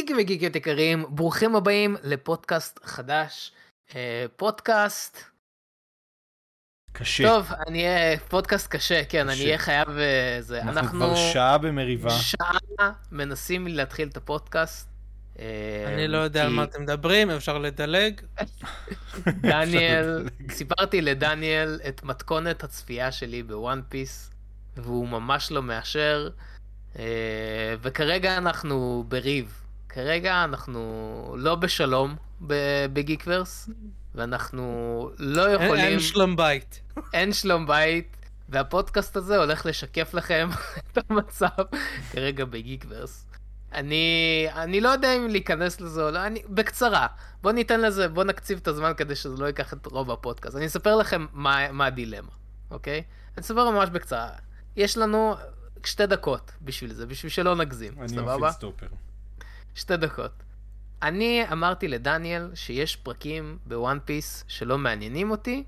גיקים 0.00 0.16
וגיקיות 0.20 0.56
יקרים, 0.56 1.04
ברוכים 1.08 1.56
הבאים 1.56 1.96
לפודקאסט 2.02 2.80
חדש. 2.84 3.52
אה, 3.94 4.26
פודקאסט, 4.36 5.24
קשה. 6.92 7.24
טוב, 7.24 7.50
אני 7.66 7.84
אהיה 7.86 8.18
פודקאסט 8.18 8.70
קשה, 8.70 9.04
כן, 9.04 9.28
אני 9.28 9.36
קשה. 9.36 9.44
אהיה 9.44 9.58
חייב... 9.58 9.88
אה, 9.88 10.36
זה. 10.40 10.62
אנחנו 10.62 10.90
כבר 10.90 11.14
שעה 11.16 11.58
במריבה. 11.58 12.10
שעה 12.10 12.92
מנסים 13.12 13.66
להתחיל 13.66 14.08
את 14.08 14.16
הפודקאסט. 14.16 14.88
אה, 15.38 15.44
אני 15.94 16.08
לא 16.08 16.18
יודע 16.18 16.44
על 16.44 16.52
מה 16.52 16.64
אתם 16.64 16.82
מדברים, 16.82 17.30
אפשר 17.30 17.58
לדלג. 17.58 18.20
דניאל. 19.42 20.28
סיפרתי 20.50 21.02
לדניאל 21.02 21.80
את 21.88 22.02
מתכונת 22.02 22.64
הצפייה 22.64 23.12
שלי 23.12 23.42
בוואן 23.42 23.80
פיס, 23.88 24.30
והוא 24.76 25.08
ממש 25.08 25.50
לא 25.50 25.62
מאשר, 25.62 26.28
וכרגע 27.82 28.38
אנחנו 28.38 29.04
בריב. 29.08 29.59
כרגע 29.94 30.44
אנחנו 30.44 30.80
לא 31.38 31.54
בשלום 31.54 32.16
ב- 32.46 32.86
בגיקוורס, 32.92 33.70
ואנחנו 34.14 34.64
לא 35.18 35.46
אין- 35.46 35.54
יכולים, 35.62 35.84
אין 35.84 36.00
שלום 36.00 36.36
בית. 36.36 36.80
אין 37.12 37.32
שלום 37.32 37.66
בית, 37.66 38.16
והפודקאסט 38.48 39.16
הזה 39.16 39.36
הולך 39.38 39.66
לשקף 39.66 40.14
לכם 40.14 40.48
את 40.92 41.10
המצב 41.10 41.48
כרגע 42.12 42.44
בגיקוורס. 42.44 43.26
אני, 43.72 44.04
אני 44.54 44.80
לא 44.80 44.88
יודע 44.88 45.16
אם 45.16 45.28
להיכנס 45.28 45.80
לזה 45.80 46.02
או 46.04 46.10
לא, 46.10 46.26
אני, 46.26 46.42
בקצרה, 46.48 47.06
בוא 47.42 47.52
ניתן 47.52 47.80
לזה, 47.80 48.08
בוא 48.08 48.24
נקציב 48.24 48.58
את 48.62 48.68
הזמן 48.68 48.92
כדי 48.96 49.14
שזה 49.14 49.36
לא 49.36 49.46
ייקח 49.46 49.72
את 49.72 49.86
רוב 49.86 50.10
הפודקאסט. 50.10 50.56
אני 50.56 50.66
אספר 50.66 50.96
לכם 50.96 51.26
מה, 51.32 51.72
מה 51.72 51.86
הדילמה, 51.86 52.28
אוקיי? 52.70 53.02
אני 53.36 53.42
אספר 53.42 53.70
ממש 53.70 53.88
בקצרה. 53.90 54.30
יש 54.76 54.98
לנו 54.98 55.34
שתי 55.84 56.06
דקות 56.06 56.52
בשביל 56.62 56.92
זה, 56.92 57.06
בשביל 57.06 57.30
שלא 57.30 57.54
נגזים, 57.56 57.92
אני 58.00 58.08
סבבה? 58.08 58.36
מפעיל 58.36 58.52
סטופר. 58.52 58.86
שתי 59.74 59.96
דקות. 59.96 60.32
אני 61.02 61.44
אמרתי 61.52 61.88
לדניאל 61.88 62.50
שיש 62.54 62.96
פרקים 62.96 63.58
בוואן 63.66 63.98
פיס 64.04 64.44
שלא 64.48 64.78
מעניינים 64.78 65.30
אותי, 65.30 65.64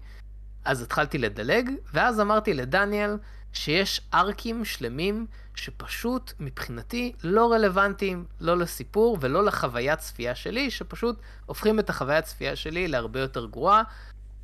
אז 0.65 0.83
התחלתי 0.83 1.19
לדלג, 1.19 1.71
ואז 1.93 2.21
אמרתי 2.21 2.55
לדניאל 2.55 3.17
שיש 3.53 4.01
ארקים 4.15 4.65
שלמים 4.65 5.27
שפשוט 5.55 6.33
מבחינתי 6.41 7.13
לא 7.25 7.53
רלוונטיים 7.53 8.25
לא 8.41 8.59
לסיפור 8.59 9.19
ולא 9.21 9.45
לחוויית 9.45 9.99
צפייה 9.99 10.35
שלי, 10.35 10.71
שפשוט 10.71 11.21
הופכים 11.47 11.79
את 11.79 11.91
החוויית 11.91 12.25
צפייה 12.25 12.57
שלי 12.57 12.89
להרבה 12.89 13.21
יותר 13.21 13.47
גרועה. 13.47 13.83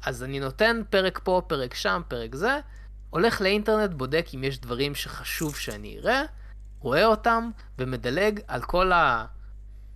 אז 0.06 0.25
אני 0.25 0.41
נותן 0.41 0.81
פרק 0.91 1.20
פה, 1.22 1.43
פרק 1.47 1.75
שם, 1.75 2.03
פרק 2.09 2.34
זה, 2.34 2.61
הולך 3.11 3.41
לאינטרנט, 3.41 3.91
בודק 3.91 4.27
אם 4.34 4.45
יש 4.45 4.61
דברים 4.61 4.95
שחשוב 4.95 5.56
שאני 5.56 5.98
אראה, 5.98 6.22
רואה 6.81 7.06
אותם 7.06 7.50
ומדלג 7.78 8.41
על 8.48 8.62
כל 8.62 8.93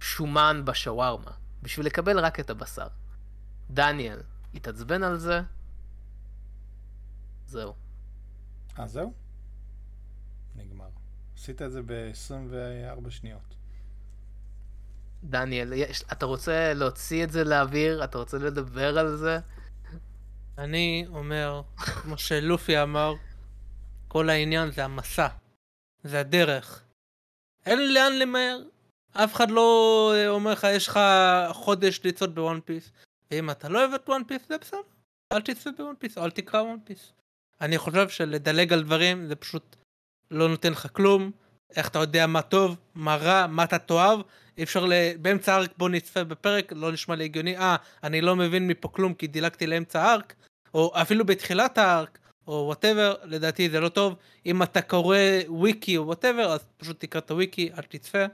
השומן 0.02 0.62
בשווארמה, 0.64 1.30
בשביל 1.62 1.86
לקבל 1.86 2.18
רק 2.18 2.40
את 2.40 2.50
הבשר. 2.50 2.88
דניאל 3.70 4.20
התעצבן 4.54 5.02
על 5.02 5.18
זה, 5.18 5.40
זהו. 7.46 7.74
אה, 8.78 8.86
זהו? 8.86 9.12
נגמר. 10.56 10.88
עשית 11.36 11.62
את 11.62 11.72
זה 11.72 11.80
ב-24 11.86 13.10
שניות. 13.10 13.54
דניאל, 15.24 15.72
יש, 15.72 16.04
אתה 16.12 16.26
רוצה 16.26 16.74
להוציא 16.74 17.24
את 17.24 17.30
זה 17.30 17.44
לאוויר? 17.44 18.04
אתה 18.04 18.18
רוצה 18.18 18.38
לדבר 18.38 18.98
על 18.98 19.16
זה? 19.16 19.38
אני 20.58 21.06
אומר, 21.08 21.62
כמו 21.76 22.18
שלופי 22.18 22.82
אמר, 22.82 23.14
כל 24.08 24.30
העניין 24.30 24.70
זה 24.70 24.84
המסע. 24.84 25.28
זה 26.04 26.20
הדרך. 26.20 26.84
אין 27.66 27.94
לאן 27.94 28.12
למהר. 28.12 28.58
אף 29.12 29.34
אחד 29.34 29.50
לא 29.50 30.12
אה, 30.16 30.28
אומר 30.28 30.52
לך, 30.52 30.66
יש 30.70 30.88
לך 30.88 31.00
חודש 31.52 32.00
לצעוד 32.04 32.34
בוואן 32.34 32.60
פיס. 32.64 32.90
ואם 33.30 33.50
אתה 33.50 33.68
לא 33.68 33.78
אוהב 33.78 33.92
את 33.92 34.08
וואן 34.08 34.24
פיס, 34.24 34.42
זה 34.48 34.58
בסדר. 34.58 34.80
אל 35.32 35.40
תצפה 35.40 35.70
בוואן 35.76 35.94
פיס, 35.98 36.18
אל 36.18 36.30
תקרא 36.30 36.60
וואן 36.60 36.76
פיס. 36.84 37.12
אני 37.60 37.78
חושב 37.78 38.08
שלדלג 38.08 38.72
על 38.72 38.82
דברים 38.82 39.26
זה 39.26 39.36
פשוט 39.36 39.76
לא 40.30 40.48
נותן 40.48 40.72
לך 40.72 40.86
כלום. 40.92 41.30
איך 41.76 41.88
אתה 41.88 41.98
יודע 41.98 42.26
מה 42.26 42.42
טוב, 42.42 42.76
מה 42.94 43.16
רע, 43.16 43.46
מה 43.46 43.64
אתה 43.64 43.78
תאהב. 43.78 44.20
אי 44.58 44.62
אפשר 44.62 44.86
ל... 44.86 44.92
באמצע 45.20 45.54
ה 45.54 45.58
arc 45.58 45.70
בוא 45.76 45.88
נצפה 45.88 46.24
בפרק, 46.24 46.72
לא 46.76 46.92
נשמע 46.92 47.14
לי 47.14 47.24
הגיוני. 47.24 47.58
אה, 47.58 47.76
אני 48.04 48.20
לא 48.20 48.36
מבין 48.36 48.68
מפה 48.68 48.88
כלום 48.88 49.14
כי 49.14 49.26
דילגתי 49.26 49.66
לאמצע 49.66 50.02
ה 50.02 50.09
arc. 50.09 50.34
או 50.74 50.92
אפילו 50.94 51.24
בתחילת 51.24 51.78
ה 51.78 51.86
arc, 51.86 52.18
או 52.46 52.52
whatever, 52.66 53.14
לדעתי 53.24 53.70
זה 53.70 53.80
לא 53.80 53.88
טוב. 53.88 54.16
אם 54.46 54.62
אתה 54.62 54.82
קורא 54.82 55.18
וויקי 55.48 55.96
או 55.96 56.06
whatever, 56.06 56.52
אז 56.52 56.64
פשוט 56.76 57.00
תקרא 57.00 57.20
את 57.20 57.30
הוויקי, 57.30 57.70
אל 57.78 57.82
תצפה. 57.82 58.24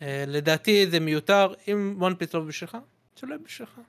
אה, 0.00 0.02
לדעתי 0.26 0.90
זה 0.90 1.00
מיותר, 1.00 1.54
אם 1.68 1.94
וואן 1.98 2.14
פיס 2.14 2.34
לא 2.34 2.40
בשבילך, 2.40 2.78
זה 3.16 3.26
לא 3.26 3.36
בשבילך. 3.36 3.80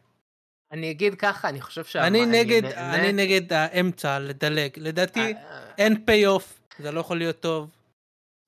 אני 0.72 0.92
אגיד 0.92 1.16
ככה, 1.16 1.50
אני 1.50 1.62
חושב 1.62 1.86
שה... 1.86 2.08
אני 2.08 2.26
נגד, 2.26 2.66
אני 2.66 3.12
נגד 3.14 3.54
האמצע, 3.54 4.20
לדלג. 4.20 4.72
לדעתי 4.78 5.34
אה, 5.34 5.74
אין 5.78 6.06
פיי 6.06 6.28
אוף, 6.28 6.62
זה 6.80 6.92
לא 6.92 7.00
יכול 7.00 7.18
להיות 7.18 7.40
טוב. 7.40 7.70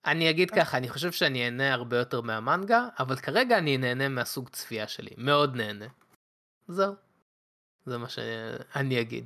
אני 0.05 0.29
אגיד 0.29 0.51
ככה, 0.51 0.77
אני 0.77 0.89
חושב 0.89 1.11
שאני 1.11 1.45
אהנה 1.45 1.73
הרבה 1.73 1.97
יותר 1.97 2.21
מהמנגה, 2.21 2.87
אבל 2.99 3.15
כרגע 3.15 3.57
אני 3.57 3.77
נהנה 3.77 4.09
מהסוג 4.09 4.49
צפייה 4.49 4.87
שלי, 4.87 5.11
מאוד 5.17 5.55
נהנה. 5.55 5.85
זהו. 6.67 6.93
זה 7.85 7.97
מה 7.97 8.09
שאני 8.09 9.01
אגיד. 9.01 9.25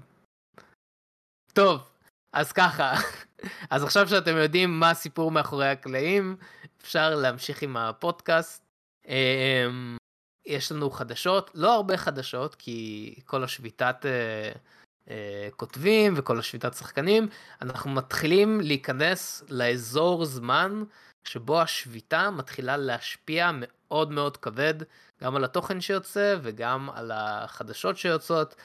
טוב, 1.53 1.89
אז 2.33 2.51
ככה, 2.51 2.93
אז 3.69 3.83
עכשיו 3.83 4.07
שאתם 4.07 4.37
יודעים 4.37 4.79
מה 4.79 4.89
הסיפור 4.89 5.31
מאחורי 5.31 5.69
הקלעים, 5.69 6.37
אפשר 6.87 7.15
להמשיך 7.15 7.61
עם 7.61 7.77
הפודקאסט. 7.77 8.65
אמ, 9.07 9.97
יש 10.45 10.71
לנו 10.71 10.89
חדשות, 10.89 11.51
לא 11.53 11.75
הרבה 11.75 11.97
חדשות, 11.97 12.55
כי 12.55 13.15
כל 13.25 13.43
השביתת 13.43 14.05
אה, 14.05 14.51
אה, 15.09 15.49
כותבים 15.55 16.13
וכל 16.17 16.39
השביתת 16.39 16.73
שחקנים, 16.73 17.27
אנחנו 17.61 17.91
מתחילים 17.91 18.61
להיכנס 18.61 19.43
לאזור 19.49 20.25
זמן 20.25 20.83
שבו 21.27 21.61
השביתה 21.61 22.29
מתחילה 22.31 22.77
להשפיע 22.77 23.51
מאוד 23.53 24.11
מאוד 24.11 24.37
כבד 24.37 24.73
גם 25.23 25.35
על 25.35 25.43
התוכן 25.43 25.81
שיוצא 25.81 26.35
וגם 26.41 26.89
על 26.89 27.11
החדשות 27.13 27.97
שיוצאות. 27.97 28.55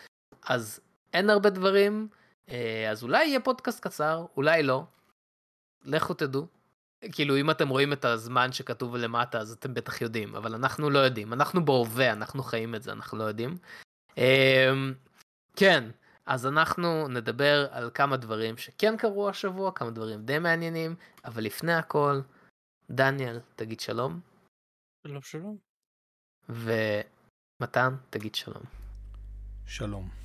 אז 0.47 0.81
אין 1.13 1.31
הרבה 1.31 1.51
דברים, 1.51 2.09
אה, 2.49 2.91
אז 2.91 3.03
אולי 3.03 3.25
יהיה 3.27 3.41
פודקאסט 3.41 3.81
קצר, 3.81 4.27
אולי 4.37 4.63
לא. 4.63 4.85
לכו 5.85 6.15
תדעו. 6.15 6.62
כאילו 7.13 7.37
אם 7.37 7.51
אתם 7.51 7.69
רואים 7.69 7.93
את 7.93 8.05
הזמן 8.05 8.53
שכתוב 8.53 8.97
למטה 8.97 9.39
אז 9.39 9.53
אתם 9.53 9.75
בטח 9.75 10.01
יודעים, 10.01 10.35
אבל 10.35 10.55
אנחנו 10.55 10.91
לא 10.91 10.99
יודעים. 10.99 11.33
אנחנו 11.33 11.65
בהווה, 11.65 12.13
אנחנו 12.13 12.43
חיים 12.43 12.75
את 12.75 12.83
זה, 12.83 12.93
אנחנו 12.93 13.19
לא 13.19 13.25
יודעים. 13.25 13.59
אמ, 14.17 14.95
כן, 15.57 15.91
אז 16.27 16.47
אנחנו 16.47 17.09
נדבר 17.09 17.67
על 17.71 17.91
כמה 17.95 18.17
דברים 18.17 18.57
שכן 18.57 18.97
קרו 18.97 19.29
השבוע, 19.29 19.73
כמה 19.73 19.91
דברים 19.91 20.23
די 20.23 20.39
מעניינים, 20.39 20.95
אבל 21.25 21.45
לפני 21.45 21.73
הכל, 21.73 22.21
דניאל, 22.91 23.41
תגיד 23.57 23.81
שלום, 23.81 24.21
לא 25.05 25.21
שלום. 25.23 25.57
ומתן, 26.49 27.95
תגיד 28.11 28.35
שלום. 28.35 28.63
שלום. 29.67 30.22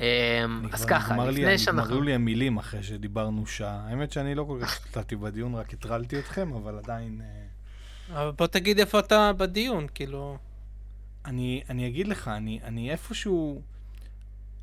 אמ, 0.00 0.68
אז 0.72 0.84
ככה, 0.84 1.26
לפני 1.26 1.58
שאנחנו... 1.58 1.82
נגמרו 1.82 2.02
לי 2.02 2.14
המילים 2.14 2.56
אחרי 2.56 2.82
שדיברנו 2.82 3.46
שעה. 3.46 3.80
האמת 3.88 4.12
שאני 4.12 4.34
לא 4.34 4.44
כל 4.44 4.58
כך 4.62 4.72
השתתפתי 4.72 5.16
בדיון, 5.16 5.54
רק 5.54 5.74
הטרלתי 5.74 6.18
אתכם, 6.18 6.52
אבל 6.52 6.78
עדיין... 6.78 7.20
אה, 7.20 8.22
אבל 8.22 8.30
בוא 8.30 8.46
תגיד 8.46 8.78
איפה 8.78 8.98
אתה 8.98 9.32
בדיון, 9.32 9.86
כאילו... 9.94 10.38
אני, 11.24 11.62
אני 11.70 11.88
אגיד 11.88 12.08
לך, 12.08 12.28
אני, 12.28 12.60
אני 12.64 12.90
איפשהו... 12.90 13.62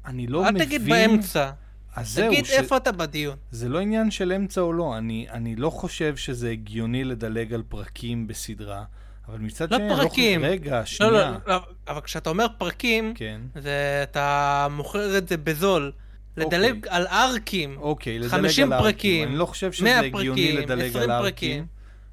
אני 0.05 0.27
לא 0.27 0.47
אל 0.47 0.51
מבין... 0.51 0.65
תגיד 0.65 0.85
באמצע, 0.85 1.51
אז 1.95 2.09
זהו, 2.09 2.31
תגיד 2.31 2.45
ש... 2.45 2.51
איפה 2.51 2.77
אתה 2.77 2.91
בדיון. 2.91 3.37
זה 3.51 3.69
לא 3.69 3.79
עניין 3.79 4.11
של 4.11 4.33
אמצע 4.33 4.61
או 4.61 4.73
לא, 4.73 4.97
אני, 4.97 5.27
אני 5.29 5.55
לא 5.55 5.69
חושב 5.69 6.15
שזה 6.15 6.49
הגיוני 6.49 7.03
לדלג 7.03 7.53
על 7.53 7.63
פרקים 7.69 8.27
בסדרה, 8.27 8.83
אבל 9.27 9.39
מצד 9.39 9.71
לא 9.71 9.77
שני, 9.77 9.89
פרקים. 9.95 10.41
לא... 10.41 10.47
רגע, 10.47 10.79
לא, 10.79 10.85
שנייה. 10.85 11.11
לא, 11.11 11.37
לא, 11.47 11.59
אבל 11.87 12.01
כשאתה 12.01 12.29
אומר 12.29 12.45
פרקים, 12.57 13.13
כן, 13.15 13.41
זה 13.55 13.99
אתה 14.03 14.67
מוכר 14.71 15.17
את 15.17 15.27
זה 15.27 15.37
בזול. 15.37 15.91
לדלג 16.37 16.87
על 16.87 17.07
ארקים, 17.07 17.77
אוקיי, 17.77 18.19
לדלג 18.19 18.31
50 18.31 18.73
על. 18.73 18.79
פרקים, 18.79 19.27
אני 19.27 19.37
לא 19.37 19.45
חושב 19.45 19.71
שזה 19.71 19.83
100 19.83 19.99
הגיוני 19.99 20.27
פרקים, 20.27 20.57
לדלג 20.57 20.89
20 20.89 21.09
על. 21.09 21.21
פרקים. 21.21 21.65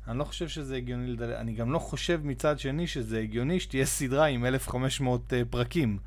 אני 0.08 0.18
לא 0.18 0.24
חושב 0.24 0.48
שזה 0.48 0.76
הגיוני 0.76 1.06
לדלג, 1.06 1.30
אני 1.30 1.52
גם 1.52 1.72
לא 1.72 1.78
חושב 1.78 2.20
מצד 2.24 2.58
שני 2.58 2.86
שזה 2.86 3.18
הגיוני 3.20 3.60
שתהיה 3.60 3.86
סדרה 3.86 4.26
עם 4.26 4.46
1500 4.46 5.32
uh, 5.32 5.34
פרקים. 5.50 5.98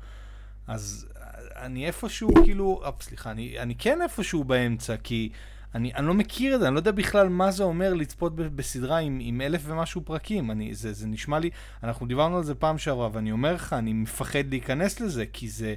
אז 0.66 1.06
אה, 1.16 1.66
אני 1.66 1.86
איפשהו 1.86 2.30
כאילו, 2.44 2.80
אה, 2.84 2.90
סליחה, 3.00 3.30
אני, 3.30 3.58
אני 3.58 3.74
כן 3.74 4.02
איפשהו 4.02 4.44
באמצע, 4.44 4.96
כי 4.96 5.28
אני, 5.74 5.94
אני 5.94 6.06
לא 6.06 6.14
מכיר 6.14 6.54
את 6.54 6.60
זה, 6.60 6.66
אני 6.66 6.74
לא 6.74 6.80
יודע 6.80 6.90
בכלל 6.90 7.28
מה 7.28 7.50
זה 7.50 7.62
אומר 7.64 7.94
לצפות 7.94 8.36
ב- 8.36 8.56
בסדרה 8.56 8.98
עם, 8.98 9.18
עם 9.22 9.40
אלף 9.40 9.62
ומשהו 9.64 10.00
פרקים. 10.04 10.50
אני, 10.50 10.74
זה, 10.74 10.92
זה 10.92 11.06
נשמע 11.06 11.38
לי, 11.38 11.50
אנחנו 11.82 12.06
דיברנו 12.06 12.36
על 12.36 12.44
זה 12.44 12.54
פעם 12.54 12.78
שעברה, 12.78 13.08
ואני 13.12 13.32
אומר 13.32 13.54
לך, 13.54 13.72
אני 13.72 13.92
מפחד 13.92 14.44
להיכנס 14.50 15.00
לזה, 15.00 15.24
כי 15.32 15.48
זה, 15.48 15.74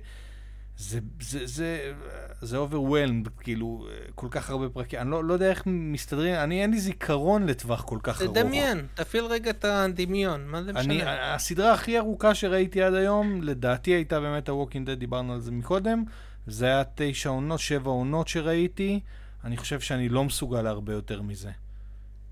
זה, 0.78 1.00
זה, 1.22 1.46
זה, 1.46 1.94
זה 2.42 2.58
overwhelmed, 2.58 3.30
כאילו, 3.44 3.88
כל 4.16 4.28
כך 4.32 4.50
הרבה 4.50 4.70
פרקים. 4.70 5.00
אני 5.00 5.12
לא, 5.12 5.24
לא 5.24 5.34
יודע 5.34 5.50
איך 5.50 5.64
מסתדרים, 5.66 6.36
אני 6.36 6.62
אין 6.62 6.72
לי 6.72 6.80
זיכרון 6.80 7.46
לטווח 7.46 7.82
כל 7.82 8.00
כך 8.04 8.22
ארוך. 8.22 8.38
תדמיין, 8.38 8.88
תפעיל 8.94 9.26
רגע 9.26 9.50
את 9.50 9.66
הדמיון, 9.66 10.48
מה 10.48 10.64
זה 10.64 10.72
אני, 10.72 10.98
משנה? 10.98 11.36
הסדרה 11.36 11.74
הכי 11.74 11.98
ארוכה 11.98 12.36
שראיתי 12.36 12.82
עד 12.82 12.94
היום, 12.94 13.42
לדעתי 13.42 13.92
הייתה 13.92 14.20
באמת 14.20 14.50
ה-Walking 14.50 14.88
Dead, 14.88 14.96
דיברנו 14.96 15.34
על 15.34 15.40
זה 15.40 15.52
מקודם. 15.52 16.04
זה 16.48 16.66
היה 16.66 16.84
תשע 16.96 17.30
עונות, 17.30 17.60
שבע 17.60 17.90
עונות 17.90 18.28
שראיתי. 18.28 19.00
אני 19.44 19.58
חושב 19.58 19.80
שאני 19.80 20.10
לא 20.10 20.24
מסוגל 20.26 20.62
להרבה 20.62 20.94
יותר 20.94 21.22
מזה. 21.22 21.52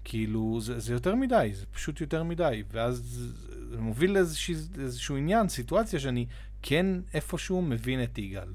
כאילו, 0.03 0.59
זה, 0.61 0.79
זה 0.79 0.93
יותר 0.93 1.15
מדי, 1.15 1.51
זה 1.53 1.65
פשוט 1.65 2.01
יותר 2.01 2.23
מדי. 2.23 2.63
ואז 2.71 3.27
זה 3.71 3.81
מוביל 3.81 4.11
לאיזשהו, 4.11 4.55
לאיזשהו 4.77 5.17
עניין, 5.17 5.49
סיטואציה 5.49 5.99
שאני 5.99 6.25
כן 6.61 6.85
איפשהו 7.13 7.61
מבין 7.61 8.03
את 8.03 8.17
יגאל. 8.17 8.53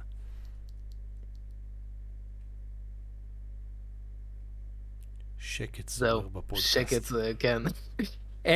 שקט 5.39 5.89
זהו, 5.89 6.31
בפודקאסט. 6.31 6.73
שקט 6.73 7.05
זה, 7.05 7.33
כן. 7.39 7.63
אמ, 8.47 8.53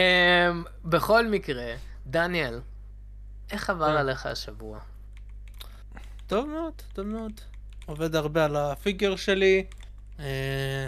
בכל 0.84 1.28
מקרה, 1.28 1.74
דניאל, 2.06 2.60
איך 3.50 3.70
עבר 3.70 3.92
כן. 3.92 3.96
עליך 3.96 4.26
השבוע? 4.26 4.78
טוב 6.26 6.48
מאוד, 6.48 6.72
טוב 6.92 7.06
מאוד. 7.06 7.32
עובד 7.86 8.14
הרבה 8.14 8.44
על 8.44 8.56
הפיגר 8.56 9.16
שלי. 9.16 9.66
אה, 10.20 10.86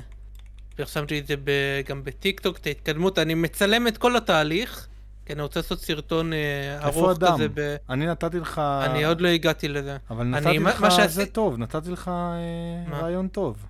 פרסמתי 0.76 1.18
את 1.18 1.26
זה 1.26 1.34
ב- 1.36 1.80
גם 1.88 2.04
בטיקטוק, 2.04 2.56
את 2.58 2.66
ההתקדמות. 2.66 3.18
אני 3.18 3.34
מצלם 3.34 3.86
את 3.88 3.98
כל 3.98 4.16
התהליך, 4.16 4.86
כי 5.26 5.32
אני 5.32 5.42
רוצה 5.42 5.60
לעשות 5.60 5.80
סרטון 5.80 6.32
אה, 6.32 6.38
איפה 6.86 7.00
ארוך? 7.00 7.18
כזה. 7.34 7.46
ב... 7.54 7.76
אני 7.90 8.06
נתתי 8.06 8.40
לך... 8.40 8.58
אני 8.84 9.04
עוד 9.04 9.20
לא 9.20 9.28
הגעתי 9.28 9.68
לזה. 9.68 9.96
אבל 10.10 10.24
נתתי 10.24 10.58
לך, 10.58 10.80
מה 10.80 10.90
שעשי- 10.90 11.08
זה 11.08 11.26
טוב, 11.26 11.58
נתתי 11.58 11.90
לך 11.90 12.08
אה, 12.08 12.90
מה? 12.90 13.00
רעיון 13.00 13.28
טוב. 13.28 13.66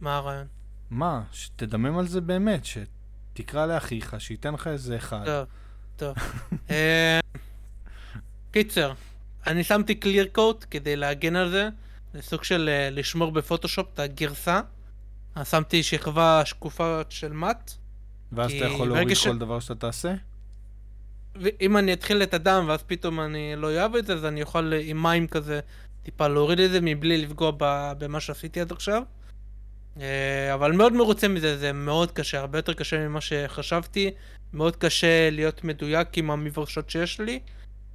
מה 0.00 0.16
הרעיון? 0.16 0.46
מה? 0.90 1.22
שתדמם 1.32 1.98
על 1.98 2.06
זה 2.08 2.20
באמת, 2.20 2.62
שתקרא 2.64 3.66
לאחיך, 3.66 4.14
שייתן 4.18 4.54
לך 4.54 4.66
איזה 4.66 4.96
אחד. 4.96 5.24
טוב, 5.24 5.46
טוב. 5.96 6.16
קיצר, 8.50 8.92
אני 9.46 9.64
שמתי 9.64 9.94
קליר 9.94 10.26
קוט 10.32 10.64
כדי 10.70 10.96
להגן 10.96 11.36
על 11.36 11.50
זה. 11.50 11.68
זה 12.14 12.22
סוג 12.22 12.44
של 12.44 12.68
אה, 12.72 12.90
לשמור 12.90 13.32
בפוטושופ 13.32 13.86
את 13.94 13.98
הגרסה. 13.98 14.60
אז 15.34 15.50
שמתי 15.50 15.82
שכבה 15.82 16.42
שקופה 16.44 17.00
של 17.08 17.32
מאט. 17.32 17.72
ואז 18.32 18.52
אתה 18.52 18.64
יכול 18.64 18.88
להוריד 18.88 19.16
ש- 19.16 19.26
כל 19.26 19.38
דבר 19.38 19.60
שאתה 19.60 19.74
תעשה? 19.74 20.14
ואם 21.34 21.76
אני 21.76 21.92
אתחיל 21.92 22.22
את 22.22 22.34
הדם 22.34 22.64
ואז 22.68 22.82
פתאום 22.82 23.20
אני 23.20 23.56
לא 23.56 23.66
אוהב 23.66 23.96
את 23.96 24.06
זה, 24.06 24.14
אז 24.14 24.24
אני 24.24 24.40
יכול 24.40 24.72
אה, 24.74 24.80
עם 24.82 25.02
מים 25.02 25.26
כזה 25.26 25.60
טיפה 26.02 26.28
להוריד 26.28 26.60
את 26.60 26.70
זה 26.70 26.78
מבלי 26.82 27.18
לפגוע 27.18 27.52
במה 27.98 28.20
שעשיתי 28.20 28.60
עד 28.60 28.72
עכשיו. 28.72 29.02
אה, 30.00 30.54
אבל 30.54 30.72
מאוד 30.72 30.92
מרוצה 30.92 31.28
מזה, 31.28 31.58
זה 31.58 31.72
מאוד 31.72 32.10
קשה, 32.12 32.40
הרבה 32.40 32.58
יותר 32.58 32.72
קשה 32.74 33.08
ממה 33.08 33.20
שחשבתי. 33.20 34.10
מאוד 34.52 34.76
קשה 34.76 35.30
להיות 35.30 35.64
מדויק 35.64 36.18
עם 36.18 36.30
המברשות 36.30 36.90
שיש 36.90 37.20
לי. 37.20 37.40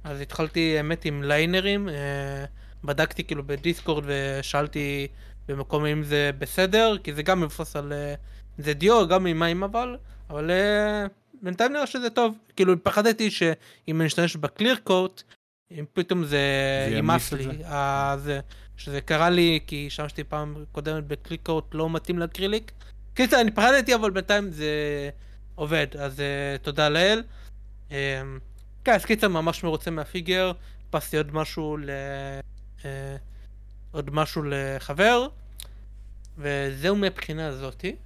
אז 0.04 0.20
התחלתי 0.20 0.76
האמת 0.76 1.04
עם 1.04 1.22
ליינרים, 1.22 1.88
אה, 1.88 2.44
בדקתי 2.84 3.24
כאילו 3.24 3.46
בדיסקורד 3.46 4.04
ושאלתי 4.06 5.08
במקום 5.48 5.86
אם 5.86 6.02
זה 6.02 6.30
בסדר, 6.38 6.96
כי 7.02 7.14
זה 7.14 7.22
גם 7.22 7.40
מבוסס 7.40 7.76
על... 7.76 7.92
אה, 7.92 8.14
זה 8.58 8.72
דיו, 8.74 9.08
גם 9.08 9.26
עם 9.26 9.38
מים 9.38 9.62
אבל, 9.62 9.96
אבל 10.30 10.50
אה, 10.50 11.06
בינתיים 11.42 11.72
נראה 11.72 11.86
שזה 11.86 12.10
טוב. 12.10 12.38
כאילו 12.56 12.84
פחדתי 12.84 13.30
שאם 13.30 14.00
אני 14.00 14.06
אשתמש 14.06 14.36
בקליר 14.36 14.76
קוט, 14.84 15.22
אם 15.70 15.84
פתאום 15.92 16.24
זה 16.24 16.40
ימאס 16.90 17.32
לי, 17.32 17.44
זה? 17.44 17.50
אה, 17.66 18.16
זה, 18.18 18.40
שזה 18.76 19.00
קרה 19.00 19.30
לי 19.30 19.60
כי 19.66 19.84
השתמשתי 19.86 20.24
פעם 20.24 20.64
קודמת 20.72 21.04
בקליר 21.04 21.38
קוט 21.42 21.74
לא 21.74 21.90
מתאים 21.90 22.18
לאקריליק. 22.18 22.72
קיצר 23.14 23.40
אני 23.40 23.50
פחדתי 23.50 23.94
אבל 23.94 24.10
בינתיים 24.10 24.50
זה 24.50 24.70
עובד, 25.54 25.86
אז 25.98 26.22
תודה 26.62 26.88
לאל. 26.88 27.22
כן, 28.84 28.94
אז 28.94 29.04
קיצר 29.04 29.28
ממש 29.28 29.64
מרוצה 29.64 29.90
מהפיגר, 29.90 30.52
הדפסתי 30.88 31.16
עוד 31.16 31.34
משהו 31.34 31.76
ל... 31.76 31.90
אה, 32.84 33.16
עוד 33.92 34.10
משהו 34.14 34.42
לחבר, 34.46 35.26
וזהו 36.38 36.96
מהבחינה 36.96 37.46
הזאתי. 37.46 37.96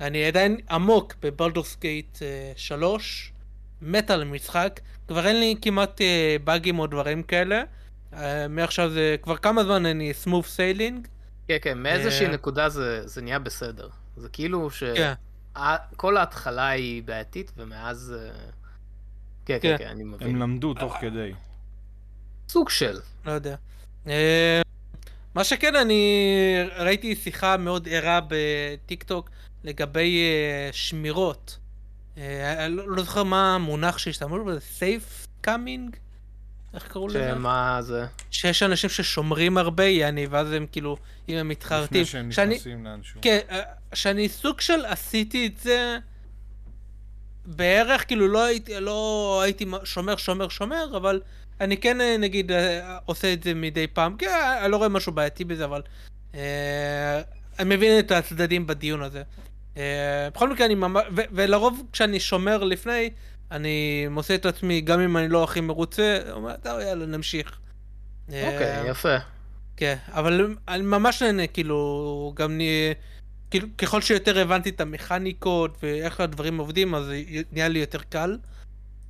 אני 0.00 0.24
עדיין 0.24 0.56
עמוק 0.70 1.14
בבלדורס 1.22 1.76
גייט 1.80 2.18
3, 2.56 3.32
מת 3.82 4.10
על 4.10 4.22
המשחק, 4.22 4.80
כבר 5.08 5.26
אין 5.26 5.40
לי 5.40 5.54
כמעט 5.62 6.00
אה, 6.00 6.36
באגים 6.44 6.78
או 6.78 6.86
דברים 6.86 7.22
כאלה. 7.22 7.62
אה, 8.12 8.48
מעכשיו 8.48 8.90
זה 8.90 9.16
כבר 9.22 9.36
כמה 9.36 9.64
זמן 9.64 9.86
אני 9.86 10.14
smooth 10.14 10.48
sailing. 10.48 11.08
כן, 11.48 11.56
כן, 11.62 11.78
מאיזושהי 11.78 12.26
אה. 12.26 12.32
נקודה 12.32 12.68
זה 12.68 13.08
זה 13.08 13.22
נהיה 13.22 13.38
בסדר. 13.38 13.88
זה 14.16 14.28
כאילו 14.28 14.70
ש... 14.70 14.84
כן. 14.84 15.12
כל 15.96 16.16
ההתחלה 16.16 16.68
היא 16.68 17.02
בעייתית, 17.02 17.52
ומאז... 17.56 18.14
אה, 18.18 18.30
כן, 19.46 19.58
כן, 19.62 19.76
כן. 19.76 19.78
כן, 19.78 19.88
אני 19.90 20.02
הם 20.02 20.12
מבין. 20.12 20.38
למדו 20.38 20.74
תוך 20.74 20.96
כדי. 21.00 21.32
סוג 22.48 22.70
של. 22.70 22.98
לא 23.26 23.32
יודע. 23.32 23.56
אה, 24.06 24.62
מה 25.34 25.44
שכן, 25.44 25.76
אני 25.76 26.34
ראיתי 26.76 27.16
שיחה 27.16 27.56
מאוד 27.56 27.88
ערה 27.90 28.20
בטיקטוק 28.28 29.30
לגבי 29.64 30.22
אה, 30.22 30.72
שמירות. 30.72 31.58
אה, 32.18 32.68
לא 32.68 32.88
לא 32.96 33.02
זוכר 33.02 33.22
מה 33.22 33.54
המונח 33.54 33.98
שהשתמשו 33.98 34.44
בזה, 34.44 34.60
save 34.60 35.26
scumming? 35.40 35.96
איך 36.74 36.88
קראו 36.88 37.08
לזה? 37.08 37.30
שמה 37.34 37.78
זה? 37.82 38.06
שיש 38.30 38.62
אנשים 38.62 38.90
ששומרים 38.90 39.58
הרבה, 39.58 39.84
יעני, 39.84 40.26
ואז 40.26 40.52
הם 40.52 40.66
כאילו, 40.72 40.96
אם 41.28 41.34
הם 41.36 41.48
מתחרטים. 41.48 42.02
לפני 42.02 42.04
שהם 42.12 42.32
שאני- 42.32 42.54
נכנסים 42.54 42.84
לאנשהו. 42.84 43.20
כן, 43.22 43.38
שאני 43.94 44.28
סוג 44.28 44.60
של 44.60 44.84
עשיתי 44.84 45.46
את 45.46 45.58
זה 45.58 45.98
בערך, 47.46 48.06
כאילו 48.06 48.28
לא 48.28 48.44
הייתי, 48.44 48.80
לא 48.80 49.40
הייתי 49.44 49.64
שומר, 49.84 50.16
שומר, 50.16 50.48
שומר, 50.48 50.96
אבל 50.96 51.20
אני 51.60 51.76
כן 51.76 52.00
אה, 52.00 52.16
נגיד 52.18 52.52
אה, 52.52 52.98
עושה 53.04 53.32
את 53.32 53.42
זה 53.42 53.54
מדי 53.54 53.86
פעם, 53.86 54.16
כי 54.16 54.26
אה, 54.28 54.64
אני 54.64 54.72
לא 54.72 54.76
רואה 54.76 54.88
משהו 54.88 55.12
בעייתי 55.12 55.44
בזה, 55.44 55.64
אבל 55.64 55.82
אה, 56.34 57.20
אני 57.58 57.76
מבין 57.76 57.98
את 57.98 58.10
הצדדים 58.10 58.66
בדיון 58.66 59.02
הזה. 59.02 59.22
אה, 59.76 60.28
בכל 60.34 60.50
מקרה, 60.50 60.66
אני 60.66 60.74
ממש, 60.74 61.04
ו- 61.16 61.28
ולרוב 61.32 61.82
כשאני 61.92 62.20
שומר 62.20 62.64
לפני, 62.64 63.10
אני 63.50 64.06
מוצא 64.10 64.34
את 64.34 64.46
עצמי, 64.46 64.80
גם 64.80 65.00
אם 65.00 65.16
אני 65.16 65.28
לא 65.28 65.44
הכי 65.44 65.60
מרוצה, 65.60 66.18
אומר, 66.30 66.56
טוב, 66.62 66.80
יאללה, 66.80 67.06
נמשיך. 67.06 67.58
אה, 68.32 68.52
אוקיי, 68.52 68.90
יפה. 68.90 69.16
כן, 69.76 69.96
אבל 70.08 70.54
אני 70.68 70.82
ממש 70.82 71.22
נהנה, 71.22 71.46
כאילו, 71.46 72.32
גם 72.36 72.56
נהיה, 72.56 72.94
כאילו, 73.50 73.68
ככל 73.78 74.00
שיותר 74.00 74.38
הבנתי 74.38 74.70
את 74.70 74.80
המכניקות 74.80 75.78
ואיך 75.82 76.20
הדברים 76.20 76.58
עובדים, 76.58 76.94
אז 76.94 77.10
נהיה 77.52 77.68
לי 77.68 77.78
יותר 77.78 77.98
קל. 78.08 78.38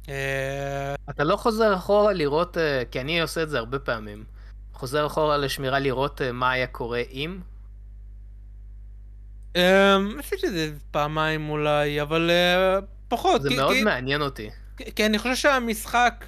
אה, 0.08 0.94
אתה 1.10 1.24
לא 1.24 1.36
חוזר 1.36 1.74
אחורה 1.74 2.12
לראות, 2.12 2.58
אה, 2.58 2.82
כי 2.90 3.00
אני 3.00 3.20
עושה 3.20 3.42
את 3.42 3.50
זה 3.50 3.58
הרבה 3.58 3.78
פעמים. 3.78 4.24
חוזר 4.72 5.06
אחורה 5.06 5.36
לשמירה 5.36 5.78
לראות 5.78 6.22
אה, 6.22 6.32
מה 6.32 6.50
היה 6.50 6.66
קורה 6.66 7.02
אם. 7.12 7.38
אה, 9.56 9.96
עשיתי 10.18 10.46
את 10.46 10.52
זה 10.52 10.70
פעמיים 10.90 11.48
אולי, 11.50 12.02
אבל 12.02 12.30
פחות. 13.08 13.42
זה 13.42 13.50
מאוד 13.56 13.76
מעניין 13.84 14.22
אותי. 14.22 14.50
כי- 14.94 15.06
אני 15.06 15.18
חושב 15.18 15.34
שהמשחק, 15.34 16.24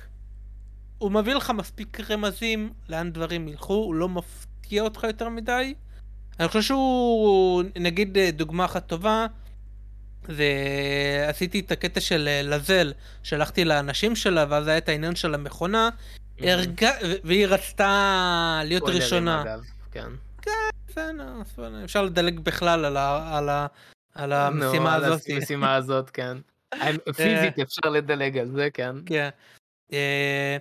הוא 0.99 1.11
מביא 1.13 1.35
לך 1.35 1.51
מספיק 1.51 2.01
רמזים 2.11 2.73
לאן 2.89 3.13
דברים 3.13 3.49
ילכו, 3.49 3.75
הוא 3.75 3.95
לא 3.95 4.09
מפתיע 4.09 4.83
אותך 4.83 5.05
יותר 5.05 5.29
מדי. 5.29 5.75
אני 6.41 6.49
חושב 6.49 6.63
שהוא, 6.63 7.63
נגיד 7.81 8.19
דוגמה 8.33 8.65
אחת 8.65 8.87
טובה, 8.87 9.27
זה 10.29 10.53
עשיתי 11.29 11.61
את 11.61 11.73
הקטע 11.73 12.01
של 12.01 12.29
אה, 12.29 12.41
לזל, 12.43 12.93
שלחתי 13.23 13.65
לאנשים 13.65 14.17
שלה, 14.17 14.45
ואז 14.49 14.69
היה 14.69 14.79
את 14.79 14.89
העניין 14.89 15.15
של 15.17 15.35
המכונה, 15.35 15.91
הרג... 16.39 16.85
ו- 16.85 17.17
והיא 17.25 17.47
רצתה 17.47 18.61
להיות 18.65 18.83
ראשונה. 18.89 19.43
אגב, 19.43 19.61
כן. 19.93 20.09
בסדר, 20.89 21.33
אפשר 21.85 22.03
לדלג 22.03 22.41
בכלל 22.41 22.85
על, 22.85 22.97
ה... 22.97 23.37
על, 23.39 23.49
ה... 23.49 23.67
על 24.15 24.33
המשימה 24.33 24.99
נו, 24.99 25.05
על 25.05 25.13
הזאת. 25.13 25.23
המשימה 25.29 25.75
הזאת, 25.75 26.11
כן. 26.11 26.37
פיזית 27.17 27.59
אפשר 27.59 27.91
לדלג 27.91 28.39
על 28.39 28.51
זה, 28.51 28.69
כן. 28.75 28.97
כן. 29.07 29.29
אה, 29.93 30.57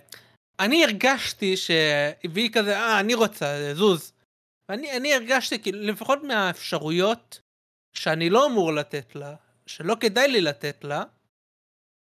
אני 0.60 0.84
הרגשתי 0.84 1.58
ש... 1.58 1.72
והיא 2.32 2.50
כזה, 2.54 2.78
אה, 2.78 3.00
אני 3.00 3.14
רוצה, 3.14 3.74
זוז. 3.74 4.12
ואני 4.70 4.98
אני 4.98 5.14
הרגשתי, 5.14 5.60
כאילו, 5.60 5.82
לפחות 5.82 6.24
מהאפשרויות 6.24 7.40
שאני 7.94 8.30
לא 8.30 8.46
אמור 8.46 8.74
לתת 8.74 9.16
לה, 9.16 9.36
שלא 9.66 9.98
כדאי 10.00 10.28
לי 10.28 10.42
לתת 10.42 10.84
לה, 10.84 11.04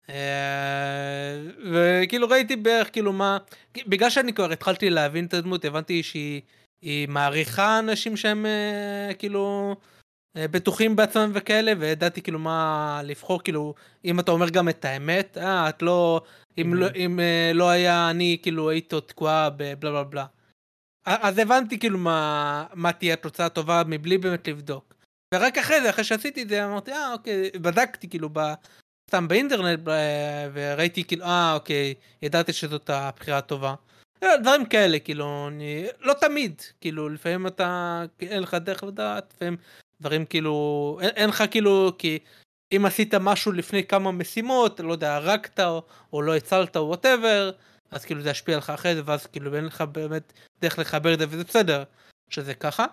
אה, 0.09 1.41
וכאילו 1.71 2.27
ראיתי 2.27 2.55
בערך 2.55 2.89
כאילו 2.93 3.13
מה, 3.13 3.37
בגלל 3.87 4.09
שאני 4.09 4.33
כבר 4.33 4.51
התחלתי 4.51 4.89
להבין 4.89 5.25
את 5.25 5.33
הדמות, 5.33 5.65
הבנתי 5.65 6.03
שהיא 6.03 6.41
היא 6.81 7.09
מעריכה 7.09 7.79
אנשים 7.79 8.17
שהם 8.17 8.45
אה, 8.45 9.13
כאילו 9.19 9.75
אה, 10.37 10.47
בטוחים 10.47 10.95
בעצמם 10.95 11.31
וכאלה, 11.33 11.73
וידעתי 11.79 12.21
כאילו 12.21 12.39
מה 12.39 13.01
לבחור, 13.03 13.43
כאילו, 13.43 13.73
אם 14.05 14.19
אתה 14.19 14.31
אומר 14.31 14.49
גם 14.49 14.69
את 14.69 14.85
האמת, 14.85 15.37
אה, 15.37 15.69
את 15.69 15.81
לא, 15.81 16.21
אם, 16.57 16.73
לא, 16.73 16.87
אם 16.95 17.19
לא 17.53 17.69
היה 17.69 18.09
אני, 18.09 18.37
כאילו, 18.41 18.69
היית 18.69 18.93
תקועה 18.93 19.49
בבלה 19.49 19.75
בלה 19.91 20.03
בלה. 20.03 20.25
אז 21.05 21.37
הבנתי 21.37 21.79
כאילו 21.79 21.97
מה, 21.97 22.65
מה 22.73 22.93
תהיה 22.93 23.13
התוצאה 23.13 23.45
הטובה 23.45 23.83
מבלי 23.87 24.17
באמת 24.17 24.47
לבדוק. 24.47 24.92
ורק 25.33 25.57
אחרי 25.57 25.81
זה, 25.81 25.89
אחרי 25.89 26.03
שעשיתי 26.03 26.43
את 26.43 26.49
זה, 26.49 26.65
אמרתי, 26.65 26.91
אה, 26.91 27.13
אוקיי, 27.13 27.51
בדקתי 27.61 28.09
כאילו 28.09 28.29
ב... 28.33 28.39
סתם 29.09 29.27
באינטרנט, 29.27 29.79
ב- 29.83 30.49
וראיתי 30.53 31.03
כאילו, 31.03 31.25
אה, 31.25 31.53
אוקיי, 31.53 31.93
ידעתי 32.21 32.53
שזאת 32.53 32.89
הבחירה 32.89 33.37
הטובה. 33.37 33.75
אה, 34.23 34.37
דברים 34.37 34.65
כאלה, 34.65 34.99
כאילו, 34.99 35.47
אני... 35.47 35.85
לא 35.99 36.13
תמיד, 36.13 36.61
כאילו, 36.81 37.09
לפעמים 37.09 37.47
אתה, 37.47 38.03
אין 38.21 38.43
לך 38.43 38.53
דרך 38.53 38.83
לדעת, 38.83 39.33
לפעמים 39.35 39.57
דברים 40.01 40.25
כאילו, 40.25 40.97
אין, 41.01 41.09
אין 41.09 41.29
לך 41.29 41.43
כאילו, 41.51 41.91
כי 41.97 42.19
אם 42.75 42.85
עשית 42.85 43.13
משהו 43.15 43.51
לפני 43.51 43.83
כמה 43.83 44.11
משימות, 44.11 44.79
לא 44.79 44.91
יודע, 44.91 45.15
הרגת 45.15 45.59
או, 45.59 45.83
או 46.13 46.21
לא 46.21 46.35
הצלת 46.35 46.77
או 46.77 46.87
whatever, 46.87 47.51
אז 47.91 48.05
כאילו 48.05 48.21
זה 48.21 48.29
ישפיע 48.29 48.55
עליך 48.55 48.69
אחרי 48.69 48.95
זה, 48.95 49.01
ואז 49.05 49.25
כאילו 49.25 49.55
אין 49.55 49.65
לך 49.65 49.81
באמת 49.81 50.33
דרך 50.61 50.79
לחבר 50.79 51.13
את 51.13 51.19
זה, 51.19 51.25
וזה 51.29 51.43
בסדר 51.43 51.83
שזה 52.29 52.53
ככה. 52.53 52.85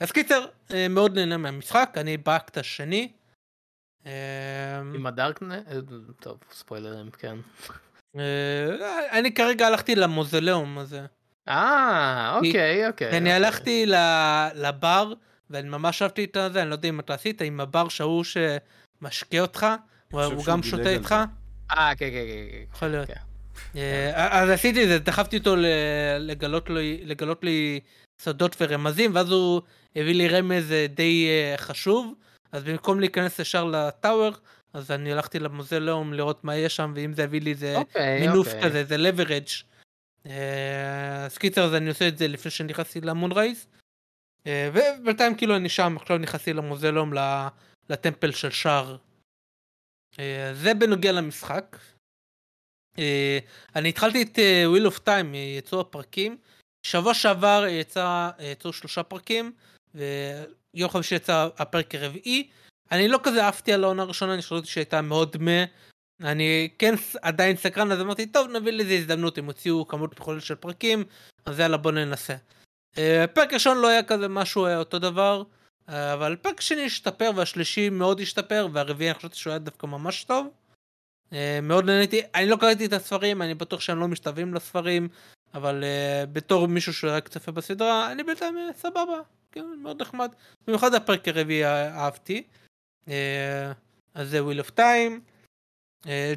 אז 0.00 0.12
קיצר, 0.12 0.46
אה, 0.74 0.88
מאוד 0.88 1.18
נהנה 1.18 1.36
מהמשחק, 1.36 1.94
אני 1.96 2.16
באקט 2.16 2.58
השני. 2.58 3.12
אה, 4.06 4.12
עם 4.94 5.06
הדארקנט? 5.06 5.66
טוב, 6.20 6.38
ספוילרים, 6.52 7.10
כן. 7.10 7.36
אה, 8.18 9.18
אני 9.18 9.34
כרגע 9.34 9.66
הלכתי 9.66 9.94
למאוזוליאום 9.94 10.78
הזה. 10.78 11.06
אה, 11.48 12.32
אוקיי, 12.36 12.86
אוקיי. 12.88 13.08
אני 13.08 13.18
אוקיי. 13.18 13.32
הלכתי 13.32 13.86
ל- 13.86 14.48
לבר, 14.54 15.12
ואני 15.50 15.68
ממש 15.68 16.02
אהבתי 16.02 16.24
את 16.24 16.36
זה, 16.52 16.62
אני 16.62 16.70
לא 16.70 16.74
יודע 16.74 16.88
אם 16.88 17.00
אתה 17.00 17.14
עשית, 17.14 17.42
עם 17.42 17.60
הבר 17.60 17.88
שההוא 17.88 18.24
שמשקה 18.24 19.40
אותך, 19.40 19.66
הוא 20.12 20.22
שהוא 20.22 20.44
גם 20.46 20.62
שותה 20.62 20.88
איתך. 20.90 21.14
אה, 21.70 21.92
כן, 21.96 22.10
כן, 22.10 22.24
כן, 22.26 22.52
כן. 22.52 22.64
יכול 22.74 22.88
להיות. 22.88 23.06
כן. 23.06 23.14
אה, 23.76 24.42
אז 24.42 24.50
עשיתי 24.50 24.82
את 24.84 24.88
זה, 24.88 24.98
דחפתי 24.98 25.38
אותו 25.38 25.56
ל- 25.56 25.66
לגלות 26.18 26.70
לי, 26.70 27.00
לגלות 27.04 27.44
לי 27.44 27.80
סודות 28.20 28.56
ורמזים, 28.60 29.14
ואז 29.14 29.30
הוא 29.30 29.62
הביא 29.96 30.14
לי 30.14 30.28
רמז 30.28 30.72
אה, 30.72 30.86
די 30.86 31.28
אה, 31.28 31.54
חשוב, 31.56 32.14
אז 32.52 32.64
במקום 32.64 33.00
להיכנס 33.00 33.38
ישר 33.38 33.64
לטאוור, 33.64 34.30
אז 34.72 34.90
אני 34.90 35.12
הלכתי 35.12 35.38
למוזיאום 35.38 36.12
לראות 36.12 36.44
מה 36.44 36.56
יש 36.56 36.76
שם, 36.76 36.92
ואם 36.96 37.12
זה 37.12 37.24
הביא 37.24 37.40
לי 37.40 37.50
איזה 37.50 37.76
אוקיי, 37.76 38.20
מינוף 38.20 38.46
אוקיי. 38.46 38.62
כזה, 38.62 38.84
זה 38.84 38.96
leverage. 38.96 39.64
אה, 40.26 41.24
אז 41.24 41.38
קיצר, 41.38 41.64
אז 41.64 41.74
אני 41.74 41.88
עושה 41.88 42.08
את 42.08 42.18
זה 42.18 42.28
לפני 42.28 42.50
שנכנסתי 42.50 43.00
למון 43.00 43.32
רייס. 43.32 43.66
אה, 44.46 44.70
ובינתיים 44.72 45.34
כאילו 45.36 45.56
אני 45.56 45.68
שם, 45.68 45.96
עכשיו 45.96 46.18
נכנסתי 46.18 46.52
למוזיאום, 46.52 47.12
לטמפל 47.90 48.32
של 48.32 48.50
שער. 48.50 48.96
זה 50.52 50.74
בנוגע 50.78 51.12
למשחק. 51.12 51.76
אני 53.76 53.88
התחלתי 53.88 54.22
את 54.22 54.38
wheel 54.74 54.92
of 54.92 54.98
time, 54.98 55.36
יצאו 55.58 55.80
הפרקים. 55.80 56.38
שבוע 56.86 57.14
שעבר 57.14 57.64
יצא, 57.68 58.30
יצאו 58.40 58.72
שלושה 58.72 59.02
פרקים, 59.02 59.52
ויום 59.94 60.90
חמישי 60.90 61.14
יצא 61.14 61.48
הפרק 61.58 61.94
הרביעי. 61.94 62.48
אני 62.92 63.08
לא 63.08 63.20
כזה 63.22 63.48
עפתי 63.48 63.72
על 63.72 63.84
העונה 63.84 64.02
הראשונה, 64.02 64.34
אני 64.34 64.42
חשבתי 64.42 64.66
שהייתה 64.66 65.02
מאוד 65.02 65.36
מה. 65.40 65.64
אני 66.20 66.68
כן 66.78 66.94
עדיין 67.22 67.56
סקרן, 67.56 67.92
אז 67.92 68.00
אמרתי, 68.00 68.26
טוב, 68.26 68.48
נביא 68.48 68.72
לזה 68.72 68.92
הזדמנות, 68.92 69.38
הם 69.38 69.46
הוציאו 69.46 69.88
כמות 69.88 70.20
מכולת 70.20 70.42
של 70.42 70.54
פרקים, 70.54 71.04
אז 71.46 71.58
יאללה, 71.58 71.76
בוא 71.76 71.92
ננסה. 71.92 72.36
אה, 72.98 73.24
פרק 73.34 73.52
ראשון 73.52 73.78
לא 73.78 73.88
היה 73.88 74.02
כזה 74.02 74.28
משהו 74.28 74.66
היה 74.66 74.78
אותו 74.78 74.98
דבר, 74.98 75.42
אה, 75.88 76.12
אבל 76.12 76.36
פרק 76.36 76.60
שני 76.60 76.86
השתפר, 76.86 77.30
והשלישי 77.36 77.90
מאוד 77.90 78.20
השתפר, 78.20 78.68
והרביעי 78.72 79.10
אני 79.10 79.18
חשבתי 79.18 79.36
שהוא 79.36 79.50
היה 79.50 79.58
דווקא 79.58 79.86
ממש 79.86 80.24
טוב. 80.24 80.46
אה, 81.32 81.58
מאוד 81.62 81.84
נהניתי, 81.84 82.20
אני 82.34 82.46
לא 82.46 82.56
קראתי 82.56 82.86
את 82.86 82.92
הספרים, 82.92 83.42
אני 83.42 83.54
בטוח 83.54 83.80
שהם 83.80 84.00
לא 84.00 84.08
משתווים 84.08 84.54
לספרים, 84.54 85.08
אבל 85.56 85.84
uh, 85.84 86.26
בתור 86.26 86.68
מישהו 86.68 86.94
שרק 86.94 87.28
צופה 87.28 87.52
בסדרה, 87.52 88.12
אני 88.12 88.22
בינתיים 88.22 88.58
אה, 88.58 88.72
סבבה, 88.72 89.20
כן, 89.52 89.64
מאוד 89.82 90.02
נחמד. 90.02 90.32
במיוחד 90.66 90.94
הפרק 90.94 91.28
הרביעי 91.28 91.64
אה, 91.64 92.04
אהבתי. 92.04 92.42
אה, 93.06 93.10
אז 94.14 94.30
זה 94.30 94.44
Wheel 94.44 94.58
of 94.58 94.70
Time. 94.70 95.20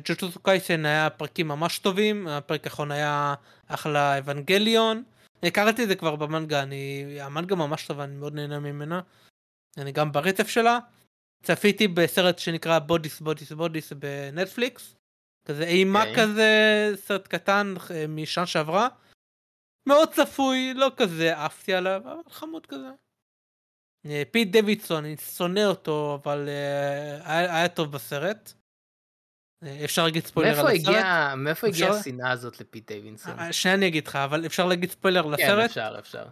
ג'וג'וטסו 0.06 0.40
קאיסן 0.40 0.86
היה 0.86 1.10
פרקים 1.10 1.48
ממש 1.48 1.80
טובים, 1.80 2.28
הפרק 2.28 2.64
האחרון 2.64 2.92
היה 2.92 3.34
אחלה 3.68 4.18
אבנגליון. 4.18 5.04
קראתי 5.54 5.84
את 5.84 5.88
זה 5.88 5.96
כבר 5.96 6.16
במנגה, 6.16 6.64
אני... 6.64 7.18
המנגה 7.22 7.56
ממש 7.56 7.88
טובה, 7.88 8.04
אני 8.04 8.16
מאוד 8.16 8.36
נהנה 8.36 8.60
ממנה. 8.60 9.02
אני 9.78 9.92
גם 9.92 10.12
ברצף 10.12 10.48
שלה. 10.48 10.80
צפיתי 11.44 11.88
בסרט 11.88 12.40
שנקרא 12.40 12.80
Bodies 12.80 13.20
Bodies 13.20 13.52
Bodies 13.52 13.94
בנטפליקס. 13.94 14.96
כזה 15.46 15.64
אימה 15.64 16.00
אוקיי. 16.00 16.16
כזה, 16.16 16.92
סרט 16.96 17.28
קטן 17.28 17.74
משנה 18.10 18.46
שעברה. 18.46 18.88
מאוד 19.90 20.10
צפוי, 20.14 20.74
לא 20.76 20.92
כזה 20.98 21.46
עפתי 21.46 21.74
עליו, 21.74 22.02
אבל 22.06 22.22
חמוד 22.30 22.66
כזה. 22.66 22.90
אה, 24.06 24.24
פיט 24.32 24.52
דוידסון, 24.52 25.06
אני 25.06 25.18
שונא 25.18 25.66
אותו, 25.66 26.20
אבל 26.24 26.50
אה, 26.50 27.34
היה, 27.34 27.56
היה 27.56 27.70
טוב 27.70 27.92
בסרט. 27.92 28.54
אה, 29.64 29.82
אפשר 29.86 30.04
להגיד 30.04 30.26
ספוילר 30.26 30.60
על 30.60 30.68
הסרט? 30.68 30.96
מאיפה 31.38 31.68
הגיעה? 31.68 32.00
השנאה 32.00 32.32
הזאת 32.32 32.60
לפיט 32.60 32.92
דוידסון? 32.92 33.40
אה, 33.40 33.54
שנייה 33.54 33.78
אני 33.78 33.88
אגיד 33.88 34.08
לך, 34.08 34.16
אבל 34.16 34.46
אפשר 34.46 34.66
להגיד 34.66 34.92
ספוילר 34.92 35.24
כן, 35.24 35.32
לסרט? 35.32 35.70
אפשר, 35.70 35.96
אפשר. 36.00 36.26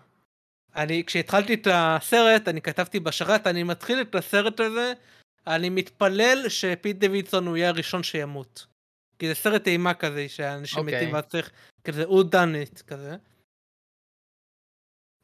אני, 0.76 1.04
כשהתחלתי 1.06 1.54
את 1.54 1.68
הסרט, 1.72 2.48
אני 2.48 2.62
כתבתי 2.62 3.00
בשרת, 3.00 3.48
אני 3.48 3.64
מתחיל 3.64 4.02
את 4.02 4.16
הסרט 4.16 4.60
הזה, 4.60 4.94
אני 5.48 5.70
מתפלל 5.70 6.50
שפיט 6.50 6.98
דוידסון 6.98 7.48
הוא 7.48 7.58
יהיה 7.58 7.70
הראשון 7.70 8.04
שימות. 8.04 8.66
כי 9.20 9.28
זה 9.28 9.36
סרט 9.36 9.68
אימה 9.68 9.94
כזה, 9.94 10.30
שאנשים 10.30 10.80
אוקיי. 10.80 10.96
מתים 10.96 11.14
ואז 11.14 11.24
צריך, 11.24 11.52
כזה, 11.84 12.04
הוא 12.04 12.24
it 12.24 12.84
כזה. 12.84 13.16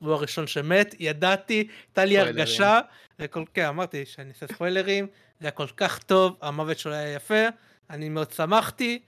הוא 0.03 0.13
הראשון 0.13 0.47
שמת, 0.47 0.95
ידעתי, 0.99 1.67
הייתה 1.87 2.05
לי. 2.05 2.19
הרגשה, 2.19 2.79
וכל 3.19 3.43
כן, 3.53 3.65
אמרתי 3.65 4.05
שאני 4.05 4.29
אעשה 4.29 4.47
ספוילרים, 4.47 5.07
זה 5.39 5.45
היה 5.45 5.51
כל 5.51 5.67
כך 5.77 5.99
טוב, 6.03 6.37
המוות 6.41 6.79
שלו 6.79 6.93
היה 6.93 7.13
יפה, 7.13 7.43
אני 7.89 8.09
מאוד 8.09 8.31
שמחתי, 8.31 8.99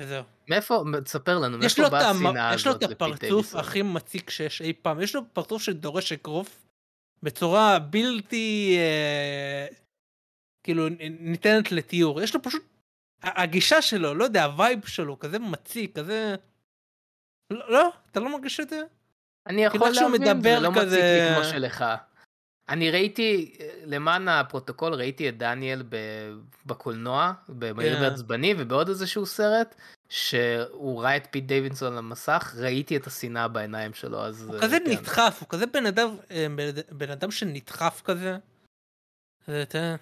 וזהו. 0.00 0.24
מאיפה, 0.48 0.84
תספר 1.04 1.38
לנו, 1.38 1.64
יש 1.64 1.78
לו, 1.78 1.82
מאיפה 1.82 1.98
באה. 1.98 2.10
השנאה 2.10 2.54
יש 2.54 2.66
לו 2.66 2.72
הזאת 2.72 2.84
את 2.84 2.90
הפרצוף? 2.90 3.54
הכי 3.54 3.82
מציק 3.82 4.30
שיש 4.30 4.62
אי 4.62 4.72
פעם. 4.82 5.00
יש 5.00 5.14
לו 5.14 5.22
פרצוף 5.32 5.62
שדורש 5.62 6.12
אגרוף 6.12 6.66
בצורה 7.22 7.78
בלתי 7.78 8.76
אה, 8.78 9.66
כאילו 10.64 10.88
ניתנת 11.20 11.72
לתיאור. 11.72 12.22
יש 12.22 12.34
לו 12.34 12.42
פשוט, 12.42 12.62
הגישה 13.22 13.82
שלו, 13.82 14.14
לא 14.14 14.24
יודע, 14.24 14.44
ה 14.44 14.52
vibe 14.52 14.86
שלו, 14.86 15.18
כזה 15.18 15.38
מציק, 15.38 15.98
כזה... 15.98 16.34
לא, 17.50 17.72
לא 17.72 17.92
אתה 18.10 18.20
לא 18.20 18.32
מרגיש 18.32 18.60
את 18.60 18.68
זה? 18.68 18.82
אני 19.46 19.64
יכול 19.64 19.80
כאילו 19.80 19.94
שהוא 19.94 20.10
להבין, 20.10 20.24
זה 20.26 20.34
מדבר 20.34 20.58
לא 20.58 20.70
מציק 20.70 20.82
כזה- 20.82 21.28
לי 21.30 21.34
כמו 21.36 21.44
שלך. 21.44 21.84
אני 22.68 22.90
ראיתי, 22.90 23.56
למען 23.84 24.28
הפרוטוקול, 24.28 24.94
ראיתי 24.94 25.28
את 25.28 25.38
דניאל 25.38 25.82
ב- 25.88 26.32
בקולנוע, 26.66 27.32
במהיר 27.48 27.96
כן. 27.96 28.02
ועצבני, 28.02 28.54
ובעוד 28.58 28.88
איזשהו 28.88 29.26
סרט, 29.26 29.74
שהוא 30.08 31.02
ראה 31.02 31.16
את 31.16 31.26
פיט 31.30 31.44
דוידסון 31.44 31.92
על 31.92 31.98
המסך, 31.98 32.54
ראיתי 32.58 32.96
את 32.96 33.06
השנאה 33.06 33.48
בעיניים 33.48 33.94
שלו, 33.94 34.24
אז... 34.24 34.42
הוא 34.42 34.54
אה, 34.54 34.60
כזה 34.62 34.76
כן. 34.84 34.90
נדחף, 34.90 35.38
הוא 35.40 35.48
כזה 35.48 35.66
בן 35.66 35.86
אדם, 35.86 36.16
אה, 36.30 36.46
בן- 36.92 37.10
אדם 37.10 37.30
שנדחף 37.30 38.02
כזה. 38.04 38.36
זה, 39.46 39.62
אתה- 39.62 39.94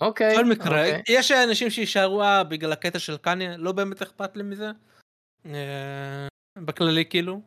אוקיי, 0.00 0.32
בכל 0.34 0.44
מקרה, 0.44 0.66
אוקיי. 0.86 1.02
יש 1.08 1.30
אנשים 1.32 1.70
שיישארו 1.70 2.22
אה, 2.22 2.44
בגלל 2.44 2.72
הקטע 2.72 2.98
של 2.98 3.16
קניה, 3.16 3.56
לא 3.56 3.72
באמת 3.72 4.02
אכפת 4.02 4.36
לי 4.36 4.42
מזה. 4.42 4.70
אה, 5.46 6.26
בכללי 6.58 7.04
כאילו. 7.04 7.40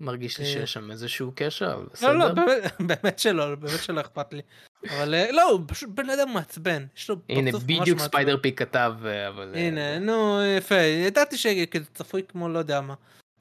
מרגיש 0.00 0.38
לי 0.38 0.44
אה, 0.44 0.50
שיש 0.52 0.72
שם 0.72 0.90
איזשהו 0.90 1.32
קשר, 1.34 1.74
אבל 1.74 1.86
בסדר. 1.92 2.12
לא, 2.12 2.28
לא, 2.28 2.34
באמת- 2.34 2.72
באמת 2.86 3.18
שלא, 3.18 3.54
באמת 3.54 3.82
שלא 3.82 4.00
אכפת 4.00 4.32
לי. 4.32 4.42
אבל 4.90 5.14
אה, 5.14 5.32
לא, 5.32 5.50
הוא 5.50 5.60
פשוט 5.68 5.90
בן 5.90 6.10
אדם 6.10 6.32
מעצבן. 6.34 6.86
יש 6.96 7.10
לו 7.10 7.16
הנה, 7.28 7.52
פרצוף 7.52 7.68
ממש 7.70 7.80
בדיוק. 7.80 7.98
ספיידר 8.00 8.36
פיק 8.42 8.58
כתב, 8.58 8.94
אה, 9.06 9.28
אבל... 9.28 9.54
הנה, 9.54 9.98
נו, 9.98 10.38
יפה. 10.58 10.74
ידעתי 10.74 11.36
שכזה 11.38 11.84
צפוי 11.94 12.22
כמו 12.28 12.48
לא 12.48 12.58
יודע 12.58 12.80
מה. 12.80 12.94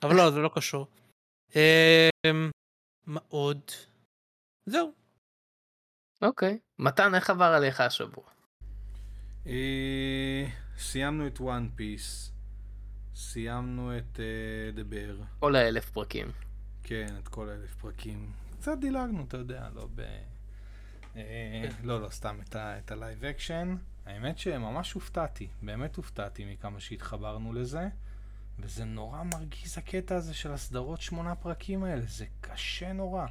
אבל 0.03 0.15
לא, 0.15 0.31
זה 0.31 0.39
לא 0.39 0.49
קשור. 0.55 0.87
אה, 1.55 2.09
מה 3.05 3.19
עוד? 3.29 3.61
זהו. 4.65 4.91
אוקיי. 6.21 6.59
מתן, 6.79 7.15
איך 7.15 7.29
עבר 7.29 7.45
עליך 7.45 7.79
השבוע? 7.81 8.23
סיימנו 10.77 11.27
את 11.27 11.39
One 11.39 11.69
Piece, 11.75 12.31
סיימנו 13.15 13.97
את 13.97 14.19
אה, 14.19 14.81
The 14.81 14.93
Bear, 14.93 15.23
כל 15.39 15.55
האלף 15.55 15.89
פרקים. 15.89 16.31
כן, 16.83 17.15
את 17.19 17.27
כל 17.27 17.49
האלף 17.49 17.75
פרקים. 17.75 18.31
קצת 18.59 18.77
דילגנו, 18.81 19.23
אתה 19.27 19.37
יודע, 19.37 19.69
לא 19.75 19.87
ב... 19.95 20.01
אה, 21.15 21.69
לא, 21.83 22.01
לא, 22.01 22.09
סתם 22.09 22.37
את 22.55 22.91
ה 22.91 22.98
live 22.98 23.25
action. 23.25 23.75
האמת 24.05 24.37
שממש 24.37 24.91
הופתעתי, 24.91 25.47
באמת 25.61 25.95
הופתעתי 25.95 26.45
מכמה 26.45 26.79
שהתחברנו 26.79 27.53
לזה. 27.53 27.87
וזה 28.59 28.85
נורא 28.85 29.23
מרגיז 29.23 29.77
הקטע 29.77 30.15
הזה 30.15 30.33
של 30.33 30.51
הסדרות 30.51 31.01
שמונה 31.01 31.35
פרקים 31.35 31.83
האלה, 31.83 32.01
זה 32.07 32.25
קשה 32.41 32.93
נורא. 32.93 33.25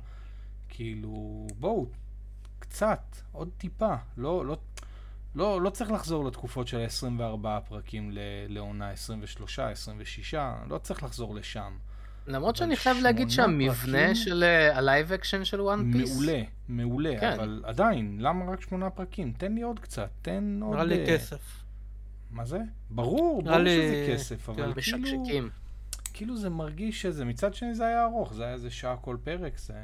כאילו, 0.68 1.46
בואו, 1.58 1.86
קצת, 2.58 3.16
עוד 3.32 3.50
טיפה. 3.58 3.94
לא, 4.16 4.46
לא, 4.46 4.58
לא, 5.34 5.60
לא 5.62 5.70
צריך 5.70 5.90
לחזור 5.90 6.24
לתקופות 6.24 6.68
של 6.68 6.80
24 6.80 7.58
פרקים 7.68 8.10
ל- 8.12 8.18
לעונה 8.48 8.90
23, 8.90 9.58
26, 9.58 10.34
לא 10.68 10.78
צריך 10.78 11.02
לחזור 11.02 11.34
לשם. 11.34 11.72
למרות 12.26 12.56
שאני 12.56 12.74
אבל 12.74 12.82
חייב 12.82 12.96
להגיד 13.02 13.30
שהמבנה 13.30 13.74
פרקים? 13.98 14.14
של 14.14 14.42
אה, 14.44 14.78
ה 14.78 14.85
live 14.85 15.12
action 15.12 15.44
של 15.44 15.60
One 15.60 15.92
Piece, 15.92 16.12
מעולה, 16.16 16.42
מעולה, 16.68 17.14
כן. 17.20 17.32
אבל 17.32 17.62
עדיין, 17.66 18.16
למה 18.20 18.52
רק 18.52 18.60
שמונה 18.62 18.90
פרקים? 18.90 19.32
תן 19.38 19.54
לי 19.54 19.62
עוד 19.62 19.80
קצת, 19.80 20.08
תן 20.22 20.60
עוד... 20.62 20.72
נראה 20.74 20.84
לי 20.84 21.00
אה, 21.00 21.06
כסף. 21.06 21.40
מה 22.30 22.44
זה? 22.44 22.58
ברור, 22.90 23.42
ברור 23.42 23.58
לי- 23.58 23.70
שזה 23.70 24.06
כסף, 24.14 24.48
אבל 24.48 24.72
כן. 24.74 24.80
כאילו, 24.80 24.98
משקשקים. 24.98 25.48
כאילו 26.14 26.36
זה 26.36 26.50
מרגיש 26.50 27.02
שזה, 27.02 27.24
מצד 27.24 27.54
שני 27.54 27.74
זה 27.74 27.86
היה 27.86 28.04
ארוך, 28.04 28.34
זה 28.34 28.44
היה 28.44 28.52
איזה 28.52 28.70
שעה 28.70 28.96
כל 28.96 29.16
פרק, 29.24 29.58
זה, 29.58 29.74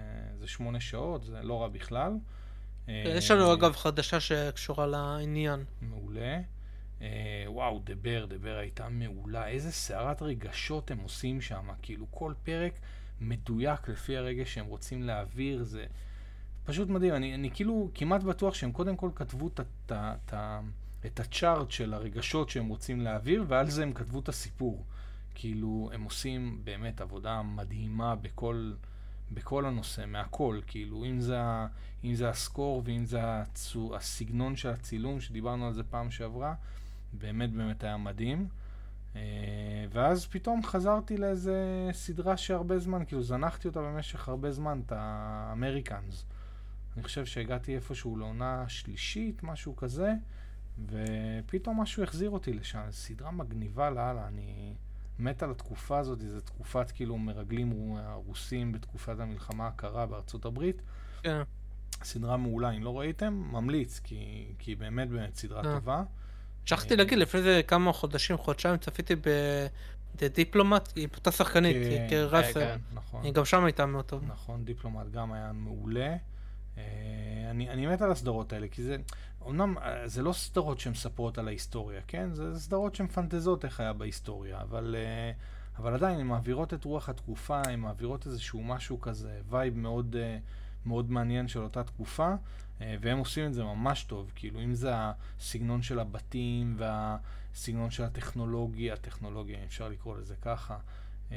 זה 0.40 0.46
שמונה 0.46 0.80
שעות, 0.80 1.24
זה 1.24 1.38
לא 1.42 1.62
רע 1.62 1.68
בכלל. 1.68 2.12
יש 2.90 3.30
אה, 3.30 3.36
לנו 3.36 3.54
אגב 3.54 3.76
חדשה 3.76 4.20
שקשורה 4.20 4.86
לעניין. 4.86 5.64
מעולה. 5.82 6.40
אה, 7.02 7.44
וואו, 7.46 7.80
דבר, 7.84 8.26
דבר 8.28 8.56
הייתה 8.56 8.88
מעולה. 8.88 9.48
איזה 9.48 9.72
סערת 9.72 10.22
רגשות 10.22 10.90
הם 10.90 10.98
עושים 10.98 11.40
שם. 11.40 11.68
כאילו, 11.82 12.06
כל 12.10 12.32
פרק 12.42 12.72
מדויק 13.20 13.88
לפי 13.88 14.16
הרגש 14.16 14.54
שהם 14.54 14.66
רוצים 14.66 15.02
להעביר. 15.02 15.64
זה 15.64 15.86
פשוט 16.64 16.88
מדהים. 16.88 17.14
אני, 17.14 17.34
אני 17.34 17.50
כאילו 17.50 17.90
כמעט 17.94 18.22
בטוח 18.22 18.54
שהם 18.54 18.72
קודם 18.72 18.96
כל 18.96 19.10
כתבו 19.14 19.48
את, 19.48 19.60
את, 19.60 19.92
את, 19.92 20.34
את 21.06 21.20
הצ'ארט 21.20 21.70
של 21.70 21.94
הרגשות 21.94 22.50
שהם 22.50 22.68
רוצים 22.68 23.00
להעביר, 23.00 23.44
ועל 23.48 23.70
זה 23.70 23.82
הם 23.82 23.92
כתבו 23.92 24.20
את 24.20 24.28
הסיפור. 24.28 24.84
כאילו, 25.34 25.90
הם 25.92 26.02
עושים 26.02 26.60
באמת 26.64 27.00
עבודה 27.00 27.42
מדהימה 27.42 28.16
בכל, 28.16 28.72
בכל 29.30 29.66
הנושא, 29.66 30.04
מהכל. 30.06 30.60
כאילו, 30.66 31.04
אם 31.04 31.20
זה, 31.20 31.40
אם 32.04 32.14
זה 32.14 32.28
הסקור 32.28 32.82
ואם 32.84 33.04
זה 33.04 33.18
הצו, 33.22 33.96
הסגנון 33.96 34.56
של 34.56 34.68
הצילום, 34.68 35.20
שדיברנו 35.20 35.66
על 35.66 35.72
זה 35.72 35.82
פעם 35.82 36.10
שעברה, 36.10 36.54
באמת 37.12 37.52
באמת 37.52 37.84
היה 37.84 37.96
מדהים. 37.96 38.48
אה, 39.16 39.20
ואז 39.90 40.26
פתאום 40.26 40.62
חזרתי 40.62 41.16
לאיזה 41.16 41.88
סדרה 41.92 42.36
שהרבה 42.36 42.78
זמן, 42.78 43.04
כאילו 43.04 43.22
זנחתי 43.22 43.68
אותה 43.68 43.80
במשך 43.80 44.28
הרבה 44.28 44.52
זמן, 44.52 44.80
את 44.86 44.92
האמריקאנס. 44.96 46.24
אני 46.96 47.02
חושב 47.02 47.26
שהגעתי 47.26 47.74
איפשהו 47.74 48.16
לעונה 48.16 48.64
שלישית, 48.68 49.42
משהו 49.42 49.76
כזה, 49.76 50.14
ופתאום 50.86 51.80
משהו 51.80 52.02
החזיר 52.02 52.30
אותי 52.30 52.52
לשם. 52.52 52.82
סדרה 52.90 53.30
מגניבה 53.30 53.90
לאללה, 53.90 54.28
אני 54.28 54.74
מת 55.20 55.42
על 55.42 55.50
התקופה 55.50 55.98
הזאת, 55.98 56.20
זו 56.20 56.40
תקופת 56.40 56.90
כאילו 56.90 57.18
מרגלים 57.18 57.70
רו- 57.70 57.98
הרוסים 57.98 58.72
בתקופת 58.72 59.20
המלחמה 59.20 59.66
הקרה 59.66 60.06
בארצות 60.06 60.44
הברית. 60.44 60.82
כן. 61.22 61.42
סדרה 62.02 62.36
מעולה, 62.36 62.70
אם 62.70 62.82
לא 62.82 62.98
ראיתם, 62.98 63.42
ממליץ, 63.52 63.98
כי, 64.04 64.46
כי 64.58 64.70
היא 64.70 64.76
באמת 64.76 65.08
באמת 65.08 65.34
סדרה 65.36 65.58
אה. 65.64 65.74
טובה. 65.74 66.02
שכחתי 66.64 66.96
להגיד, 66.96 67.18
לפני 67.18 67.42
זה 67.42 67.60
כמה 67.66 67.92
חודשים, 67.92 68.36
חודשיים, 68.36 68.76
צפיתי 68.76 69.14
ב-The 69.16 70.18
Diplomat, 70.18 70.92
היא 70.96 71.08
אותה 71.16 71.32
שחקנית, 71.32 71.76
כן, 71.76 72.06
קרי 72.10 72.24
ראסל. 72.24 72.60
כן. 72.60 72.78
נכון, 72.94 73.24
היא 73.24 73.32
גם 73.32 73.44
שם 73.44 73.64
הייתה 73.64 73.86
מאוד 73.86 74.04
טוב. 74.04 74.24
נכון, 74.28 74.64
דיפלומט 74.64 75.06
גם 75.10 75.32
היה 75.32 75.52
מעולה. 75.52 76.16
אה, 76.78 76.82
אני, 77.50 77.70
אני 77.70 77.86
מת 77.86 78.02
על 78.02 78.12
הסדרות 78.12 78.52
האלה, 78.52 78.68
כי 78.68 78.82
זה, 78.82 78.96
אמנם 79.46 79.78
אה, 79.78 80.08
זה 80.08 80.22
לא 80.22 80.32
סדרות 80.32 80.80
שמספרות 80.80 81.38
על 81.38 81.48
ההיסטוריה, 81.48 82.00
כן? 82.06 82.32
זה 82.32 82.58
סדרות 82.58 82.94
שמפנטזות 82.94 83.64
איך 83.64 83.80
היה 83.80 83.92
בהיסטוריה, 83.92 84.60
אבל, 84.60 84.96
אה, 84.98 85.32
אבל 85.78 85.94
עדיין 85.94 86.20
הן 86.20 86.26
מעבירות 86.26 86.74
את 86.74 86.84
רוח 86.84 87.08
התקופה, 87.08 87.62
הן 87.66 87.80
מעבירות 87.80 88.26
איזשהו 88.26 88.62
משהו 88.62 89.00
כזה, 89.00 89.40
וייב 89.48 89.78
מאוד, 89.78 90.16
מאוד 90.86 91.10
מעניין 91.10 91.48
של 91.48 91.62
אותה 91.62 91.84
תקופה, 91.84 92.34
והם 92.80 93.18
עושים 93.18 93.46
את 93.46 93.54
זה 93.54 93.64
ממש 93.64 94.04
טוב, 94.04 94.32
כאילו 94.34 94.60
אם 94.60 94.74
זה 94.74 94.90
הסגנון 94.94 95.82
של 95.82 95.98
הבתים 95.98 96.76
והסגנון 96.78 97.90
של 97.90 98.04
הטכנולוגיה, 98.04 98.94
הטכנולוגיה, 98.94 99.58
אם 99.58 99.64
אפשר 99.66 99.88
לקרוא 99.88 100.16
לזה 100.16 100.34
ככה, 100.42 100.78
אה, 101.32 101.36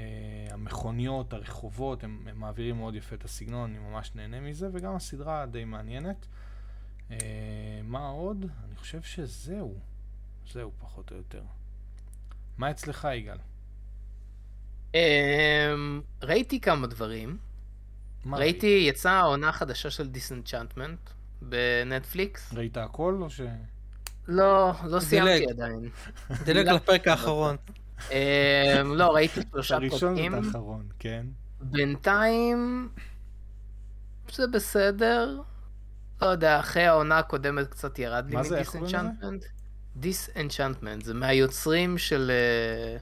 המכוניות, 0.51 1.33
הרחובות, 1.33 2.03
הם, 2.03 2.27
הם 2.29 2.39
מעבירים 2.39 2.77
מאוד 2.77 2.95
יפה 2.95 3.15
את 3.15 3.25
הסגנון, 3.25 3.69
אני 3.69 3.79
ממש 3.79 4.11
נהנה 4.15 4.39
מזה, 4.39 4.69
וגם 4.73 4.95
הסדרה 4.95 5.45
די 5.45 5.65
מעניינת. 5.65 6.25
אה, 7.11 7.17
מה 7.83 8.07
עוד? 8.07 8.45
אני 8.65 8.75
חושב 8.75 9.01
שזהו. 9.01 9.79
זהו 10.51 10.71
פחות 10.79 11.11
או 11.11 11.15
יותר. 11.15 11.41
מה 12.57 12.71
אצלך, 12.71 13.07
יגאל? 13.15 13.37
אמ, 14.93 16.01
ראיתי 16.23 16.59
כמה 16.59 16.87
דברים. 16.87 17.37
מה 18.25 18.37
ראיתי, 18.37 18.85
יצאה 18.89 19.19
העונה 19.19 19.49
החדשה 19.49 19.89
של 19.89 20.07
דיסנצ'אנטמנט 20.07 21.09
בנטפליקס. 21.41 22.53
ראית 22.53 22.77
הכל 22.77 23.17
או 23.21 23.29
ש... 23.29 23.41
לא, 24.27 24.71
לא 24.85 24.99
סיימתי. 24.99 25.49
עדיין. 25.49 25.89
דילג 26.45 26.69
לפרק 26.69 27.07
האחרון. 27.07 27.55
אמ, 28.11 28.93
לא, 28.95 29.13
ראיתי 29.13 29.41
שלושה 29.51 29.75
הראשון 29.75 30.15
פרקים. 30.15 30.33
ואת 30.33 30.45
האחרון, 30.45 30.85
כן. 30.99 31.25
בינתיים 31.61 32.89
זה 34.33 34.47
בסדר. 34.47 35.41
לא 36.21 36.27
יודע, 36.27 36.59
אחרי 36.59 36.85
העונה 36.85 37.17
הקודמת 37.17 37.67
קצת 37.67 37.99
ירד 37.99 38.29
לי? 38.29 38.35
מדיסנצ'אנטמנט. 38.35 39.45
דיסאנצ'אנטמנט, 39.95 41.05
זה 41.05 41.13
מהיוצרים 41.13 41.97
של... 41.97 42.31
אה, 42.31 42.97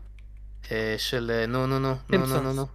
אה, 0.72 0.96
של... 0.98 1.32
אה, 1.34 1.46
נו 1.46 1.68
נו 1.68 1.80
נו, 1.80 1.96
נו 2.10 2.26
נו 2.26 2.54
נו. 2.54 2.54
נו. 2.54 2.66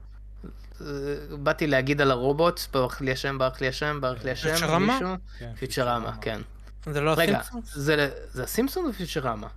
באתי 1.43 1.67
להגיד 1.67 2.01
על 2.01 2.11
הרובוט, 2.11 2.61
ברח 2.73 3.01
לי 3.01 3.13
השם, 3.13 3.39
ברח 3.39 3.61
לי 3.61 3.69
השם, 3.69 3.99
ברח 4.01 4.25
לי 4.25 4.31
השם, 4.31 4.57
פיוטרמה? 4.57 4.93
מישהו? 4.93 5.09
כן, 5.39 5.53
פיוטרמה, 5.59 6.17
כן. 6.21 6.41
זה 6.87 7.01
לא 7.01 7.15
רגע, 7.17 7.39
הסימפסונס? 7.39 7.75
זה 7.75 8.11
זה 8.33 8.43
הסימפסון 8.43 8.87
או 8.87 8.93
פיוטרמה? 8.93 9.49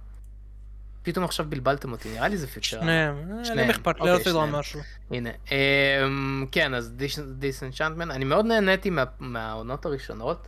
פתאום 1.03 1.25
עכשיו 1.25 1.45
בלבלתם 1.49 1.91
אותי, 1.91 2.09
נראה 2.13 2.27
לי 2.27 2.37
זה 2.37 2.47
פיוטרמה. 2.47 2.83
שניהם. 2.83 3.37
אה, 3.39 3.45
שניהם, 3.45 3.69
אכפת, 3.69 3.95
לי 3.95 3.99
אוקיי, 3.99 4.13
לא 4.13 4.19
סדרה 4.19 4.33
שניהם. 4.33 4.55
משהו. 4.55 4.79
הנה, 5.11 5.29
אמ, 5.51 6.45
כן, 6.51 6.73
אז 6.73 6.93
דיסנצ'אנטמן, 7.37 8.11
אני 8.11 8.25
מאוד 8.25 8.45
נהניתי 8.45 8.89
מה, 8.89 9.03
מהעונות 9.19 9.85
הראשונות. 9.85 10.47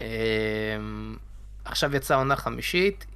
אמ, 0.00 0.04
עכשיו 1.64 1.96
יצאה 1.96 2.16
עונה 2.16 2.36
חמישית, 2.36 3.06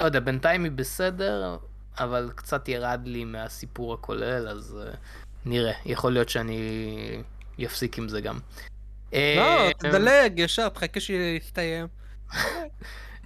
לא 0.00 0.04
יודע, 0.04 0.20
בינתיים 0.20 0.64
היא 0.64 0.72
בסדר, 0.72 1.56
אבל 1.98 2.30
קצת 2.34 2.68
ירד 2.68 3.00
לי 3.04 3.24
מהסיפור 3.24 3.94
הכולל, 3.94 4.48
אז 4.48 4.78
uh, 4.82 4.96
נראה, 5.44 5.72
יכול 5.86 6.12
להיות 6.12 6.28
שאני 6.28 7.22
אפסיק 7.64 7.98
עם 7.98 8.08
זה 8.08 8.20
גם. 8.20 8.38
לא, 9.12 9.18
אמ, 9.66 9.72
תדלג 9.78 10.38
ישר, 10.38 10.68
תחכה 10.68 11.00
שיסתיים. 11.00 11.86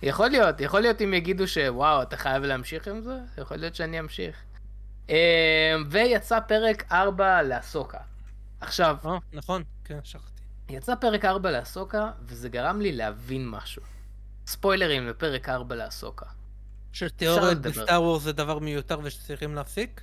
יכול 0.02 0.28
להיות, 0.28 0.60
יכול 0.60 0.80
להיות 0.80 1.02
אם 1.02 1.14
יגידו 1.14 1.48
שוואו, 1.48 2.02
אתה 2.02 2.16
חייב 2.16 2.42
להמשיך 2.42 2.88
עם 2.88 3.00
זה, 3.00 3.18
יכול 3.38 3.56
להיות 3.56 3.74
שאני 3.74 4.00
אמשיך. 4.00 4.36
אמ, 5.08 5.14
ויצא 5.90 6.40
פרק 6.40 6.92
4 6.92 7.42
לאסוקה. 7.42 7.98
עכשיו, 8.60 8.96
אה, 9.06 9.18
נכון, 9.32 9.62
כן, 9.84 9.98
שכחתי. 10.04 10.42
יצא 10.68 10.94
פרק 10.94 11.24
4 11.24 11.50
לאסוקה, 11.50 12.10
וזה 12.22 12.48
גרם 12.48 12.80
לי 12.80 12.92
להבין 12.92 13.48
משהו. 13.48 13.82
ספוילרים 14.46 15.06
לפרק 15.08 15.48
4 15.48 15.74
לאסוקה. 15.74 16.26
שתיאוריות. 16.92 17.58
בסטאר 17.58 18.02
וורס 18.02 18.22
זה 18.22 18.32
דבר 18.32 18.58
מיותר 18.58 18.98
ושצריכים 19.02 19.54
להפסיק? 19.54 20.00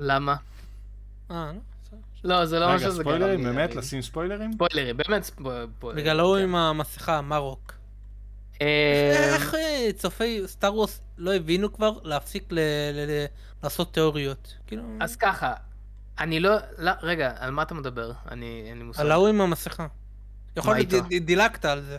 למה? 0.00 0.36
אה. 1.30 1.52
לא, 2.24 2.46
זה 2.46 2.58
לא 2.58 2.66
מה 2.66 2.74
רגע, 2.74 2.90
שזה 2.90 3.02
גרם 3.02 3.12
לי 3.12 3.18
ספוילרים, 3.18 3.42
באמת? 3.42 3.74
לשים 3.74 4.02
ספוילרים? 4.02 4.52
ספוילרים, 4.52 4.96
באמת 4.96 5.22
ספוילרים. 5.22 5.70
בגלל 5.96 6.20
ההוא 6.20 6.36
עם 6.36 6.54
המסכה, 6.54 7.20
מרוק. 7.20 7.79
אמ, 8.60 8.66
איך 9.34 9.54
אה, 9.54 9.88
צופי 9.96 10.42
סטאר 10.46 10.74
וורס 10.74 11.00
לא 11.18 11.34
הבינו 11.34 11.72
כבר 11.72 11.98
להפסיק 12.02 12.48
לעשות 13.62 13.94
תיאוריות? 13.94 14.54
כאילו, 14.66 14.82
אז 15.00 15.16
ככה, 15.16 15.54
אני 16.18 16.40
לא... 16.40 16.50
לא, 16.78 16.92
רגע, 17.02 17.32
על 17.38 17.50
מה 17.50 17.62
אתה 17.62 17.74
מדבר? 17.74 18.12
אני 18.30 18.64
אין 18.68 18.78
לי 18.78 18.84
מושג. 18.84 19.00
על 19.00 19.10
ההוא 19.12 19.28
עם 19.28 19.40
המסכה. 19.40 19.86
יכול 20.56 20.76
להיות 20.76 21.06
דילגת 21.20 21.64
על 21.64 21.82
זה. 21.82 21.98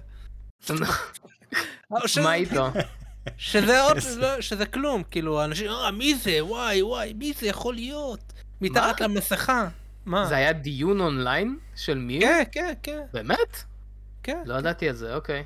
ש- 2.07 2.17
מה 2.23 2.33
איתו? 2.33 2.67
שזה 3.37 3.81
עוד, 3.81 3.97
לא- 4.17 4.41
שזה 4.41 4.65
כלום, 4.65 5.03
כאילו, 5.11 5.43
אנשים, 5.43 5.71
אה, 5.71 5.91
מי 5.91 6.15
זה? 6.15 6.45
וואי, 6.45 6.81
וואי, 6.81 7.13
מי 7.13 7.33
זה 7.39 7.47
יכול 7.47 7.73
להיות? 7.75 8.33
מתחת 8.61 9.01
למסכה. 9.01 9.67
מה? 10.05 10.25
זה 10.25 10.35
היה 10.35 10.53
דיון 10.53 11.01
אונליין 11.01 11.57
של 11.75 11.97
מי? 11.97 12.19
כן, 12.21 12.43
כן, 12.51 12.73
כן, 12.83 12.99
באמת? 13.13 13.63
כן. 14.23 14.43
לא 14.45 14.55
ידעתי 14.55 14.89
את 14.89 14.97
זה, 14.97 15.15
אוקיי. 15.15 15.43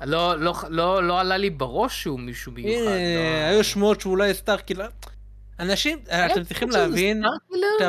לא, 0.00 0.38
לא, 0.40 0.54
לא, 0.68 1.02
לא 1.02 1.20
עלה 1.20 1.36
לי 1.36 1.50
בראש 1.50 2.02
שהוא 2.02 2.20
מישהו 2.20 2.52
מיוחד. 2.52 2.92
הנה, 2.92 3.44
לא... 3.44 3.48
היו 3.48 3.64
שמועות 3.64 4.00
שאולי 4.00 4.34
Starkiller. 4.34 4.88
אנשים, 5.60 5.98
אתם 6.32 6.44
צריכים 6.44 6.70
להבין, 6.70 7.22
לא 7.22 7.30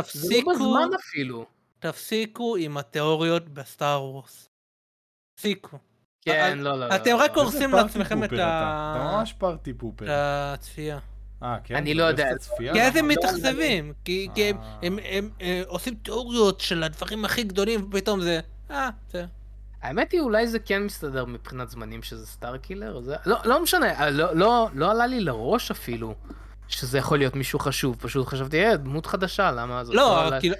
תפסיקו. 0.01 0.51
תפסיקו 1.79 2.55
עם 2.55 2.77
התיאוריות 2.77 3.49
ב 3.49 3.60
Star 3.60 4.03
Wars. 4.03 4.49
תפסיקו. 5.35 5.77
כן, 6.21 6.57
לא, 6.57 6.79
לא. 6.79 6.95
אתם 6.95 7.11
לא, 7.11 7.15
רק 7.15 7.37
לא. 7.37 7.41
הורסים 7.41 7.71
לעצמכם 7.71 8.23
את 8.23 8.29
pooper 8.29 8.41
ה- 8.43 8.95
אתה 8.97 9.17
ממש 9.17 9.33
party 9.33 9.73
pooper. 9.73 10.05
את 10.05 10.09
הצפייה. 10.13 10.99
אה, 11.43 11.57
כן? 11.63 11.75
אני 11.75 11.93
לא 11.93 12.03
יודע. 12.03 12.27
כי 12.73 12.81
אז 12.81 12.95
הם 12.95 13.07
מתאכזבים, 13.07 13.93
כי 14.05 14.27
כי 14.35 14.49
הם- 14.83 14.99
אה. 14.99 15.19
אה, 15.41 15.61
עושים 15.67 15.95
תיאוריות 15.95 16.59
של 16.61 16.83
הדברים 16.83 17.25
הכי 17.25 17.43
גדולים, 17.43 17.87
ופתאום 17.89 18.21
זה, 18.21 18.39
אה, 18.71 18.89
זה. 19.11 19.25
האמת 19.85 20.11
היא, 20.11 20.21
אולי 20.21 20.47
זה 20.47 20.59
כן 20.59 20.83
מסתדר 20.83 21.25
מבחינת 21.25 21.69
זמנים 21.69 22.03
שזה 22.03 22.25
Starkiller. 22.27 23.01
זה... 23.01 23.15
לא, 23.25 23.37
לא 23.45 23.63
משנה, 23.63 23.99
אה, 23.99 24.09
לא, 24.09 24.35
לא, 24.35 24.69
לא 24.73 24.91
עלה 24.91 25.07
לי 25.07 25.19
לראש 25.19 25.71
אפילו 25.71 26.15
שזה 26.67 26.97
יכול 26.97 27.17
להיות 27.17 27.35
מישהו 27.35 27.59
חשוב, 27.59 27.95
פשוט 27.99 28.27
חשבתי, 28.27 28.65
אה, 28.65 28.77
דמות 28.77 29.05
חדשה, 29.05 29.51
למה 29.51 29.83
זאת 29.83 29.95
לא, 29.95 30.27
עלה- 30.27 30.39
כאילו... 30.39 30.55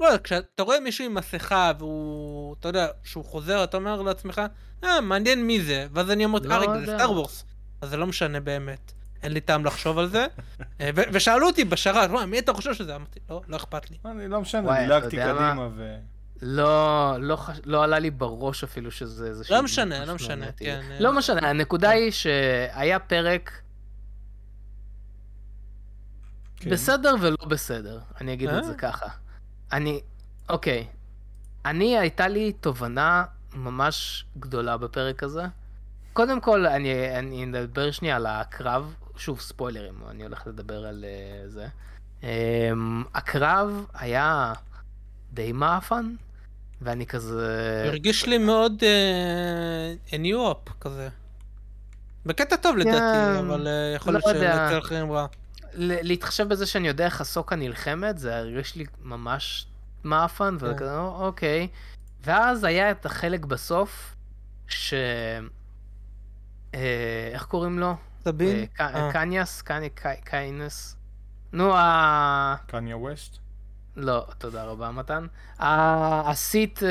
לא, 0.00 0.08
כשאתה 0.24 0.62
רואה 0.62 0.80
מישהו 0.80 1.04
עם 1.04 1.14
מסכה 1.14 1.72
והוא, 1.78 2.56
אתה 2.60 2.68
יודע, 2.68 2.86
שהוא 3.04 3.24
חוזר, 3.24 3.64
אתה 3.64 3.76
אומר 3.76 4.02
לעצמך, 4.02 4.42
אה, 4.84 5.00
מעניין 5.00 5.46
מי 5.46 5.60
זה, 5.62 5.86
ואז 5.92 6.10
אני 6.10 6.24
אמרתי, 6.24 6.48
לא 6.48 6.54
אה, 6.54 6.86
זה. 6.86 6.94
Star 6.96 7.12
Wars. 7.12 7.44
אז 7.80 7.90
זה 7.90 7.96
לא 7.96 8.06
משנה 8.06 8.40
באמת, 8.40 8.92
אין 9.22 9.32
לי 9.32 9.40
טעם 9.40 9.64
לחשוב 9.64 9.98
על 9.98 10.08
זה. 10.08 10.26
אה, 10.80 10.90
ושאלו 10.94 11.46
אותי 11.46 11.64
בשרת, 11.64 12.10
"מה, 12.10 12.26
מי 12.26 12.38
אתה 12.38 12.52
חושב 12.52 12.74
שזה? 12.74 12.96
אמרתי, 12.96 13.20
לא, 13.30 13.40
לא 13.48 13.56
אכפת 13.56 13.90
לי. 13.90 13.96
אני 14.04 14.28
לא 14.28 14.40
משנה, 14.40 14.80
דילגתי? 14.80 15.16
קדימה 15.16 15.68
ו... 15.76 15.96
לא, 16.42 17.16
לא, 17.20 17.36
חש... 17.36 17.60
לא 17.64 17.84
עלה 17.84 17.98
לי 17.98 18.10
בראש 18.10 18.64
אפילו 18.64 18.90
שזה 18.90 19.26
איזה 19.26 19.44
לא 19.50 19.62
משנה, 19.62 20.04
לא 20.04 20.14
משנה, 20.14 20.52
כן. 20.56 20.96
לא 21.00 21.12
משנה, 21.12 21.50
הנקודה 21.50 21.90
היא 21.90 22.10
שהיה 22.10 22.98
פרק 22.98 23.60
כן. 26.56 26.70
בסדר 26.70 27.14
ולא 27.20 27.46
בסדר, 27.48 28.00
אני 28.20 28.32
אגיד 28.32 28.48
את 28.48 28.54
אה? 28.54 28.62
זה 28.62 28.74
ככה. 28.74 29.06
אני, 29.72 30.00
אוקיי, 30.48 30.86
אני 31.64 31.98
הייתה 31.98 32.28
לי 32.28 32.52
תובנה 32.52 33.24
ממש 33.54 34.24
גדולה 34.38 34.76
בפרק 34.76 35.22
הזה. 35.22 35.44
קודם 36.12 36.40
כל, 36.40 36.66
אני, 36.66 37.18
אני 37.18 37.46
אדבר 37.60 37.90
שנייה 37.90 38.16
על 38.16 38.26
הקרב, 38.26 38.94
שוב 39.16 39.40
ספוילרים, 39.40 39.94
אני 40.10 40.22
הולך 40.22 40.46
לדבר 40.46 40.86
על 40.86 41.04
uh, 41.04 41.48
זה. 41.48 41.66
Um, 42.20 42.24
הקרב 43.14 43.86
היה 43.94 44.52
די 45.32 45.52
מאפן, 45.52 46.14
ואני 46.82 47.06
כזה... 47.06 47.82
הרגיש 47.86 48.26
לי 48.26 48.38
מאוד 48.38 48.82
אה, 50.12 50.18
ניו-אפ 50.18 50.68
כזה. 50.80 51.08
בקטע 52.26 52.56
טוב 52.56 52.76
לדעתי, 52.76 53.38
אבל 53.38 53.66
אה, 53.68 53.92
יכול 53.96 54.12
לא 54.12 54.20
להיות 54.24 54.36
יודע. 54.36 54.52
שלאצל 54.70 54.78
אחרים 54.86 55.12
רע. 55.12 55.26
להתחשב 55.74 56.48
בזה 56.48 56.66
שאני 56.66 56.88
יודע 56.88 57.04
איך 57.04 57.20
הסוקה 57.20 57.56
נלחמת, 57.56 58.18
זה 58.18 58.36
הרגיש 58.36 58.76
לי 58.76 58.84
ממש 59.02 59.66
מאפן, 60.04 60.56
כן. 60.60 60.66
וכזה, 60.66 60.90
"א- 60.92 61.12
אוקיי. 61.18 61.68
ואז 62.24 62.64
היה 62.64 62.90
את 62.90 63.06
החלק 63.06 63.44
בסוף, 63.44 64.14
ש... 64.68 64.94
אה, 66.74 67.30
איך 67.32 67.44
קוראים 67.44 67.78
לו? 67.78 67.94
סבין? 68.24 68.56
אה, 68.60 68.66
ק- 68.66 68.80
אה. 68.80 69.12
קניאס? 69.12 69.62
קני- 69.62 69.90
קי- 69.90 70.20
קיינס? 70.24 70.96
נו, 71.52 71.76
ה... 71.76 72.54
קניה 72.66 72.96
ווסט? 72.96 73.38
לא, 73.98 74.26
תודה 74.38 74.64
רבה, 74.64 74.90
מתן. 74.90 75.26
ה- 75.58 76.30
הסיט, 76.30 76.82
אה, 76.82 76.88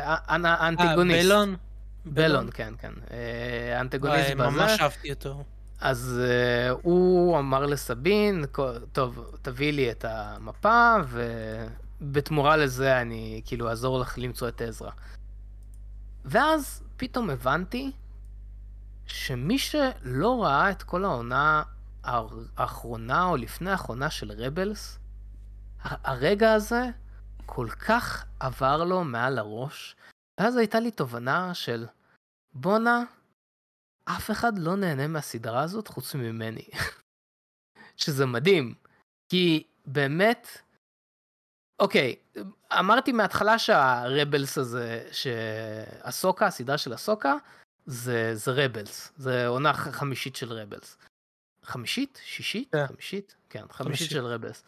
אה, 0.00 0.16
האנטגוניסט. 0.28 1.26
בלון? 1.28 1.56
בלון, 2.04 2.48
כן, 2.54 2.74
כן. 2.78 2.92
אה, 3.10 3.78
האנטגוניסט 3.78 4.22
וואי, 4.24 4.34
בזה. 4.34 4.50
ממש 4.62 4.80
אהבתי 4.80 5.10
אותו. 5.12 5.44
אז 5.80 6.20
uh, 6.20 6.78
הוא 6.82 7.38
אמר 7.38 7.66
לסבין, 7.66 8.44
"כל- 8.52 8.78
טוב, 8.92 9.30
תביאי 9.42 9.72
לי 9.72 9.90
את 9.90 10.04
המפה, 10.08 10.94
ובתמורה 12.00 12.56
לזה 12.56 13.00
אני 13.00 13.40
כאילו 13.44 13.68
אעזור 13.68 13.98
לך 14.00 14.14
למצוא 14.18 14.48
את 14.48 14.60
עזרא. 14.62 14.90
ואז 16.24 16.82
פתאום 16.96 17.30
הבנתי 17.30 17.90
שמי 19.06 19.58
שלא 19.58 20.42
ראה 20.44 20.70
את 20.70 20.82
כל 20.82 21.04
העונה 21.04 21.62
האחרונה 22.04 23.24
או 23.24 23.36
לפני 23.36 23.70
האחרונה 23.70 24.10
של 24.10 24.32
רבלס, 24.38 24.98
הרגע 25.82 26.52
הזה 26.52 26.82
כל 27.46 27.68
כך 27.70 28.24
עבר 28.40 28.84
לו 28.84 29.04
מעל 29.04 29.38
הראש, 29.38 29.96
ואז 30.40 30.56
הייתה 30.56 30.80
לי 30.80 30.90
תובנה 30.90 31.54
של 31.54 31.86
בואנה, 32.52 33.04
אף 34.04 34.30
אחד 34.30 34.58
לא 34.58 34.76
נהנה 34.76 35.06
מהסדרה 35.08 35.62
הזאת 35.62 35.88
חוץ 35.88 36.14
ממני. 36.14 36.68
שזה 37.96 38.26
מדהים. 38.26 38.74
כי 39.28 39.66
באמת, 39.86 40.48
אוקיי, 41.80 42.16
אמרתי 42.78 43.12
מההתחלה 43.12 43.58
שהרבלס 43.58 44.58
הזה, 44.58 45.08
שהסוקה, 45.12 46.46
הסדרה 46.46 46.78
של 46.78 46.92
הסוקה, 46.92 47.34
זה, 47.86 48.34
זה 48.34 48.50
רבלס. 48.54 49.12
זה 49.16 49.46
עונה 49.46 49.74
חמישית 49.74 50.36
של 50.36 50.52
רבלס. 50.52 50.96
חמישית? 51.64 52.20
שישית? 52.24 52.72
כן. 52.72 52.86
חמישית? 52.86 53.36
כן, 53.50 53.64
חמישית 53.70 53.86
חמישית. 53.86 54.10
של 54.10 54.26
רבלס. 54.26 54.62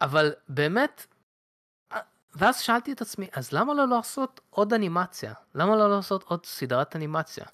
אבל 0.00 0.32
באמת, 0.48 1.06
ואז 2.34 2.60
שאלתי 2.60 2.92
את 2.92 3.00
עצמי, 3.00 3.28
אז 3.32 3.52
למה 3.52 3.74
לא 3.74 3.88
לעשות 3.88 4.40
עוד 4.50 4.72
אנימציה? 4.72 5.34
למה 5.54 5.76
לא 5.76 5.90
לעשות 5.90 6.22
עוד 6.22 6.46
סדרת 6.46 6.96
אנימציה? 6.96 7.44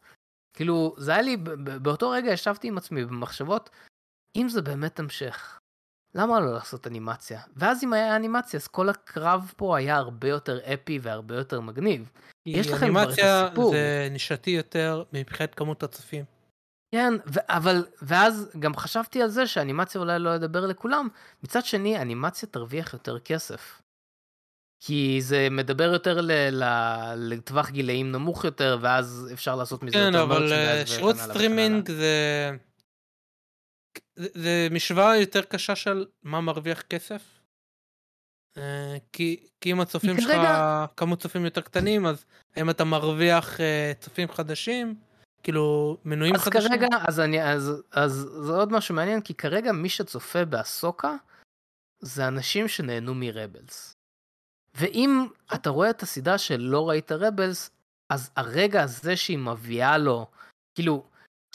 כאילו, 0.55 0.95
זה 0.99 1.13
היה 1.13 1.23
לי, 1.23 1.37
באותו 1.83 2.11
רגע 2.11 2.33
ישבתי 2.33 2.69
עם 2.69 2.79
עצמי 2.79 3.05
במחשבות, 3.05 3.71
אם 4.37 4.49
זה 4.49 4.63
באמת 4.63 4.99
המשך, 4.99 5.61
למה 6.15 6.41
לא 6.41 6.53
לעשות 6.53 6.87
אנימציה? 6.87 7.41
ואז 7.57 7.85
אם 7.85 7.93
היה 7.93 8.17
אנימציה, 8.17 8.61
אז 8.61 8.69
כל 8.69 8.89
הקרב 8.89 9.53
פה 9.57 9.77
היה 9.77 9.97
הרבה 9.97 10.29
יותר 10.29 10.75
אפי 10.75 10.99
והרבה 11.03 11.35
יותר 11.35 11.61
מגניב. 11.61 12.11
יש 12.47 12.67
לכם 12.67 12.91
כבר 12.91 13.03
את 13.03 13.07
אנימציה 13.07 13.47
הסיפור. 13.47 13.73
זה 13.73 14.09
נישתי 14.11 14.51
יותר 14.51 15.03
מבחינת 15.13 15.55
כמות 15.55 15.83
הצופים. 15.83 16.25
כן, 16.93 17.13
ו- 17.27 17.41
אבל, 17.49 17.87
ואז 18.03 18.51
גם 18.59 18.77
חשבתי 18.77 19.23
על 19.23 19.29
זה 19.29 19.47
שאנימציה 19.47 20.01
אולי 20.01 20.19
לא 20.19 20.31
ידבר 20.31 20.67
לכולם, 20.67 21.09
מצד 21.43 21.65
שני, 21.65 21.99
אנימציה 22.03 22.49
תרוויח 22.49 22.93
יותר 22.93 23.19
כסף. 23.19 23.83
כי 24.85 25.19
זה 25.23 25.49
מדבר 25.51 25.93
יותר 25.93 26.21
ל- 26.21 26.33
ל- 26.51 27.15
לטווח 27.17 27.71
גילאים 27.71 28.13
נמוך 28.13 28.45
יותר, 28.45 28.79
ואז 28.81 29.31
אפשר 29.33 29.57
לעשות 29.57 29.83
מזה 29.83 29.93
כן, 29.93 30.11
יותר 30.13 30.23
אבל 30.23 30.37
merchandise 30.49 30.53
אה, 30.53 30.83
וכן 30.83 30.87
שירות 30.87 31.15
הלאה 31.15 31.25
וכן 31.25 31.35
סטרימינג 31.35 31.91
הלאה. 31.91 32.01
זה... 32.01 32.51
זה- 34.17 34.29
זה 34.35 34.69
משוואה 34.71 35.17
יותר 35.17 35.43
קשה 35.43 35.77
של 35.77 36.07
מה 36.23 36.41
מרוויח 36.41 36.83
כסף. 36.83 37.23
אה, 38.57 38.97
כי 39.13 39.47
כי 39.61 39.73
אם 39.73 39.81
הצופים 39.81 40.21
שלך 40.21 40.31
כרגע- 40.31 40.87
כמות 40.97 41.21
צופים 41.23 41.45
יותר 41.45 41.61
קטנים 41.61 42.07
אז 42.07 42.25
האם 42.57 42.71
אתה 42.71 42.85
מרוויח 42.85 43.61
אה, 43.61 43.93
צופים 44.01 44.29
חדשים 44.29 44.95
כאילו 45.43 45.97
מנויים 46.05 46.35
אז 46.35 46.41
חדשים. 46.41 46.69
כרגע, 46.69 46.89
אז 47.09 47.21
אני, 47.21 47.43
אז, 47.43 47.83
אז 47.93 48.13
זה 48.41 48.53
עוד 48.53 48.73
משהו 48.73 48.95
מעניין, 48.95 49.21
כי 49.21 49.35
כרגע 49.35 49.73
מי 49.73 49.89
שצופה 49.89 50.45
באסוקה, 50.45 51.17
זה 52.01 52.29
אנשים 52.29 52.69
שנהנו 52.69 53.15
מ 53.15 53.25
Rebels. 53.25 53.97
ואם 54.75 55.27
אתה 55.55 55.71
רואה 55.71 55.91
את 55.91 56.03
הסדרה 56.03 56.39
שלא 56.39 56.89
ראית 56.89 57.13
Rebels, 57.13 57.71
אז 58.11 58.31
הרגע 58.37 58.83
הזה 58.83 59.17
שהיא 59.17 59.39
מביאה 59.39 59.99
לו, 59.99 60.27
כאילו, 60.75 61.05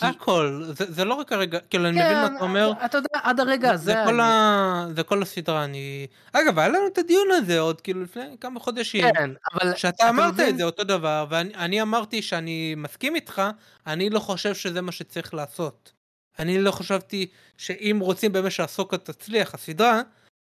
הכל 0.02 0.64
זה, 0.66 0.86
זה 0.92 1.06
לא 1.06 1.14
רק 1.14 1.32
הרגע 1.34 1.60
כאילו 1.60 1.88
אני 1.88 2.00
מבין 2.00 2.18
מה 2.18 2.28
אתה 2.28 2.44
אומר. 2.44 2.72
אתה 2.86 2.98
יודע, 2.98 3.20
עד 3.24 3.40
הרגע 3.40 3.68
זה, 3.68 3.74
הזה, 3.74 3.86
זה, 3.86 3.98
כל 4.06 4.14
אני- 4.14 4.22
ה... 4.30 4.86
זה 4.96 5.04
כל 5.04 5.22
הסדרה 5.22 5.64
אני 5.64 6.08
אגב 6.34 6.60
היה 6.60 6.68
לנו 6.68 6.88
את 6.88 6.98
הדיון 6.98 7.28
הזה 7.32 7.60
עוד 7.60 7.82
כאילו 7.82 8.04
לפני 8.04 8.24
כמה 8.42 8.60
חודשים. 8.60 9.04
כן, 9.14 9.32
אבל 9.54 9.76
שאתה 9.76 9.96
אתה 9.96 10.10
אמרת 10.10 10.34
מבין? 10.34 10.50
את 10.50 10.58
זה 10.58 10.64
אותו 10.64 10.84
דבר 10.84 11.26
ואני 11.30 11.56
אני 11.56 11.82
אמרתי 11.82 12.22
שאני 12.22 12.74
מסכים 12.78 13.16
איתך 13.16 13.42
אני 13.88 14.10
לא 14.10 14.20
חושב 14.20 14.56
שזה 14.56 14.82
מה 14.82 14.92
שצריך 14.92 15.34
לעשות. 15.34 15.92
אני 16.40 16.60
לא 16.62 16.72
חשבתי 16.72 17.28
שאם 17.58 17.98
רוצים 18.02 18.32
באמת 18.32 18.52
שהסוקה 18.52 18.98
תצליח 18.98 19.54
הסדרה 19.54 20.02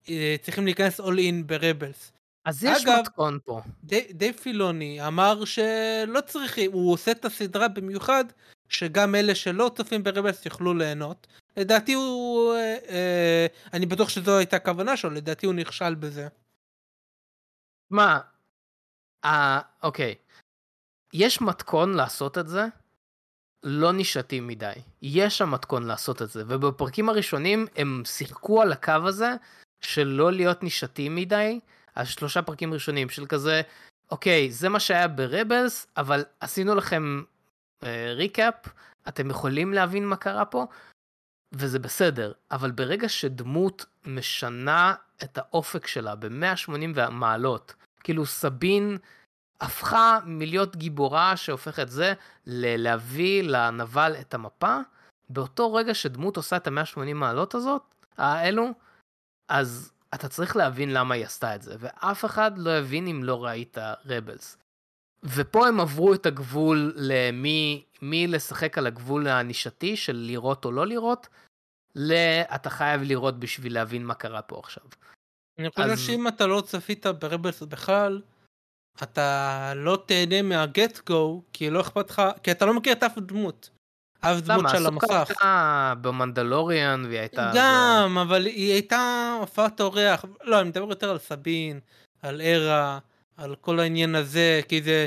אה, 0.10 0.36
צריכים 0.42 0.66
להיכנס 0.66 1.00
all 1.00 1.04
in 1.18 1.46
ברבלס. 1.46 2.12
אז 2.46 2.64
יש 2.64 2.86
אגב- 2.86 3.00
מתכון 3.02 3.40
פה. 3.46 3.62
די- 3.84 4.08
דייב 4.14 4.36
פילוני 4.36 5.08
אמר 5.08 5.46
שלא 5.46 6.22
צריכים 6.26 6.72
הוא 6.72 6.94
עושה 6.94 7.12
את 7.12 7.26
הסדרה 7.26 7.68
במיוחד 7.68 8.26
שגם 8.72 9.16
אלה 9.16 9.36
שלא 9.36 9.72
צופים 9.76 10.04
ברבלס 10.04 10.46
יוכלו 10.46 10.74
ליהנות. 10.74 11.28
לדעתי 11.58 11.94
הוא 11.94 12.54
אה, 12.54 12.78
אה, 12.90 13.48
אני 13.74 13.86
בטוח 13.86 14.10
שזו 14.10 14.38
הייתה 14.38 14.56
הכוונה 14.56 14.98
שלו 14.98 15.10
לדעתי 15.10 15.46
הוא 15.46 15.56
נכשל 15.56 15.96
בזה. 15.96 16.28
מה, 17.90 18.20
אה, 19.26 19.62
אוקיי, 19.84 20.16
יש 21.14 21.42
מתכון 21.42 21.94
לעשות 21.94 22.38
את 22.38 22.48
זה, 22.48 22.66
לא 23.64 23.92
נישתי 23.92 24.40
מדי. 24.40 24.74
יש 25.02 25.38
שם 25.38 25.52
מתכון 25.52 25.84
לעשות 25.84 26.22
את 26.22 26.30
זה, 26.30 26.44
ובפרקים 26.48 27.10
הראשונים 27.10 27.66
הם 27.76 28.04
שיחקו 28.06 28.62
על 28.62 28.72
הקו 28.72 28.94
הזה 29.06 29.32
של 29.82 30.08
לא 30.08 30.32
להיות 30.32 30.64
נישתי 30.64 31.10
מדי, 31.10 31.60
על 31.96 32.06
שלושה 32.06 32.42
פרקים 32.42 32.74
ראשונים 32.74 33.10
של 33.10 33.26
כזה, 33.26 33.62
אוקיי, 34.12 34.52
זה 34.52 34.70
מה 34.70 34.80
שהיה 34.80 35.08
ברבלס, 35.08 35.88
אבל 35.98 36.24
עשינו 36.40 36.76
לכם 36.76 37.24
ריקאפ, 38.16 38.56
אתם 39.08 39.30
יכולים 39.30 39.74
להבין 39.74 40.08
מה 40.08 40.16
קרה 40.16 40.46
פה, 40.46 40.66
וזה 41.54 41.80
בסדר, 41.80 42.32
אבל 42.52 42.72
ברגע 42.72 43.10
שדמות 43.10 43.86
משנה 44.06 44.96
את 45.24 45.38
האופק 45.38 45.88
שלה 45.88 46.16
ב-180 46.16 47.10
מעלות, 47.12 47.74
כאילו 48.04 48.26
סבין 48.26 48.98
הפכה 49.62 50.20
מלהיות 50.26 50.76
גיבורה 50.76 51.38
שהופכת 51.38 51.90
זה 51.90 52.14
ל- 52.46 52.84
להביא 52.84 53.44
לנבל 53.44 54.16
את 54.22 54.34
המפה, 54.34 54.78
באותו 55.30 55.74
רגע 55.74 55.94
שדמות 55.94 56.38
עושה 56.38 56.58
את 56.58 56.68
ה-180 56.68 57.14
מעלות 57.14 57.56
הזאת, 57.56 57.82
האלו, 58.18 58.68
אז 59.50 59.92
אתה 60.14 60.28
צריך 60.28 60.56
להבין 60.56 60.94
למה 60.94 61.16
היא 61.16 61.26
עשתה 61.26 61.56
את 61.56 61.62
זה, 61.62 61.76
ואף 61.80 62.26
אחד 62.26 62.58
לא 62.58 62.78
יבין 62.78 63.08
אם 63.08 63.24
לא 63.24 63.46
ראית 63.46 63.78
רבלס. 64.06 64.58
ופה 65.24 65.68
הם 65.68 65.80
עברו 65.80 66.14
את 66.14 66.26
הגבול 66.26 66.94
למי 66.96 67.84
מי 68.02 68.28
לשחק 68.28 68.78
על 68.78 68.88
הגבול 68.88 69.28
הנישתי 69.28 69.98
של 69.98 70.16
לראות 70.16 70.66
או 70.66 70.72
לא 70.72 70.88
לראות, 70.88 71.28
ל... 71.96 72.14
אתה 72.56 72.70
חייב 72.70 73.02
לראות 73.02 73.40
בשביל 73.40 73.74
להבין 73.74 74.06
מה 74.06 74.14
קרה 74.14 74.42
פה 74.42 74.60
עכשיו. 74.60 74.84
אני 75.60 75.70
חושב 75.70 75.90
אז- 75.90 76.00
שאם 76.00 76.28
אתה 76.28 76.48
לא 76.48 76.62
צפית 76.62 77.06
ברבלס 77.06 77.64
בכלל, 77.64 78.22
אתה 79.04 79.74
לא 79.76 80.04
תהנה 80.06 80.42
מהגט 80.42 81.00
גו, 81.10 81.44
כי 81.54 81.70
לא 81.70 81.82
אכפת 81.82 82.10
לך, 82.10 82.22
כי 82.44 82.52
אתה 82.52 82.66
לא 82.66 82.74
מכיר 82.74 82.94
את 82.94 83.04
אף 83.04 83.18
דמות. 83.18 83.70
אף 84.20 84.38
דמות 84.42 84.60
למה, 84.60 84.70
של 84.70 84.86
המסך. 84.86 85.30
הייתה 85.30 85.94
במנדלוריאן 86.02 87.06
והיא 87.06 87.20
הייתה... 87.20 87.52
גם, 87.56 88.18
אבל 88.18 88.46
היא 88.46 88.74
הייתה 88.74 89.36
הופעת 89.40 89.82
אורח, 89.82 90.26
לא, 90.44 90.62
אני 90.62 90.70
מדבר 90.70 90.90
יותר 90.90 91.10
על 91.10 91.18
סבין, 91.18 91.80
על 92.22 92.42
ארה, 92.42 93.00
על 93.42 93.56
כל 93.56 93.80
העניין 93.80 94.16
הזה, 94.16 94.62
כי 94.68 94.82
זה, 94.82 95.06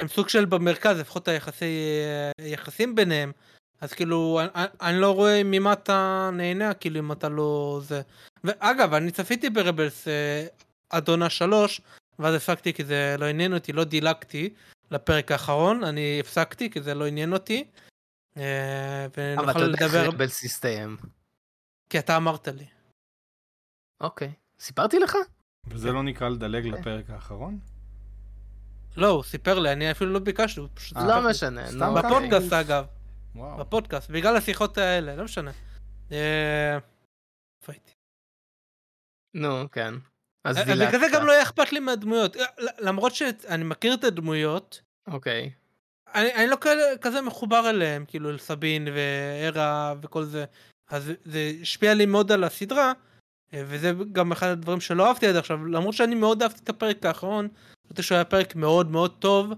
הם 0.00 0.08
סוג 0.08 0.28
של 0.28 0.44
במרכז, 0.44 0.98
לפחות 1.00 1.28
היחסי, 1.28 2.00
היחסים 2.40 2.94
ביניהם, 2.94 3.32
אז 3.80 3.92
כאילו, 3.92 4.40
אני, 4.40 4.64
אני 4.80 5.00
לא 5.00 5.14
רואה 5.14 5.42
ממה 5.44 5.72
אתה 5.72 6.30
נהנה, 6.32 6.74
כאילו, 6.74 7.00
אם 7.00 7.12
אתה 7.12 7.28
לא 7.28 7.80
זה. 7.82 8.02
ואגב, 8.44 8.94
אני 8.94 9.10
צפיתי 9.10 9.50
ברבלס 9.50 10.08
אה, 10.08 10.46
עד 10.90 11.08
עונה 11.08 11.30
שלוש, 11.30 11.80
ואז 12.18 12.34
הפסקתי 12.34 12.72
כי 12.72 12.84
זה 12.84 13.16
לא 13.18 13.26
עניין 13.26 13.54
אותי, 13.54 13.72
לא 13.72 13.84
דילגתי 13.84 14.54
לפרק 14.90 15.32
האחרון, 15.32 15.84
אני 15.84 16.20
הפסקתי 16.20 16.70
כי 16.70 16.82
זה 16.82 16.94
לא 16.94 17.06
עניין 17.06 17.32
אותי. 17.32 17.64
אה, 18.36 19.06
אבל 19.36 19.50
אתה 19.50 19.60
יודע 19.60 19.86
איך 19.86 19.94
רבלס 19.94 20.44
הסתיים. 20.44 20.96
כי 21.90 21.98
אתה 21.98 22.16
אמרת 22.16 22.48
לי. 22.48 22.66
אוקיי. 24.00 24.32
סיפרתי 24.60 24.98
לך? 24.98 25.16
וזה 25.68 25.92
לא 25.92 26.02
נקרא 26.02 26.28
לדלג 26.28 26.66
אוקיי. 26.66 26.80
לפרק 26.80 27.10
האחרון? 27.10 27.58
לא, 28.96 29.08
הוא 29.08 29.22
סיפר 29.22 29.58
לי, 29.58 29.72
אני 29.72 29.90
אפילו 29.90 30.12
לא 30.12 30.18
ביקשתי, 30.18 30.60
הוא 30.60 30.68
פשוט 30.74 30.96
אה, 30.96 31.06
לא. 31.06 31.30
משנה. 31.30 31.66
סתם. 31.66 31.94
בפודקאסט 31.94 32.52
אגב. 32.52 32.84
בפודקאסט, 33.34 34.10
בגלל 34.10 34.36
השיחות 34.36 34.78
האלה, 34.78 35.16
לא 35.16 35.24
משנה. 35.24 35.50
אה, 36.12 36.74
איפה 37.62 37.72
הייתי? 37.72 37.92
נו, 39.34 39.70
כן. 39.72 39.94
אז 40.44 40.58
אה, 40.58 40.64
דילגת. 40.64 40.88
בגלל 40.88 41.00
זה 41.00 41.06
גם 41.16 41.26
לא 41.26 41.32
היה 41.32 41.42
אכפת 41.42 41.72
לי 41.72 41.80
מהדמויות, 41.80 42.36
למרות 42.78 43.14
שאני 43.14 43.64
מכיר 43.64 43.94
את 43.94 44.04
הדמויות, 44.04 44.80
אוקיי. 45.06 45.50
אני, 46.14 46.34
אני 46.34 46.46
לא 46.46 46.56
כזה 47.00 47.22
מחובר 47.22 47.70
אליהם, 47.70 48.04
כאילו 48.08 48.30
אל 48.30 48.38
סבין 48.38 48.88
וארה 48.94 49.94
וכל 50.02 50.24
זה, 50.24 50.44
אז 50.90 51.12
זה 51.24 51.52
השפיע 51.62 51.94
לי 51.94 52.06
מאוד 52.06 52.32
על 52.32 52.44
הסדרה, 52.44 52.92
וזה 53.54 53.92
גם 54.12 54.32
אחד 54.32 54.46
הדברים 54.46 54.80
שלא 54.80 55.08
אהבתי 55.08 55.26
עד 55.26 55.36
עכשיו, 55.36 55.66
למרות 55.66 55.94
שאני 55.94 56.14
מאוד 56.14 56.42
אהבתי 56.42 56.60
את 56.64 56.68
הפרק 56.68 57.06
האחרון, 57.06 57.48
חשבתי 57.86 58.02
שהוא 58.02 58.16
היה 58.16 58.24
פרק 58.24 58.56
מאוד 58.56 58.90
מאוד 58.90 59.14
טוב. 59.18 59.52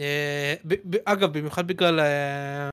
אה, 0.00 0.54
אגב, 1.04 1.38
במיוחד 1.38 1.66
בגלל 1.66 2.00
אה, 2.00 2.68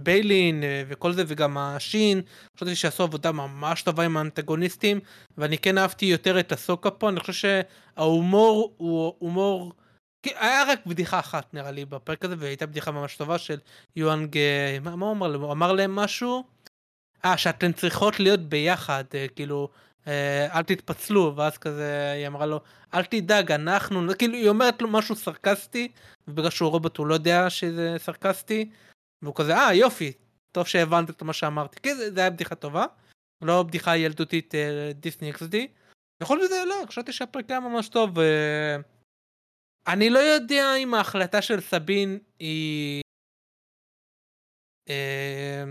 ביילין 0.00 0.62
אה, 0.62 0.82
וכל 0.88 1.12
זה, 1.12 1.24
וגם 1.26 1.58
השין, 1.58 2.22
חשבתי 2.56 2.74
שעשו 2.74 3.02
עבודה 3.02 3.32
ממש 3.32 3.82
טובה 3.82 4.04
עם 4.04 4.16
האנטגוניסטים, 4.16 5.00
ואני 5.38 5.58
כן 5.58 5.78
אהבתי 5.78 6.06
יותר 6.06 6.40
את 6.40 6.52
הסוקה 6.52 6.90
פה, 6.90 7.08
אני 7.08 7.20
חושב 7.20 7.32
שההומור 7.96 8.74
הוא 8.76 9.14
הומור... 9.18 9.72
היה 10.24 10.64
רק 10.64 10.86
בדיחה 10.86 11.18
אחת 11.18 11.54
נראה 11.54 11.70
לי 11.70 11.84
בפרק 11.84 12.24
הזה 12.24 12.34
והייתה 12.38 12.66
בדיחה 12.66 12.90
ממש 12.90 13.16
טובה 13.16 13.38
של 13.38 13.58
יואנג 13.96 14.36
אה, 14.36 14.78
מה, 14.82 14.96
מה 14.96 15.06
הוא 15.06 15.12
אמר 15.14 15.28
להם? 15.28 15.40
הוא 15.40 15.52
אמר 15.52 15.72
להם 15.72 15.96
משהו? 15.96 16.44
אה 17.24 17.36
שאתן 17.36 17.72
צריכות 17.72 18.20
להיות 18.20 18.40
ביחד 18.40 19.04
אה, 19.14 19.26
כאילו 19.36 19.68
אה, 19.72 19.87
אל 20.52 20.62
תתפצלו 20.62 21.36
ואז 21.36 21.58
כזה 21.58 22.12
היא 22.16 22.26
אמרה 22.26 22.46
לו 22.46 22.60
אל 22.94 23.04
תדאג 23.04 23.52
אנחנו 23.52 24.00
כאילו 24.18 24.34
היא 24.34 24.48
אומרת 24.48 24.82
לו 24.82 24.88
משהו 24.88 25.16
סרקסטי 25.16 25.88
ובגלל 26.28 26.50
שהוא 26.50 26.70
רובוט 26.70 26.96
הוא 26.96 27.06
לא 27.06 27.14
יודע 27.14 27.50
שזה 27.50 27.96
סרקסטי 27.98 28.70
והוא 29.22 29.34
כזה 29.34 29.56
אה 29.56 29.74
יופי 29.74 30.12
טוב 30.52 30.66
שהבנת 30.66 31.10
את 31.10 31.22
מה 31.22 31.32
שאמרתי 31.32 31.80
כי 31.82 31.94
זה, 31.94 32.12
זה 32.12 32.20
היה 32.20 32.30
בדיחה 32.30 32.54
טובה 32.54 32.84
לא 33.42 33.62
בדיחה 33.62 33.96
ילדותית 33.96 34.54
אה, 34.54 34.92
דיסני 34.94 35.32
XD. 35.32 35.56
בכל 36.20 36.40
זאת 36.40 36.50
לא 36.66 36.86
חשבתי 36.86 37.12
שהפרק 37.12 37.50
היה 37.50 37.60
ממש 37.60 37.88
טוב. 37.88 38.18
אה, 38.18 38.76
אני 39.86 40.10
לא 40.10 40.18
יודע 40.18 40.76
אם 40.76 40.94
ההחלטה 40.94 41.42
של 41.42 41.60
סבין 41.60 42.18
היא 42.38 43.02
אה, 44.88 45.64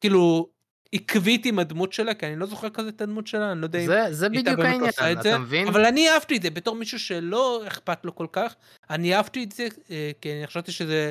כאילו 0.00 0.50
עקבית 0.96 1.46
עם 1.46 1.58
הדמות 1.58 1.92
שלה 1.92 2.14
כי 2.14 2.26
אני 2.26 2.36
לא 2.36 2.46
זוכר 2.46 2.70
כזה 2.70 2.88
את 2.88 3.00
הדמות 3.00 3.26
שלה 3.26 3.52
אני 3.52 3.60
לא 3.60 3.66
יודע 3.66 3.78
אם 3.78 3.86
זה- 3.86 4.06
זה 4.12 4.26
היא 4.26 4.36
הייתה 4.36 4.50
בדיוק 4.52 4.66
העניין, 4.66 4.86
עושה 4.86 5.12
את 5.12 5.22
זה, 5.22 5.30
אתה 5.30 5.38
מבין? 5.38 5.68
אבל 5.68 5.84
אני 5.84 6.10
אהבתי 6.10 6.36
את 6.36 6.42
זה 6.42 6.50
בתור 6.50 6.74
מישהו 6.76 6.98
שלא 6.98 7.62
אכפת 7.66 8.04
לו 8.04 8.14
כל 8.14 8.26
כך 8.32 8.54
אני 8.90 9.14
אהבתי 9.16 9.44
את 9.44 9.52
זה 9.52 9.66
אה, 9.90 10.10
כי 10.20 10.32
אני 10.32 10.46
חשבתי 10.46 10.72
שזה 10.72 11.10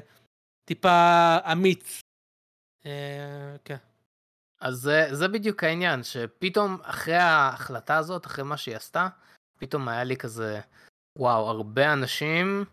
טיפה 0.65 1.37
אמיץ. 1.51 1.99
אה, 2.85 3.55
כן. 3.65 3.77
אז 4.61 4.75
זה, 4.75 5.07
זה 5.11 5.27
בדיוק 5.27 5.63
העניין, 5.63 6.03
שפתאום 6.03 6.77
אחרי 6.83 7.15
ההחלטה 7.15 7.97
הזאת, 7.97 8.25
אחרי 8.25 8.43
מה 8.43 8.57
שהיא 8.57 8.75
עשתה, 8.75 9.07
פתאום 9.59 9.87
היה 9.87 10.03
לי 10.03 10.17
כזה, 10.17 10.59
וואו, 11.19 11.49
הרבה 11.49 11.93
אנשים 11.93 12.65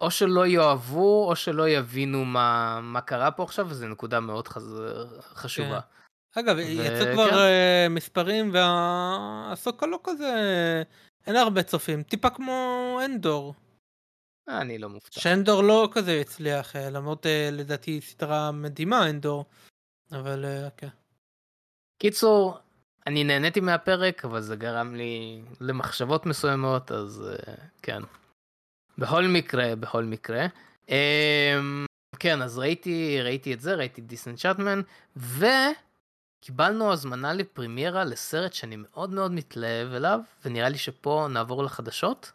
או 0.00 0.10
שלא 0.10 0.46
יאהבו, 0.46 1.28
או 1.28 1.36
שלא 1.36 1.68
יבינו 1.68 2.24
מה, 2.24 2.80
מה 2.82 3.00
קרה 3.00 3.30
פה 3.30 3.42
עכשיו, 3.42 3.66
וזו 3.70 3.88
נקודה 3.88 4.20
מאוד 4.20 4.48
חז... 4.48 4.82
חשובה. 5.20 5.80
אגב, 6.34 6.56
ו- 6.56 6.60
יצאו 6.60 7.04
כן. 7.04 7.12
כבר 7.12 7.38
אה, 7.38 7.86
מספרים 7.90 8.50
והסוקה 8.52 9.86
לא 9.86 10.00
כזה, 10.04 10.32
אין 11.26 11.36
הרבה 11.36 11.62
צופים, 11.62 12.02
טיפה 12.02 12.30
כמו 12.30 13.00
אנדור. 13.04 13.54
אני 14.48 14.78
לא 14.78 14.88
מופתע. 14.88 15.20
שאנדור 15.20 15.62
לא 15.62 15.88
כזה 15.92 16.20
הצליח, 16.20 16.76
אה, 16.76 16.90
למרות 16.90 17.26
אה, 17.26 17.48
לדעתי 17.52 18.00
סדרה 18.00 18.52
מדהימה 18.52 19.10
אנדור, 19.10 19.44
אבל 20.12 20.44
כן. 20.76 20.88
קיצור, 21.98 22.58
אני 23.06 23.24
נהניתי 23.24 23.60
מהפרק, 23.60 24.24
אבל 24.24 24.40
זה 24.40 24.56
גרם 24.56 24.94
לי 24.94 25.42
למחשבות 25.60 26.26
מסוימות, 26.26 26.92
אז 26.92 27.22
כן. 27.82 28.02
בכל 28.98 29.24
מקרה, 29.24 29.76
בכל 29.76 30.04
מקרה. 30.04 30.46
אמ, 30.88 31.86
כן, 32.18 32.42
אז 32.42 32.58
ראיתי, 32.58 33.22
ראיתי 33.22 33.54
את 33.54 33.60
זה, 33.60 33.74
ראיתי 33.74 34.00
דיסנצ'טמן, 34.00 34.80
וקיבלנו 36.44 36.92
הזמנה 36.92 37.32
לפרימיירה 37.32 38.04
לסרט 38.04 38.52
שאני 38.52 38.76
מאוד 38.76 39.10
מאוד 39.10 39.32
מתלהב 39.32 39.92
אליו, 39.92 40.20
ונראה 40.44 40.68
לי 40.68 40.78
שפה 40.78 41.26
נעבור 41.30 41.64
לחדשות. 41.64 42.32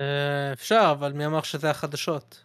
אה, 0.00 0.52
אפשר, 0.52 0.88
אבל 0.90 1.12
מי 1.12 1.26
אמר 1.26 1.42
שזה 1.42 1.70
החדשות? 1.70 2.44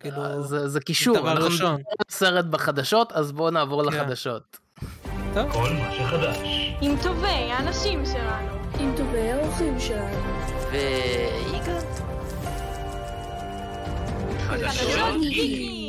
כאילו, 0.00 0.24
אה, 0.24 0.42
זה, 0.42 0.68
זה 0.68 0.80
קישור, 0.80 1.16
דבר 1.16 1.32
אנחנו 1.32 1.44
ראשון. 1.44 1.74
על 1.74 2.10
סרט 2.10 2.44
בחדשות, 2.44 3.12
אז 3.12 3.32
בואו 3.32 3.50
נעבור 3.50 3.90
כן. 3.90 3.96
לחדשות. 3.96 4.58
כל 5.34 5.72
מה 5.72 5.92
שחדש. 5.92 6.38
עם 6.80 6.96
טובי 7.02 7.26
האנשים 7.26 8.06
שלנו. 8.06 8.58
עם 8.78 8.94
טובי 8.96 9.30
האורחים 9.32 9.80
שלנו. 9.80 10.16
ויגאל? 10.70 11.80
חדשות 14.46 15.20
גיקים! 15.20 15.83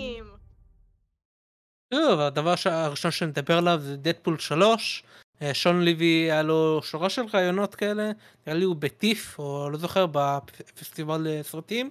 טוב, 1.95 2.19
הדבר 2.19 2.53
הראשון 2.65 3.11
שנדבר 3.11 3.57
עליו 3.57 3.79
זה 3.79 3.97
דדפול 3.97 4.39
3. 4.39 5.03
אה, 5.41 5.53
שון 5.53 5.81
ליבי 5.81 6.31
היה 6.31 6.43
לו 6.43 6.81
שורה 6.83 7.09
של 7.09 7.21
רעיונות 7.33 7.75
כאלה, 7.75 8.11
נראה 8.47 8.59
לי 8.59 8.65
הוא 8.65 8.75
בטיף, 8.75 9.39
או 9.39 9.69
לא 9.69 9.77
זוכר, 9.77 10.05
בפסטיבל 10.11 11.27
אה, 11.27 11.43
סרטים. 11.43 11.89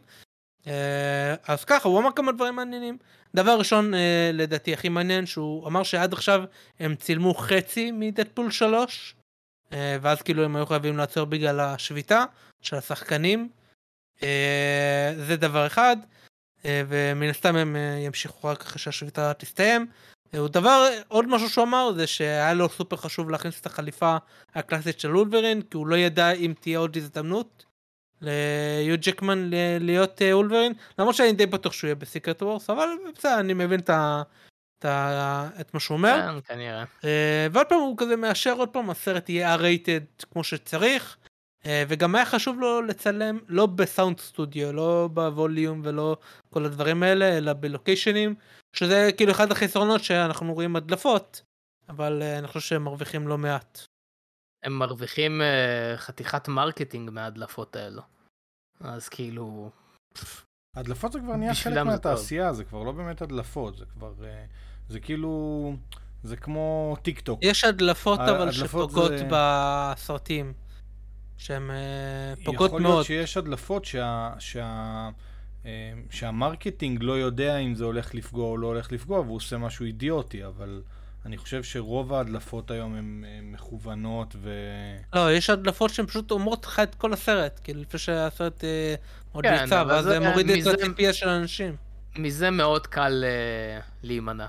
אה, 0.67 1.35
אז 1.49 1.65
ככה, 1.65 1.89
הוא 1.89 2.01
אמר 2.01 2.11
כמה 2.17 2.33
דברים 2.33 2.57
מעניינים. 2.57 2.99
דבר 3.35 3.59
ראשון, 3.59 3.93
לדעתי 4.33 4.73
הכי 4.73 4.89
מעניין, 4.89 5.27
שהוא 5.27 5.69
אמר 5.69 5.83
שעד 5.83 6.13
עכשיו 6.13 6.45
הם 6.81 6.95
צילמו 6.95 7.35
חצי 7.35 7.91
מדדפול 7.91 8.51
3, 8.51 9.15
אה, 9.73 9.97
ואז 10.01 10.23
כאילו 10.23 10.45
הם 10.45 10.57
היו 10.57 10.67
חייבים 10.67 10.97
לעצור 10.97 11.25
בגלל 11.25 11.61
השביתה 11.61 12.25
של 12.63 12.77
השחקנים. 12.77 13.49
זה 15.17 15.37
דבר 15.37 15.67
אחד. 15.67 15.97
אה, 16.65 16.83
ומן 16.89 17.29
הסתם 17.29 17.57
הם 17.57 17.77
אה, 17.77 17.99
ימשיכו 18.07 18.49
רק 18.49 18.61
אחרי 18.61 18.79
שהשביתה 18.79 19.35
תסתיים. 19.35 19.87
אה, 20.35 20.39
הוא 20.39 20.49
דבר, 20.49 20.89
עוד 21.09 21.29
משהו 21.29 21.51
שהוא 21.51 21.65
אמר 21.65 21.93
זה 21.93 22.07
שהיה 22.07 22.55
לו 22.55 22.69
סופר 22.69 22.97
חשוב 22.97 23.31
להכניס 23.31 23.61
את 23.61 23.67
החליפה 23.67 24.17
הקלאסית 24.55 25.01
של 25.01 25.17
אולברין 25.17 25.63
כי 25.63 25.77
הוא 25.77 25.87
לא 25.87 25.97
ידע 25.97 26.31
אם 26.31 26.55
תהיה 26.61 26.79
עוד 26.79 26.97
הזדמנות 26.97 27.65
ליו 28.23 28.97
ג'קמן 29.01 29.51
להיות 29.81 30.23
אולברין 30.33 30.73
למרות 30.99 31.15
שאני 31.15 31.33
די 31.33 31.47
בטוח 31.47 31.73
שהוא 31.73 31.89
יהיה 31.89 31.95
בסיקרט 31.95 32.43
וורס 32.43 32.71
אבל 32.71 32.89
בסדר 33.17 33.41
אני 33.41 33.55
מבין 33.55 33.81
את, 33.81 33.91
ה, 33.91 34.23
את, 34.79 34.85
ה, 34.85 35.49
את 35.61 35.75
מה 35.75 35.81
שהוא 35.81 35.97
אומר. 35.97 36.21
כן, 36.23 36.55
כנראה. 36.55 36.85
אה, 37.05 37.47
ועוד 37.53 37.67
פעם 37.67 37.81
הוא 37.81 37.97
כזה 37.99 38.17
מאשר 38.17 38.53
עוד 38.53 38.69
פעם 38.69 38.91
הסרט 38.91 39.29
יהיה 39.29 39.57
R-rated 39.57 40.27
כמו 40.33 40.45
שצריך 40.45 41.17
וגם 41.89 42.15
היה 42.15 42.27
חשוב 42.27 42.61
לו 42.61 42.83
לצלם 42.83 43.39
לא 43.49 43.67
ב 43.67 43.76
sound 43.76 44.21
studio 44.21 44.73
לא 44.73 45.09
ב 45.13 45.22
Volume 45.22 45.81
ולא 45.85 46.17
כל 46.51 46.65
הדברים 46.65 47.03
האלה 47.03 47.39
אלא 47.39 47.53
בלוקיישנים 47.53 48.35
שזה 48.73 49.11
כאילו 49.17 49.33
אחד 49.33 49.53
החסרונות 49.53 50.05
שאנחנו 50.05 50.55
רואים 50.55 50.77
הדלפות 50.77 51.43
אבל 51.89 52.23
אה, 52.23 52.39
אני 52.39 52.47
חושב 52.47 52.61
שהם 52.61 52.85
מרוויחים 52.85 53.29
לא 53.29 53.39
מעט. 53.39 53.81
הם 54.63 54.73
מרוויחים 54.79 55.43
אה, 55.43 55.95
חתיכת 55.97 56.49
marketing 56.49 57.11
מההדלפות 57.11 57.77
האלו. 57.77 58.03
אז 58.81 59.09
כאילו, 59.09 59.71
הדלפות 60.77 61.13
זה 61.13 61.19
כבר 61.21 61.37
נהיה 61.37 61.55
חלק. 61.55 61.79
מהתעשייה, 61.79 62.53
זה 62.53 62.65
כבר 62.65 62.83
לא 62.83 62.93
באמת 62.93 63.23
הדלפות, 63.23 63.77
זה 63.77 63.85
כבר... 63.85 64.13
אה, 64.25 64.45
זה 64.89 65.01
כאילו... 65.01 65.77
זה 66.23 66.37
כמו 66.37 66.97
טיק 67.03 67.21
טוק. 67.21 67.41
יש 67.43 67.65
הדלפות 67.65 68.21
אבל 68.21 68.49
הדלפות 68.49 68.69
שפוגעות 68.69 69.19
זה- 69.19 69.29
בסרטים. 69.31 70.53
שהן 71.39 71.71
אה, 71.71 71.77
פוגעות 72.45 72.69
יכול 72.69 72.83
מאוד. 72.83 72.93
להיות 72.95 73.07
שיש 73.07 73.37
הדלפות 73.37 73.85
שה, 73.85 74.33
שה, 74.39 75.09
אה, 75.67 75.71
שהמרקטינג 76.11 77.03
לא 77.03 77.13
יודע 77.13 77.57
אם 77.57 77.75
זה 77.75 77.85
הולך 77.85 78.15
לפגוע 78.15 78.45
או 78.47 78.57
לא 78.57 78.67
הולך 78.67 78.93
לפגוע, 78.93 79.21
והוא 79.21 79.37
עושה 79.37 79.59
משהו 79.59 79.85
אידיוטי, 79.87 80.47
אבל 80.47 80.83
אני 81.27 81.37
חושב 81.37 81.63
שרוב 81.63 82.13
ההדלפות 82.13 82.71
היום 82.71 82.95
הן 82.95 83.25
אה, 83.27 83.39
מכוונות 83.43 84.37
ו... 84.39 84.51
לא, 85.15 85.33
יש 85.33 85.51
הדלפות 85.51 85.91
שהן 85.91 86.07
פשוט 86.07 86.31
אומרות 86.31 86.65
לך 86.67 86.79
את 86.81 86.95
כל 86.95 87.13
הסרט, 87.13 87.61
כאילו 87.65 87.81
לפני 87.81 87.99
שהסרט 88.01 88.65
אה, 88.65 88.95
עוד 89.33 89.45
כן, 89.45 89.63
יצא, 89.67 89.85
ואז 89.89 90.05
זה- 90.05 90.21
מוריד 90.21 90.51
את 90.51 90.67
הציפייה 90.67 91.13
של 91.13 91.29
האנשים. 91.29 91.77
מזה 92.19 92.51
מאוד 92.51 92.87
קל 92.87 93.25
אה, 93.27 93.81
להימנע. 94.03 94.47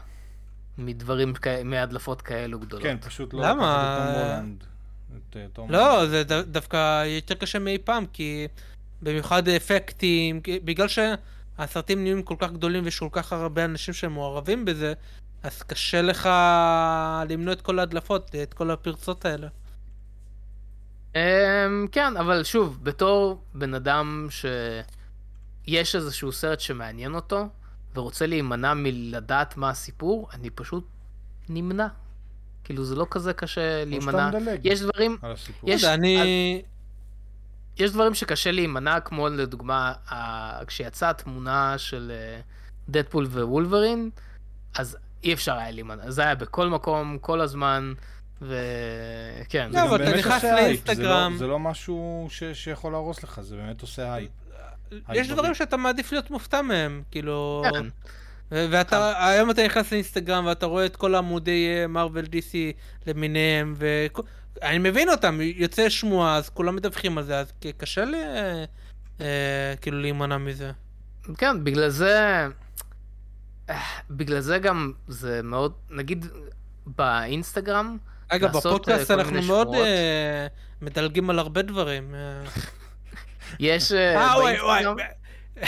מדברים, 0.78 1.34
מהדלפות 1.66 2.22
כאלו 2.22 2.60
גדולות. 2.60 2.84
כן, 2.84 2.98
פשוט 3.02 3.34
לא 3.34 3.42
למה? 3.50 4.42
את 5.14 5.38
אה, 5.38 5.46
תום 5.54 5.72
לא. 5.72 6.08
זה 6.08 6.24
ד- 6.24 6.52
דווקא 6.52 7.06
יותר 7.06 7.36
קשה 7.36 7.60
מאי 7.60 7.78
פעם, 7.78 8.06
כי 8.06 8.48
במיוחד 9.02 9.48
אפקטים, 9.50 10.42
בגלל 10.64 10.88
שהסרטים 10.88 12.04
נהיים 12.04 12.24
כל 12.24 12.36
כך 12.40 12.52
גדולים 12.52 12.84
ויש 12.86 13.00
כל 13.00 13.10
כך 13.12 13.34
הרבה 13.34 13.66
אנשים 13.66 13.94
שמעורבים 13.94 14.66
בזה, 14.66 14.94
אז 15.44 15.64
קשה 15.64 16.02
לך 16.02 16.30
למנוע 17.30 17.54
את 17.54 17.62
כל 17.62 17.80
ההדלפות, 17.80 18.36
את 18.44 18.54
כל 18.54 18.72
הפרצות 18.72 19.26
האלה. 19.26 19.48
אמ, 21.16 21.20
כן, 21.92 22.18
אבל 22.18 22.44
שוב, 22.44 22.80
בתור 22.84 23.44
בן 23.54 23.74
אדם 23.74 24.28
שיש 25.66 25.96
איזשהו 25.96 26.32
סרט 26.32 26.60
שמעניין 26.60 27.16
אותו, 27.16 27.48
ורוצה 27.96 28.26
להימנע 28.26 28.74
מלדעת 28.74 29.58
מה 29.58 29.70
הסיפור, 29.70 30.30
אני 30.34 30.50
פשוט 30.50 30.88
נמנע. 31.50 31.88
כאילו, 32.66 32.84
זה 32.84 32.96
לא 32.96 33.08
כזה 33.12 33.34
קשה 33.34 33.86
להימנע. 33.86 34.30
יש 34.64 34.82
דברים, 34.82 35.18
על 35.22 35.32
הסיפור. 35.32 35.70
יש- 35.70 35.84
לא 35.84 35.94
אני... 35.94 36.62
יש 37.78 37.92
דברים 37.92 38.14
שקשה 38.14 38.52
להימנע, 38.52 39.00
כמו 39.00 39.30
לדוגמה, 39.30 39.94
ה- 40.12 40.66
כשיצאה 40.66 41.10
התמונה 41.10 41.78
של 41.78 42.12
דדפול 42.90 43.26
ווולברין, 43.26 44.10
אז 44.78 44.98
אי 45.24 45.34
אפשר 45.34 45.54
היה 45.58 45.72
להימנע. 45.72 46.12
זה 46.12 46.22
היה 46.22 46.36
בכל 46.36 46.68
מקום, 46.68 47.18
כל 47.22 47.42
הזמן, 47.42 47.94
וכן. 48.42 49.70
לא, 49.74 49.84
אבל 49.84 49.98
זה 49.98 50.10
אתה 50.10 50.18
נכנס 50.18 50.34
עושה 50.36 50.56
הייפ, 50.56 50.88
לאינסטגרם. 50.88 51.32
לא- 51.34 51.38
זה 51.40 51.48
לא 51.48 51.60
משהו 51.60 52.28
ש- 52.30 52.44
שיכול 52.54 52.92
להרוס 52.92 53.24
לך, 53.24 53.42
זה 53.42 53.56
באמת 53.56 53.82
עושה 53.82 54.14
הייפ. 54.14 54.30
יש. 55.14 55.28
דברים 55.30 55.54
שאתה 55.54 55.78
מעדיף 55.78 56.12
להיות 56.12 56.32
מופתע 56.32 56.62
מהם, 56.62 57.04
כאילו... 57.12 57.64
ואתה, 58.52 59.28
היום 59.28 59.52
אתה 59.52 59.66
נכנס 59.66 59.92
לאינסטגרם 59.92 60.46
ואתה 60.46 60.66
רואה 60.66 60.86
את 60.86 60.96
כל 60.96 61.16
העמודי 61.16 61.86
מרוויל 61.90 62.26
DC 62.26 62.56
למיניהם, 63.08 63.76
ואני 63.78 64.78
מבין 64.78 65.10
אותם, 65.10 65.40
יוצא 65.42 65.90
שמועה, 65.90 66.36
אז 66.36 66.50
כולם 66.50 66.76
מדווחים 66.76 67.18
על 67.18 67.24
זה, 67.24 67.40
אז 67.40 67.54
קשה 67.78 68.06
לי 68.06 68.18
אה, 69.22 69.74
כאילו 69.82 70.02
להימנע 70.02 70.38
מזה. 70.38 70.72
כן, 71.38 71.64
בגלל 71.64 71.90
זה... 71.90 72.48
אה, 73.70 73.82
בגלל 74.10 74.40
זה 74.40 74.60
גם 74.60 74.92
זה 75.08 75.42
מאוד, 75.44 75.74
נגיד 75.90 76.26
באינסטגרם, 76.86 77.98
אגב, 78.28 78.58
בפודקאסט 78.58 79.12
אה, 79.12 79.16
אנחנו 79.16 79.42
מאוד. 79.42 79.76
אה, 79.76 80.48
מדלגים 80.82 81.30
על 81.30 81.40
הרבה 81.40 81.62
דברים. 81.62 82.16
יש 83.60 83.92
אה, 83.92 84.38
וואי, 84.38 84.62
וואי. 84.62 84.84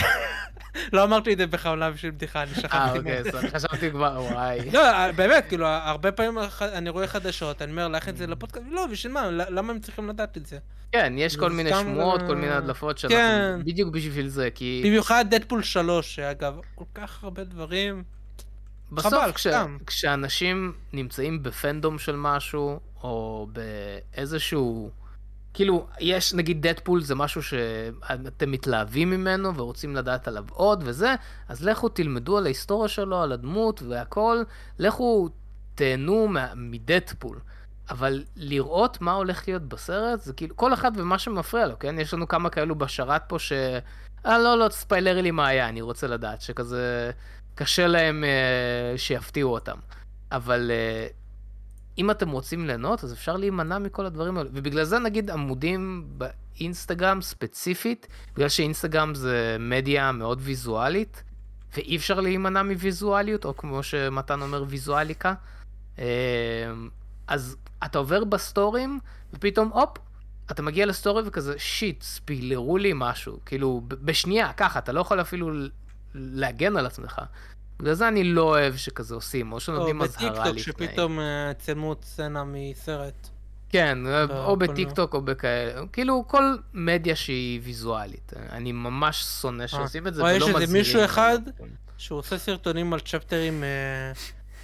לא 0.93 1.03
אמרתי 1.03 1.33
את 1.33 1.37
זה 1.37 1.47
בכוונה 1.47 1.91
בשביל 1.91 2.11
בדיחה, 2.11 2.43
אני 2.43 2.51
אה, 2.51 2.55
שכחתי. 2.55 2.97
אוקיי, 2.97 3.19
אז 3.19 3.27
חשבתי 3.53 3.91
כבר, 3.91 4.25
וואי. 4.31 4.71
לא, 4.71 4.91
אה, 4.91 5.11
באמת, 5.11 5.45
כאילו, 5.47 5.65
הרבה 5.67 6.11
פעמים 6.11 6.37
אני 6.61 6.89
רואה 6.89 7.07
חדשות, 7.07 7.61
אני 7.61 7.71
אומר, 7.71 7.87
לך 7.87 8.09
את 8.09 8.17
זה 8.17 8.27
לפודקאסט, 8.27 8.65
לא, 8.71 8.85
בשביל 8.91 9.13
מה? 9.13 9.29
למה 9.31 9.73
הם 9.73 9.79
צריכים 9.79 10.09
לדעת 10.09 10.37
את 10.37 10.45
זה? 10.45 10.57
כן, 10.91 11.13
יש 11.17 11.35
כל 11.35 11.51
מיני 11.51 11.69
שמועות, 11.73 12.21
אה, 12.21 12.27
כל 12.27 12.35
מיני 12.35 12.53
הדלפות 12.53 12.99
כן. 12.99 13.09
שאנחנו 13.09 13.65
בדיוק 13.65 13.93
בשביל 13.93 14.27
זה, 14.27 14.49
כי 14.55 14.81
במיוחד 14.85 15.25
דדפול 15.29 15.63
3, 15.63 16.15
שאגב, 16.15 16.59
כל 16.75 16.85
כך 16.93 17.23
הרבה 17.23 17.43
דברים. 17.43 18.03
בסוף. 18.91 19.47
כשאנשים 19.85 20.73
נמצאים 20.93 21.43
בפנדום 21.43 21.99
של 21.99 22.15
משהו, 22.15 22.79
או 23.03 23.47
באיזשהו... 23.51 24.91
כאילו, 25.57 25.87
יש, 25.99 26.33
נגיד 26.33 26.67
דדפול 26.67 27.01
זה 27.01 27.15
משהו 27.15 27.43
שאתם 27.43 28.51
מתלהבים 28.51 29.09
ממנו 29.09 29.55
ורוצים 29.55 29.95
לדעת 29.95 30.27
עליו 30.27 30.45
עוד 30.51 30.83
וזה, 30.85 31.15
אז 31.47 31.63
לכו 31.65 31.89
תלמדו 31.89 32.37
על 32.37 32.45
ההיסטוריה 32.45 32.87
שלו, 32.87 33.21
על 33.21 33.31
הדמות 33.31 33.81
והכל, 33.81 34.43
לכו 34.79 35.29
תהנו 35.75 36.27
מדדפול. 36.55 37.39
אבל 37.89 38.23
לראות 38.35 39.01
מה 39.01 39.13
הולך 39.13 39.47
להיות 39.47 39.61
בסרט, 39.63 40.21
זה 40.21 40.33
כאילו, 40.33 40.55
כל 40.55 40.73
אחד 40.73 40.91
ומה 40.95 41.19
שמפריע 41.19 41.67
לו, 41.67 41.79
כן? 41.79 41.99
יש 41.99 42.13
לנו 42.13 42.27
כמה 42.27 42.49
כאלו 42.49 42.75
בשרת 42.75 43.21
פה 43.27 43.39
ש... 43.39 43.51
אה, 44.25 44.39
לא, 44.39 44.57
לא, 44.57 44.67
תספיילרי 44.67 45.21
לי 45.21 45.31
מה 45.31 45.47
היה, 45.47 45.69
אני 45.69 45.81
רוצה 45.81 46.07
לדעת, 46.07 46.41
שכזה 46.41 47.11
קשה 47.55 47.87
להם 47.87 48.23
אה, 48.23 48.97
שיפתיעו 48.97 49.53
אותם. 49.53 49.77
אבל 50.31 50.71
אה, 50.73 51.07
אם 51.97 52.11
אתם 52.11 52.29
רוצים 52.29 52.67
ליהנות, 52.67 53.03
אז 53.03 53.13
אפשר 53.13 53.37
להימנע 53.37 53.77
מכל 53.77 54.05
הדברים 54.05 54.37
האלה. 54.37 54.49
ובגלל 54.53 54.83
זה 54.83 54.99
נגיד 54.99 55.31
עמודים 55.31 56.09
באינסטגרם 56.17 57.21
ספציפית, 57.21 58.07
בגלל 58.35 58.49
שאינסטגרם 58.49 59.15
זה 59.15 59.57
מדיה 59.59 60.11
מאוד 60.11 60.39
ויזואלית, 60.41 61.23
ואי 61.75 61.95
אפשר 61.95 62.19
להימנע 62.19 62.63
מוויזואליות, 62.63 63.45
או 63.45 63.57
כמו 63.57 63.83
שמתן 63.83 64.41
אומר, 64.41 64.63
ויזואליקה. 64.67 65.33
אה, 65.99 66.05
אז 67.27 67.57
אתה 67.85 67.97
עובר 67.97 68.23
בסטורים, 68.23 68.99
ופתאום, 69.33 69.69
הופ, 69.73 69.97
אתה 70.51 70.61
מגיע 70.61 70.85
לסטורי 70.85 71.23
וכזה, 71.25 71.53
שיט, 71.57 72.01
ספילרו 72.01 72.77
לי 72.77 72.91
משהו. 72.95 73.39
כאילו, 73.45 73.81
בשנייה, 73.87 74.53
ככה, 74.53 74.79
אתה 74.79 74.91
לא 74.91 75.01
יכול 75.01 75.21
אפילו 75.21 75.51
להגן 76.13 76.77
על 76.77 76.85
עצמך. 76.85 77.21
בגלל 77.79 77.93
זה 77.93 78.07
אני 78.07 78.23
לא 78.23 78.41
אוהב 78.41 78.75
שכזה 78.75 79.15
עושים, 79.15 79.51
או 79.51 79.55
או 79.55 79.59
שנותנים 79.59 80.01
אזהרה 80.01 80.29
בטיקטוק, 80.29 80.47
לפני. 80.47 80.59
שפתאום 80.59 81.19
אה, 81.19 81.51
צלמו 81.59 81.95
סצנה 82.01 82.43
מסרט. 82.43 83.29
כן, 83.69 83.97
או 84.05 84.27
בקולנוע. 84.27 84.55
בטיקטוק 84.55 85.13
או 85.13 85.21
בכאלה, 85.21 85.81
כאילו 85.93 86.23
כל 86.27 86.55
מדיה 86.73 87.15
שהיא 87.15 87.59
ויזואלית. 87.63 88.33
אני 88.51 88.71
ממש 88.71 89.23
שונא 89.41 89.67
שעושים 89.67 90.07
את 90.07 90.13
זה 90.13 90.21
או 90.21 90.29
יש 90.29 90.35
ולא 90.35 90.47
איזה 90.47 90.57
מזהירים. 90.57 90.73
מישהו 90.73 91.05
אחד 91.05 91.39
שהוא 91.97 92.19
עושה 92.19 92.37
סרטונים 92.37 92.93
על 92.93 92.99
chapter 92.99 93.49
ים 93.49 93.63
אה, 93.63 93.69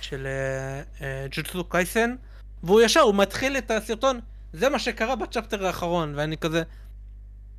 של 0.01 0.27
אה, 0.27 0.81
אה, 1.01 1.27
Jujutsu 1.31 1.63
Kaisen, 1.63 2.15
והוא 2.63 2.81
ישר, 2.81 2.99
הוא 2.99 3.15
מתחיל 3.15 3.57
את 3.57 3.71
הסרטון, 3.71 4.19
זה 4.53 4.69
מה 4.69 4.79
שקרה 4.79 5.15
ב 5.15 5.21
chapter 5.21 5.65
האחרון, 5.65 6.13
ואני 6.15 6.37
כזה... 6.37 6.63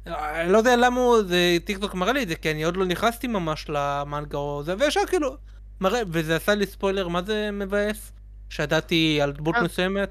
אה, 0.06 0.40
אני 0.42 0.52
לא 0.52 0.58
יודע 0.58 0.76
למה 0.76 1.00
הוא, 1.00 1.22
זה 1.22 1.56
טיקטוק 1.64 1.94
מראה 1.94 2.12
לי 2.12 2.22
את 2.22 2.28
זה, 2.28 2.34
כי 2.36 2.50
אני 2.50 2.64
עוד 2.64 2.76
לא 2.76 2.84
נכנסתי 2.86 3.26
ממש 3.26 3.66
למנגה 3.68 4.38
או 4.38 4.62
זה, 4.64 4.74
וישר 4.78 5.00
כאילו, 5.08 5.36
מראה, 5.80 6.00
וזה 6.08 6.36
עשה 6.36 6.54
לי 6.54 6.66
ספוילר, 6.66 7.08
מה 7.08 7.22
זה 7.22 7.50
מבאס? 7.52 8.12
שידעתי 8.50 9.20
על 9.22 9.32
דמות 9.32 9.54
אה. 9.56 9.62
מסוימת, 9.62 10.10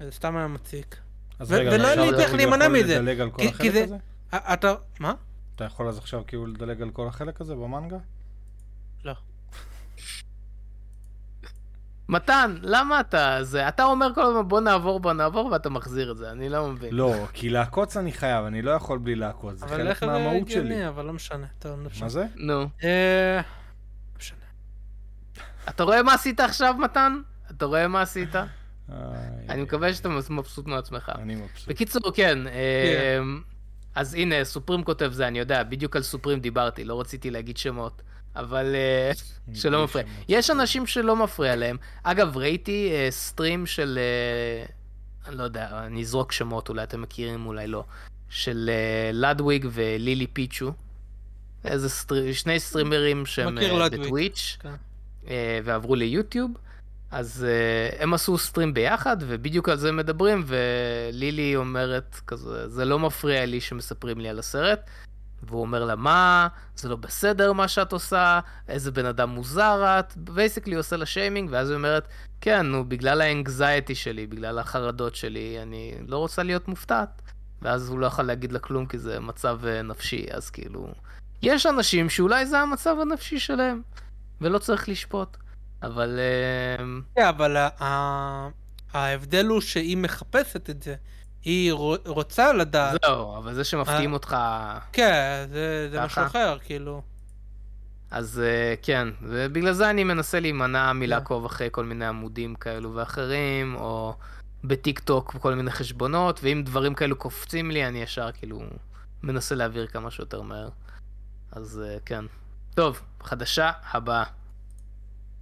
זה 0.00 0.10
סתם 0.10 0.36
היה 0.36 0.46
מציק. 0.48 0.96
אז 1.38 1.52
רגע, 1.52 1.70
ולא 1.72 1.86
היה 1.86 1.96
לי 2.10 2.16
כאילו 2.16 2.36
להימנע 2.36 2.68
מזה. 2.68 2.98
לדלג 3.00 3.20
על 3.20 3.30
כל 3.30 3.42
החלק 3.42 3.72
זה- 3.72 3.84
הזה? 3.84 3.96
אה, 4.34 4.54
אתה, 4.54 4.74
מה? 5.00 5.14
אתה 5.56 5.64
יכול 5.64 5.88
אז 5.88 5.98
עכשיו 5.98 6.22
כאילו 6.26 6.46
לדלג 6.46 6.82
על 6.82 6.90
כל 6.90 7.08
החלק 7.08 7.40
הזה 7.40 7.54
במנגה? 7.54 7.96
לא. 9.04 9.12
מתן, 12.08 12.56
למה 12.62 13.00
אתה 13.00 13.38
זה? 13.42 13.68
אתה 13.68 13.84
אומר 13.84 14.14
כל 14.14 14.22
הזמן 14.22 14.48
בוא 14.48 14.60
נעבור 14.60 15.00
בוא 15.00 15.12
נעבור 15.12 15.46
ואתה 15.46 15.70
מחזיר 15.70 16.12
את 16.12 16.16
זה, 16.16 16.30
אני 16.30 16.48
לא 16.48 16.68
מבין. 16.68 16.94
לא, 16.94 17.14
כי 17.32 17.50
לעקוץ 17.50 17.96
אני 17.96 18.12
חייב, 18.12 18.44
אני 18.44 18.62
לא 18.62 18.70
יכול 18.70 18.98
בלי 18.98 19.14
לעקוץ, 19.14 19.58
זה 19.58 19.66
אבל 19.66 19.76
חלק 19.76 19.86
איך 19.86 20.00
זה 20.00 20.06
מהמהות 20.06 20.48
שלי. 20.48 20.60
הגיוני, 20.60 20.88
אבל 20.88 21.04
לא 21.04 21.12
משנה, 21.12 21.46
טוב, 21.58 21.80
לא 21.80 21.86
משנה. 21.86 22.04
מה 22.04 22.08
זה? 22.08 22.26
נו. 22.36 22.68
אה, 22.84 23.36
לא 23.36 24.18
משנה. 24.18 24.38
אתה 25.68 25.82
רואה 25.84 26.02
מה 26.02 26.14
עשית 26.14 26.40
עכשיו 26.40 26.74
מתן? 26.78 27.20
אתה 27.50 27.64
רואה 27.64 27.88
מה 27.88 28.02
עשית? 28.02 28.34
אני 29.48 29.62
מקווה 29.62 29.94
שאתה 29.94 30.08
מבסוט 30.08 30.66
מעצמך. 30.66 31.12
אני 31.14 31.34
מבסוט. 31.34 31.68
בקיצור, 31.68 32.12
כן, 32.14 32.38
אמ, 32.46 33.42
אז 33.94 34.14
הנה, 34.14 34.44
סופרים 34.44 34.84
כותב 34.84 35.10
זה, 35.12 35.28
אני 35.28 35.38
יודע, 35.38 35.62
בדיוק 35.62 35.96
על 35.96 36.02
סופרים 36.02 36.40
דיברתי, 36.40 36.84
לא 36.84 37.00
רציתי 37.00 37.30
להגיד 37.30 37.56
שמות, 37.56 38.02
אבל 38.36 38.74
אה, 38.74 39.12
שלא 39.54 39.84
מפריע. 39.84 40.04
יש 40.28 40.50
אנשים 40.50 40.86
שלא 40.86 41.16
מפריע 41.16 41.56
להם. 41.56 41.76
אגב, 42.02 42.36
ראיתי 42.36 42.90
אה, 42.92 43.06
סטרים 43.10 43.66
של, 43.66 43.98
אה, 43.98 44.66
אני 45.28 45.38
לא 45.38 45.42
יודע, 45.42 45.68
אני 45.86 46.00
אזרוק 46.00 46.32
שמות, 46.32 46.68
אולי 46.68 46.82
אתם 46.82 47.02
מכירים, 47.02 47.46
אולי 47.46 47.66
לא, 47.66 47.84
של 48.28 48.70
Ludwig 49.12 49.66
ו 49.72 50.26
LilyPichu. 50.26 50.72
איזה 51.64 51.88
סטר... 51.88 52.32
שני 52.32 52.60
סטרימרים 52.60 53.26
שהם. 53.26 53.58
בטוויץ', 53.92 54.56
כן. 54.60 54.74
ועברו 55.64 55.94
ליוטיוב. 55.94 56.50
אז 57.10 57.46
uh, 57.46 58.02
הם 58.02 58.14
עשו 58.14 58.38
stream 58.38 58.74
ביחד, 58.74 59.16
ובדיוק 59.20 59.68
על 59.68 59.76
זה 59.76 59.92
מדברים, 59.92 60.44
ולילי 60.46 61.56
אומרת 61.56 62.20
כזה, 62.26 62.68
זה 62.68 62.84
לא 62.84 62.98
מפריע 62.98 63.46
לי 63.46 63.60
שמספרים 63.60 64.20
לי 64.20 64.28
על 64.28 64.38
הסרט, 64.38 64.80
והוא 65.46 65.60
אומר 65.60 65.84
לה, 65.84 65.96
מה, 65.96 66.48
זה 66.76 66.88
לא 66.88 66.96
בסדר 66.96 67.52
מה 67.52 67.68
שאת 67.68 67.92
עושה, 67.92 68.40
איזה 68.68 68.90
בן 68.90 69.06
אדם 69.06 69.30
מוזר 69.30 69.98
את, 69.98 70.16
basically 70.16 70.74
עושה 70.74 70.96
לה 70.96 71.06
שיימינג, 71.06 71.48
ואז 71.52 71.70
היא 71.70 71.76
אומרת, 71.76 72.08
כן, 72.40 72.66
נו, 72.66 72.88
בגלל 72.88 73.20
ה 73.20 73.29
anxiety 73.29 73.94
שלי, 73.94 74.26
בגלל 74.26 74.58
החרדות 74.58 75.14
שלי, 75.14 75.58
אני 75.62 75.94
לא 76.06 76.18
רוצה 76.18 76.42
להיות 76.42 76.68
מופתעת. 76.68 77.22
ואז 77.62 77.88
הוא 77.88 77.98
לא 77.98 78.06
יכול 78.06 78.24
להגיד 78.24 78.52
לה 78.52 78.58
כלום 78.58 78.86
כי 78.86 78.98
זה 78.98 79.20
מצב 79.20 79.60
אה, 79.66 79.82
נפשי, 79.82 80.26
אז 80.30 80.50
כאילו... 80.50 80.88
יש 81.42 81.66
אנשים 81.66 82.10
שאולי 82.10 82.46
זה 82.46 82.58
המצב 82.58 82.96
הנפשי 83.02 83.38
שלהם, 83.38 83.82
ולא 84.40 84.58
צריך 84.58 84.88
לשפוט. 84.88 85.36
אבל... 85.82 86.18
אה, 86.18 86.84
כן, 87.16 87.26
אבל 87.26 87.56
ה- 87.56 87.68
ה- 87.84 88.48
ההבדל 88.92 89.46
הוא 89.46 89.60
שהיא 89.60 89.96
מחפשת 89.96 90.70
את 90.70 90.82
זה. 90.82 90.94
היא 91.44 91.72
רו- 91.72 91.96
רוצה 92.06 92.52
לדעת. 92.52 93.00
זהו, 93.04 93.38
אבל 93.38 93.54
זה 93.54 93.64
שמפתיעים 93.64 94.12
אותך... 94.12 94.36
כן, 94.92 95.46
זה 95.52 95.88
זה. 95.90 96.00
משהו 96.00 96.22
אחר, 96.22 96.58
כאילו. 96.64 97.02
אז 98.10 98.40
אה, 98.44 98.74
כן, 98.82 99.08
ובגלל 99.22 99.72
זה 99.72 99.90
אני 99.90 100.04
מנסה 100.04 100.40
להימנע 100.40 100.92
מלעקוב 100.92 101.44
אחרי 101.44 101.68
כל 101.72 101.84
מיני 101.84 102.06
עמודים 102.06 102.54
כאלו 102.54 102.94
ואחרים, 102.94 103.74
או 103.74 104.14
בטיק 104.64 104.98
טוק 104.98 105.36
כל 105.40 105.54
מיני 105.54 105.70
חשבונות, 105.70 106.40
ואם 106.42 106.62
דברים 106.66 106.94
כאלו 106.94 107.16
קופצים 107.16 107.70
לי, 107.70 107.86
אני 107.86 108.02
ישר 108.02 108.32
כאילו 108.32 108.62
מנסה 109.22 109.54
להעביר 109.54 109.86
כמה 109.86 110.10
שיותר 110.10 110.42
מהר. 110.42 110.68
אז 111.52 111.82
אה, 111.84 111.96
כן. 112.06 112.24
טוב, 112.74 113.00
חדשה 113.22 113.70
הבאה. 113.92 114.24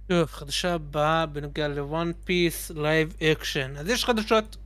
טוב, 0.07 0.25
חדשה 0.31 0.73
הבאה 0.73 1.25
בנוגע 1.25 1.67
ל 1.67 1.78
One 1.78 2.11
Piece 2.25 2.71
live 2.75 3.13
action. 3.23 3.77
אז 3.77 3.87
יש 3.89 4.05
חדשות. 4.05 4.57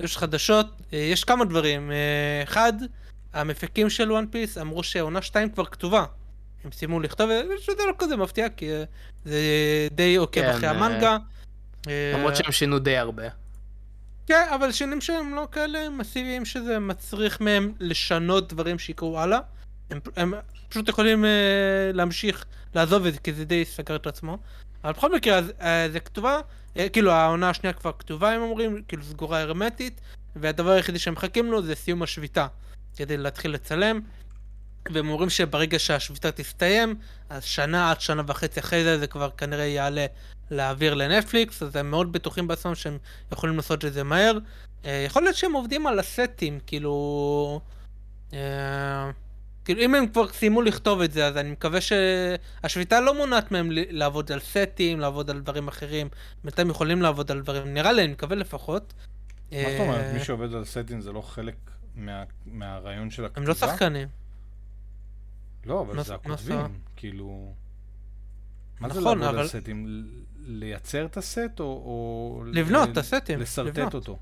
יש 0.00 0.16
חדשות, 0.16 0.66
אה, 0.92 0.98
יש 0.98 1.24
כמה 1.24 1.44
דברים. 1.44 1.92
אה, 1.92 2.42
אחד, 2.42 2.72
המפיקים 3.32 3.90
של 3.90 4.12
One 4.12 4.26
Piece 4.30 4.58
אמרו 4.58 4.82
שעונה 4.82 5.22
2 5.22 5.50
כבר 5.50 5.64
כתובה. 5.64 6.04
הם 6.64 6.72
סיימו 6.72 7.00
לכתוב, 7.00 7.30
אה, 7.30 7.42
שזה 7.60 7.82
לא 7.86 7.92
כזה 7.98 8.16
מפתיע, 8.16 8.48
כי 8.48 8.72
אה, 8.72 8.84
זה 9.24 9.40
די 9.92 10.16
עוקב 10.16 10.40
כן, 10.40 10.50
אחרי 10.50 10.68
אה, 10.68 10.74
המנגה. 10.74 11.16
אה, 11.88 12.12
למרות 12.14 12.36
שהם 12.36 12.52
שינו 12.52 12.78
די 12.78 12.96
הרבה. 12.96 13.24
כן, 14.26 14.46
אבל 14.54 14.72
שינויים 14.72 15.00
שהם 15.00 15.34
לא 15.34 15.48
כאלה 15.52 15.90
מסיביים 15.90 16.44
שזה 16.44 16.78
מצריך 16.78 17.40
מהם 17.40 17.72
לשנות 17.80 18.52
דברים 18.52 18.78
שיקרו 18.78 19.20
הלאה. 19.20 19.38
הם, 19.90 20.00
הם 20.16 20.34
פשוט 20.68 20.88
יכולים 20.88 21.24
uh, 21.24 21.26
להמשיך 21.92 22.44
לעזוב 22.74 23.06
את 23.06 23.12
זה 23.12 23.18
כי 23.18 23.32
זה 23.32 23.44
די 23.44 23.64
סגר 23.64 23.96
את 23.96 24.06
עצמו. 24.06 24.38
אבל 24.86 24.94
בכל 24.94 25.14
מקרה 25.14 25.38
אז, 25.38 25.52
uh, 25.58 25.64
זה 25.92 26.00
כתובה, 26.00 26.40
uh, 26.74 26.78
כאילו 26.92 27.12
העונה 27.12 27.50
השנייה 27.50 27.72
כבר 27.72 27.92
כתובה 27.98 28.30
הם 28.30 28.42
אומרים, 28.42 28.82
כאילו 28.88 29.02
סגורה 29.02 29.40
הרמטית, 29.40 30.00
והדבר 30.36 30.70
היחידי 30.70 30.98
שהם 30.98 31.14
מחכים 31.14 31.52
לו 31.52 31.62
זה 31.62 31.74
סיום 31.74 32.02
השביתה 32.02 32.46
כדי 32.96 33.16
להתחיל 33.16 33.50
לצלם. 33.50 34.00
והם 34.92 35.08
אומרים 35.08 35.30
שברגע 35.30 35.78
שהשביתה 35.78 36.32
תסתיים, 36.32 36.94
אז 37.30 37.44
שנה 37.44 37.90
עד 37.90 38.00
שנה 38.00 38.22
וחצי 38.26 38.60
אחרי 38.60 38.84
זה 38.84 38.98
זה 38.98 39.06
כבר 39.06 39.30
כנראה 39.30 39.64
יעלה 39.64 40.06
להעביר 40.50 40.94
לנטפליקס, 40.94 41.62
אז 41.62 41.76
הם 41.76 41.90
מאוד 41.90 42.12
בטוחים 42.12 42.48
בעצמם 42.48 42.74
שהם 42.74 42.98
יכולים 43.32 43.56
לעשות 43.56 43.84
את 43.84 43.92
זה 43.92 44.04
מהר. 44.04 44.38
אה, 44.84 45.04
יכול 45.06 45.22
להיות 45.22 45.36
שהם 45.36 45.52
עובדים 45.52 45.86
על 45.86 45.98
הסטים, 45.98 46.58
כאילו... 46.66 47.60
כאילו 49.66 49.80
אם 49.82 49.94
הם 49.94 50.06
כבר 50.08 50.28
סיימו 50.28 50.62
לכתוב 50.62 51.00
את 51.00 51.12
זה, 51.12 51.26
אז 51.26 51.36
אני 51.36 51.50
מקווה 51.50 51.78
שהשביתה 51.80 53.00
לא 53.00 53.14
מונעת 53.14 53.52
מהם 53.52 53.68
לעבוד 53.70 54.32
על 54.32 54.40
סטים, 54.40 55.00
לעבוד 55.00 55.30
על 55.30 55.40
דברים 55.40 55.68
אחרים. 55.68 56.08
בינתיים 56.44 56.70
יכולים 56.70 57.02
לעבוד 57.02 57.30
על 57.30 57.40
דברים, 57.40 57.74
נראה 57.74 57.92
לי, 57.92 58.04
אני 58.04 58.12
מקווה 58.12 58.36
לפחות. 58.36 58.94
מה 59.52 59.58
זאת 59.70 59.80
אומרת? 59.80 60.00
אה, 60.00 60.12
מי 60.12 60.24
שעובד 60.24 60.54
על 60.54 60.64
סטים 60.64 61.00
זה 61.00 61.12
לא 61.12 61.20
חלק 61.20 61.54
מה- 61.94 62.24
מהרעיון 62.46 63.10
של 63.10 63.24
הכתיבה? 63.24 63.42
הם 63.42 63.48
לא 63.48 63.54
שחקנים. 63.54 64.08
לא, 65.64 65.80
אבל 65.80 66.02
זה 66.02 66.14
הכותבים, 66.14 66.58
כאילו... 66.96 67.54
מה 68.80 68.88
זה 68.88 69.00
נכון, 69.00 69.18
לעבוד 69.18 69.38
על 69.40 69.48
סטים? 69.48 70.04
לייצר 70.38 71.06
את 71.06 71.16
הסט 71.16 71.60
או... 71.60 72.44
לבנות 72.52 72.88
את 72.88 72.96
הסטים, 72.96 73.40
לשרטט. 73.40 73.94
אותו. 73.94 74.18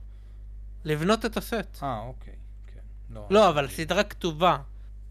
לבנות 0.84 1.24
את 1.24 1.36
הסט. 1.36 1.78
אה, 1.82 2.00
אוקיי. 2.00 2.34
כן. 2.66 2.80
לא, 3.10 3.26
לא, 3.30 3.48
אבל 3.48 3.64
הסדרה 3.64 4.02
כתובה. 4.04 4.58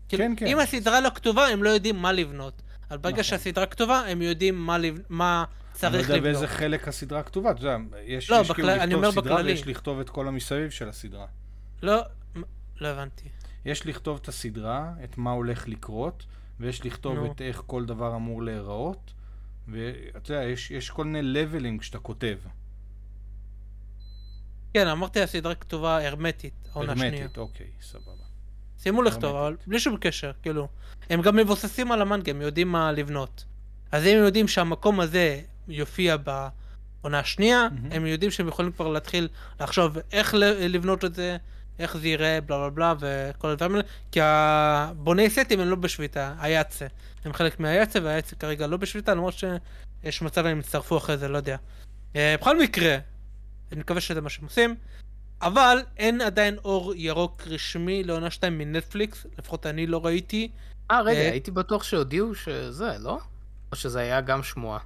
כאילו, 0.10 0.24
כן, 0.24 0.34
כן. 0.38 0.48
אם 0.48 0.60
הסדרה 0.60 1.02
לא 1.02 1.10
כתובה, 1.16 1.48
הם 1.48 1.64
לא 1.64 1.70
יודעים 1.70 1.96
מה 1.96 2.12
לבנות. 2.12 2.62
אבל 2.90 2.98
ברגע 2.98 3.14
נכון. 3.14 3.24
שהסדרה 3.24 3.66
כתובה, 3.66 4.00
הם 4.00 4.22
יודעים 4.22 4.56
מה, 4.66 4.78
לב... 4.78 5.00
מה 5.10 5.44
אני 5.48 5.74
צריך 5.80 5.94
לא 5.94 6.00
לבנות. 6.00 6.10
יודע 6.18 6.32
באיזה 6.40 6.48
חלק 6.48 6.88
הסדרה 6.88 7.24
כתובה, 7.24 7.52
אתה 7.52 7.60
יודע, 7.62 7.78
יש, 8.06 8.30
לא, 8.30 8.36
יש 8.36 8.52
כאילו 8.52 8.68
בכלל- 8.68 8.80
אני 8.80 8.94
לכתוב 8.94 9.04
אומר 9.06 9.12
סדרה 9.12 9.36
בכללי. 9.36 9.52
ויש 9.52 9.68
לכתוב 9.68 10.00
את 10.00 10.10
כל 10.10 10.28
המסביב 10.28 10.70
של 10.70 10.90
הסדרה. 10.90 11.26
לא, 11.82 12.02
לא 12.82 12.88
הבנתי. 12.88 13.30
יש 13.66 13.86
לכתוב 13.86 14.20
את 14.22 14.28
הסדרה, 14.28 14.92
את 15.04 15.18
מה 15.18 15.32
הולך 15.32 15.68
לקרות, 15.68 16.26
ויש 16.60 16.86
לכתוב 16.86 17.16
נו. 17.16 17.32
את 17.32 17.42
איך 17.42 17.64
כל 17.68 17.86
דבר 17.86 18.16
אמור 18.16 18.44
להיראות, 18.44 19.14
ואתה 19.68 20.32
יודע, 20.34 20.44
יש, 20.44 20.72
יש 20.72 20.90
כל 20.90 21.06
מיני 21.06 21.22
לבלים 21.22 21.78
כשאתה 21.78 22.00
כותב. 22.00 22.38
כן, 24.74 24.88
אמרתי 24.88 25.22
הסדרה 25.22 25.56
כתובה 25.56 26.08
הרמטית, 26.08 26.54
העונה 26.74 26.92
השנייה. 26.94 27.14
הרמטית, 27.14 27.38
אוקיי, 27.38 27.68
סבבה. 27.82 28.23
סיימו 28.84 29.02
לכתוב, 29.02 29.36
אבל. 29.36 29.56
בלי 29.68 29.80
שום 29.80 29.98
קשר, 29.98 30.32
כאילו. 30.42 30.68
הם 31.10 31.22
גם 31.22 31.36
מבוססים 31.36 31.92
על 31.92 32.02
המנגה, 32.02 32.32
הם 32.32 32.42
יודעים 32.42 32.72
מה 32.72 32.92
לבנות. 32.92 33.46
אז 33.92 34.06
אם 34.06 34.18
הם 34.18 34.24
יודעים 34.24 34.48
שהמקום 34.48 35.00
הזה 35.00 35.42
יופיע 35.68 36.18
בעונה 36.18 37.20
השנייה, 37.20 37.68
מהמם. 37.72 37.92
הם 37.92 38.06
יודעים 38.06 38.32
שהם 38.32 38.48
יכולים 38.48 38.72
כבר 38.72 38.88
להתחיל 38.88 39.28
לחשוב 39.62 39.98
איך 40.12 40.34
לבנות 40.60 41.06
את 41.06 41.16
זה, 41.16 41.38
איך 41.80 41.98
זה 41.98 42.08
ייראה, 42.08 42.40
בלה 42.42 42.70
בלה 42.70 42.94
בלה, 42.94 42.94
וכל 43.00 43.50
הדברים 43.50 43.72
האלה, 43.72 43.84
כי 44.12 44.20
הבוני 44.24 45.30
סטים 45.30 45.60
הם 45.60 45.70
לא 45.70 45.76
בשביתה, 45.76 46.34
היאצה. 46.40 46.88
הם 47.26 47.34
חלק 47.34 47.60
מהיאצה, 47.60 48.00
והיאצה 48.04 48.36
כרגע 48.36 48.68
לא 48.68 48.78
בשביתה, 48.78 49.14
למרות 49.14 49.34
שיש 49.34 50.22
מצב 50.22 50.46
הם 50.46 50.60
יצטרפו 50.60 50.98
אחרי 50.98 51.18
זה, 51.18 51.28
לא 51.28 51.38
יודע. 51.38 51.58
אה, 52.16 52.36
בכל 52.42 52.60
מקרה, 52.60 52.98
אני 53.72 53.80
מקווה 53.80 54.02
שזה 54.02 54.22
מה 54.22 54.30
שהם 54.30 54.46
עושים. 54.46 54.76
אבל 55.46 55.78
אין 55.98 56.22
עדיין 56.22 56.58
אור 56.66 56.94
ירוק 56.96 57.42
רשמי 57.48 58.04
לעונה 58.04 58.32
2 58.32 58.58
מנטפליקס, 58.58 59.26
לפחות 59.38 59.66
אני 59.66 59.88
לא 59.88 60.06
ראיתי. 60.06 60.50
אה, 60.92 61.02
רגע, 61.02 61.20
אה, 61.20 61.32
הייתי 61.32 61.52
בטוח 61.52 61.84
שהודיעו 61.84 62.36
שזה, 62.36 62.98
לא? 63.00 63.20
או 63.72 63.78
שזה 63.78 64.00
היה 64.00 64.22
גם 64.22 64.44
שמועה? 64.44 64.80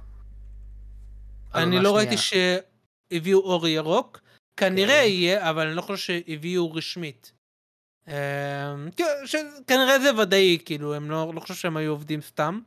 אני 1.54 1.80
לא 1.80 1.96
ראיתי. 1.96 2.16
שהביאו 2.16 3.38
אור 3.40 3.68
ירוק. 3.68 4.20
כנראה 4.56 4.94
אוקיי. 4.94 5.10
יהיה, 5.10 5.50
אבל 5.50 5.66
אני 5.66 5.76
לא 5.76 5.82
חושב 5.82 5.96
שהביאו 5.96 6.72
רשמית. 6.72 7.32
אמ, 8.08 8.12
כן, 8.96 9.04
ש- 9.24 9.36
כנראה 9.66 10.00
זה 10.00 10.16
ודאי, 10.22 10.58
כאילו, 10.64 10.94
הם 10.94 11.10
לא, 11.10 11.32
לא 11.34 11.40
חושב 11.40 11.54
שהם 11.54 11.76
היו 11.76 11.90
עובדים 11.90 12.20
סתם 12.22 12.60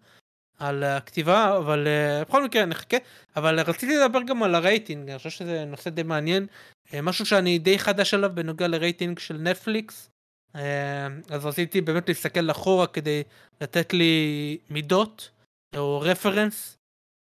על 0.60 0.84
הכתיבה, 0.84 1.58
אבל 1.58 1.88
אה, 1.88 2.24
בכל 2.24 2.44
מקרה 2.44 2.66
נחכה. 2.66 2.98
אבל 3.36 3.60
רציתי 3.60 3.98
לדבר 3.98 4.22
גם 4.22 4.44
על 4.44 4.56
הרייטינג, 4.56 5.10
אני 5.10 5.18
חושב 5.18 5.30
שזה 5.30 5.66
נושא 5.66 5.90
די 5.90 6.04
מעניין. 6.04 6.48
אה, 6.94 7.02
משהו 7.02 7.26
שאני 7.26 7.60
די 7.60 7.80
חדש 7.80 8.14
עליו 8.14 8.32
בנוגע 8.34 8.68
לרייטינג 8.68 9.20
של 9.20 9.38
נטפליקס. 9.38 10.10
אה, 10.56 11.08
אז 11.30 11.46
רציתי 11.46 11.82
באמת 11.82 12.08
להסתכל 12.10 12.52
אחורה 12.52 12.88
כדי 12.88 13.24
לתת 13.62 13.94
לי 13.94 14.58
מידות 14.70 15.30
או 15.76 16.02
רפרנס. 16.02 16.78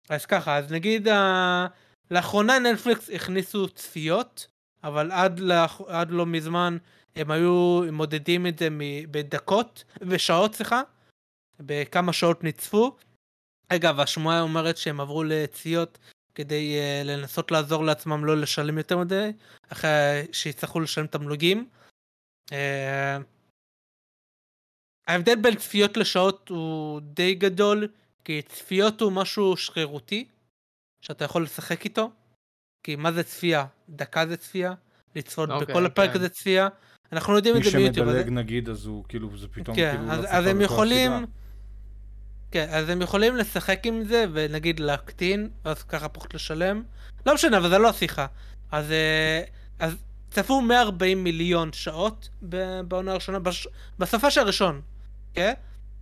אז 0.09 0.25
ככה, 0.25 0.57
אז 0.57 0.71
נגיד 0.71 1.07
ה... 1.07 1.67
לאחרונה 2.11 2.59
נטפליקס 2.59 3.09
הכניסו 3.09 3.69
צפיות, 3.69 4.47
אבל 4.83 5.11
עד, 5.11 5.39
לאח... 5.39 5.81
עד 5.87 6.11
לא 6.11 6.25
מזמן 6.25 6.77
הם 7.15 7.31
היו 7.31 7.81
מודדים 7.91 8.47
את 8.47 8.59
זה. 8.59 8.67
בדקות, 9.11 9.83
בשעות 10.01 10.55
סליחה, 10.55 10.81
בכמה 11.59 12.13
שעות 12.13 12.43
נצפו. 12.43 12.97
אגב, 13.69 13.99
השמועה 13.99 14.41
אומרת 14.41 14.77
שהם 14.77 15.01
עברו 15.01 15.23
לצפיות 15.23 15.97
כדי 16.35 16.77
uh, 16.79 17.07
לנסות 17.07 17.51
לעזור 17.51 17.83
לעצמם 17.83 18.25
לא 18.25 18.37
לשלם 18.37 18.77
יותר 18.77 18.97
מדי, 18.97 19.31
אחרי 19.69 19.91
שיצטרכו 20.31 20.79
לשלם 20.79 21.07
תמלוגים. 21.07 21.69
Uh, 22.49 22.53
ההבדל 25.07 25.35
בין 25.35 25.55
צפיות 25.55 25.97
לשעות 25.97 26.49
הוא 26.49 27.01
די 27.01 27.35
גדול, 27.35 27.87
כי 28.23 28.41
צפיות 28.41 29.01
הוא 29.01 29.11
משהו 29.11 29.57
שרירותי, 29.57 30.27
שאתה 31.01 31.25
יכול 31.25 31.43
לשחק 31.43 31.85
איתו. 31.85 32.11
כי 32.83 32.95
מה 32.95 33.11
זה 33.11 33.23
צפייה? 33.23 33.65
דקה 33.89 34.27
זה 34.27 34.37
צפייה, 34.37 34.73
לצפות 35.15 35.49
אוקיי, 35.49 35.67
בכל 35.67 35.85
הפרק 35.85 36.13
כן. 36.13 36.19
זה 36.19 36.29
צפייה. 36.29 36.67
אנחנו 37.11 37.35
יודעים 37.35 37.55
מי 37.55 37.59
את 37.59 37.65
זה 37.65 37.77
ביוטיוב. 37.77 38.07
אז- 38.07 38.15
שמדלג 38.15 38.29
נגיד, 38.29 38.69
אז 38.69 38.85
הוא 38.85 39.03
כאילו, 39.07 39.37
זה 39.37 39.47
פתאום 39.47 39.75
כן, 39.75 39.95
כאילו... 39.97 40.11
אז, 40.11 40.23
לא 40.23 40.29
אז 40.29 40.45
הם 40.45 40.61
יכולים... 40.61 41.11
הסדרה. 41.11 41.44
כן, 42.55 42.67
אז 42.71 42.89
הם 42.89 43.01
יכולים 43.01 43.35
לשחק 43.35 43.79
עם 43.85 44.03
זה 44.03 44.25
ונגיד 44.33 44.79
להקטין, 44.79 45.49
אז 45.63 45.83
ככה 45.83 46.09
פחות 46.09 46.33
לשלם. 46.33 46.83
לא 47.25 47.33
משנה, 47.33 47.57
אבל 47.57 47.69
זה 47.69 47.77
לא 47.77 47.89
השיחה. 47.89 48.25
אז, 48.71 48.91
אה, 48.91 49.41
אז 49.79 49.95
צפו 50.31 50.61
140 50.61 51.23
מיליון 51.23 51.73
שעות 51.73 52.29
בעונה 52.87 53.11
הראשונה, 53.11 53.39
בש... 53.39 53.67
בסופה 53.99 54.31
של 54.31 54.41
הראשון, 54.41 54.81
כן? 55.33 55.53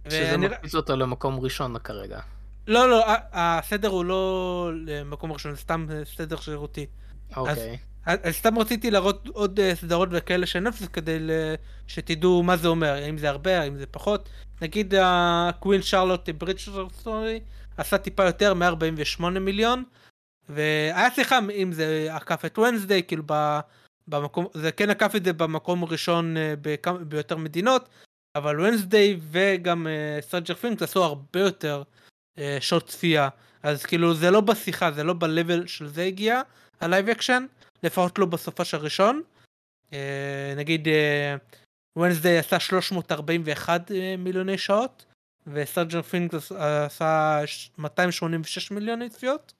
שזה 0.10 0.30
ואני- 0.32 0.48
מקפיץ 0.48 0.76
אותו 0.76 0.96
למקום 0.96 1.40
ראשון 1.40 1.80
כרגע. 1.80 2.20
לא, 2.68 2.90
לא, 2.90 3.06
הסדר 3.34 3.88
הוא 3.90 4.06
לא 4.06 4.72
למקום 4.86 5.32
ראשון, 5.32 5.52
זה 5.52 5.58
סתם 5.62 5.88
סדר 6.16 6.38
שירותי. 6.38 6.86
אוקיי. 7.36 7.52
אז 7.54 7.60
סתם 8.30 8.60
רציתי 8.60 8.92
להראות 8.92 9.28
עוד 9.28 9.60
אה, 9.60 9.76
סדרות 9.76 10.10
וכאלה 10.12 10.46
של 10.46 10.60
נטפליקס 10.60 10.94
כדי 10.94 11.18
שתדעו 11.88 12.44
מה 12.44 12.58
זה 12.58 12.68
אומר, 12.68 12.94
האם 12.94 13.18
זה 13.18 13.30
הרבה, 13.30 13.62
האם 13.62 13.78
זה 13.78 13.86
פחות. 13.86 14.30
נגיד 14.62 14.94
הקווין 15.02 15.82
שרלוט 15.82 16.30
ברידג'ר 16.30 16.88
סטורי 16.90 17.40
עשה 17.78 17.98
טיפה 17.98 18.26
יותר, 18.26 18.54
148 18.54 19.40
מיליון, 19.40 19.84
והיה 20.50 21.12
שיחה 21.12 21.40
אם 21.56 21.72
זה 21.72 22.08
עקף 22.10 22.46
את 22.46 22.60
Wednesday, 22.60 23.04
כאילו 23.04 23.24
ב... 23.26 23.60
במקום, 24.08 24.48
זה 24.54 24.72
כן 24.72 24.90
עקף 24.90 25.16
את 25.16 25.26
זה 25.26 25.34
במקום 25.34 25.84
הראשון 25.84 26.38
אה, 26.38 26.54
ביותר 27.08 27.38
מדינות, 27.38 27.90
אבל 28.36 28.62
Wednesday 28.62 29.20
וגם 29.32 29.88
Stranger 30.22 30.56
Things 30.56 30.82
עשו 30.84 31.04
הרבה 31.04 31.40
יותר 31.40 31.84
אה, 32.38 32.58
שעות 32.62 32.88
צפייה, 32.88 33.30
אז 33.64 33.86
כאילו 33.86 34.14
זה 34.14 34.32
לא 34.32 34.42
בשיחה, 34.42 34.92
זה 34.92 35.04
לא 35.04 35.14
ב-level 35.14 35.68
של 35.68 35.88
זה 35.88 36.04
הגיע, 36.04 36.42
ה 36.82 36.87
live 36.87 37.10
action, 37.10 37.46
לפחות 37.84 38.20
לא 38.20 38.26
בסופש 38.26 38.74
הראשון. 38.74 39.22
אה, 39.94 40.54
נגיד 40.58 40.88
Wednesday 41.98 42.38
עשה 42.38 42.60
341 42.60 43.92
אה, 43.92 44.16
מיליוני 44.18 44.58
שעות, 44.58 45.06
ו 45.48 45.54
Stranger 45.54 46.02
Things 46.02 46.52
עשה 46.52 47.42
286 47.78 48.72
מיליוני 48.72 49.10
צפיות. 49.10 49.54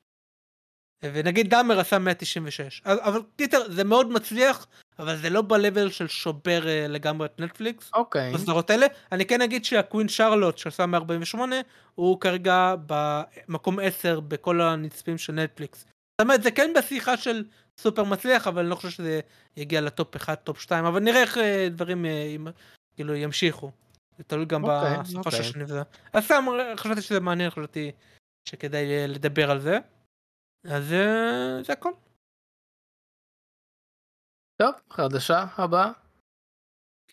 ונגיד 1.14 1.50
Dahmer 1.50 1.80
עשה 1.80 2.00
196 2.00 2.82
אז- 2.86 3.00
אבל 3.02 3.22
קיצר 3.38 3.72
זה 3.72 3.84
מאוד 3.84 4.12
מצליח 4.12 4.68
אבל 5.00 5.18
זה 5.18 5.30
לא 5.30 5.42
ב-level 5.42 5.90
של 5.92 6.08
שובר 6.08 6.68
אה, 6.68 6.86
לגמרי 6.90 7.26
את 7.26 7.40
נטפליקס 7.40 7.92
אוקיי. 7.94 8.34
בסדרות 8.34 8.70
האלה 8.70 8.86
אני 9.12 9.26
כן 9.26 9.42
אגיד 9.42 9.66
שה 9.66 9.82
Queen 9.82 10.08
Charlotte 10.10 10.58
שעשה 10.58 10.86
148 10.86 11.56
הוא 11.96 12.22
כרגע 12.22 12.76
במקום 12.86 13.80
10 13.80 14.20
בכל 14.20 14.62
הנצפים 14.62 15.18
של 15.18 15.34
נטפליקס. 15.34 15.80
זאת 15.80 16.22
אומרת 16.22 16.44
זה 16.44 16.52
כן 16.52 16.72
בשיחה 16.78 17.18
של 17.18 17.44
סופר 17.80 18.04
מצליח 18.04 18.48
אבל 18.48 18.60
אני 18.62 18.70
לא 18.70 18.76
חושב 18.76 18.90
שזה 18.90 19.20
יגיע 19.58 19.82
ל 19.82 19.90
top 19.90 20.16
1 20.16 20.44
top 20.44 20.62
2 20.62 20.86
אבל 20.86 21.00
נראה 21.00 21.22
איך 21.22 21.38
אה, 21.38 21.68
דברים 21.72 22.06
אה, 22.06 22.36
כאילו 22.96 23.16
ימשיכו. 23.16 23.72
זה 24.18 24.24
תלוי 24.24 24.46
גם 24.46 24.62
בסופו 24.62 25.18
אוקיי. 25.18 25.32
של 25.32 25.44
שני 25.44 25.64
וזה. 25.64 25.82
אז 26.14 26.26
סתם 26.26 26.46
אה, 26.60 26.78
חשבתי 26.78 27.02
שזה 27.02 27.20
מעניין 27.20 27.50
חשבתי 27.50 27.92
שכדאי 28.50 29.08
לדבר 29.08 29.52
על 29.52 29.60
זה. 29.60 29.78
אז 30.64 30.88
זה 31.66 31.74
הכל. 31.74 31.92
טוב, 34.62 34.74
חדשה 34.90 35.46
הבאה. 35.58 35.92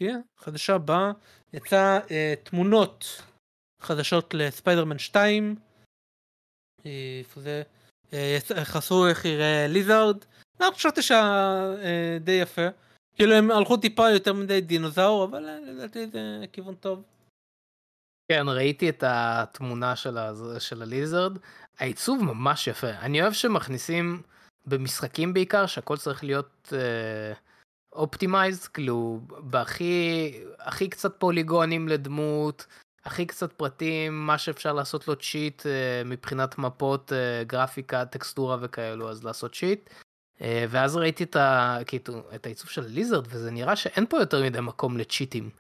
כן, 0.01 0.21
חדשה 0.37 0.75
הבאה, 0.75 1.13
יצא 1.53 1.99
אה, 2.11 2.35
תמונות 2.43 3.23
חדשות 3.81 4.35
לספיידרמן 4.35 4.99
2. 4.99 5.57
אה, 6.87 7.19
איפה 7.19 7.41
זה? 7.41 7.63
אה, 8.13 8.39
חשפו 8.65 9.07
איך 9.07 9.25
יראה 9.25 9.67
ליזארד. 9.69 10.25
לא, 10.61 10.71
חשבתי 10.75 11.03
שהיה 11.03 11.23
אה, 11.83 12.19
די 12.21 12.33
יפה. 12.33 12.69
כאילו 13.15 13.35
הם 13.35 13.51
הלכו 13.51 13.77
טיפה 13.77 14.11
יותר 14.11 14.33
מדי 14.33 14.61
דינוזאור, 14.61 15.25
אבל 15.25 15.49
אה, 15.49 15.59
לדעתי 15.61 16.07
זה 16.07 16.45
כיוון 16.53 16.75
טוב. 16.75 17.03
כן, 18.33 18.45
ראיתי 18.49 18.89
את 18.89 19.05
התמונה 19.07 19.97
של, 19.97 20.19
ה... 20.19 20.33
של 20.59 20.83
ה 20.83 20.90
Lizard. 20.90 21.39
העיצוב 21.79 22.25
ממש 22.25 22.67
יפה. 22.67 22.91
אני 22.91 23.23
אוהב 23.23 23.33
שמכניסים 23.33 24.23
במשחקים 24.67 25.35
בעיקר, 25.35 25.67
שהכל 25.67 25.97
צריך 25.97 26.25
להיות 26.25 26.73
optimized, 27.93 28.69
כאילו, 28.69 29.21
בהכי 29.39 30.33
הכי 30.59 30.89
קצת 30.89 31.21
פוליגונים 31.21 31.89
לדמות, 31.89 32.67
הכי 33.05 33.27
קצת 33.27 33.53
פרטים, 33.53 34.27
מה 34.27 34.39
שאפשר 34.39 34.73
לעשות 34.73 35.09
לו 35.09 35.17
cheat 35.17 35.67
אה, 35.67 36.03
מבחינת 36.05 36.59
מפות, 36.59 37.13
אה, 37.13 37.45
גרפיקה, 37.45 38.05
טקסטורה 38.05 38.57
וכאלו, 38.61 39.11
אז 39.11 39.25
לעשות 39.25 39.55
cheat. 39.55 39.91
אה, 40.41 40.65
ואז 40.69 40.97
ראיתי 40.97 41.25
את, 41.25 41.37
ה... 41.37 41.79
כאילו, 41.87 42.23
את 42.35 42.47
העיצוב 42.47 42.71
של 42.71 42.85
הליזרד, 42.85 43.27
וזה 43.29 43.51
נראה 43.51 43.77
שאין 43.77 44.07
פה 44.07 44.19
יותר 44.19 44.45
מדי 44.45 44.61
מקום 44.61 44.99
לצ'יטים. 44.99 45.51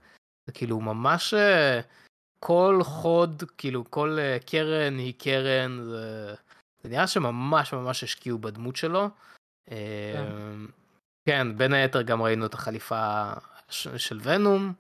זה 0.47 0.53
כאילו 0.53 0.81
ממש... 0.81 1.35
אה, 1.35 1.81
כל 2.41 2.81
חוד, 2.83 3.43
כאילו 3.59 3.91
כל 3.91 4.17
אה, 4.21 4.39
קרן 4.47 4.99
היא 4.99 5.15
קרן, 5.19 5.81
זה, 5.85 6.35
זה 6.83 6.89
נראה 6.89 7.07
שממש 7.07 7.73
ממש 7.73 8.05
השקיעו 8.05 8.39
בדמות 8.39 8.77
שלו. 8.77 9.09
אה, 9.71 10.55
כן, 11.29 11.59
בין 11.59 11.73
היתר 11.73 12.03
גם 12.03 12.23
ראינו 12.23 12.47
את 12.47 12.55
החליפה 12.55 13.33
של 13.69 14.21
ונום, 14.23 14.73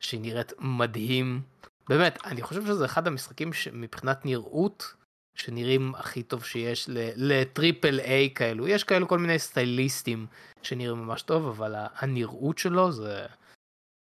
שהיא 0.00 0.20
נראית 0.20 0.52
מדהים. 0.58 1.42
באמת, 1.88 2.18
אני 2.24 2.42
חושב 2.42 2.66
שזה 2.66 2.84
אחד 2.84 3.06
המשחקים 3.06 3.52
שמבחינת 3.52 4.24
נראות, 4.24 4.94
שנראים 5.40 5.94
הכי 5.94 6.22
טוב 6.22 6.44
שיש 6.44 6.88
ל- 6.88 7.10
לטריפל 7.16 8.00
איי 8.00 8.34
כאלו. 8.34 8.68
יש 8.68 8.84
כאלו 8.84 9.08
כל 9.08 9.18
מיני 9.18 9.38
סטייליסטים 9.38 10.26
שנראים 10.62 10.98
ממש 10.98 11.22
טוב, 11.22 11.46
אבל 11.46 11.74
הנראות 11.94 12.58
שלו 12.58 12.92
זה, 12.92 13.26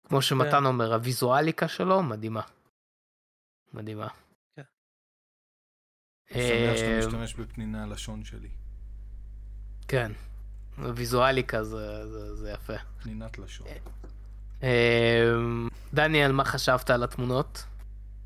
כמו 0.09 0.23
שמתן 0.23 0.65
אומר, 0.65 0.95
הוויזואליקה 0.95 1.69
שלו 1.69 2.03
מדהימה. 2.03 2.43
מדהימה. 3.75 4.09
כן. 4.57 4.63
אני 6.35 6.43
שמח 6.43 6.77
שאתה 6.77 6.91
אה, 6.91 6.99
משתמש 6.99 7.35
בפניני 7.35 7.79
הלשון 7.79 8.25
שלי. 8.25 8.49
כן. 9.89 10.13
ויזואליקה 10.79 11.65
זה, 11.65 12.07
זה, 12.07 12.35
זה 12.35 12.51
יפה. 12.51 12.79
פנינת 13.03 13.39
לשון. 13.39 13.67
אה, 14.63 15.33
דניאל, 15.95 16.33
מה 16.33 16.45
חשבת 16.45 16.91
על 16.91 17.03
התמונות? 17.03 17.65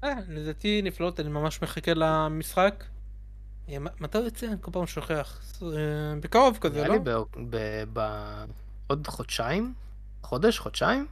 אה, 0.05 0.15
לדעתי 0.29 0.83
נפלאות, 0.83 1.21
אני 1.21 1.29
ממש 1.29 1.63
מחכה 1.63 1.93
למשחק. 1.95 2.85
אה, 3.69 3.77
מתי 4.01 4.19
הוא 4.19 4.25
יוצא? 4.25 4.47
כל 4.61 4.71
פעם 4.71 4.87
שוכח. 4.87 5.41
אה, 5.63 5.69
בקרוב 6.21 6.59
כזה, 6.61 6.75
נראה 6.77 6.89
לא? 6.89 6.95
לי 6.95 7.01
ב- 7.05 7.11
ב- 7.51 7.85
ב- 7.93 8.45
עוד 8.87 9.07
חודשיים? 9.07 9.75
חודש? 10.23 10.59
חודשיים? 10.59 11.07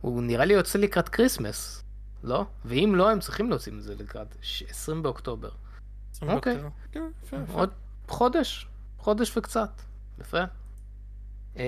הוא 0.00 0.22
נראה 0.22 0.44
לי 0.44 0.54
יוצא 0.54 0.78
לקראת 0.78 1.08
Christmas, 1.08 1.82
לא? 2.22 2.44
ואם 2.64 2.92
לא, 2.96 3.10
הם 3.10 3.20
צריכים 3.20 3.50
להוציא 3.50 3.72
את 3.72 3.82
זה 3.82 3.94
לקראת 3.94 4.36
ש- 4.42 4.62
20 4.68 5.02
באוקטובר. 5.02 5.50
אוקיי. 6.22 6.56
כן, 6.92 7.02
יפה, 7.24 7.36
יפה. 7.36 7.52
עוד 7.60 7.70
חודש, 8.08 8.66
חודש 8.98 9.36
וקצת. 9.36 9.70
יפה. 10.20 10.44
אמ, 11.58 11.62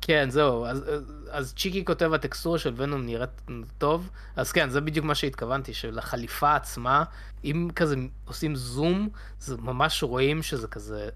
כן 0.00 0.30
זהו 0.30 0.66
אז, 0.66 0.84
אז 1.30 1.54
צ'יקי 1.56 1.84
כותב 1.84 2.12
הטקסטורה 2.12 2.58
של 2.58 2.72
ונום 2.76 3.06
נראית 3.06 3.42
טוב 3.78 4.10
אז 4.36 4.52
כן 4.52 4.70
זה 4.70 4.80
בדיוק 4.80 5.06
מה 5.06 5.14
שהתכוונתי 5.14 5.74
שלחליפה 5.74 6.54
עצמה 6.54 7.04
אם 7.44 7.68
כזה 7.76 7.96
עושים 8.24 8.56
זום 8.56 9.08
זה 9.40 9.56
ממש 9.56 10.02
רואים 10.02 10.42
שזה 10.42 10.68
כזה 10.68 11.08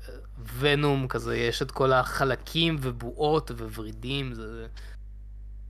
ונום 0.59 1.09
כזה 1.09 1.37
יש 1.37 1.63
את 1.63 1.71
כל 1.71 1.93
החלקים 1.93 2.77
ובועות 2.81 3.51
וורידים 3.51 4.35
זה 4.35 4.67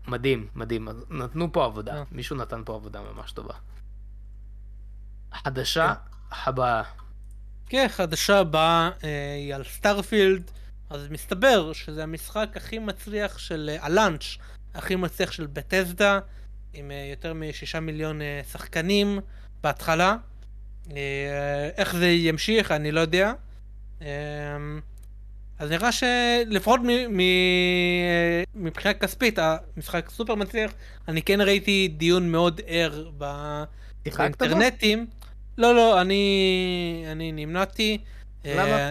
מדהים 0.09 0.47
מדהים 0.55 0.89
נתנו 1.11 1.53
פה 1.53 1.65
עבודה 1.65 1.97
אה. 1.97 2.03
מישהו 2.13 2.37
נתן 2.37 2.63
פה 2.65 2.75
עבודה 2.75 3.01
ממש 3.13 3.33
טובה. 3.33 3.55
חדשה 5.35 5.95
הבאה. 6.31 6.83
כן, 7.67 7.87
חדשה 7.89 8.39
הבאה 8.39 8.91
אה, 9.05 9.35
היא 9.35 9.55
על 9.55 9.65
Starfield, 9.65 10.51
אז 10.91 11.09
מסתבר 11.11 11.73
שזה 11.73 12.03
המשחק 12.03 12.49
הכי 12.55 12.79
מצליח 12.79 13.39
של, 13.39 13.71
אה, 13.73 13.85
ה 13.87 13.92
launch 13.92 14.25
הכי 14.75 14.97
מצליח 14.97 15.33
של 15.33 15.47
Bethesda, 15.47 16.21
עם 16.75 16.91
אה, 16.91 17.07
יותר 17.11 17.35
משישה 17.35 17.81
מיליון 17.81 18.23
אה, 18.23 18.41
שחקנים 18.53 19.21
בהתחלה. 19.63 20.17
איך 21.77 21.97
זה 21.97 22.09
ימשיך 22.09 22.73
אני 22.73 22.93
לא 22.93 23.01
יודע. 23.01 23.33
אה, 24.03 24.07
אז 25.59 25.71
נראה 25.71 25.93
שלפחות 25.93 26.81
מ- 26.81 27.17
מ- 27.17 28.43
מבחינה 28.55 28.95
כספית 28.95 29.39
המשחק 29.39 30.11
סופר 30.11 30.35
מצליח, 30.35 30.73
אני 31.09 31.23
כן 31.23 31.41
ראיתי 31.41 31.89
דיון 31.97 32.33
מאוד 32.33 32.61
ער? 32.67 33.11
באינטרנטים. 33.19 35.07
לא, 35.59 35.75
לא, 35.75 36.01
אני, 36.01 37.05
אני 37.13 37.33
נמנעתי. 37.33 37.99
למה? 38.45 38.91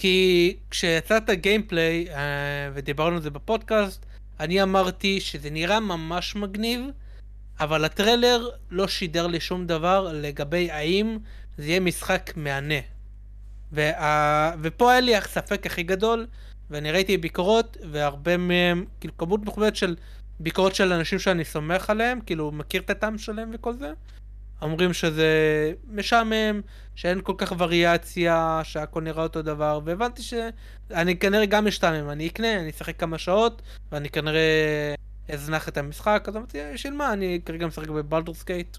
כי 0.00 0.56
כשיצא 0.70 1.16
את 1.16 1.28
הגיימפליי, 1.28 2.06
אה, 2.10 2.70
ודיברנו 2.74 3.16
על 3.16 3.22
זה 3.22 3.30
בפודקאסט, 3.30 4.06
אני 4.40 4.62
אמרתי 4.62 5.20
שזה 5.20 5.50
נראה 5.50 5.80
ממש 5.80 6.36
מגניב, 6.36 6.80
אבל 7.60 7.84
הטריילר 7.84 8.48
לא 8.70 8.88
שידר 8.88 9.26
לי 9.26 9.40
שום 9.40 9.66
דבר 9.66 10.08
לגבי 10.12 10.70
האם 10.70 11.18
זה 11.58 11.66
יהיה 11.66 11.80
משחק 11.80 12.32
מהנה. 12.36 12.80
וה... 13.72 14.54
ופה 14.62 14.90
היה 14.90 15.00
לי 15.00 15.16
הספק 15.16 15.66
הכי 15.66 15.82
גדול, 15.82 16.26
ואני 16.70 16.92
ראיתי 16.92 17.16
ביקורות, 17.16 17.76
והרבה 17.90 18.36
מהם, 18.36 18.84
כאילו 19.00 19.16
כמות 19.18 19.40
מכובדת 19.44 19.76
של 19.76 19.96
ביקורות 20.40 20.74
של 20.74 20.92
אנשים 20.92 21.18
שאני 21.18 21.44
סומך 21.44 21.90
עליהם, 21.90 22.20
כאילו 22.20 22.52
מכיר 22.52 22.82
את 22.82 22.90
הטעם 22.90 23.18
שלהם 23.18 23.50
וכל 23.52 23.74
זה. 23.76 23.92
אומרים 24.62 24.92
שזה 24.92 25.28
משעמם, 25.88 26.60
שאין 26.94 27.20
כל 27.22 27.34
כך 27.38 27.52
וריאציה, 27.58 28.60
שהכל 28.64 29.02
נראה 29.02 29.22
אותו 29.22 29.42
דבר, 29.42 29.80
והבנתי 29.84 30.22
שאני 30.22 31.16
כנראה 31.16 31.46
גם 31.46 31.66
משתעמם, 31.66 32.10
אני 32.10 32.26
אקנה, 32.26 32.60
אני 32.60 32.70
אשחק 32.70 33.00
כמה 33.00 33.18
שעות, 33.18 33.62
ואני 33.92 34.08
כנראה 34.10 34.94
אזנח 35.28 35.68
את 35.68 35.76
המשחק, 35.76 36.24
אז 36.28 36.36
אמרתי, 36.36 36.58
בשביל 36.74 36.94
מה, 36.94 37.12
אני 37.12 37.40
כרגע 37.44 37.66
משחק 37.66 37.88
בבלדורס 37.88 38.42
קייט. 38.42 38.76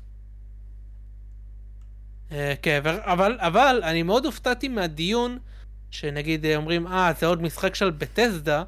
אה, 2.32 2.54
כן, 2.62 2.82
אבל, 2.86 3.38
אבל 3.40 3.82
אני 3.84 4.04
מאוד 4.04 4.26
הופתעתי 4.26 4.68
מהדיון 4.68 5.38
שנגיד 5.92 6.46
אה, 6.46 6.56
אומרים, 6.56 6.88
אה, 6.88 7.12
זה 7.20 7.26
עוד 7.26 7.42
משחק 7.42 7.76
של 7.76 7.90
בטסדה, 7.90 8.64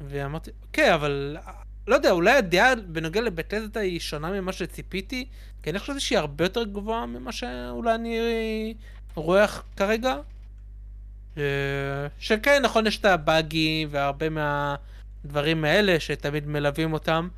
ואמרתי, 0.00 0.50
אוקיי, 0.62 0.94
אבל 0.94 1.36
לא 1.86 1.94
יודע, 1.94 2.10
אולי 2.10 2.32
הדעה 2.32 2.74
בנוגע 2.76 3.20
ל 3.20 3.27
Bethesda 3.27 3.80
היא 3.80 4.00
שונה 4.00 4.30
ממה 4.30 4.52
שציפיתי, 4.52 5.26
כי 5.62 5.70
אני 5.70 5.78
חושב 5.78 5.98
שהיא 5.98 6.18
הרבה 6.18 6.44
יותר 6.44 6.64
גבוהה 6.64 7.06
ממה 7.06 7.32
שאולי 7.32 7.94
אני 7.94 8.74
רואה 9.14 9.46
כרגע. 9.76 10.16
אה, 11.38 11.42
שכן, 12.18 12.62
נכון, 12.62 12.86
יש 12.86 12.98
את 12.98 13.04
הבאגים 13.04 13.88
והרבה 13.90 14.26
מהדברים 14.28 15.64
האלה 15.64 16.00
שתמיד 16.00 16.46
מלווים 16.46 16.92
אותם, 16.92 17.28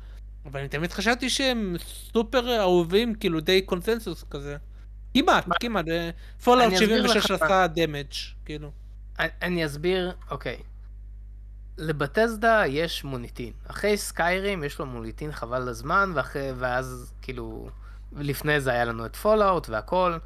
אבל 0.45 0.59
אני 0.59 0.69
תמיד 0.69 0.91
חשבתי 0.91 1.29
שהם 1.29 1.75
סופר 2.13 2.59
אהובים, 2.59 3.15
כאילו 3.15 3.39
די 3.39 3.61
קונסנזוס 3.61 4.25
כזה. 4.29 4.57
כמעט, 5.13 5.45
כמעט. 5.59 5.85
Fallout 6.43 6.73
76 6.77 7.31
עשה 7.31 7.67
damage, 7.67 8.13
כאילו. 8.45 8.71
אני, 9.19 9.27
אני 9.41 9.65
אסביר, 9.65 10.15
אוקיי. 10.31 10.57
ל 11.77 11.87
Bethesda 11.87 12.63
יש 12.67 13.03
מוניטין. 13.03 13.53
אחרי 13.67 13.97
Skyrim 13.97 14.63
יש 14.63 14.79
לו 14.79 14.85
מוניטין 14.85 15.31
חבל 15.31 15.54
על 15.54 15.69
הזמן, 15.69 16.11
ואחרי, 16.13 16.51
ואז 16.57 17.13
כאילו, 17.21 17.69
לפני 18.15 18.61
זה 18.61 18.71
היה 18.71 18.85
לנו 18.85 19.05
את 19.05 19.15
Fallout 19.15 19.69
והכל. 19.69 20.17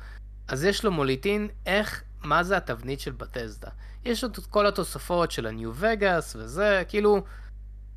אז 0.47 0.63
יש 0.63 0.85
לו 0.85 0.91
מוניטין 0.91 1.47
איך, 1.65 2.03
מה 2.23 2.43
זה 2.43 2.57
התבנית 2.57 2.99
של 2.99 3.11
Bethesda. 3.11 3.69
יש 4.05 4.23
את 4.23 4.37
כל 4.49 4.65
התוספות 4.65 5.31
של 5.31 5.47
ה 5.47 5.53
New 5.53 5.71
Vegas 5.75 6.35
וזה, 6.35 6.83
כאילו, 6.87 7.23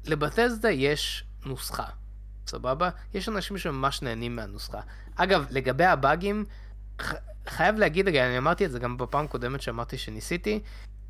ל 0.05 0.12
Bethesda 0.12 0.71
יש 0.71 1.25
נוסחה. 1.47 1.87
סבבה? 2.47 2.91
יש 3.15 3.29
אנשים 3.29 3.59
שממש 3.59 4.03
נהנים 4.03 4.37
מהנוסחה. 4.37 4.81
אגב, 5.15 5.47
לגבי 5.51 5.85
הבאגים, 5.85 6.45
ח... 7.03 7.15
חייב 7.49 7.77
להגיד, 7.77 8.09
רגע, 8.09 8.27
אני 8.27 8.39
אמרתי 8.39 8.67
את 8.67 8.71
זה 8.71 8.79
גם 8.79 8.97
בפעם 8.97 9.25
הקודמת 9.25 9.63
שאמרתי 9.63 9.99
שניסיתי, 9.99 10.61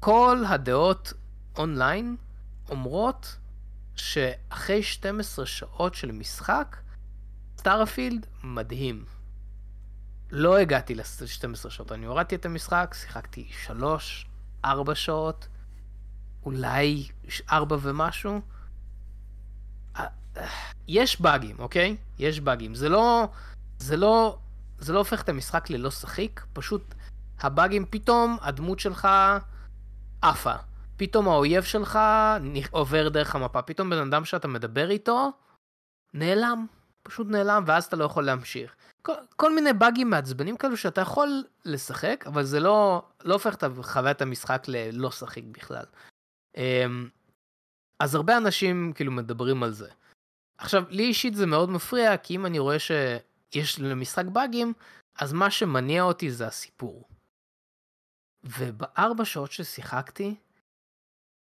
כל 0.01 0.43
הדעות 0.49 1.13
אונליין 1.59 2.17
אומרות 2.69 3.37
שאחרי 3.97 4.83
12 4.83 5.47
שעות 5.47 5.95
של 5.95 6.13
משחק, 6.13 6.77
Starfield 7.59 8.27
מדהים. 8.45 9.05
לא 10.31 10.59
הגעתי 10.59 10.95
ל-12 10.95 11.71
שעות, 11.71 11.93
אני 11.93 12.07
הורדתי 12.07 12.35
את 12.35 12.47
המשחק, 12.47 12.95
שיחקתי 12.99 13.49
3, 13.65 14.27
4 14.65 14.95
שעות, 14.95 15.49
אולי 16.45 17.09
4 17.51 17.77
ומשהו. 17.83 18.41
יש 20.89 21.21
באגים, 21.21 21.57
אוקיי? 21.59 21.97
יש 22.19 22.41
באגים. 22.41 22.75
זה 22.75 22.89
לא... 22.89 23.29
זה 23.79 23.97
לא... 23.97 24.39
זה 24.79 24.93
לא 24.93 24.99
הופך 24.99 25.23
את 25.23 25.29
המשחק 25.29 25.71
ללא 25.71 25.91
שחיק, 25.91 26.47
פשוט 26.53 26.95
הבאגים 27.41 27.87
פתאום, 27.91 28.37
הדמות 28.41 28.81
שלך 28.81 29.09
עפה. 30.23 30.55
פתאום 31.03 31.29
האויב 31.29 31.63
שלך 31.63 31.99
עובר 32.71 33.09
דרך 33.09 33.35
המפה, 33.35 33.63
פתאום 33.63 33.91
בן 33.91 33.99
אדם 33.99 34.25
שאתה 34.25 34.49
מדבר 34.49 34.91
איתו 34.91 35.33
נעלם, 36.15 36.67
פשוט 37.03 37.27
נעלם, 37.27 37.65
ואז 37.67 37.85
אתה 37.85 37.97
לא 37.97 38.05
יכול 38.05 38.25
להמשיך. 38.25 38.77
כל, 39.03 39.13
כל 39.37 39.55
מיני 39.55 39.73
באגים 39.73 40.11
מעצבנים 40.11 40.57
כאלו 40.57 40.77
שאתה 40.77 41.01
יכול 41.01 41.45
לשחק, 41.65 42.25
אבל 42.27 42.45
זה 42.45 42.61
לא, 42.61 43.03
לא 43.25 43.35
הופך 43.35 43.55
את 43.55 43.65
חוויית 43.83 44.23
המשחק 44.23 44.65
ללא 44.69 45.11
שחיק 45.11 45.45
בכלל. 45.45 45.85
אמ, 46.57 47.09
אז 47.99 48.15
הרבה 48.15 48.37
אנשים 48.37 48.93
כאילו 48.93 49.13
מדברים 49.13 49.63
על 49.63 49.71
זה. 49.71 49.91
עכשיו, 50.59 50.85
לי 50.89 51.03
אישית 51.03 51.35
זה 51.35 51.47
מאוד 51.47 51.71
מפריע, 51.71 52.17
כי 52.17 52.37
אם 52.37 52.47
אני 52.47 52.59
רואה 52.59 52.79
שיש 52.79 53.81
למשחק 53.81 54.25
באגים, 54.25 54.73
אז 55.19 55.33
מה 55.33 55.51
שמניע 55.51 56.03
אותי 56.03 56.31
זה 56.31 56.47
הסיפור. 56.47 57.09
ובארבע 58.45 59.25
שעות 59.25 59.53
ששיחקתי, 59.53 60.35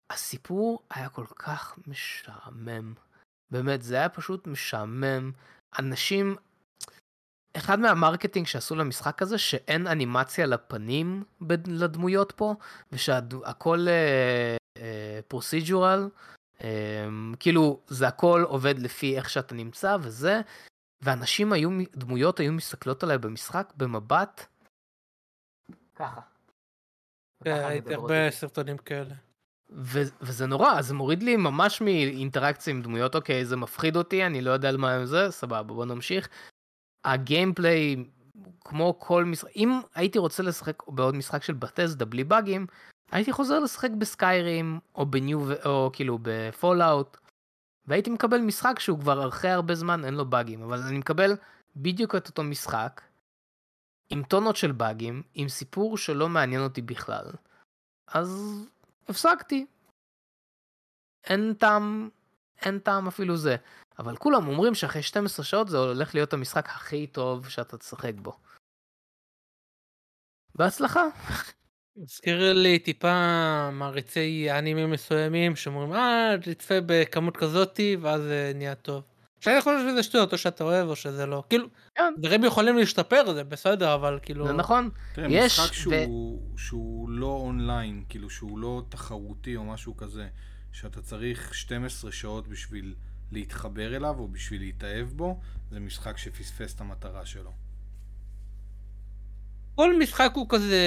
הסיפור 0.09 0.79
היה 0.89 1.09
כל 1.09 1.25
כך 1.35 1.79
משעמם. 1.87 2.93
באמת, 3.51 3.81
זה 3.81 3.95
היה 3.95 4.09
פשוט 4.09 4.47
משעמם. 4.47 5.31
אנשים... 5.79 6.35
אחד 7.57 7.79
מהמרקטינג 7.79 8.47
שעשו 8.47 8.75
למשחק 8.75 9.21
הזה, 9.21 9.37
שאין 9.37 9.87
אנימציה 9.87 10.45
לפנים 10.45 11.23
לדמויות 11.67 12.31
פה, 12.31 12.55
ושהכל 12.91 13.87
פרוסיג'ורל, 15.27 16.09
uh, 16.11 16.17
uh, 16.17 16.37
Um, 16.57 17.37
כאילו 17.39 17.81
זה 17.87 18.07
הכל 18.07 18.43
עובד 18.47 18.79
לפי 18.79 19.17
איך 19.17 19.29
שאתה 19.29 19.55
נמצא 19.55 19.97
וזה, 20.01 20.41
ואנשים 21.01 21.53
היו, 21.53 21.69
דמויות 21.95 22.39
היו 22.39 22.53
מסתכלות 22.53 23.03
עליי 23.03 23.17
במשחק 23.17 23.73
במבט 23.77 24.45
ככה. 25.95 26.21
כן, 27.43 27.63
ראיתי 27.65 27.93
הרבה 27.93 28.31
סרטונים 28.31 28.77
כאלה. 28.77 29.15
ו- 29.69 30.09
וזה 30.21 30.45
נורא, 30.45 30.81
זה 30.81 30.93
מוריד 30.93 31.23
לי 31.23 31.35
ממש 31.35 31.81
מאינטראקציה 31.81 32.73
עם 32.73 32.81
דמויות, 32.81 33.15
אוקיי, 33.15 33.45
זה 33.45 33.55
מפחיד 33.55 33.95
אותי, 33.95 34.25
אני 34.25 34.41
לא 34.41 34.51
יודע 34.51 34.69
על 34.69 34.77
מה 34.77 35.05
זה, 35.05 35.31
סבבה, 35.31 35.63
בוא 35.63 35.85
נמשיך. 35.85 36.29
ה 37.05 37.14
gameplay, 37.14 37.95
כמו 38.61 38.99
כל 38.99 39.25
משחק, 39.25 39.49
אם 39.55 39.79
הייתי 39.95 40.19
רוצה 40.19 40.43
לשחק 40.43 40.83
בעוד 40.87 41.15
משחק 41.15 41.43
של 41.43 41.53
Bethesda 41.53 42.05
בלי 42.05 42.23
באגים, 42.23 42.65
הייתי 43.11 43.31
חוזר 43.31 43.59
לשחק 43.59 43.89
ב 43.97 44.07
Skyrim, 44.08 44.79
או 44.95 45.05
ב 45.05 45.17
New, 45.17 45.65
או 45.65 45.89
כאילו 45.93 46.19
ב 46.21 46.32
Fallout, 46.32 47.17
והייתי 47.85 48.09
מקבל 48.09 48.41
משחק 48.41 48.79
שהוא 48.79 48.99
כבר 48.99 49.27
אחרי 49.27 49.51
הרבה 49.51 49.75
זמן 49.75 50.05
אין 50.05 50.13
לו 50.13 50.25
באגים, 50.25 50.63
אבל 50.63 50.79
אני 50.79 50.97
מקבל 50.97 51.35
בדיוק 51.75 52.15
את 52.15 52.27
אותו 52.27 52.43
משחק, 52.43 53.01
עם 54.09 54.23
טונות 54.23 54.55
של 54.55 54.71
באגים, 54.71 55.23
עם 55.33 55.49
סיפור 55.49 55.97
שלא 55.97 56.29
מעניין 56.29 56.61
אותי 56.61 56.81
בכלל. 56.81 57.25
אז 58.07 58.61
הפסקתי. 59.09 59.65
אין 61.23 61.53
טעם, 61.53 62.09
אין 62.61 62.79
טעם 62.79 63.07
אפילו 63.07 63.37
זה. 63.37 63.55
אבל 63.99 64.15
כולם 64.15 64.47
אומרים 64.47 64.75
שאחרי 64.75 65.03
12 65.03 65.45
שעות 65.45 65.67
זה 65.67 65.77
הולך 65.77 66.15
להיות 66.15 66.33
המשחק 66.33 66.65
הכי 66.69 67.07
טוב 67.07 67.49
שאתה 67.49 67.77
תשחק 67.77 68.13
בו. 68.15 68.33
בהצלחה. 70.55 71.03
הזכיר 71.97 72.53
לי 72.53 72.79
טיפה 72.79 73.11
מעריצי 73.71 74.47
אנימים 74.51 74.91
מסוימים 74.91 75.55
שאומרים 75.55 75.93
אה 75.93 76.35
תצפה 76.41 76.73
בכמות 76.85 77.37
כזאתי 77.37 77.97
ואז 78.01 78.21
נהיה 78.55 78.75
טוב. 78.75 79.03
שאני 79.39 79.61
חושב 79.61 79.89
שזה 79.91 80.03
שטויות 80.03 80.33
או 80.33 80.37
שאתה 80.37 80.63
אוהב 80.63 80.87
או 80.87 80.95
שזה 80.95 81.25
לא 81.25 81.43
כאילו 81.49 81.67
כן. 81.95 82.13
דברים 82.17 82.43
יכולים 82.43 82.77
להשתפר 82.77 83.33
זה 83.33 83.43
בסדר 83.43 83.95
אבל 83.95 84.19
כאילו 84.21 84.47
זה 84.47 84.53
נכון 84.53 84.89
תראה, 85.13 85.27
יש 85.31 85.59
משחק 85.59 85.73
שהוא, 85.73 85.93
ו- 85.93 86.57
שהוא 86.59 87.09
לא 87.09 87.27
אונליין, 87.27 88.03
כאילו 88.09 88.29
שהוא 88.29 88.59
לא 88.59 88.83
תחרותי 88.89 89.55
או 89.55 89.63
משהו 89.63 89.97
כזה, 89.97 90.27
שאתה 90.71 91.01
צריך 91.01 91.53
12 91.53 92.11
שעות 92.11 92.47
בשביל 92.47 92.95
להתחבר 93.31 93.95
אליו 93.95 94.15
או 94.19 94.27
בשביל 94.27 94.61
להתאהב 94.61 95.07
בו, 95.07 95.39
זה 95.71 95.79
משחק 95.79 96.17
שפספס 96.17 96.75
את 96.75 96.81
המטרה 96.81 97.25
שלו. 97.25 97.66
כל 99.77 99.97
משחק 99.97 100.31
הוא 100.33 100.45
כזה 100.49 100.79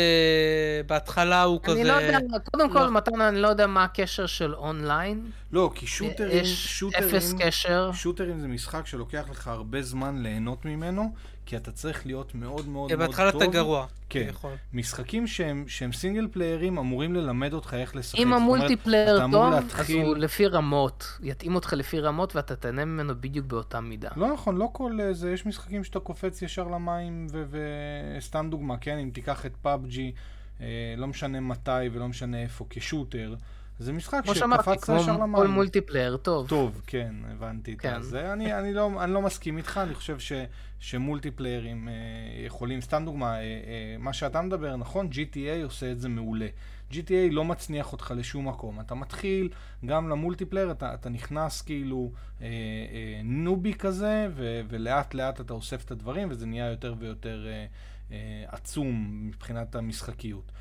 בהתחלה 0.87 1.43
הוא 1.43 1.61
כזה 1.63 1.81
אני 1.81 1.85
לא 1.89 1.93
יודע, 1.93 2.19
קודם 2.53 2.71
כל 2.73 2.79
לא. 2.79 2.91
מתן 2.91 3.21
אני 3.21 3.41
לא 3.41 3.49
יודע 3.49 3.67
מה 3.67 3.85
הקשר 3.85 4.27
של 4.27 4.55
אונליין. 4.55 5.31
לא, 5.53 5.71
כי 5.75 5.87
shooter 5.87 6.23
ים, 6.23 6.39
יש 6.43 6.79
shooter 6.79 6.97
ים, 6.97 7.05
אפס 7.05 7.35
קשר. 7.39 7.91
shooter 7.93 8.30
ים 8.30 8.41
זה 8.41 8.49
משחק 8.49 8.87
שלוקח 8.87 9.25
לך 9.31 9.49
הרבה 9.49 9.83
זמן 9.83 10.23
ליהנות 10.23 10.65
ממנו, 10.65 11.15
כי 11.51 11.57
אתה 11.57 11.73
צריך 11.73 12.07
להיות 12.07 12.35
מאוד 12.35 12.69
מאוד 12.69 12.89
מאוד 12.89 12.93
בהתחלה 12.93 13.33
טוב. 13.33 13.43
אתה 13.43 13.51
גרוע. 13.51 13.87
כן. 14.09 14.31
משחקים 14.73 15.27
שהם, 15.27 15.65
שהם 15.69 15.93
single 15.93 16.29
player 16.33 16.67
ים 16.67 16.79
אמורים 16.79 17.15
ללמד 17.15 17.53
אותך 17.53 17.75
איך 17.75 17.97
לשחק. 17.97 18.19
אם 18.19 18.33
ה 18.33 18.40
multiplayer 18.40 19.19
טוב, 19.31 19.53
אז 19.53 19.65
להתחיל- 19.65 20.07
הוא 20.07 20.17
לפי 20.17 20.47
רמות. 20.47 21.19
יתאים 21.23 21.55
אותך 21.55 21.73
לפי 21.73 22.01
רמות 22.01 22.37
ואתה 22.37 22.57
תהנה 22.57 22.85
ממנו 22.85 23.15
בדיוק 23.21 23.47
באותה 23.47 23.81
מידה. 23.81 24.09
לא 24.17 24.33
נכון, 24.33 24.57
לא 24.57 24.69
כל 24.73 25.01
אה, 25.01 25.13
זה, 25.13 25.33
יש 25.33 25.47
משחקים 25.47 25.85
שאתה 25.85 26.01
קופץ 26.01 26.43
ישר 26.43 26.65
למים, 26.65 27.27
וסתם 28.19 28.47
דוגמה, 28.51 28.77
כן, 28.77 28.99
אם 28.99 29.11
תיקח 29.13 29.47
את 29.47 29.57
PUBG, 29.63 30.13
אה, 30.61 30.67
לא 30.97 31.07
משנה 31.07 31.41
מתי 31.41 31.71
ולא 31.93 32.09
משנה 32.09 32.43
איפה, 32.43 32.65
shooter, 32.81 33.35
זה 33.81 33.93
משחק 33.93 34.21
כמו 34.25 34.35
שאמרתי, 34.35 34.63
שקפצת 34.63 34.85
כמו 34.85 34.97
ישר 34.97 35.17
כל 35.17 35.23
למים. 35.23 35.51
multiplayer 35.51 36.17
טוב. 36.17 36.49
טוב, 36.49 36.83
כן, 36.87 37.15
הבנתי 37.31 37.73
את 37.73 37.81
כן. 37.81 38.03
זה. 38.03 38.33
אני, 38.33 38.59
אני, 38.59 38.75
לא, 38.75 39.05
אני 39.05 39.13
לא 39.13 39.23
מסכים 39.23 39.59
איתך, 39.59 39.81
אני 39.83 39.95
חושב 39.95 40.19
ש, 40.19 40.33
ש 40.79 40.93
multiplayer 40.93 41.74
ים 41.74 41.89
אה, 41.89 41.95
יכולים, 42.47 42.81
סתם 42.81 43.03
דוגמה, 43.05 43.35
אה, 43.35 43.41
אה, 43.41 43.97
מה 43.99 44.13
שאתה 44.13 44.43
מדבר, 44.43 44.77
נכון, 44.77 45.09
GTA 45.13 45.65
עושה 45.65 45.93
את 45.93 46.01
זה 46.01 46.09
מעולה. 46.09 46.47
GTA 46.91 47.31
לא 47.31 47.45
מצניח 47.45 47.93
אותך 47.93 48.15
לשום 48.17 48.49
מקום. 48.49 48.81
אתה 48.81 48.95
מתחיל, 48.95 49.49
גם 49.87 50.09
ל 50.09 50.14
multiplayer, 50.14 50.71
אתה, 50.71 50.95
אתה 50.95 51.09
נכנס 51.09 51.63
כאילו 51.63 52.13
אה, 52.41 52.47
אה, 52.47 53.21
newbie 53.25 53.75
כזה, 53.75 54.29
ו, 54.35 54.61
ולאט 54.69 55.15
לאט 55.15 55.41
אתה 55.41 55.53
אוסף 55.53 55.85
את 55.85 55.91
הדברים, 55.91 56.29
וזה 56.31 56.47
נהיה 56.47 56.71
יותר 56.71 56.95
ויותר 56.99 57.47
אה, 57.47 57.67
אה, 58.13 58.45
עצום 58.49 59.09
מבחינת 59.27 59.75
המשחקיות. 59.75 60.53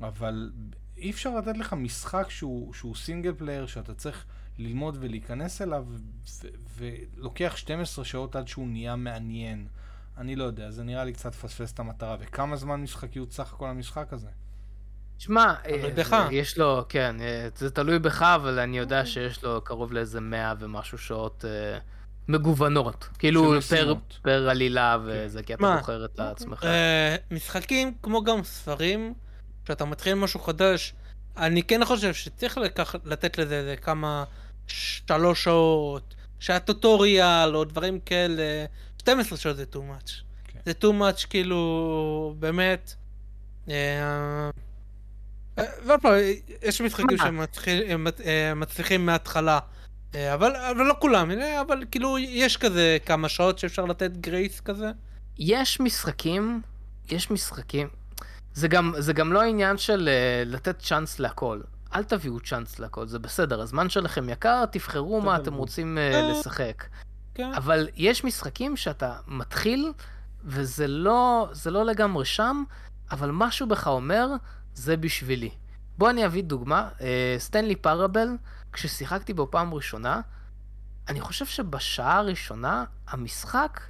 אבל 0.00 0.50
אי 0.96 1.10
אפשר 1.10 1.36
לתת 1.38 1.58
לך 1.58 1.72
משחק 1.72 2.26
שהוא, 2.30 2.74
שהוא 2.74 2.94
single 2.94 3.32
player, 3.32 3.66
שאתה 3.66 3.94
צריך 3.94 4.24
ללמוד 4.58 4.96
ולהיכנס 5.00 5.62
אליו, 5.62 5.84
ו- 5.88 6.46
ולוקח 7.16 7.56
12 7.56 8.04
שעות 8.04 8.36
עד 8.36 8.48
שהוא 8.48 8.68
נהיה 8.68 8.96
מעניין. 8.96 9.66
אני 10.18 10.36
לא 10.36 10.44
יודע, 10.44 10.70
זה 10.70 10.82
נראה 10.84 11.04
לי 11.04 11.12
קצת 11.12 11.34
פספס 11.34 11.72
את 11.72 11.78
המטרה. 11.78 12.16
וכמה 12.20 12.56
זמן 12.56 12.80
משחקיות 12.80 13.32
סך 13.32 13.52
הכל 13.52 13.68
המשחק 13.68 14.12
הזה? 14.12 14.28
שמע, 15.18 15.54
אה, 15.66 15.90
בך. 15.96 16.16
יש 16.30 16.58
לו, 16.58 16.84
כן, 16.88 17.16
אה, 17.20 17.48
זה 17.56 17.70
תלוי 17.70 17.98
בך, 17.98 18.22
אבל 18.22 18.58
אני 18.58 18.78
יודע 18.78 19.06
שיש 19.06 19.44
לו 19.44 19.60
קרוב 19.64 19.92
לאיזה 19.92 20.20
100 20.20 20.54
ומשהו 20.58 20.98
שעות 20.98 21.44
אה, 21.44 21.78
מגוונות. 22.28 23.08
כאילו 23.18 23.62
פר. 23.68 23.94
פר 24.22 24.48
עלילה 24.50 24.98
וזה, 25.04 25.42
כי 25.42 25.54
אתה 25.54 25.62
מה? 25.62 25.76
בוחר 25.76 26.04
את 26.04 26.20
עצמך. 26.20 26.64
אה, 26.64 27.16
משחקים, 27.30 27.94
כמו 28.02 28.24
גם 28.24 28.44
ספרים, 28.44 29.14
כשאתה 29.66 29.84
מתחיל 29.84 30.14
משהו 30.14 30.40
חדש, 30.40 30.94
אני 31.36 31.62
כן 31.62 31.84
חושב 31.84 32.14
שצריך 32.14 32.58
לקח, 32.58 32.94
לתת 33.04 33.38
לזה 33.38 33.58
איזה 33.58 33.76
כמה 33.76 34.24
שלוש 34.66 35.44
שעות, 35.44 36.14
שהטוטוריאל 36.40 37.56
או 37.56 37.64
דברים 37.64 38.00
כאלה, 38.00 38.64
12 38.98 39.38
שעות 39.38 39.56
זה 39.56 39.64
too 39.72 39.76
much. 39.76 40.10
כן. 40.44 40.58
זה 40.66 40.72
too 40.80 40.92
much 40.92 41.26
כאילו, 41.30 42.34
באמת. 42.38 42.94
אה, 43.68 44.50
אה, 45.58 45.64
ועוד 45.86 46.00
פעם, 46.02 46.14
יש 46.62 46.80
משחקים? 46.80 47.18
שמצליחים 48.24 49.06
מההתחלה. 49.06 49.58
אה, 50.14 50.34
אבל, 50.34 50.56
אבל 50.56 50.84
לא 50.84 50.94
כולם, 50.98 51.30
אבל 51.60 51.84
כאילו 51.90 52.18
יש 52.18 52.56
כזה 52.56 52.98
כמה 53.06 53.28
שעות 53.28 53.58
שאפשר 53.58 53.84
לתת 53.84 54.10
גרייס 54.16 54.60
כזה. 54.60 54.90
יש 55.38 55.80
משחקים, 55.80 56.60
יש 57.10 57.30
משחקים, 57.30 57.88
זה 58.56 58.68
גם, 58.68 58.94
זה 58.98 59.12
גם 59.12 59.32
לא 59.32 59.42
עניין 59.42 59.78
של 59.78 60.08
uh, 60.08 60.48
לתת 60.48 60.78
צ'אנס 60.78 61.18
להכל. 61.18 61.60
אל 61.94 62.04
תביאו 62.04 62.40
צ'אנס 62.40 62.78
להכל, 62.78 63.06
זה 63.06 63.18
בסדר, 63.18 63.60
הזמן 63.60 63.88
שלכם 63.88 64.28
יקר, 64.28 64.64
תבחרו 64.66 65.20
מה 65.20 65.36
אתם. 65.36 65.54
רוצים 65.54 65.98
אה. 65.98 66.20
uh, 66.20 66.32
לשחק. 66.32 66.84
כן. 67.34 67.52
אבל 67.54 67.88
יש 67.96 68.24
משחקים 68.24 68.76
שאתה 68.76 69.16
מתחיל, 69.26 69.92
וזה 70.44 70.88
לא, 70.88 71.48
זה 71.52 71.70
לא 71.70 71.84
לגמרי 71.84 72.24
שם, 72.24 72.64
אבל 73.10 73.30
משהו 73.32 73.66
בך 73.66 73.86
אומר, 73.86 74.28
זה 74.74 74.96
בשבילי. 74.96 75.50
בוא 75.98 76.10
אני 76.10 76.26
אביא 76.26 76.42
דוגמה, 76.42 76.88
אה, 77.00 77.36
סטנלי 77.38 77.76
פארבל, 77.76 78.28
כששיחקתי 78.72 79.32
בו 79.34 79.50
פעם 79.50 79.74
ראשונה, 79.74 80.20
אני 81.08 81.20
חושב 81.20 81.46
שבשעה 81.46 82.18
הראשונה, 82.18 82.84
המשחק, 83.08 83.80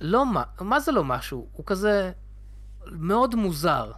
לא 0.00 0.26
מה, 0.26 0.42
מה 0.60 0.80
זה 0.80 0.92
לא 0.92 1.04
משהו? 1.04 1.46
הוא 1.52 1.66
כזה 1.66 2.12
מאוד 2.92 3.34
מוזר. 3.34 3.92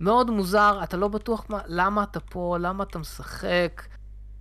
מאוד 0.00 0.30
מוזר, 0.30 0.80
אתה 0.82 0.96
לא 0.96 1.08
בטוח 1.08 1.44
מה, 1.48 1.60
למה 1.66 2.02
אתה 2.02 2.20
פה, 2.20 2.56
למה 2.60 2.84
אתה 2.84 2.98
משחק, 2.98 3.82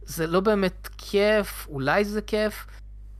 זה 0.06 0.28
לא 0.28 0.40
באמת 0.40 0.90
כיף, 0.98 1.68
אולי 1.70 2.06
זה 2.06 2.22
כיף, 2.22 2.68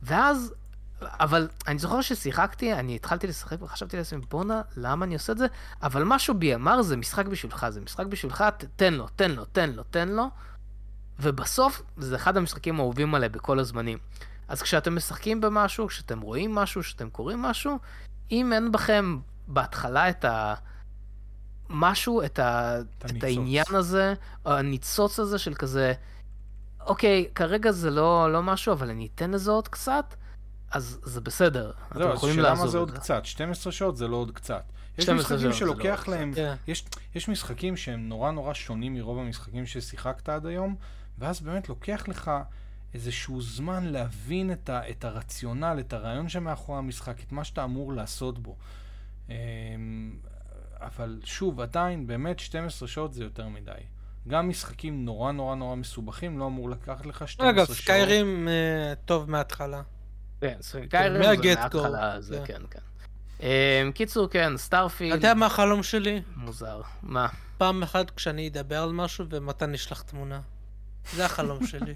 ואז, 0.02 0.54
אבל 1.02 1.48
אני 1.68 1.78
זוכר 1.78 2.00
ששיחקתי, 2.00 2.74
אני 2.74 2.96
התחלתי 2.96 3.26
לשחק 3.26 3.62
וחשבתי 3.62 3.96
לעצמי, 3.96 4.20
בואנה, 4.30 4.62
למה 4.76 5.04
אני 5.04 5.14
עושה 5.14 5.32
את 5.32 5.38
זה? 5.38 5.46
אבל 5.82 6.04
משהו 6.04 6.34
בי 6.34 6.54
אמר, 6.54 6.82
זה 6.82 6.96
משחק 6.96 7.26
בשבילך, 7.26 7.66
זה 7.68 7.80
משחק 7.80 8.06
בשבילך, 8.06 8.44
ת- 8.58 8.64
תן 8.76 8.94
לו, 8.94 9.08
תן 9.16 9.30
לו, 9.30 9.44
תן 9.44 9.70
לו, 9.70 9.82
תן 9.82 10.08
לו. 10.08 10.24
ובסוף, 11.20 11.82
זה 11.96 12.16
אחד 12.16 12.36
המשחקים 12.36 12.80
האהובים 12.80 13.14
עליי 13.14 13.28
בכל 13.28 13.58
הזמנים. 13.58 13.98
אז 14.48 14.62
כשאתם 14.62 14.96
משחקים 14.96 15.40
במשהו, 15.40 15.88
כשאתם 15.88 16.20
רואים 16.20 16.54
משהו, 16.54 16.80
כשאתם 16.82 17.10
קוראים 17.10 17.42
משהו, 17.42 17.78
אם 18.30 18.52
אין 18.52 18.72
בכם 18.72 19.18
בהתחלה 19.50 20.10
את 20.10 20.24
ה... 20.24 20.54
משהו, 21.68 22.22
את, 22.24 22.38
ה... 22.38 22.80
את. 22.98 23.24
העניין 23.24 23.64
הזה, 23.70 24.14
הניצוץ 24.44 25.18
הזה 25.18 25.38
של 25.38 25.54
כזה, 25.54 25.92
אוקיי, 26.86 27.28
כרגע 27.34 27.72
זה 27.72 27.90
לא, 27.90 28.32
לא 28.32 28.42
משהו, 28.42 28.72
אבל 28.72 28.90
אני 28.90 29.08
אתן 29.14 29.30
לזה 29.30 29.50
עוד 29.50 29.68
קצת, 29.68 30.14
אז 30.70 31.00
זה 31.02 31.20
בסדר. 31.20 31.72
אתם 31.88 31.98
זהו, 31.98 32.08
אז 32.08 32.16
יכולים 32.16 32.34
שאלה 32.34 32.48
מה 32.48 32.54
לעזוב 32.54 32.70
זה 32.70 32.78
עוד 32.78 32.90
קצת? 32.90 33.24
12 33.24 33.72
שעות 33.72 33.96
זה 33.96 34.08
לא 34.08 34.16
עוד 34.16 34.30
קצת. 34.30 34.62
יש 34.98 35.04
12 35.04 35.36
משחקים 35.36 35.50
לא 35.50 35.56
שלוקח 35.56 36.04
עוד 36.06 36.16
להם, 36.16 36.32
כן. 36.34 36.54
יש, 36.66 36.84
יש 37.14 37.28
משחקים 37.28 37.76
שהם 37.76 38.08
נורא 38.08 38.30
נורא 38.30 38.54
שונים 38.54 38.94
מרוב 38.94 39.18
המשחקים 39.18 39.66
ששיחקת 39.66 40.28
עד 40.28 40.46
היום, 40.46 40.76
ואז 41.18 41.40
באמת 41.40 41.68
לוקח 41.68 42.04
לך 42.08 42.30
איזשהו 42.94 43.42
זמן 43.42 43.84
להבין 43.84 44.52
את, 44.52 44.70
ה, 44.70 44.90
את 44.90 45.04
הרציונל, 45.04 45.76
את 45.80 45.92
הרעיון 45.92 46.28
שמאחורי 46.28 46.78
המשחק, 46.78 47.22
את 47.22 47.32
מה 47.32 47.44
שאתה 47.44 47.64
אמור 47.64 47.92
לעשות 47.92 48.38
בו. 48.38 48.56
אמ, 49.30 49.36
אבל 50.80 51.20
שוב, 51.24 51.60
עדיין, 51.60 52.06
באמת 52.06 52.38
12 52.38 52.88
שעות 52.88 53.12
זה 53.14 53.24
יותר 53.24 53.48
מדי. 53.48 53.72
גם 54.28 54.48
משחקים 54.48 55.04
נורא 55.04 55.32
נורא 55.32 55.54
נורא 55.54 55.74
מסובכים 55.74 56.38
לא 56.38 56.46
אמור 56.46 56.70
לקחת 56.70 57.06
לך 57.06 57.28
12 57.28 57.50
אגב, 57.50 57.66
שעות. 57.66 57.78
סקיירים 57.78 58.48
אה, 58.48 58.94
טוב 59.04 59.30
מההתחלה. 59.30 59.82
כן, 60.40 60.56
Skyrim 60.60 61.22
מה-get 61.22 61.42
go 61.42 61.54
מההתחלה, 61.54 62.20
זה 62.20 62.42
כן. 62.46 62.54
כן, 62.54 62.62
כן. 62.70 62.80
אמ, 63.46 63.92
קיצור, 63.92 64.28
כן, 64.28 64.48
אתה 64.54 64.58
Starfield, 64.58 65.14
יודע 65.14 65.34
מה 65.34 65.46
החלום 65.46 65.82
שלי? 65.82 66.22
מוזר. 66.36 66.80
מה? 67.02 67.28
פעם 67.58 67.82
אחת 67.82 68.10
כשאני 68.10 68.48
אדבר 68.48 68.82
על 68.82 68.92
משהו 68.92 69.24
ומתן 69.28 69.74
ישלח 69.74 70.02
תמונה. 70.02 70.40
זה 71.12 71.24
החלום 71.24 71.66
שלי. 71.66 71.94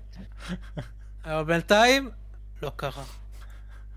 אבל 1.25 1.45
בינתיים, 1.45 2.11
לא 2.63 2.73
קרה. 2.77 3.05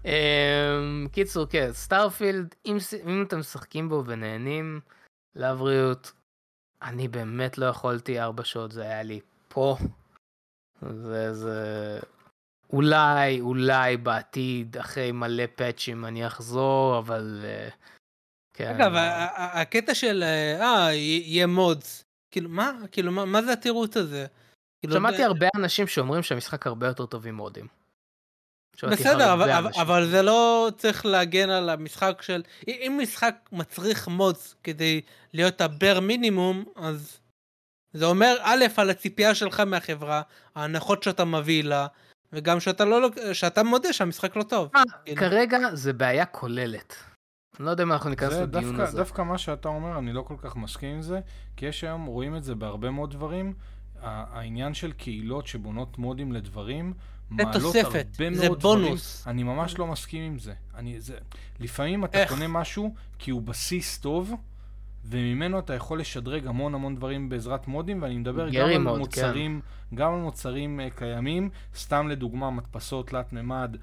אמ, 0.07 1.07
קיצור, 1.11 1.45
כן, 1.45 1.69
Starfield, 1.71 2.55
אם 2.65 2.77
אם 3.07 3.23
אתם 3.27 3.39
משחקים 3.39 3.89
בו 3.89 4.03
ונהנים, 4.05 4.79
לבריאות, 5.35 6.11
אני 6.81 7.07
באמת 7.07 7.57
לא 7.57 7.65
יכולתי 7.65 8.19
ארבע 8.19 8.43
שעות, 8.43 8.71
זה 8.71 8.81
היה 8.81 9.03
לי 9.03 9.19
פה. 9.47 9.77
זה, 10.81 11.33
זה... 11.33 11.99
אולי, 12.73 13.41
אולי 13.41 13.97
בעתיד, 13.97 14.77
אחרי 14.77 15.11
מלא 15.11 15.43
פאצ'ים 15.55 16.05
אני 16.05 16.27
אחזור, 16.27 16.97
אבל... 16.97 17.41
אה, 17.43 17.69
כן. 18.53 18.75
אגב, 18.75 18.91
הקטע 19.35 19.93
של, 19.95 20.23
אה, 20.23 20.61
אה, 20.61 20.93
יהיה 20.93 21.47
mods. 21.47 22.03
כאילו, 22.31 22.49
מה? 22.49 22.71
כאילו, 22.91 23.11
מה- 23.11 23.25
מה 23.25 23.41
זה 23.41 23.53
התירוץ 23.53 23.97
הזה? 23.97 24.25
כאילו, 24.79 24.93
שמעתי 24.93 25.23
הרבה 25.23 25.47
אנשים 25.55 25.87
שאומרים 25.87 26.23
שהמשחק 26.23 26.67
הרבה 26.67 26.87
יותר 26.87 27.05
טוב 27.05 27.27
עם 27.27 27.35
מודים. 27.35 27.67
בסדר, 28.83 29.33
אבל, 29.33 29.51
אבל. 29.51 29.71
אבל 29.81 30.05
זה 30.05 30.21
לא 30.21 30.69
צריך 30.77 31.05
להגן 31.05 31.49
על 31.49 31.69
המשחק 31.69 32.21
של... 32.21 32.41
אם 32.67 32.99
משחק 33.03 33.35
מצריך 33.51 34.07
מודס 34.07 34.55
כדי 34.63 35.01
להיות 35.33 35.61
הבר 35.61 35.99
מינימום, 35.99 36.63
אז 36.75 37.19
זה 37.93 38.05
אומר 38.05 38.35
א', 38.41 38.65
על 38.77 38.89
הציפייה 38.89 39.35
שלך 39.35 39.59
מהחברה, 39.59 40.21
ההנחות 40.55 41.03
שאתה 41.03 41.25
מביא 41.25 41.63
לה, 41.63 41.87
וגם 42.33 42.59
שאתה 42.59 42.85
לא, 42.85 43.09
שאתה 43.33 43.63
מודה 43.63 43.93
שהמשחק 43.93 44.35
לא 44.35 44.43
טוב. 44.43 44.69
אה, 44.75 44.81
כאילו. 45.05 45.19
כרגע 45.19 45.57
זה 45.73 45.93
בעיה 45.93 46.25
כוללת. 46.25 46.95
אני 47.59 47.65
לא 47.65 47.71
יודע 47.71 47.83
אם 47.83 47.91
אנחנו 47.91 48.09
ניכנס 48.09 48.33
לדיון 48.33 48.63
דווקא, 48.63 48.81
הזה. 48.81 48.97
דווקא 48.97 49.21
מה 49.21 49.37
שאתה 49.37 49.67
אומר, 49.67 49.97
אני 49.97 50.13
לא 50.13 50.21
כל 50.21 50.35
כך 50.41 50.55
מסכים 50.55 50.95
עם 50.95 51.01
זה, 51.01 51.19
כי 51.55 51.65
יש 51.65 51.83
היום, 51.83 52.05
רואים 52.05 52.35
את 52.35 52.43
זה 52.43 52.55
בהרבה 52.55 52.89
מאוד 52.89 53.11
דברים, 53.11 53.53
העניין 54.01 54.73
של 54.73 54.91
קהילות 54.91 55.47
שבונות 55.47 55.97
מודים 55.97 56.31
לדברים, 56.31 56.93
זה 57.37 57.43
תוספת, 57.53 58.07
זה 58.17 58.29
מאוד 58.29 58.59
דברים. 58.59 58.85
בונוס. 58.85 59.27
אני 59.27 59.43
ממש 59.43 59.79
לא 59.79 59.87
מסכים 59.87 60.23
עם 60.23 60.39
זה. 60.39 60.53
אני, 60.75 60.99
זה. 60.99 61.17
לפעמים 61.59 62.05
אתה 62.05 62.21
איך? 62.21 62.29
קונה 62.29 62.47
משהו 62.47 62.93
כי 63.19 63.31
הוא 63.31 63.41
בסיס 63.41 63.97
טוב, 63.97 64.33
וממנו 65.05 65.59
אתה 65.59 65.73
יכול 65.73 65.99
לשדרג 65.99 66.47
המון 66.47 66.75
המון 66.75 66.95
דברים 66.95 67.29
בעזרת 67.29 67.67
מודים, 67.67 68.01
ואני 68.01 68.17
מדבר 68.17 68.47
גם 68.47 68.53
גרי 68.53 68.75
על 68.75 68.81
מוד, 68.81 68.99
מוצרים, 68.99 69.61
גם 69.95 70.13
על 70.13 70.19
מוצרים 70.19 70.79
uh, 70.79 70.97
קיימים, 70.97 71.49
סתם 71.75 72.07
לדוגמה 72.07 72.51
מדפסות 72.51 73.07
תלת 73.07 73.33
מימד. 73.33 73.77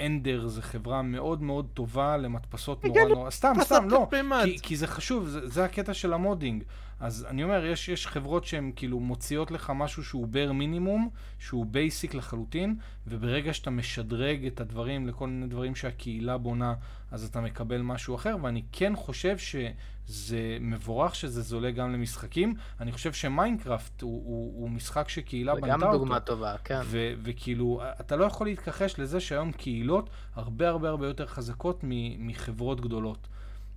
אנדר 0.00 0.46
זה 0.46 0.62
חברה 0.62 1.02
מאוד 1.02 1.42
מאוד 1.42 1.66
טובה 1.74 2.16
למדפסות 2.16 2.84
נורא 2.84 3.04
נורא, 3.04 3.30
סתם, 3.30 3.52
סתם, 3.60 3.88
לא. 3.88 4.06
כי, 4.44 4.58
כי 4.62 4.76
זה 4.76 4.86
חשוב, 4.86 5.28
זה, 5.28 5.48
זה 5.48 5.64
הקטע 5.64 5.94
של 5.94 6.12
ה 6.12 6.18
modding. 6.18 6.64
אז 7.02 7.26
אני 7.30 7.44
אומר, 7.44 7.64
יש, 7.64 7.88
יש 7.88 8.06
חברות 8.06 8.44
שהן 8.44 8.72
כאילו 8.76 9.00
מוציאות 9.00 9.50
לך 9.50 9.72
משהו 9.74 10.04
שהוא 10.04 10.26
bare 10.26 10.52
minimum, 10.52 11.10
שהוא 11.38 11.66
basic 11.66 12.14
לחלוטין, 12.14 12.76
וברגע 13.06 13.54
שאתה 13.54 13.70
משדרג 13.70 14.46
את 14.46 14.60
הדברים 14.60 15.08
לכל 15.08 15.28
מיני 15.28 15.46
דברים 15.46 15.74
שהקהילה 15.74 16.38
בונה, 16.38 16.74
אז 17.10 17.24
אתה 17.24 17.40
מקבל 17.40 17.82
משהו 17.82 18.14
אחר, 18.14 18.36
ואני 18.42 18.62
כן 18.72 18.96
חושב 18.96 19.38
שזה 19.38 20.58
מבורך 20.60 21.14
שזה 21.14 21.42
זולג 21.42 21.70
גם 21.70 21.92
למשחקים. 21.92 22.54
אני 22.80 22.92
חושב 22.92 23.12
ש 23.12 23.28
Minecraft 23.28 24.02
הוא, 24.02 24.22
הוא, 24.24 24.60
הוא 24.60 24.70
משחק 24.70 25.08
שקהילה 25.08 25.54
זה 25.54 25.60
בנתה 25.60 25.72
גם 25.72 25.82
אותו. 25.82 25.98
דוגמה 25.98 26.20
טובה, 26.20 26.54
כן. 26.64 26.80
ו- 26.84 27.12
וכאילו, 27.22 27.80
אתה 28.00 28.16
לא 28.16 28.24
יכול 28.24 28.46
להתכחש 28.46 28.98
לזה 28.98 29.20
שהיום 29.20 29.52
קהילות 29.52 30.10
הרבה 30.34 30.68
הרבה 30.68 30.88
הרבה 30.88 31.06
יותר 31.06 31.26
חזקות 31.26 31.80
מחברות 32.18 32.80
גדולות. 32.80 33.28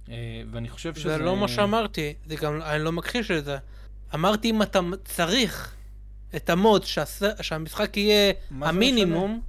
אה, 0.10 0.42
ואני 0.52 0.70
חושב 0.70 0.96
שזה... 0.96 1.10
זה 1.10 1.18
לא 1.18 1.38
מה 1.38 1.48
שאמרתי, 1.48 2.14
זה 2.26 2.36
גם, 2.36 2.62
אני 2.62 2.84
לא 2.84 2.92
מכחיש 2.92 3.32
את 3.32 3.46
זה. 3.46 3.58
אמרתי 4.14 4.50
אם 4.50 4.62
אתה 4.62 4.80
צריך 5.06 5.76
את 6.36 6.50
ה 6.50 6.58
mod 6.58 6.84
שהמשחק 7.42 7.98
יהיה 7.98 8.34
המינימום, 8.62 9.42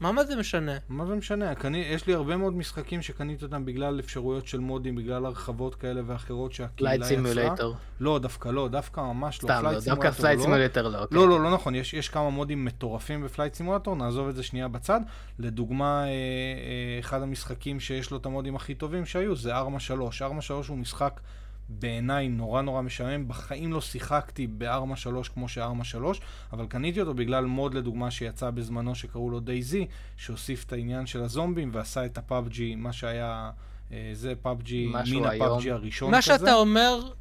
מה 0.00 0.12
מה 0.12 0.24
זה 0.24 0.36
משנה? 0.36 0.72
מה 0.88 1.06
זה 1.06 1.14
משנה? 1.14 1.54
קני, 1.54 1.78
יש 1.78 2.06
לי 2.06 2.14
הרבה 2.14 2.36
מאוד 2.36 2.56
משחקים 2.56 3.02
שקניתי 3.02 3.44
אותם 3.44 3.64
בגלל 3.64 4.00
אפשרויות 4.00 4.46
של 4.46 4.60
מודים, 4.60 4.94
בגלל 4.94 5.26
הרחבות 5.26 5.74
כאלה 5.74 6.00
ואחרות 6.06 6.52
שהקהילה 6.52 6.90
Flight 6.90 7.02
יצרה. 7.02 7.32
סימולטור. 7.32 7.76
לא, 8.00 8.18
דווקא 8.18 8.48
לא, 8.48 8.68
דווקא 8.68 9.00
ממש 9.00 9.42
לא. 9.42 9.48
סתם, 9.48 9.64
לא, 9.64 9.80
דווקא 9.80 10.10
Flight 10.10 10.38
לא. 10.38 10.44
סימולטור 10.44 10.82
לא. 10.82 10.98
אוקיי. 10.98 11.18
לא, 11.18 11.28
לא, 11.28 11.40
לא 11.40 11.50
נכון, 11.50 11.74
יש, 11.74 11.94
יש 11.94 12.08
כמה 12.08 12.30
מודים 12.30 12.64
מטורפים 12.64 13.24
ב 13.24 13.28
Flight 13.28 13.54
Simulator, 13.54 13.96
נעזוב 13.96 14.28
את 14.28 14.36
זה 14.36 14.42
שנייה 14.42 14.68
בצד. 14.68 15.00
לדוגמה, 15.38 16.04
אה, 16.04 16.08
אה, 16.08 17.00
אחד 17.00 17.22
המשחקים 17.22 17.80
שיש 17.80 18.10
לו 18.10 18.16
את 18.16 18.26
המודים 18.26 18.56
הכי 18.56 18.74
טובים 18.74 19.06
שהיו 19.06 19.36
זה 19.36 19.56
Arma 19.56 19.80
3. 19.80 20.22
Arma 20.22 20.42
3 20.42 20.68
הוא 20.68 20.78
משחק 20.78 21.20
בעיניי 21.70 22.28
נורא 22.28 22.62
נורא 22.62 22.82
משעמם. 22.82 23.28
בחיים 23.28 23.72
לא 23.72 23.80
שיחקתי 23.80 24.46
ב 24.46 24.56
Arma 24.56 24.96
3 24.96 25.28
כמו 25.28 25.48
ש 25.48 25.60
Arma 25.60 25.84
3, 25.84 26.20
אבל 26.52 26.66
קניתי 26.66 27.00
אותו 27.00 27.14
בגלל 27.14 27.44
mod 27.44 27.74
לדוגמה 27.74 28.10
שיצא 28.10 28.50
בזמנו 28.50 28.94
שקראו 28.94 29.30
לו 29.30 29.40
DayZ, 29.40 29.86
שהוסיף 30.16 30.64
את 30.64 30.72
העניין 30.72 31.06
של 31.06 31.22
הזומבים 31.22 31.70
ועשה 31.72 32.06
את 32.06 32.18
ה 32.18 32.27
PUBG, 32.27 32.74
מה 32.74 32.92
שהיה, 32.92 33.50
אה, 33.92 34.10
זה 34.12 34.34
PUBG, 34.42 34.86
מן. 34.86 35.24
ה 35.24 35.33
PUBG 35.33 35.70
הראשון 35.70 36.10
מה 36.10 36.18
כזה. 36.18 36.26
שאתה 36.26 36.54
אומר, 36.54 37.12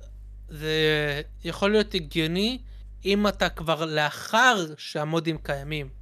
זה 0.50 1.22
יכול 1.44 1.72
להיות 1.72 1.94
הגיוני 1.94 2.58
אם 3.06 3.28
אתה 3.28 3.50
כבר 3.50 3.86
לאחר 3.86 4.66
שהמודים 4.78 5.38
קיימים. 5.38 5.99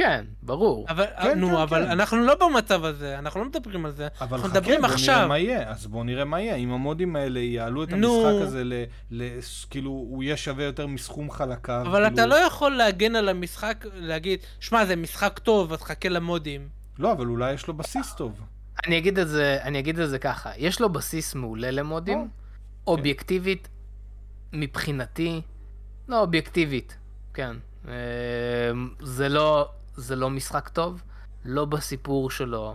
כן, 0.00 0.24
ברור. 0.42 0.86
אבל, 0.88 1.04
כן, 1.22 1.38
נו, 1.38 1.48
כן, 1.48 1.54
אבל 1.54 1.84
כן. 1.84 1.90
אנחנו 1.90 2.18
לא 2.18 2.34
במצב 2.34 2.84
הזה, 2.84 3.18
אנחנו 3.18 3.40
לא 3.40 3.46
מדברים 3.46 3.86
על 3.86 3.92
זה. 3.92 4.08
אבל 4.20 4.36
אנחנו 4.36 4.48
חכה, 4.48 4.58
מדברים 4.58 4.80
בוא 4.80 4.88
נראה 4.88 4.94
עכשיו. 4.94 5.28
מה 5.28 5.38
יהיה. 5.38 5.70
אז 5.70 5.86
בוא 5.86 6.04
נראה 6.04 6.24
מה 6.24 6.40
יהיה. 6.40 6.54
אם 6.54 6.72
המודים 6.72 7.16
האלה 7.16 7.40
יעלו 7.40 7.84
את 7.84 7.92
נו. 7.92 8.26
המשחק 8.26 8.42
הזה 8.46 8.64
ל... 8.64 8.72
ל... 9.10 9.28
כאילו, 9.70 9.90
הוא 9.90 10.22
יהיה 10.22 10.36
שווה 10.36 10.64
יותר 10.64 10.86
מסכום 10.86 11.30
חלקיו. 11.30 11.82
אבל 11.86 12.02
כאילו... 12.02 12.14
אתה 12.14 12.26
לא 12.26 12.34
יכול 12.34 12.76
להגן 12.76 13.16
על 13.16 13.28
המשחק, 13.28 13.84
להגיד, 13.94 14.40
שמע, 14.60 14.84
זה 14.84 14.96
משחק 14.96 15.38
טוב, 15.38 15.72
אז 15.72 15.82
חכה 15.82 16.08
למודים. 16.08 16.68
לא, 16.98 17.12
אבל 17.12 17.26
אולי 17.26 17.52
יש 17.52 17.66
לו 17.66 17.74
בסיס 17.74 18.14
טוב. 18.14 18.40
אני 18.86 18.98
אגיד 18.98 19.18
את 19.18 19.28
זה, 19.28 19.58
אני 19.62 19.78
אגיד 19.78 19.98
את 19.98 20.10
זה 20.10 20.18
ככה, 20.18 20.50
יש 20.56 20.80
לו 20.80 20.88
בסיס 20.88 21.34
מעולה 21.34 21.70
למודים, 21.70 22.28
אובייקטיבית, 22.86 23.68
מבחינתי, 24.52 25.40
לא 26.08 26.20
אובייקטיבית, 26.20 26.96
כן. 27.34 27.56
אה, 27.88 27.94
זה 29.00 29.28
לא, 29.28 29.68
זה 29.96 30.16
לא 30.16 30.30
משחק 30.30 30.68
טוב, 30.68 31.02
לא 31.44 31.64
בסיפור 31.64 32.30
שלו, 32.30 32.74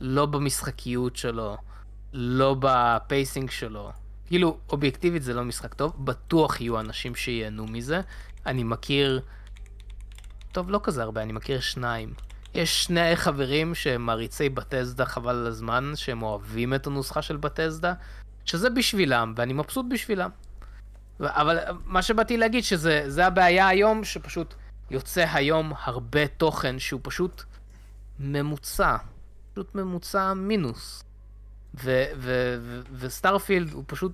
לא 0.00 0.26
במשחקיות 0.26 1.16
שלו, 1.16 1.56
לא 2.12 2.56
בפייסינג 2.60 3.50
שלו. 3.50 3.92
כאילו, 4.26 4.58
אובייקטיבית 4.68 5.22
זה 5.22 5.34
לא 5.34 5.44
משחק 5.44 5.74
טוב, 5.74 6.04
בטוח 6.04 6.60
יהיו 6.60 6.80
אנשים 6.80 7.14
שייהנו 7.14 7.66
מזה. 7.66 8.00
אני 8.46 8.64
מכיר, 8.64 9.20
טוב, 10.52 10.70
לא 10.70 10.80
כזה 10.82 11.02
הרבה, 11.02 11.22
אני 11.22 11.32
מכיר 11.32 11.60
שניים. 11.60 12.14
יש 12.54 12.84
שני 12.84 13.16
חברים 13.16 13.74
שהם 13.74 14.06
מעריצי 14.06 14.48
בטזדה 14.48 15.06
חבל 15.06 15.36
על 15.36 15.46
הזמן, 15.46 15.92
שהם 15.94 16.22
אוהבים 16.22 16.74
את 16.74 16.86
הנוסחה 16.86 17.22
של 17.22 17.36
בטזדה, 17.36 17.94
שזה 18.44 18.70
בשבילם, 18.70 19.34
ואני 19.36 19.52
מבסוט 19.52 19.86
בשבילם. 19.90 20.30
אבל 21.20 21.58
מה 21.84 22.02
שבאתי 22.02 22.36
להגיד 22.36 22.64
שזה 22.64 23.04
זה 23.06 23.26
הבעיה 23.26 23.68
היום, 23.68 24.04
שפשוט 24.04 24.54
יוצא 24.90 25.24
היום 25.32 25.72
הרבה 25.82 26.26
תוכן 26.26 26.78
שהוא 26.78 27.00
פשוט 27.04 27.42
ממוצע. 28.18 28.96
פשוט 29.52 29.74
ממוצע 29.74 30.34
מינוס. 30.34 31.04
וסטארפילד 32.92 33.72
הוא 33.72 33.84
פשוט 33.86 34.12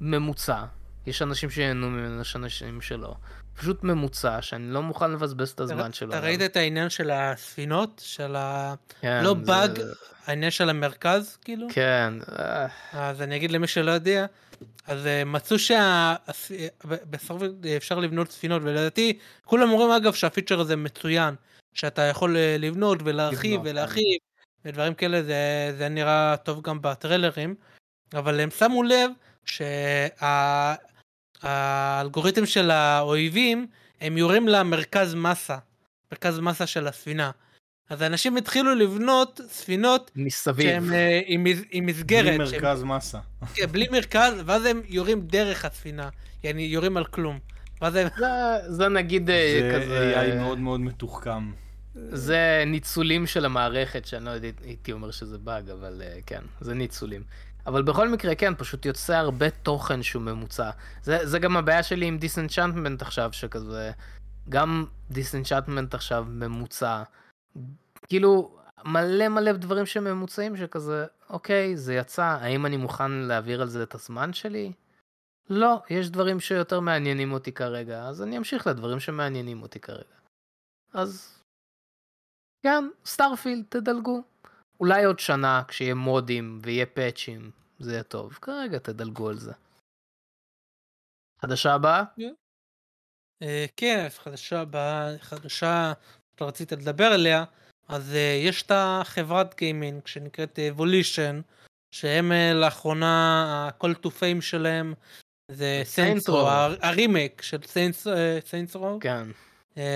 ממוצע. 0.00 0.64
יש 1.06 1.22
אנשים 1.22 1.50
שיהנו 1.50 1.90
ממנו, 1.90 2.20
יש 2.20 2.36
אנשים 2.36 2.80
שלא. 2.80 3.14
פשוט 3.60 3.84
ממוצע, 3.84 4.42
שאני 4.42 4.72
לא 4.72 4.82
מוכן 4.82 5.10
לבזבז 5.10 5.50
את 5.50 5.60
הזמן 5.60 5.92
שלו. 5.92 6.10
אתה. 6.10 6.20
ראית 6.20 6.42
את 6.42 6.56
העניין 6.56 6.90
של 6.90 7.10
הספינות? 7.10 8.02
של 8.04 8.36
ה... 8.36 8.74
כן, 9.00 9.20
לא 9.24 9.34
זה- 9.34 9.46
באג, 9.46 9.80
העניין 10.26 10.50
של 10.50 10.70
המרכז, 10.70 11.38
כאילו? 11.44 11.66
כן, 11.72 12.12
אה, 12.38 12.66
אז 12.92 13.22
אני 13.22 13.36
אגיד 13.36 13.50
למי 13.50 13.66
שלא 13.66 13.90
יודע, 13.90 14.26
אז 14.86 15.06
אה, 15.06 15.24
מצאו 15.24 15.56
שבסוף 15.58 17.42
אפשר 17.76 17.98
לבנות 17.98 18.30
ספינות, 18.30 18.62
ולדעתי, 18.64 19.18
כולם 19.44 19.70
אומרים 19.70 19.90
אגב 19.90 20.12
שהפיצ'ר 20.12 20.60
הזה 20.60 20.76
מצוין, 20.76 21.34
שאתה 21.74 22.02
יכול 22.02 22.36
אה, 22.36 22.56
לבנות 22.58 22.98
ולהרחיב 23.04 23.52
לבנות, 23.52 23.66
ולהרחיב, 23.70 24.18
ודברים 24.64 24.94
כאלה, 24.94 25.22
זה, 25.22 25.74
זה 25.78 25.88
נראה 25.88 26.34
טוב 26.36 26.62
גם 26.62 26.78
בטריילרים, 26.82 27.54
אבל 28.14 28.40
הם 28.40 28.50
שמו 28.50 28.82
לב 28.82 29.10
שהאלגוריתם 31.42 32.46
של 32.46 32.70
האויבים, 32.70 33.66
הם 34.00 34.18
יורים 34.18 34.48
למרכז 34.48 35.14
מסה, 35.14 35.56
מרכז 36.12 36.38
מסה 36.38 36.66
של 36.66 36.86
הספינה. 36.86 37.30
אז 37.90 38.02
אנשים 38.02 38.36
התחילו 38.36 38.74
לבנות 38.74 39.40
ספינות 39.48 40.10
מסביב. 40.16 40.66
שהם 40.66 40.92
אה, 40.92 41.20
עם, 41.26 41.44
עם 41.70 41.86
מסגרת, 41.86 42.36
בלי 42.38 42.46
שהם- 42.46 42.62
מרכז 42.64 42.82
מסה. 42.82 43.18
כן, 43.54 43.66
בלי 43.66 43.86
מרכז, 43.92 44.32
ואז 44.44 44.64
הם 44.64 44.82
יורים 44.88 45.20
דרך 45.20 45.64
הספינה, 45.64 46.08
יעני 46.44 46.62
יורים 46.62 46.96
על 46.96 47.04
כלום. 47.04 47.38
ואז 47.80 47.96
הם... 47.96 48.08
זה, 48.18 48.26
זה 48.68 48.88
נגיד 48.88 49.30
אה, 49.30 49.58
זה 49.60 49.80
כזה, 49.84 50.22
AI 50.22 50.34
מאוד 50.34 50.58
מאוד 50.58 50.80
מתוחכם. 50.80 51.50
זה 51.94 52.62
ניצולים 52.66 53.26
של 53.26 53.44
המערכת, 53.44 54.06
שאני 54.06 54.24
לא 54.24 54.30
יודע, 54.30 54.48
הייתי 54.64 54.92
אומר 54.92 55.10
שזה 55.10 55.38
באג, 55.38 55.70
אבל 55.70 56.02
אה, 56.04 56.18
כן, 56.26 56.42
זה 56.60 56.74
ניצולים. 56.74 57.22
אבל 57.66 57.82
בכל 57.82 58.08
מקרה, 58.08 58.34
כן, 58.34 58.54
פשוט 58.54 58.86
יוצא 58.86 59.16
הרבה 59.16 59.50
תוכן 59.50 60.02
שהוא 60.02 60.22
ממוצע. 60.22 60.70
זה, 61.02 61.26
זה 61.26 61.38
גם 61.38 61.56
הבעיה 61.56 61.82
שלי 61.82 62.06
עם 62.06 62.18
דיסנצ'נטמנט 62.18 63.02
עכשיו, 63.02 63.32
שכזה, 63.32 63.90
גם 64.48 64.84
Disenchantment 65.10 65.94
עכשיו 65.94 66.26
ממוצע. 66.28 67.02
כאילו, 68.06 68.58
מלא 68.84 69.28
מלא 69.28 69.52
דברים 69.52 69.86
שממוצעים 69.86 70.56
שכזה, 70.56 71.06
אוקיי, 71.30 71.76
זה 71.76 71.94
יצא, 71.94 72.38
האם 72.40 72.66
אני 72.66 72.76
מוכן 72.76 73.12
להעביר 73.12 73.62
על 73.62 73.68
זה 73.68 73.82
את 73.82 73.94
הזמן 73.94 74.32
שלי? 74.32 74.72
לא, 75.50 75.82
יש 75.90 76.10
דברים 76.10 76.40
שיותר 76.40 76.80
מעניינים 76.80 77.32
אותי 77.32 77.52
כרגע, 77.52 78.06
אז 78.06 78.22
אני 78.22 78.38
אמשיך 78.38 78.66
לדברים 78.66 79.00
שמעניינים 79.00 79.62
אותי 79.62 79.80
כרגע. 79.80 80.14
אז 80.92 81.38
כן, 82.62 82.84
Starfield, 83.04 83.64
תדלגו. 83.68 84.22
אולי 84.80 85.04
עוד 85.04 85.18
שנה, 85.18 85.62
כשיהיה 85.68 85.94
מודים 85.94 86.58
ויהיה 86.62 86.86
פאצ'ים, 86.86 87.50
זה 87.78 87.92
יהיה 87.92 88.02
טוב. 88.02 88.32
כרגע 88.32 88.78
תדלגו 88.78 89.28
על 89.28 89.38
זה. 89.38 89.52
חדשה 91.42 91.74
הבאה? 91.74 92.02
אה, 93.42 93.66
כן, 93.76 94.06
חדשה 94.08 94.60
הבאה, 94.60 95.18
חדשה 95.18 95.92
שאתה 96.32 96.44
רצית 96.44 96.72
לדבר 96.72 97.04
עליה, 97.04 97.44
אז 97.88 98.14
אה, 98.14 98.40
יש 98.44 98.62
את 98.62 98.70
החברת 98.74 99.56
gaming 99.56 100.06
שנקראת 100.06 100.58
Volition, 100.58 101.40
שהם 101.90 102.32
אה, 102.32 102.52
לאחרונה, 102.54 103.44
ה-call 103.48 104.06
to 104.06 104.08
fame 104.08 104.40
שלהם 104.40 104.94
זה 105.50 105.80
Saints 105.84 106.48
Row. 106.48 106.76
הרימייק 106.80 107.42
של 107.42 107.58
Saints 108.44 108.76
Row, 108.76 108.98
כן. 109.00 109.28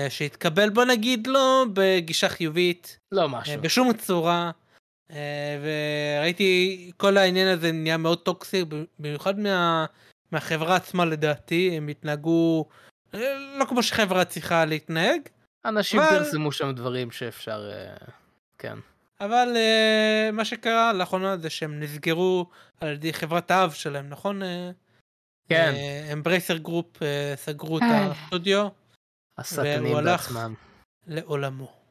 שהתקבל 0.09 0.69
בוא 0.69 0.85
נגיד 0.85 1.27
לו 1.27 1.65
בגישה 1.73 2.29
חיובית. 2.29 2.99
לא 3.11 3.29
משהו. 3.29 3.61
בשום 3.61 3.93
צורה. 3.93 4.51
אה, 5.11 5.57
וראיתי 6.19 6.91
כל 6.97 7.17
העניין 7.17 7.47
הזה 7.47 7.71
נהיה 7.71 7.97
מאוד 7.97 8.17
toxic 8.19 8.65
במיוחד 8.99 9.39
מה, 9.39 9.85
מהחברה 10.31 10.75
עצמה 10.75 11.05
לדעתי 11.05 11.77
הם 11.77 11.87
התנהגו 11.87 12.65
אה, 13.13 13.19
לא 13.59 13.65
כמו 13.65 13.83
שחברה 13.83 14.25
צריכה 14.25 14.65
להתנהג 14.65 15.21
אנשים 15.65 15.99
אבל- 15.99 16.09
פרסמו 16.19 16.51
שם 16.51 16.71
דברים 16.71 17.11
שאפשר... 17.11 17.71
אה, 17.73 17.95
כן. 18.57 18.77
אבל 19.21 19.47
מה 20.33 20.45
שקרה 20.45 20.93
לאחרונה 20.93 21.37
זה 21.37 21.49
שהם 21.49 21.79
נסגרו 21.79 22.45
על 22.81 22.93
ידי 22.93 23.13
חברת 23.13 23.51
האב 23.51 23.71
שלהם 23.71 24.09
נכון? 24.09 24.41
כן. 25.49 25.73
Embracer 26.13 26.57
Group 26.57 26.97
סגרו 27.35 27.77
את. 27.77 27.83
הסטודיו 27.87 28.67
השטנים 29.37 29.83
והוא 29.85 29.97
הלך- 29.97 30.31
בעצמם. 30.31 30.53
לעולמו. 31.07 31.84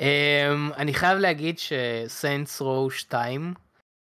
Um, 0.00 0.74
אני 0.76 0.94
חייב 0.94 1.18
להגיד 1.18 1.58
ש 1.58 1.84
Saints 1.84 2.60
Row 2.60 2.90
2 2.90 3.54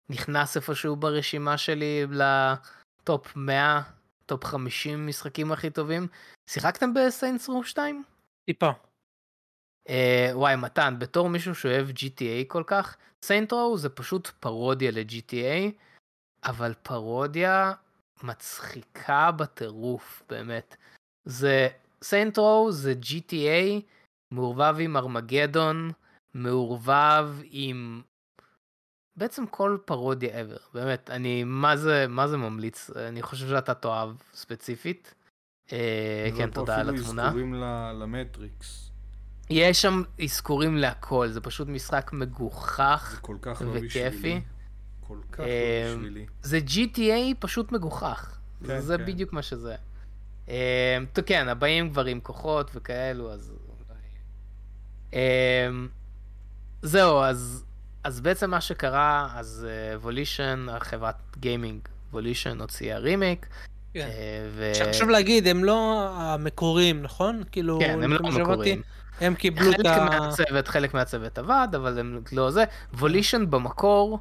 נכנס 0.10 0.56
איפשהו 0.56 0.96
ברשימה 0.96 1.58
שלי 1.58 2.06
ל 2.12 2.43
top 2.43 3.36
100, 3.36 3.82
top 4.26 4.46
50 4.46 5.08
משחקים 5.08 5.52
הכי 5.52 5.70
טובים. 5.70 6.08
שיחקתם 6.50 6.94
ב 6.94 7.02
Saints 7.02 7.50
Row 7.50 7.64
2? 7.64 8.04
טיפה. 8.46 8.72
Uh, 9.88 9.92
וואי 10.34 10.56
מתן, 10.56 10.96
בתור 11.00 11.30
מישהו 11.30 11.56
שאוהב 11.56 11.90
GTA 11.90 12.46
כל 12.48 12.64
כך, 12.68 12.98
Saints 13.26 13.54
Row 13.54 13.78
זה 13.78 13.90
פשוט 13.90 14.28
פרודיה 14.28 14.92
ל-GTA, 14.92 15.72
אבל 16.44 16.74
פרודיה 16.84 17.74
מצחיקה 18.24 19.32
בטירוף, 19.32 20.24
באמת. 20.30 20.76
זה, 21.26 21.68
Saints 22.04 22.38
Row 22.38 22.72
זה 22.72 22.94
GTA 23.02 23.82
מעורבב 24.32 24.76
עם 24.80 24.98
ארמגדון, 24.98 25.92
מעורבב 26.34 27.30
עם 27.44 28.02
בעצם 29.16 29.48
כל 29.48 29.78
פרודיה 29.86 30.42
ever, 30.42 30.60
באמת, 30.74 31.10
אני 31.10 31.44
מה 31.44 31.78
זה, 31.78 32.06
מה 32.10 32.28
זה 32.28 32.38
ממליץ, 32.38 32.90
אני 32.96 33.22
חושב 33.22 33.48
שאתה 33.48 33.74
תאהב 33.74 34.10
ספציפית. 34.34 35.14
אה, 35.72 36.30
כן, 36.38 36.50
תודה 36.52 36.80
על 36.80 36.90
התמונה. 36.90 37.30
אפילו 37.30 37.56
אזכורים 37.56 37.64
למטריקס. 38.02 38.92
יש 39.50 39.82
שם 39.82 40.04
אזכורים 40.24 40.78
להכל, 40.78 41.28
זה 41.28 41.42
פשוט 41.42 41.68
משחק 41.68 42.14
מגוחך, 42.14 43.12
זה 43.16 43.22
כל 43.22 43.38
כך 43.42 43.62
לא 43.62 43.72
וכיפי. 43.74 44.42
כל 45.00 45.18
כך 45.32 45.40
לא 45.40 45.46
אה, 45.46 45.94
בשבילי. 45.98 46.26
זה 46.42 46.60
GTA 46.68 47.36
פשוט 47.40 47.72
מגוחך. 47.72 48.40
כן, 48.68 48.80
זה 48.80 48.98
כן. 48.98 49.06
בדיוק 49.06 49.34
מה 49.34 49.42
שזה. 49.42 49.76
אה, 50.50 50.98
כן, 51.26 51.48
הבאים 51.48 51.90
כבר 51.90 52.06
עם 52.06 52.20
כוחות 52.20 52.72
וכאלו, 52.74 53.32
אז... 53.32 53.54
אה, 55.14 55.70
זהו, 56.82 57.22
אז, 57.22 57.66
אז 58.04 58.22
בעצם 58.22 58.50
מה 58.50 58.62
שקרה, 58.62 59.30
אז 59.36 59.68
Volition, 60.02 60.68
החברת 60.70 61.16
gaming 61.38 61.80
Volition 62.12 62.62
הוציאה 62.62 62.98
רימייק. 62.98 63.48
כן. 63.94 64.00
אה, 64.00 64.48
ו... 64.52 65.12
להגיד, 65.12 65.48
הם 65.48 65.64
לא 65.64 66.10
המקוריים, 66.16 67.02
נכון? 67.02 67.44
כאילו, 67.52 67.80
כן, 67.80 68.04
הם 68.04 68.14
לא 68.14 68.20
המקוריים. 68.28 68.82
הם 69.22 69.36
קיבלו 69.36 69.72
את 69.72 69.76
חלק 69.76 69.86
ה... 69.86 70.20
מהצוות, 70.20 70.68
חלק 70.68 70.94
מהצוות 70.94 71.38
עבד, 71.38 71.68
אבל 71.76 72.00
הם 72.00 72.22
לא 72.32 72.52
זה. 72.52 72.64
וולישן 72.94 73.46
במקור, 73.50 74.20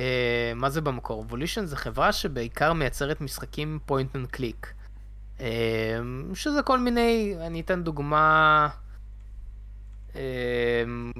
אה, 0.00 0.52
מה 0.54 0.70
זה 0.70 0.80
במקור? 0.80 1.24
Volition 1.28 1.64
זה 1.64 1.76
חברה 1.76 2.12
שבעיקר 2.12 2.72
מייצרת 2.72 3.20
משחקים 3.20 3.78
point 3.86 4.16
and 4.16 4.26
click. 4.26 4.72
אה, 5.40 5.46
שזה 6.34 6.62
כל 6.62 6.78
מיני, 6.78 7.34
אני 7.40 7.60
אתן 7.60 7.82
דוגמה, 7.82 8.68
אה, 8.72 8.87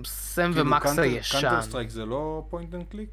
סם 0.05 0.53
כאילו, 0.53 0.67
ומקס 0.67 0.87
Counter- 0.87 1.03
הישן, 1.03 1.41
Counter 1.41 1.63
Strike 1.63 1.91
זה 1.91 2.05
לא 2.07 2.47
point 2.51 2.75
and 2.75 2.85
click? 2.91 3.11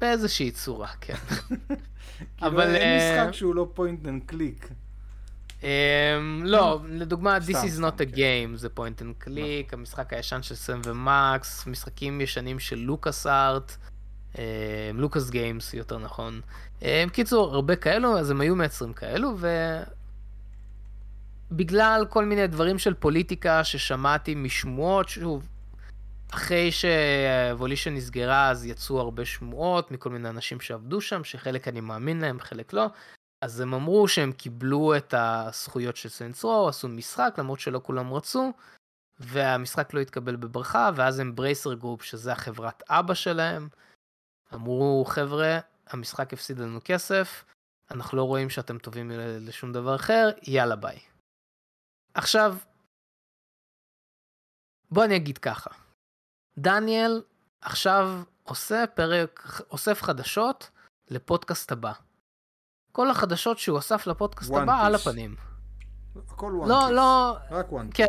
באיזושהי 0.00 0.50
צורה, 0.50 0.88
כן. 1.00 1.14
כאילו 1.38 1.76
אבל, 2.42 2.74
אין 2.76 3.00
אה, 3.00 3.22
משחק 3.24 3.34
שהוא 3.34 3.54
לא 3.54 3.68
point 3.74 4.06
and 4.06 4.22
click. 4.26 4.68
לא, 6.42 6.80
לדוגמה, 6.88 7.38
This 7.38 7.50
is 7.50 7.80
not 7.80 7.94
a 8.00 8.06
כן. 8.06 8.14
game, 8.14 8.56
זה 8.56 8.68
point 8.76 9.00
and 9.02 9.24
click, 9.26 9.72
המשחק 9.72 10.12
הישן 10.12 10.42
של 10.42 10.54
Sam 10.54 10.80
ו 10.84 11.00
Max, 11.00 11.66
משחקים 11.66 12.20
ישנים 12.20 12.58
של 12.58 12.78
LucasArts, 12.78 13.76
לוקאס 14.94 15.30
גיימס 15.30 15.74
יותר 15.74 15.98
נכון. 15.98 16.40
Um, 16.80 16.84
קיצור, 17.12 17.54
הרבה 17.54 17.76
כאלו, 17.76 18.18
אז 18.18 18.30
הם 18.30 18.40
היו 18.40 18.56
מייצרים 18.56 18.92
כאלו, 18.92 19.34
ובגלל 21.50 22.06
כל 22.10 22.24
מיני 22.24 22.46
דברים 22.46 22.78
של 22.78 22.94
פוליטיקה 22.94 23.64
ששמעתי 23.64 24.34
משמועות, 24.34 25.08
שוב, 25.08 25.48
אחרי 26.30 26.70
Volition 26.72 27.94
נסגרה, 27.94 28.50
אז 28.50 28.66
יצאו 28.66 29.00
הרבה 29.00 29.24
שמועות 29.24 29.90
מכל 29.90 30.10
מיני 30.10 30.28
אנשים 30.28 30.60
שעבדו 30.60 31.00
שם, 31.00 31.24
שחלק 31.24 31.68
אני 31.68 31.80
מאמין 31.80 32.20
להם, 32.20 32.40
חלק 32.40 32.72
לא. 32.72 32.86
אז 33.44 33.60
הם 33.60 33.74
אמרו 33.74 34.08
שהם 34.08 34.32
קיבלו 34.32 34.96
את 34.96 35.14
הזכויות 35.16 35.96
של 35.96 36.08
Saints 36.08 36.44
Row, 36.44 36.68
עשו 36.68 36.88
משחק, 36.88 37.34
למרות 37.38 37.60
שלא 37.60 37.80
כולם 37.82 38.12
רצו, 38.12 38.52
והמשחק 39.18 39.94
לא 39.94 40.00
התקבל 40.00 40.36
בברכה, 40.36 40.90
ואז 40.94 41.18
Embracer 41.18 41.74
Group, 41.74 42.02
שזה 42.02 42.32
החברת 42.32 42.82
אבא 42.88 43.14
שלהם, 43.14 43.68
אמרו, 44.54 45.04
חבר'ה, 45.08 45.58
המשחק 45.86 46.32
הפסיד 46.32 46.58
לנו 46.58 46.80
כסף, 46.84 47.44
אנחנו 47.90 48.18
לא 48.18 48.22
רואים 48.22 48.50
שאתם 48.50 48.78
טובים 48.78 49.10
לשום 49.40 49.72
דבר 49.72 49.94
אחר, 49.94 50.30
יאללה 50.42 50.76
ביי. 50.76 51.09
עכשיו, 52.14 52.56
בוא 54.90 55.04
אני 55.04 55.16
אגיד 55.16 55.38
ככה, 55.38 55.70
דניאל 56.58 57.22
עכשיו 57.60 58.22
עושה 58.42 58.84
פרק, 58.94 59.60
אוסף 59.70 60.02
חדשות 60.02 60.70
לפודקאסט 61.08 61.72
הבא. 61.72 61.92
כל 62.92 63.10
החדשות 63.10 63.58
שהוא 63.58 63.78
אסף 63.78 64.06
לפודקאסט 64.06 64.50
הבא 64.54 64.86
על 64.86 64.89
One 64.89 64.94
Piece. 64.94 64.98
הפנים. 64.98 65.36
הכל 66.28 66.52
וואן 66.54 66.68
לא, 66.68 66.90
לא, 66.90 67.36
רק 67.50 67.72
וואן 67.72 67.88
כן, 67.94 68.04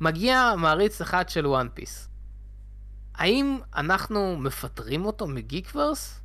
מגיע 0.00 0.54
מעריץ 0.58 1.00
אחד 1.00 1.28
של 1.28 1.46
וואן 1.46 1.68
פיס. 1.74 2.08
האם 3.14 3.58
אנחנו 3.76 4.36
מפטרים 4.36 5.06
אותו 5.06 5.26
מגיקוורס? 5.26 6.20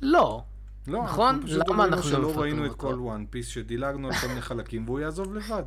לא. 0.00 0.44
לא, 0.86 1.04
נכון? 1.04 1.34
אנחנו 1.34 1.46
פשוט 1.46 1.68
למה 1.68 1.84
אומרים 1.84 1.92
לא 1.92 2.02
שלא 2.02 2.40
ראינו 2.40 2.66
את? 2.66 2.72
כל 2.76 3.00
וואן 3.00 3.24
פיס, 3.30 3.46
שדילגנו 3.48 4.08
על 4.08 4.14
כל 4.14 4.26
מיני 4.26 4.42
חלקים 4.42 4.84
והוא 4.84 5.00
יעזוב 5.00 5.34
לבד. 5.34 5.64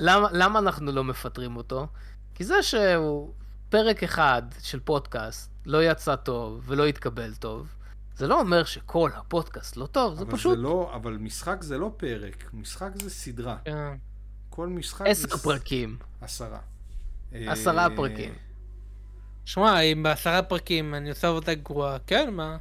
למה, 0.00 0.28
למה 0.32 0.58
אנחנו 0.58 0.92
לא 0.92 1.04
מפטרים 1.04 1.56
אותו? 1.56 1.86
כי 2.34 2.44
זה 2.44 2.62
שהוא 2.62 3.32
פרק 3.68 4.02
אחד 4.02 4.42
של 4.60 4.80
פודקאסט 4.80 5.50
לא 5.66 5.84
יצא 5.84 6.16
טוב 6.16 6.62
ולא 6.66 6.86
התקבל 6.86 7.34
טוב, 7.34 7.74
זה 8.16 8.26
לא 8.26 8.40
אומר 8.40 8.64
שכל 8.64 9.10
הפודקאסט 9.16 9.76
לא 9.76 9.86
טוב, 9.86 10.14
זה 10.14 10.26
פשוט 10.26 10.56
זה 10.56 10.62
לא, 10.62 10.92
אבל 10.94 11.12
משחק 11.12 11.62
זה 11.62 11.78
לא 11.78 11.92
פרק, 11.96 12.50
משחק 12.52 12.90
זה 13.02 13.10
סדרה. 13.10 13.56
כן. 13.64 13.96
כל 14.50 14.68
משחק 14.68 15.06
עשר 15.06 15.36
זה... 15.36 15.42
פרקים. 15.42 15.96
עשרה. 16.20 16.58
עשרה 17.32 17.84
אה, 17.84 17.96
פרקים. 17.96 18.34
שמע, 19.44 19.80
אם 19.80 20.02
בעשרה 20.02 20.42
פרקים 20.42 20.94
אני 20.94 21.10
עושה 21.10 21.28
עבודה 21.28 21.54
גרועה, 21.54 21.96
כן, 22.06 22.34
מה? 22.34 22.56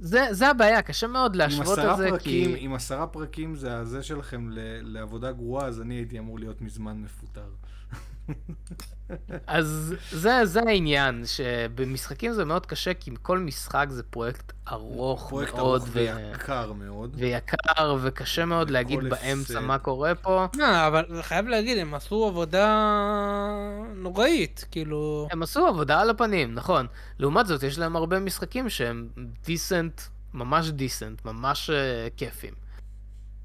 זה, 0.00 0.26
זה 0.30 0.48
הבעיה, 0.48 0.82
קשה 0.82 1.06
מאוד 1.06 1.36
להשוות 1.36 1.78
את 1.78 1.96
זה, 1.96 2.08
פרקים, 2.10 2.54
כי... 2.54 2.64
עם 2.64 2.74
עשרה 2.74 3.06
פרקים 3.06 3.54
זה 3.54 3.76
הזה 3.76 4.02
שלכם 4.02 4.50
ל- 4.50 4.58
לעבודה 4.82 5.32
גרועה, 5.32 5.66
אז 5.66 5.80
אני 5.80 5.94
הייתי 5.94 6.18
אמור 6.18 6.38
להיות 6.38 6.62
מזמן 6.62 6.96
מפוטר. 7.02 7.48
אז 9.46 9.94
זה, 10.10 10.44
זה 10.44 10.60
העניין, 10.66 11.22
שבמשחקים 11.26 12.32
זה 12.32 12.44
מאוד 12.44 12.66
קשה, 12.66 12.94
כי 12.94 13.10
כל 13.22 13.38
משחק 13.38 13.86
זה 13.90 14.02
פרויקט 14.02 14.52
ארוך 14.68 15.28
פרויקט 15.28 15.54
מאוד, 15.54 15.80
ארוך 15.80 15.88
ו... 15.92 16.16
ויקר 16.32 16.72
מאוד. 16.72 17.14
ויקר, 17.18 17.96
וקשה 18.02 18.44
מאוד 18.44 18.70
להגיד 18.70 18.98
וכל 18.98 19.08
באמצע. 19.08 19.60
מה 19.60 19.78
קורה 19.78 20.14
פה. 20.14 20.46
לא, 20.56 20.86
אבל 20.86 21.22
חייב 21.22 21.46
להגיד, 21.46 21.78
הם 21.78 21.94
עשו 21.94 22.26
עבודה 22.26 22.92
נוראית, 23.94 24.66
כאילו... 24.70 25.28
הם 25.30 25.42
עשו 25.42 25.66
עבודה 25.66 26.00
על 26.00 26.10
הפנים, 26.10 26.54
נכון. 26.54 26.86
לעומת 27.18 27.46
זאת, 27.46 27.62
יש 27.62 27.78
להם 27.78 27.96
הרבה 27.96 28.18
משחקים 28.18 28.68
שהם 28.68 29.08
דיסנט, 29.44 30.00
ממש 30.34 30.70
דיסנט, 30.70 31.24
ממש 31.24 31.70
uh, 31.70 31.72
כיפים. 32.16 32.54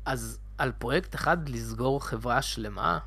אז 0.06 0.40
על 0.58 0.72
פרויקט 0.72 1.16
אחד 1.16 1.50
לסגור 1.50 2.06
חברה 2.06 2.42
שלמה? 2.42 3.00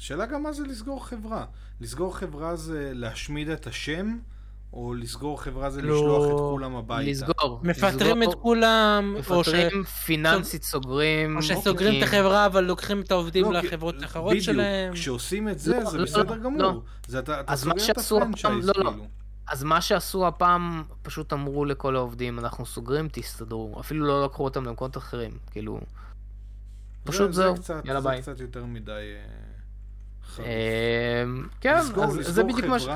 השאלה 0.00 0.26
גם 0.26 0.42
מה 0.42 0.52
זה 0.52 0.62
לסגור 0.62 1.06
חברה. 1.06 1.44
לסגור 1.80 2.16
חברה 2.16 2.56
זה 2.56 2.90
להשמיד 2.94 3.48
את 3.48 3.66
השם, 3.66 4.18
או 4.72 4.94
לסגור 4.94 5.42
חברה 5.42 5.70
זה 5.70 5.82
לא. 5.82 5.94
לשלוח 5.96 6.26
את 6.26 6.50
כולם 6.50 6.76
הביתה. 6.76 7.10
לסגור. 7.10 7.60
מפטרים 7.62 7.92
לסגור, 8.20 8.32
את 8.34 8.42
כולם, 8.42 9.14
או 9.30 9.44
ש- 9.44 9.48
מפטרים, 9.48 9.84
פיננסית 9.84 10.62
סוגרים. 10.62 11.36
או 11.36 11.42
שסוגרים 11.42 11.94
את 12.02 12.04
חוקים. 12.04 12.18
החברה, 12.20 12.46
אבל 12.46 12.64
לוקחים 12.64 13.00
את 13.00 13.10
העובדים 13.10 13.52
לא, 13.52 13.58
לחברות 13.62 14.02
האחרות 14.02 14.30
בדיוק, 14.30 14.44
שלהם. 14.44 14.92
כשעושים 14.92 15.48
את 15.48 15.58
זה, 15.58 15.78
לא, 15.78 15.90
זה 15.90 15.98
לא, 15.98 16.04
בסדר 16.04 16.22
לא, 16.34 16.36
גמור. 16.36 16.62
לא. 16.62 16.82
זה 17.06 17.18
אתה 17.18 17.40
אתה 17.40 17.52
אז 17.52 17.64
מה 17.66 17.72
סוגר 17.78 17.90
את 17.92 17.96
שעשו 17.96 18.16
הפעם- 18.16 18.32
הפרנצ'ייז, 18.34 18.66
לא, 18.68 18.84
לא. 18.84 18.90
כאילו. 18.90 19.06
אז 19.48 19.64
מה 19.64 19.80
שעשו 19.80 20.26
הפעם, 20.26 20.82
פשוט 21.02 21.32
אמרו 21.32 21.64
לכל 21.64 21.96
העובדים, 21.96 22.38
אנחנו 22.38 22.66
סוגרים, 22.66 23.08
תסתדרו. 23.12 23.80
אפילו 23.80 24.06
לא 24.06 24.24
לקחו 24.24 24.44
אותם 24.44 24.64
למקומות 24.64 24.96
אחרים, 24.96 25.38
כאילו... 25.50 25.80
פשוט 27.04 27.32
זה- 27.32 27.42
זהו, 27.42 27.56
זה 27.56 27.62
קצת- 27.62 27.82
יאללה 27.84 28.00
זה 28.00 28.08
ביי. 28.08 28.22
קצת 28.22 28.40
יותר 28.40 28.64
מדי... 28.64 28.92
חריף. 30.30 30.48
אמ, 30.48 31.48
כן, 31.60 31.78
לסגור, 31.78 32.04
אז 32.04 32.16
לסגור 32.16 32.34
זה 32.34 32.44
בדיוק 32.44 32.64
מה 32.64 32.78
ש... 32.78 32.88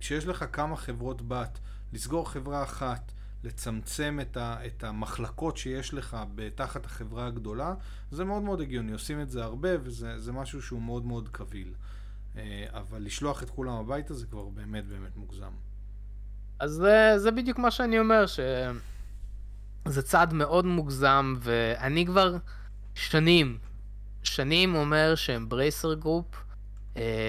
כשיש 0.00 0.26
לך 0.26 0.44
כמה 0.52 0.76
חברות 0.76 1.28
בת, 1.28 1.58
לסגור 1.92 2.30
חברה 2.30 2.62
אחת, 2.62 3.12
לצמצם 3.44 4.18
את, 4.22 4.36
ה, 4.36 4.66
את 4.66 4.84
המחלקות 4.84 5.56
שיש 5.56 5.94
לך 5.94 6.16
בתחת 6.34 6.86
החברה 6.86 7.26
הגדולה, 7.26 7.74
זה 8.10 8.24
מאוד 8.24 8.42
מאוד 8.42 8.60
הגיוני. 8.60 8.92
עושים 8.92 9.20
את 9.20 9.30
זה 9.30 9.44
הרבה, 9.44 9.68
וזה 9.80 10.20
זה 10.20 10.32
משהו 10.32 10.62
שהוא 10.62 10.82
מאוד 10.82 11.04
מאוד 11.04 11.28
קביל. 11.32 11.74
אה, 12.36 12.66
אבל 12.70 13.02
לשלוח 13.02 13.42
את 13.42 13.50
כולם 13.50 13.74
הביתה 13.74 14.14
זה 14.14 14.26
כבר 14.26 14.44
באמת 14.44 14.86
באמת 14.86 15.16
מוגזם. 15.16 15.52
אז 16.58 16.70
זה, 16.70 17.14
זה 17.16 17.30
בדיוק 17.30 17.58
מה 17.58 17.70
שאני 17.70 17.98
אומר, 17.98 18.26
שזה 18.26 20.02
צעד 20.02 20.32
מאוד 20.32 20.64
מוגזם, 20.64 21.34
ואני 21.40 22.06
כבר 22.06 22.36
שנים, 22.94 23.58
שנים 24.22 24.74
אומר 24.74 25.14
ש-Embracer 25.14 25.94
Group, 25.94 26.43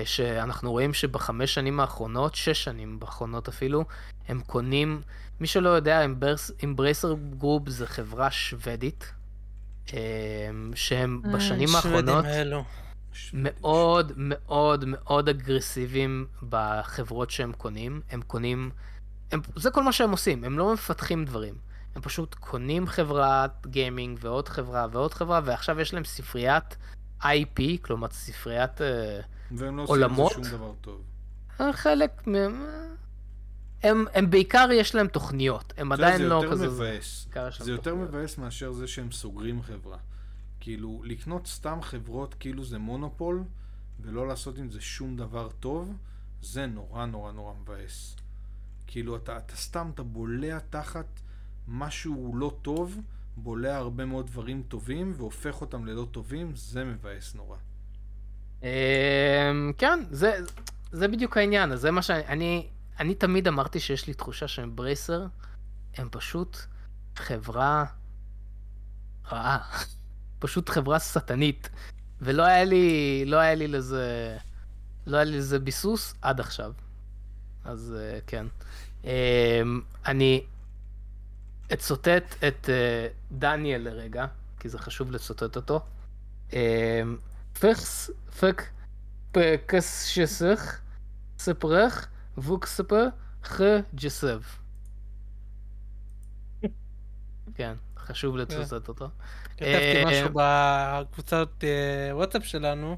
שאנחנו 0.05 0.71
רואים 0.71 0.93
שבחמש 0.93 1.53
שנים 1.53 1.79
האחרונות, 1.79 2.35
שש 2.35 2.63
שנים 2.63 2.99
האחרונות 3.01 3.47
אפילו, 3.47 3.85
הם 4.27 4.41
קונים, 4.47 5.01
מי 5.39 5.47
שלא 5.47 5.69
יודע, 5.69 6.05
Embracer 6.75 7.13
Group 7.37 7.69
זה 7.69 7.87
חברה 7.87 8.31
שוודית, 8.31 9.13
אה, 9.93 9.99
שהם 10.75 11.21
בשנים 11.21 11.33
אה, 11.33 11.37
השוודים 11.37 11.75
האחרונות... 11.75 12.25
האלו. 12.25 12.63
מאוד 13.33 14.11
מאוד 14.15 14.85
מאוד 14.87 15.29
אגרסיביים 15.29 16.27
בחברות 16.49 17.31
שהם 17.31 17.51
קונים. 17.51 18.01
הם 18.11 18.21
קונים, 18.21 18.71
הם, 19.31 19.41
זה 19.55 19.71
כל 19.71 19.83
מה 19.83 19.91
שהם 19.91 20.11
עושים, 20.11 20.43
הם 20.43 20.57
לא 20.57 20.73
מפתחים 20.73 21.25
דברים. 21.25 21.55
הם 21.95 22.01
פשוט 22.01 22.35
קונים 22.35 22.87
חברת 22.87 23.67
גיימינג 23.67 24.19
ועוד 24.21 24.49
חברה 24.49 24.87
ועוד 24.91 25.13
חברה, 25.13 25.41
ועכשיו 25.43 25.79
יש 25.79 25.93
להם 25.93 26.03
ספריית 26.03 26.77
IP, 27.21 27.61
כלומר 27.81 28.07
ספריית 28.11 28.81
אה, 28.81 29.19
והם 29.51 29.77
לא 29.77 29.81
עושים 29.81 29.95
עולמות? 29.95 30.31
זה 30.31 30.43
שום 30.43 30.57
דבר 30.57 30.73
טוב. 30.81 31.01
אה, 31.61 31.73
חלק 31.73 32.27
מהם... 32.27 32.65
הם, 33.83 34.05
הם 34.13 34.29
בעיקר 34.29 34.69
יש 34.73 34.95
להם 34.95 35.07
תוכניות, 35.07 35.73
הם 35.77 35.91
יודע, 35.91 36.07
עדיין 36.07 36.21
לא 36.21 36.41
זה 36.41 36.47
כזה... 36.47 36.65
יותר 36.65 36.75
מבאס. 36.75 37.27
זה 37.59 37.71
יותר. 37.71 37.95
מבאס 37.95 38.37
מאשר 38.37 38.71
זה 38.71 38.87
שהם 38.87 39.11
סוגרים 39.11 39.61
חברה. 39.61 39.97
כאילו, 40.59 41.01
לקנות 41.05 41.47
סתם 41.47 41.81
חברות 41.81 42.35
כאילו 42.39 42.65
זה 42.65 42.77
מונופול, 42.77 43.43
ולא 43.99 44.27
לעשות 44.27 44.57
עם 44.57 44.71
זה 44.71 44.81
שום 44.81 45.15
דבר 45.15 45.49
טוב, 45.59 45.97
זה 46.41 46.65
נורא 46.65 47.05
נורא 47.05 47.31
נורא 47.31 47.53
מבאס. 47.61 48.15
כאילו, 48.87 49.15
אתה, 49.15 49.37
אתה 49.37 49.55
סתם, 49.55 49.91
אתה 49.93 50.03
בולע 50.03 50.59
תחת 50.69 51.19
משהו 51.67 52.33
לא 52.35 52.57
טוב, 52.61 53.01
בולע 53.37 53.75
הרבה 53.75 54.05
מאוד 54.05 54.27
דברים 54.27 54.63
טובים, 54.67 55.13
והופך 55.17 55.61
אותם 55.61 55.85
ללא 55.85 56.07
טובים, 56.11 56.51
זה 56.55 56.83
מבאס 56.83 57.35
נורא. 57.35 57.57
אמ, 58.63 58.67
כן, 59.77 59.99
זה, 60.11 60.37
זה 60.91 61.07
בדיוק 61.07 61.37
העניין, 61.37 61.75
זה 61.75 61.91
מה 61.91 62.01
שאני, 62.01 62.27
אני, 62.27 62.67
אני 62.99 63.15
תמיד 63.15 63.47
אמרתי 63.47 63.79
שיש 63.79 64.07
לי 64.07 64.13
תחושה 64.13 64.47
שהם 64.47 64.75
ברייסר, 64.75 65.25
הם 65.97 66.07
פשוט 66.11 66.57
חברה 67.15 67.85
רעה. 69.31 69.59
פשוט 70.39 70.69
חברה 70.69 70.99
שטנית. 70.99 71.69
ולא 72.21 72.43
היה 72.43 72.63
לי, 72.63 73.23
לא 73.25 73.37
היה 73.37 73.55
לי 73.55 73.67
לזה, 73.67 74.37
לא 75.07 75.17
היה 75.17 75.25
לי 75.25 75.37
לזה 75.37 75.59
ביסוס 75.59 76.13
עד 76.21 76.39
עכשיו. 76.39 76.73
אז 77.65 77.95
אה, 77.99 78.19
כן. 78.27 78.45
אה, 79.05 79.61
אני 80.05 80.43
אצוטט 81.73 82.43
את 82.47 82.69
אה, 82.69 83.07
דניאל 83.31 83.81
לרגע, 83.81 84.25
כי 84.59 84.69
זה 84.69 84.79
חשוב 84.79 85.11
לצוטט 85.11 85.55
אותו. 85.55 85.79
פקס, 87.59 88.09
פק, 88.39 88.63
פקס 89.31 90.05
שסך, 90.05 90.79
ספרך, 91.39 92.07
ווקספה, 92.37 93.03
ח 93.43 93.61
ג'סב. 93.95 94.41
כן, 97.55 97.73
חשוב 97.97 98.37
לצוטט 98.37 98.87
אותו. 98.87 99.09
כתבתי 99.47 99.97
אה, 99.97 100.03
משהו 100.05 100.29
בקבוצת 100.33 101.49
אה, 101.63 102.15
וואטסאפ 102.15 102.45
שלנו, 102.45 102.97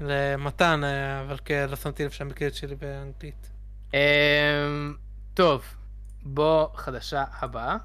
למתן, 0.00 0.84
אה, 0.84 1.20
אבל 1.20 1.36
כן, 1.44 1.66
לא 1.70 1.76
שמתי 1.76 2.04
לב 2.04 2.10
שהמקלט 2.10 2.54
שלי 2.54 2.74
באנגלית. 2.74 3.50
טוב, 5.34 5.64
בוא, 6.26 6.68
חדשה 6.74 7.24
הבאה. 7.40 7.76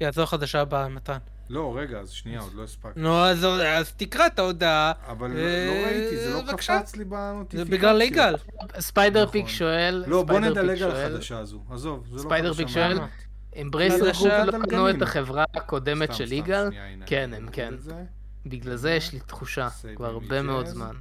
יאללה 0.00 0.26
חדשה 0.26 0.60
הבאה, 0.60 0.88
מתן. 0.88 1.18
לא, 1.50 1.76
רגע, 1.76 1.98
אז 1.98 2.10
שנייה, 2.10 2.40
עוד 2.40 2.54
לא 2.54 2.64
הספקתי. 2.64 3.00
נו, 3.00 3.24
אז 3.24 3.44
אז 3.44 3.92
תקרא 3.92 4.26
את 4.26 4.38
ההודעה. 4.38 4.92
אבל 5.08 5.30
לא 5.30 5.38
אה, 5.38 5.66
לא 5.66 5.86
ראיתי, 5.86 6.16
זה 6.16 6.34
לא. 6.34 6.52
קפץ 6.52 6.96
לי 6.96 7.04
זה 7.04 7.10
בנוטיפיקציות. 7.10 7.68
בגלל 7.68 8.02
יגאל. 8.02 8.34
ספיידר 8.78 9.22
נכון. 9.22 9.32
פיק 9.32 9.48
שואל, 9.48 10.04
לא, 10.06 10.22
בוא 10.22 10.40
נדלג 10.40 10.82
על 10.82 10.90
החדשה 10.90 11.38
הזו. 11.38 11.62
עזוב, 11.70 12.06
זה 12.10 12.16
לא 12.16 12.22
ספיידר 12.22 12.52
פיק 12.52 12.68
שואל. 12.68 12.98
Embracer 13.62 14.10
Group 14.10 14.32
לא 14.52 14.58
קנו. 14.70 14.90
את 14.90 15.02
החברה 15.02 15.44
הקודמת 15.54 16.12
סתם, 16.12 16.18
של 16.18 16.32
יגאל, 16.32 16.66
הנה, 16.66 17.06
כן, 17.06 17.30
הם 17.36 17.48
כן. 17.52 17.74
זה. 17.78 18.04
בגלל 18.46 18.76
זה 18.76 18.90
יש 18.90 19.12
לי 19.12 19.20
תחושה, 19.20 19.68
כבר 19.96 20.06
הרבה 20.06 20.42
מאוד. 20.42 20.66
זמן. 20.66 20.94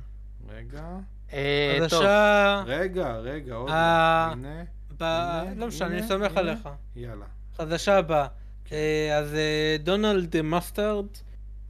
רגע, 0.50 0.84
אה, 1.34 1.78
טוב, 1.80 2.00
חדשה, 2.00 2.64
רגע, 2.66 3.16
רגע, 3.16 3.56
עוד 3.56 3.70
אה, 3.70 4.28
לא. 4.28 4.34
הנה, 4.34 4.64
לא 5.00 5.68
משנה, 5.68 5.88
אני 5.88 6.08
סומך. 6.08 6.38
עליך. 6.38 6.70
יאללה. 6.96 7.26
חדשה 7.58 7.98
הבאה. 7.98 8.28
אה, 8.72 9.18
אז 9.18 9.34
אה, 9.34 9.76
Donald 9.80 10.42
Mustard 10.42 11.06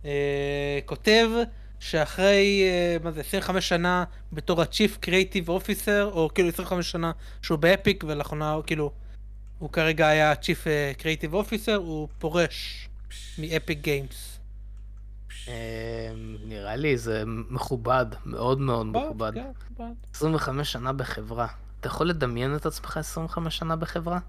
אה, 0.06 0.80
כותב 0.86 1.30
שאחרי, 1.80 2.64
מה 3.04 3.12
זה, 3.12 3.22
25 3.22 3.70
שנה 3.70 4.04
בתור 4.34 4.62
ה-Chief 4.62 5.06
Creative 5.06 5.48
Officer, 5.48 6.04
או 6.12 6.30
כאילו 6.36 6.50
25 6.50 6.92
שנה 6.92 7.12
שהוא 7.42 7.60
ב-Epic, 7.60 8.04
ולאחרונה 8.08 8.52
הוא 8.52 8.64
כאילו, 8.64 8.92
הוא 9.60 9.70
כרגע 9.70 10.08
היה 10.08 10.34
Chief 10.34 10.68
Creative 11.00 11.34
Officer, 11.34 11.76
הוא 11.76 12.08
פורש 12.20 12.90
מ-Epic 13.38 13.80
Games. 13.82 14.40
אה, 15.48 16.12
נראה 16.46 16.76
לי 16.76 16.98
זה 16.98 17.24
מכובד, 17.26 18.06
מאוד 18.26 18.60
מאוד 18.60 18.86
מכובד. 18.86 19.34
כן, 19.78 19.84
25 20.14 20.72
שנה 20.72 20.94
בחברה. 20.94 21.48
אתה 21.80 21.88
יכול 21.88 22.10
לדמיין 22.10 22.56
את 22.56 22.66
עצמך 22.66 22.98
25 22.98 23.58
שנה 23.58 23.76
בחברה? 23.76 24.20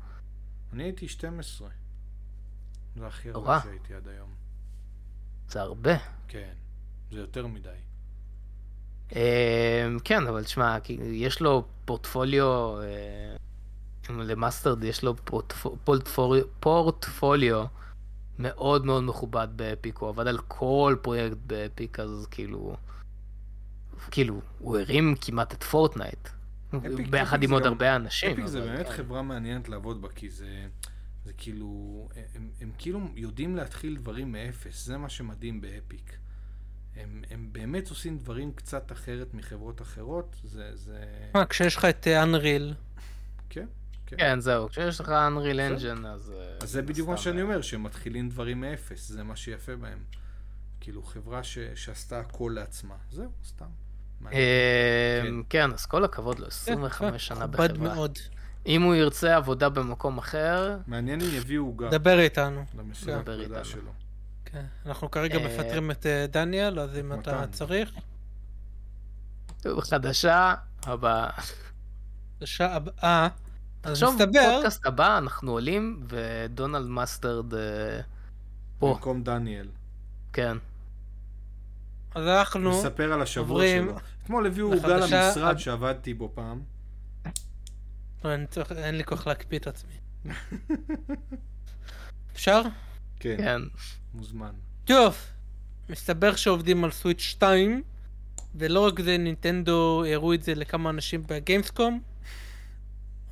אני 0.73 0.83
הייתי 0.83 1.09
12. 1.09 1.69
זה 2.97 3.07
הכי. 3.07 3.31
הרבה 3.31 3.61
שהייתי 3.63 3.95
עד 3.95 4.09
היום. 4.09 4.29
זה 5.49 5.61
הרבה. 5.61 5.97
כן, 6.29 6.53
זה 7.13 7.19
יותר 7.19 7.47
מדי. 7.47 7.69
אה, 9.17 9.87
כן, 10.05 10.27
אבל 10.27 10.45
תשמע, 10.45 10.77
יש 11.03 11.41
לו 11.41 11.65
פורטפוליו, 11.85 12.81
אה, 12.81 13.37
ל-Mustard 14.11 14.85
יש 14.85 15.05
לו 15.05 15.15
פורטפ- 15.31 15.77
פורטפוליו, 15.85 16.45
פורטפוליו 16.61 17.65
מאוד 18.39 18.85
מאוד 18.85 19.03
מכובד 19.05 19.49
ב-Epic, 19.57 19.99
הוא 19.99 20.09
עבד 20.09 20.27
על 20.27 20.39
כל 20.49 20.97
פרויקט 21.03 21.37
ב-Epic, 21.47 22.01
אז 22.01 22.27
כאילו, 22.31 22.77
כאילו, 24.11 24.41
הוא 24.59 24.79
הרים 24.79 25.15
כמעט 25.21 25.55
את 25.55 25.63
Fortnite, 25.63 26.29
Epic- 26.77 27.09
ביחד 27.11 27.37
Epic 27.37 27.49
עם 27.49 27.53
עוד 27.55 27.63
גם- 27.63 27.69
הרבה 27.73 27.97
אנשים. 27.97 28.33
Epic 28.33 28.47
זה 28.47 28.61
באמת 28.61 28.87
כן. 28.87 28.93
חברה 28.93 29.23
מעניינת 29.23 29.69
לעבוד 29.69 30.03
בה, 30.03 30.09
כי 30.09 30.31
זה, 30.31 30.67
זה 31.25 31.33
כאילו, 31.33 32.09
הם, 32.35 32.51
הם 32.61 32.73
כאילו 32.79 33.01
יודעים 33.15 33.57
להתחיל 33.57 33.97
דברים 33.97 34.33
מאפס, 34.33 34.87
זה 34.87 34.97
מה 34.99 35.09
שמדהים 35.09 35.61
ב-Epic. 35.61 36.19
הם, 36.97 37.23
הם 37.31 37.49
באמת 37.53 37.91
עושים 37.91 38.19
דברים 38.19 38.53
קצת 38.53 38.93
אחרת 38.93 39.35
מחברות 39.35 39.83
אחרות, 39.83 40.37
זה, 40.45 40.77
זה, 40.77 41.05
מה, 41.35 41.47
כשיש 41.47 41.77
לך 41.77 41.85
את 41.85 42.07
אה, 42.09 42.23
Unreal, 42.23 42.75
כן, 43.51 43.67
כן. 44.07 44.17
כן, 44.17 44.41
זהו, 44.41 44.69
כשיש 44.69 45.01
לך 45.01 45.09
Unreal 45.09 45.75
בסדר. 45.75 45.95
Engine, 45.95 46.07
אז... 46.07 46.33
אה, 46.37 46.57
אז 46.63 46.71
זה 46.71 46.83
בדיוק 46.83 47.09
מה 47.09 47.17
שאני 47.17 47.39
אה, 47.39 47.43
אומר, 47.43 47.63
שהם 47.63 47.83
מתחילים 47.83 48.29
דברים 48.29 48.61
מאפס, 48.61 49.09
זה 49.09 49.23
מה 49.23 49.37
שיפה 49.37 49.77
בהם. 49.77 49.99
כאילו, 50.81 51.03
חברה 51.03 51.43
ש, 51.43 51.59
שעשתה 51.75 52.21
הכל 52.21 52.53
לעצמה. 52.55 52.95
זהו, 53.11 53.31
סתם. 53.45 53.67
אה, 54.27 55.21
כן. 55.23 55.35
כן, 55.49 55.73
אז 55.73 55.87
כל 55.87 56.05
הכבוד 56.05 56.39
לו, 56.39 56.47
25 56.47 57.27
שנה 57.27 57.47
מכובד 57.47 57.73
בחברה. 57.73 57.95
מאוד. 57.95 58.19
אם 58.67 58.83
הוא 58.83 58.95
ירצה 58.95 59.37
עבודה 59.37 59.69
במקום 59.69 60.19
אחר, 60.19 60.77
מעניין 60.87 61.21
אם 61.21 61.29
יביאו 61.33 61.65
עוגה 61.65 61.91
דבר 61.91 62.19
איתנו. 62.21 62.65
דבר 63.05 63.41
איתנו. 63.41 63.91
כן, 64.45 64.65
אנחנו 64.87 65.11
כרגע 65.11 65.39
אה, 65.39 65.45
מפטרים 65.45 65.91
את 65.91 66.07
אה, 66.07 66.27
דניאל, 66.31 66.81
אז 66.81 66.99
אם 66.99 67.13
אתה. 67.13 67.45
צריך. 67.53 67.91
חדשה 69.81 70.55
הבאה. 70.83 71.31
שעה 72.45 72.75
הבאה. 72.75 73.29
אז 73.83 74.03
מסתבר, 74.03 74.51
בפודקאסט 74.51 74.87
הבא 74.87 75.19
אנחנו 75.19 75.53
עולים 75.53 76.07
ו 76.09 76.20
Donald 76.20 76.87
Mustard 76.87 77.55
אה, 77.55 77.61
פה, 78.79 78.95
במקום 78.95 79.23
דניאל. 79.23 79.69
כן. 80.33 80.57
אז 82.15 82.27
אנחנו, 82.27 82.71
מספר 82.71 83.13
על 83.13 83.23
השבוע 83.23 83.49
עוברים 83.55 83.85
שלו. 83.85 83.99
אתמול 84.25 84.47
הביאו 84.47 84.73
עוגה 84.75 84.97
לחדשה 84.97 85.27
למשרד 85.29 85.59
שעבדתי 85.59 86.15
בו 86.15 86.31
פעם. 86.35 86.61
לא, 88.25 88.35
אני 88.35 88.47
צריך- 88.47 88.73
אין 88.73 88.95
לי 88.95 89.05
כוח 89.05 89.27
להקפיא 89.27 89.59
את 89.59 89.67
עצמי. 89.67 89.93
אפשר? 92.33 92.63
כן, 93.21 93.35
כן. 93.39 93.61
מוזמן. 94.15 94.51
טוב, 94.85 95.17
מסתבר 95.91 96.37
שעובדים 96.37 96.85
על 96.85 96.91
Switch 96.91 97.21
2, 97.21 97.83
ולא 98.55 98.87
רק 98.87 99.01
זה, 99.01 99.19
נינטנדו 99.19 100.05
הראו 100.13 100.35
את 100.35 100.43
זה 100.43 100.55
לכמה 100.55 100.91
אנשים 100.91 101.23
ב-Gamescom. 101.27 102.01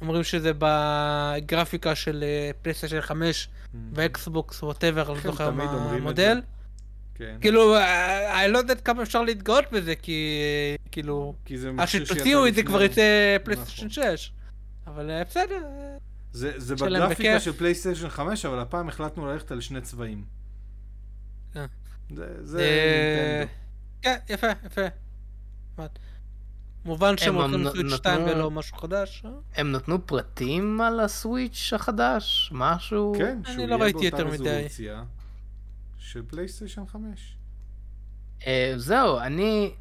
אומרים 0.01 0.24
שזה 0.24 0.53
בגרפיקה 0.59 1.95
של 1.95 2.24
אה, 2.27 2.51
פלייסטיישן 2.62 3.01
5 3.01 3.49
ואקסבוקס 3.93 4.62
whatever, 4.62 5.03
אני 5.03 5.16
לא 5.16 5.20
כן, 5.22 5.31
זוכר 5.31 5.51
מה 5.51 5.64
המודל. 5.64 6.41
כן. 7.19 7.37
כאילו, 7.41 7.77
אה, 7.77 8.45
אני 8.45 8.53
לא 8.53 8.59
יודעת 8.59 8.81
כמה 8.81 9.03
אפשר 9.03 9.23
להתגאות 9.23 9.64
בזה, 9.73 9.95
כי 9.95 10.39
אה, 10.43 10.91
כאילו, 10.93 11.35
כי 11.45 11.59
זה 11.59 11.69
אז 11.69 11.75
מכשיר 11.75 12.05
שתוציאו 12.05 12.47
את 12.47 12.55
זה 12.55 12.61
לפני- 12.61 12.72
כבר 12.72 12.83
יצא 12.83 13.03
פלייסטיישן 13.45 13.87
נכון. 13.87 14.17
6. 14.17 14.33
אבל 14.87 15.11
אה, 15.11 15.25
בסדר, 15.25 15.63
זה, 16.33 16.53
זה 16.57 16.75
בגרפיקה 16.75 17.09
בכיף. 17.30 17.43
של 17.43 17.53
פלייסטיישן 17.53 18.09
5, 18.09 18.45
אבל 18.45 18.59
הפעם 18.61 18.88
החלטנו 18.88 19.26
ללכת 19.26 19.51
על 19.51 19.61
שני 19.61 19.80
צבעים. 19.80 20.25
זה, 22.14 22.26
זה 22.43 22.59
נינטנדו. 23.43 23.53
כן, 24.03 24.34
יפה, 24.34 24.47
יפה. 24.67 24.87
מובן 26.84 27.17
שהם 27.17 27.34
הם 27.34 27.41
הולכים 27.41 27.61
לסוויץ' 27.61 27.84
נתנו- 27.87 27.97
2 27.97 28.22
ולא 28.25 28.51
משהו 28.51 28.76
חדש. 28.76 29.25
הם 29.57 29.72
נתנו 29.72 30.07
פרטים 30.07 30.80
על 30.80 31.01
הסוויץ' 31.01 31.72
החדש? 31.75 32.51
משהו? 32.53 33.14
כן, 33.18 33.38
אני 33.47 33.55
שהוא 33.55 33.67
לא 33.68 33.75
יהיה 33.75 33.84
ראיתי 33.84 34.11
באותה 34.11 34.22
יותר 34.22 34.26
מדי. 34.26 34.51
רזולוציה 34.51 35.03
של 36.07 36.22
פלייסטיישן 36.26 36.87
5. 36.87 37.37
אה, 38.46 38.72
זהו, 38.76 39.18
אני... 39.18 39.74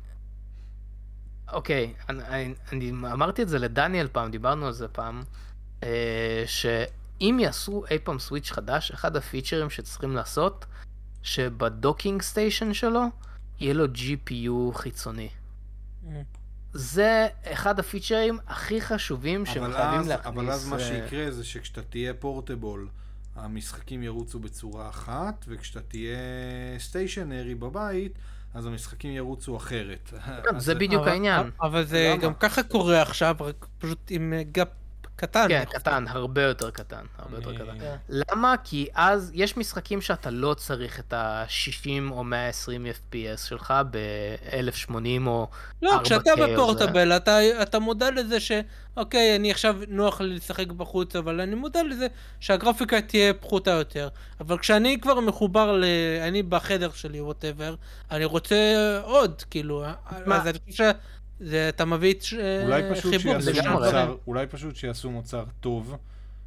אוקיי, 1.51 1.93
אני, 2.09 2.23
אני, 2.23 2.53
אני 2.71 2.89
אמרתי 2.89 3.41
את 3.41 3.49
זה 3.49 3.59
לדניאל 3.59 4.07
פעם, 4.11 4.31
דיברנו 4.31 4.65
על 4.65 4.73
זה 4.73 4.87
פעם, 4.87 5.23
אה, 5.83 6.43
שאם 6.45 7.37
יעשו 7.41 7.83
אי 7.91 7.99
פעם 7.99 8.19
סוויץ' 8.19 8.51
חדש, 8.51 8.91
אחד 8.91 9.15
הפיצ'רים 9.15 9.69
שצריכים 9.69 10.15
לעשות, 10.15 10.65
שב-docking 11.21 12.21
station 12.21 12.73
שלו, 12.73 13.01
יהיה 13.59 13.73
לו 13.73 13.85
GPU 13.85 14.73
חיצוני. 14.77 15.29
זה 16.73 17.27
אחד 17.43 17.79
הפיצ'רים 17.79 18.39
הכי 18.47 18.81
חשובים 18.81 19.45
שהם 19.45 19.63
אבל 19.63 19.73
חייבים 19.73 20.09
להכניס. 20.09 20.27
אבל 20.27 20.51
אז 20.51 20.67
מה 20.67 20.75
אה, 20.75 20.81
שיקרה 20.81 21.31
זה 21.31 21.43
שכשאתה 21.43 21.81
תהיה 21.81 22.13
portable, 22.13 22.89
המשחקים 23.35 24.03
ירוצו 24.03 24.39
בצורה 24.39 24.89
אחת, 24.89 25.45
וכשאתה 25.47 25.81
תהיה 25.81 26.17
stationary 26.79 27.55
בבית, 27.55 28.11
אז 28.53 28.65
המשחקים 28.65 29.11
ירוצו 29.11 29.57
אחרת. 29.57 30.13
זה 30.57 30.75
בדיוק 30.75 31.07
העניין. 31.07 31.49
אבל 31.61 31.85
זה? 31.85 32.15
גם 32.21 32.33
ככה 32.33 32.63
קורה 32.63 33.01
עכשיו, 33.01 33.35
רק 33.39 33.67
פשוט 33.77 33.99
עם 34.09 34.33
gap 34.51 34.67
קטן. 35.15 35.47
כן. 35.49 35.63
קטן, 35.69 36.05
הרבה 36.07 36.41
יותר 36.41 36.71
קטן, 36.71 37.05
הרבה 37.17 37.37
יותר 37.37 37.55
קטן. 37.55 37.79
כן. 37.79 37.95
למה? 38.09 38.55
כי 38.63 38.87
אז 38.93 39.31
יש 39.33 39.57
משחקים 39.57 40.01
שאתה 40.01 40.29
לא 40.29 40.53
צריך 40.53 40.99
את 40.99 41.13
ה-60 41.13 42.11
או 42.11 42.23
120 42.23 42.85
FPS 42.85 43.47
שלך 43.47 43.73
ב-1080 43.91 45.27
או... 45.27 45.47
לא, 45.81 45.97
4K 45.97 46.03
כשאתה 46.03 46.31
או 46.31 46.37
זה. 46.37 46.53
בפורטבל, 46.53 47.11
אתה, 47.11 47.61
אתה 47.61 47.79
מודע 47.79 48.11
לזה 48.11 48.39
ש... 48.39 48.51
אוקיי, 48.97 49.35
אני 49.35 49.51
עכשיו 49.51 49.75
נוח 49.87 50.21
לי 50.21 50.35
לשחק 50.35 50.67
בחוץ, 50.67 51.15
אבל 51.15 51.41
אני 51.41 51.55
מודע 51.55 51.83
לזה 51.83 52.07
שהגרפיקה 52.39 53.01
תהיה 53.01 53.33
פחותה 53.33 53.71
יותר. 53.71 54.09
אבל 54.39 54.57
כשאני 54.57 54.99
כבר 55.01 55.19
מחובר 55.19 55.71
ל... 55.71 55.85
אני 56.21 56.43
בחדר 56.43 56.91
שלי, 56.91 57.21
ווטאבר, 57.21 57.75
אני 58.11 58.25
רוצה 58.25 58.55
עוד, 59.03 59.43
כאילו, 59.49 59.85
מה? 60.25 60.37
אז 60.37 60.47
אני 60.47 60.57
חושב 60.69 60.91
שאתה 61.49 61.85
מביא 61.85 62.13
את 62.13 62.21
פשוט 62.91 63.11
חיבור, 63.15 63.39
זה 63.39 63.51
אולי 64.27 64.47
פשוט 64.47 64.75
שיעשו 64.75 65.11
מוצר 65.11 65.43
טוב, 65.59 65.95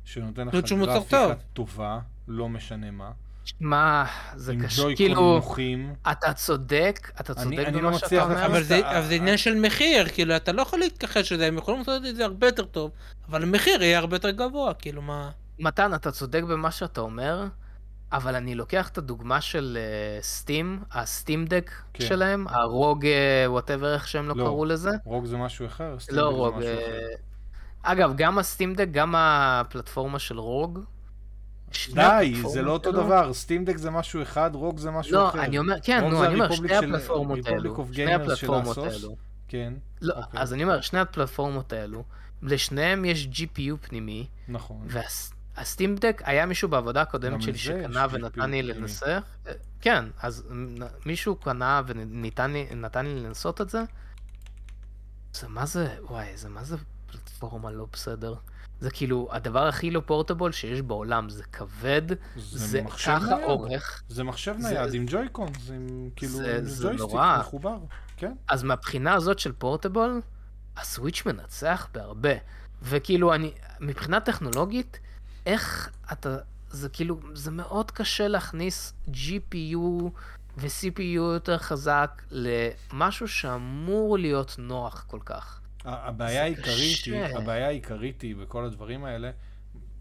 שנותן 0.05 0.49
לך 0.49 0.55
גרפיקה 0.55 0.99
טוב. 1.11 1.33
טובה, 1.53 1.99
לא 2.29 2.49
משנה 2.49 2.91
מה. 2.91 3.11
מה, 3.61 4.05
זה 4.37 4.55
קשה, 4.65 4.83
כאילו, 4.97 5.35
נוחים. 5.35 5.95
אתה 6.11 6.33
צודק, 6.33 7.11
אתה 7.21 7.35
צודק 7.35 7.59
אני 7.59 7.79
במה 7.81 7.91
לא 7.91 7.99
שאתה 7.99 8.23
אומר. 8.25 8.47
אבל 8.47 8.63
זה, 8.63 8.79
אתה- 8.79 8.99
אבל 8.99 9.07
זה 9.07 9.15
עניין 9.15 9.37
של 9.37 9.55
מחיר, 9.55 10.09
כאילו, 10.09 10.37
אתה 10.37 10.53
לא 10.53 10.63
יכול 10.63 10.79
להתכחש 10.79 11.33
לזה, 11.33 11.47
הם 11.47 11.59
יכולים 11.59 11.81
לעשות 11.81 12.07
את 12.07 12.17
זה 12.17 12.25
הרבה 12.25 12.47
יותר 12.47 12.65
טוב, 12.65 12.91
אבל 13.29 13.43
המחיר 13.43 13.83
יהיה 13.83 13.99
הרבה 13.99 14.17
יותר 14.17 14.31
גבוה, 14.31 14.75
כאילו, 14.75 15.03
מה... 15.03 15.31
מתן, 15.59 15.95
אתה 15.95 16.11
צודק 16.11 16.43
במה 16.43 16.71
שאתה 16.71 17.01
אומר, 17.01 17.47
אבל 18.13 18.35
אני 18.35 18.55
לוקח 18.55 18.89
את 18.89 18.99
הדוגמה 18.99 19.41
של 19.41 19.79
Steam, 20.21 20.83
ה-Steam 20.93 21.45
Deck 21.45 21.71
כן. 21.95 22.05
שלהם, 22.07 22.47
ה-ROG, 22.49 23.07
whatever 23.47 23.95
איך 23.95 24.09
שהם 24.09 24.29
לא 24.29 24.37
לא. 24.37 24.45
קראו 24.45 24.65
לזה. 24.65 24.91
ROG 25.05 25.25
זה 25.25 25.37
משהו 25.37 25.67
אחר? 25.67 25.97
Steam 25.99 26.17
לא 26.17 26.23
Deck 26.23 26.31
זה 26.31 26.37
ROG. 26.37 26.55
משהו 26.57 26.69
אה, 26.69 26.75
אחר. 26.75 27.29
אגב, 27.83 28.13
גם 28.17 28.39
ה-Steam 28.39 28.75
Deck, 28.75 28.89
גם 28.91 29.15
הפלטפורמה 29.17 30.19
של 30.19 30.39
ROG. 30.39 30.79
די, 31.95 32.43
זה 32.47 32.63
לא 32.63 32.73
אותו 32.73 32.93
דבר, 32.93 33.33
סטים 33.33 33.65
דק 33.65 33.77
זה 33.77 33.91
משהו 33.91 34.23
אחד, 34.23 34.51
רוג 34.55 34.79
זה 34.79 34.91
משהו 34.91 35.15
לא, 35.15 35.29
אחר. 35.29 35.43
אני 35.43 35.59
אומר, 35.59 35.75
כן, 35.83 36.01
רוג 36.03 36.13
נו, 36.13 36.25
אני 36.25 36.35
אומר, 36.35 36.51
שני 36.51 36.77
הפלטפורמות 36.77 37.47
האלו. 37.47 37.87
שני 37.93 38.15
הפלטפורמות. 38.15 38.79
האלו. 38.79 39.17
כן, 39.49 39.73
לא, 40.03 40.15
אוקיי. 40.15 40.41
אז 40.41 40.55
אני 40.55 40.63
אומר, 40.63 40.81
שני 40.81 41.01
הפלטפורמות 41.01 41.73
האלו, 41.73 42.05
לשניהם 42.43 43.05
יש 43.05 43.29
GPU 43.33 43.77
פנימי, 43.89 44.27
נכון. 44.49 44.81
והסטים 44.87 45.38
דק, 46.01 46.23
היה 46.25 46.47
מישהו 46.47 46.69
בעבודה 46.69 47.03
הקודמת 47.03 47.43
שלי 47.43 47.59
שקנה 47.59 48.07
ונתן 48.11 48.51
לי. 48.51 48.63
לנסח. 48.63 49.23
אה, 49.47 49.53
כן, 49.81 50.05
אז 50.23 50.45
מישהו 51.07 51.37
קנה 51.37 51.83
ונתן 51.87 52.51
לי 53.05 53.21
לנסות 53.21 53.61
את 53.61 53.71
זה. 53.71 53.83
זה 55.35 55.49
מה 55.49 55.67
זה, 55.67 55.97
וואי, 56.03 56.37
זה 56.37 56.49
מה 56.49 56.65
זה 56.65 56.77
פלטפורמה 57.11 57.71
לא 57.71 57.87
בסדר. 57.93 58.35
זה 58.81 58.91
כאילו 58.91 59.29
הדבר 59.33 59.67
הכי 59.67 59.91
לא 59.91 60.03
פורטבול 60.07 60.53
שיש 60.53 60.83
בעולם, 60.83 61.29
זה 61.31 61.45
כבד, 61.45 62.03
זה 62.37 62.83
ככה. 63.27 63.45
אורך. 63.45 64.03
זה 64.09 64.25
מחשב 64.25 64.55
נייד 64.59 64.95
עם 64.95 65.05
ג'ויקון, 65.09 65.49
זה 65.61 65.75
עם 65.75 66.11
כאילו 66.17 66.33
זה- 66.33 66.57
עם 66.59 66.65
זה 66.65 66.83
ג'ויסטיק 66.89 67.01
נורא. 67.11 67.37
מחובר, 67.41 67.79
כן. 68.17 68.33
אז 68.49 68.63
מהבחינה 68.63 69.15
הזאת 69.15 69.39
של 69.39 69.53
פורטבול, 69.53 70.21
הסוויץ' 70.77 71.23
מנצח 71.27 71.89
בהרבה. 71.95 72.33
וכאילו, 72.83 73.35
אני, 73.35 73.53
מבחינה 73.81 74.21
טכנולוגית, 74.21 74.99
איך 75.49 75.91
אתה, 76.13 76.37
זה 76.71 76.89
כאילו, 76.89 77.21
זה 77.35 77.51
מאוד 77.51 77.91
קשה 77.91 78.29
להכניס 78.29 78.93
GPU 79.07 80.11
ו-CPU 80.57 81.01
יותר 81.03 81.59
חזק 81.59 82.23
למשהו 82.31 83.29
שאמור 83.29 84.19
להיות 84.19 84.57
נוח 84.59 85.05
כל 85.07 85.21
כך. 85.25 85.61
הבעיה 85.85 86.43
העיקרית 86.43 87.05
היא. 87.05 87.37
הבעיה 87.37 87.67
העיקרית 87.67 88.23
היא 88.23 88.37
בכל 88.37 88.65
הדברים 88.65 89.05
האלה, 89.05 89.31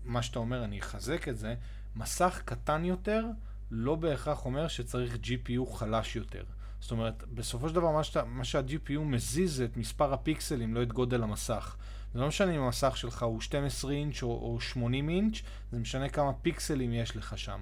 מה 0.05 0.21
שאתה 0.21 0.39
אומר, 0.39 0.63
אני 0.63 0.79
אחזק 0.79 1.27
את 1.27 1.37
זה, 1.37 1.55
מסך 1.95 2.41
קטן 2.45 2.85
יותר 2.85 3.25
לא 3.71 3.95
בהכרח 3.95 4.45
אומר 4.45 4.67
שצריך 4.67 5.13
GPU 5.23 5.75
חלש 5.75 6.15
יותר. 6.15 6.43
זאת 6.79 6.91
אומרת, 6.91 7.23
בסופו 7.33 7.69
של 7.69 7.75
דבר 7.75 7.91
מה, 7.91 8.03
שאתה, 8.03 8.23
מה 8.23 8.43
שה-GPU 8.43 8.99
מזיז 8.99 9.55
זה 9.55 9.65
את 9.65 9.77
מספר 9.77 10.13
הפיקסלים, 10.13 10.75
לא 10.75 10.83
את 10.83 10.93
גודל 10.93 11.23
המסך. 11.23 11.75
זה 12.13 12.19
לא 12.19 12.27
משנה 12.27 12.55
אם 12.55 12.61
המסך 12.61 12.97
שלך 12.97 13.23
הוא 13.23 13.41
12 13.41 13.91
אינץ' 13.91 14.23
או, 14.23 14.27
או 14.29 14.59
80 14.61 15.09
אינץ', 15.09 15.41
זה 15.71 15.79
משנה 15.79 16.09
כמה 16.09 16.33
פיקסלים 16.33 16.93
יש 16.93 17.15
לך 17.15 17.37
שם. 17.37 17.59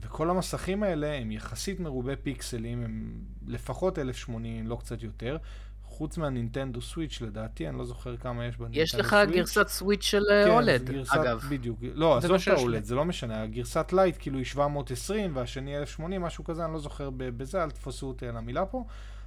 וכל 0.00 0.30
המסכים 0.30 0.82
האלה 0.82 1.12
הם 1.12 1.32
יחסית 1.32 1.80
מרובי 1.80 2.16
פיקסלים, 2.22 2.84
הם 2.84 3.12
לפחות 3.46 3.98
1080, 3.98 4.66
לא 4.66 4.76
קצת 4.76 5.02
יותר. 5.02 5.36
חוץ 5.84 6.18
מהנינטנדו 6.18 6.80
סוויץ' 6.80 7.20
לדעתי, 7.20 7.68
אני 7.68 7.78
לא 7.78 7.84
זוכר 7.84 8.16
כמה 8.16 8.44
יש 8.46 8.56
בנינטנדו 8.56 8.80
יש 8.82 8.90
סוויץ'. 8.90 9.06
לך 9.06 9.16
גרסת 9.32 9.68
סוויץ' 9.68 10.02
של 10.02 10.22
כן, 10.44 10.50
OLED, 10.50 10.86
זה 10.86 10.92
גרסת, 10.92 11.12
אגב. 11.14 11.44
בדיוק. 11.50 11.78
לא, 11.94 12.10
זה 12.20 12.26
עזוב 12.26 12.30
מה 12.30 12.36
את 12.36 12.40
שיש 12.40 12.48
לי. 12.54 12.60
ה-OLED, 12.60 12.84
זה 12.84 12.94
לא 12.94 13.04
משנה. 13.04 13.42
הגרסת 13.42 13.92
Lite 13.92 14.16
כאילו 14.18 14.38
היא 14.38 14.44
720 14.46 15.36
והשני 15.36 15.76
1080, 15.78 16.22
משהו 16.22 16.44
כזה, 16.44 16.64
אני 16.64 16.72
לא 16.72 16.78
זוכר 16.78 17.10
בזה, 17.16 17.62
אל 17.64 17.70
תפסו 17.70 18.06
אותי 18.08 18.26
על 18.28 18.36
המילה 18.36 18.66
פה. 18.66 18.84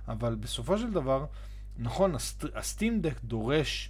אבל 0.07 0.35
בסופו 0.35 0.77
של 0.77 0.91
דבר, 0.91 1.25
נכון, 1.77 2.15
הסט- 2.15 2.45
ה-Steam 2.55 3.01
Deck 3.01 3.19
דורש 3.23 3.89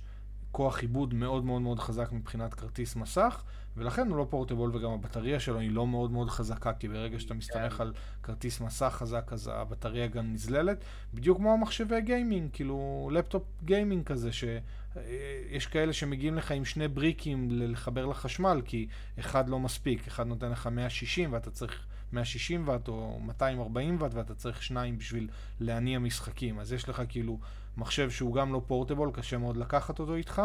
כוח 0.55 0.79
עיבוד 0.79 1.13
מאוד 1.13 1.45
מאוד 1.45 1.61
מאוד 1.61 1.79
חזק 1.79 2.11
מבחינת 2.11 2.53
כרטיס 2.53 2.95
מסך, 2.95 3.43
ולכן 3.77 4.07
הוא 4.09 4.17
לא 4.17 4.27
portable 4.29 4.75
וגם 4.75 4.91
הבטריה 4.91 5.39
שלו 5.39 5.59
היא 5.59 5.71
לא 5.71 5.87
מאוד 5.87 6.11
מאוד 6.11 6.29
חזקה, 6.29 6.73
כי 6.73 6.87
ברגע 6.87 7.19
שאתה 7.19 7.33
מסתמך 7.33 7.81
על 7.81 7.93
כרטיס 8.23 8.61
מסך 8.61 8.95
חזק, 8.97 9.29
אז 9.33 9.51
הבטריה 9.53 10.07
גם 10.07 10.33
נזללת. 10.33 10.83
בדיוק 11.13 11.37
כמו 11.37 11.53
המחשבי 11.53 12.01
gaming, 12.01 12.49
כאילו 12.53 13.09
laptop 13.13 13.43
gaming 13.63 14.03
כזה, 14.03 14.29
שיש 14.31 15.67
כאלה 15.67 15.93
שמגיעים 15.93 16.35
לך 16.35 16.51
עם 16.51 16.65
שני 16.65 16.87
בריקים 16.87 17.47
לחבר 17.51 18.05
לחשמל, 18.05 18.61
כי 18.65 18.87
אחד 19.19 19.49
לא 19.49 19.59
מספיק, 19.59 20.07
אחד 20.07 20.27
נותן 20.27 20.51
לך 20.51 20.67
160 20.67 21.33
ואתה 21.33 21.51
צריך 21.51 21.85
160 22.13 22.67
ואט 22.67 22.87
או 22.87 23.19
240 23.19 23.97
ואט 23.99 24.13
ואתה 24.13 24.35
צריך 24.35 24.63
שניים 24.63 24.97
בשביל 24.97 25.27
להניע 25.59 25.99
משחקים. 25.99 26.59
אז 26.59 26.73
יש 26.73 26.89
לך 26.89 27.01
כאילו 27.09 27.39
מחשב 27.77 28.09
שהוא 28.09 28.33
גם 28.33 28.53
לא 28.53 28.61
portable, 28.67 29.11
קשה 29.13 29.37
מאוד 29.37 29.57
לקחת 29.57 29.99
אותו 29.99 30.15
איתך, 30.15 30.41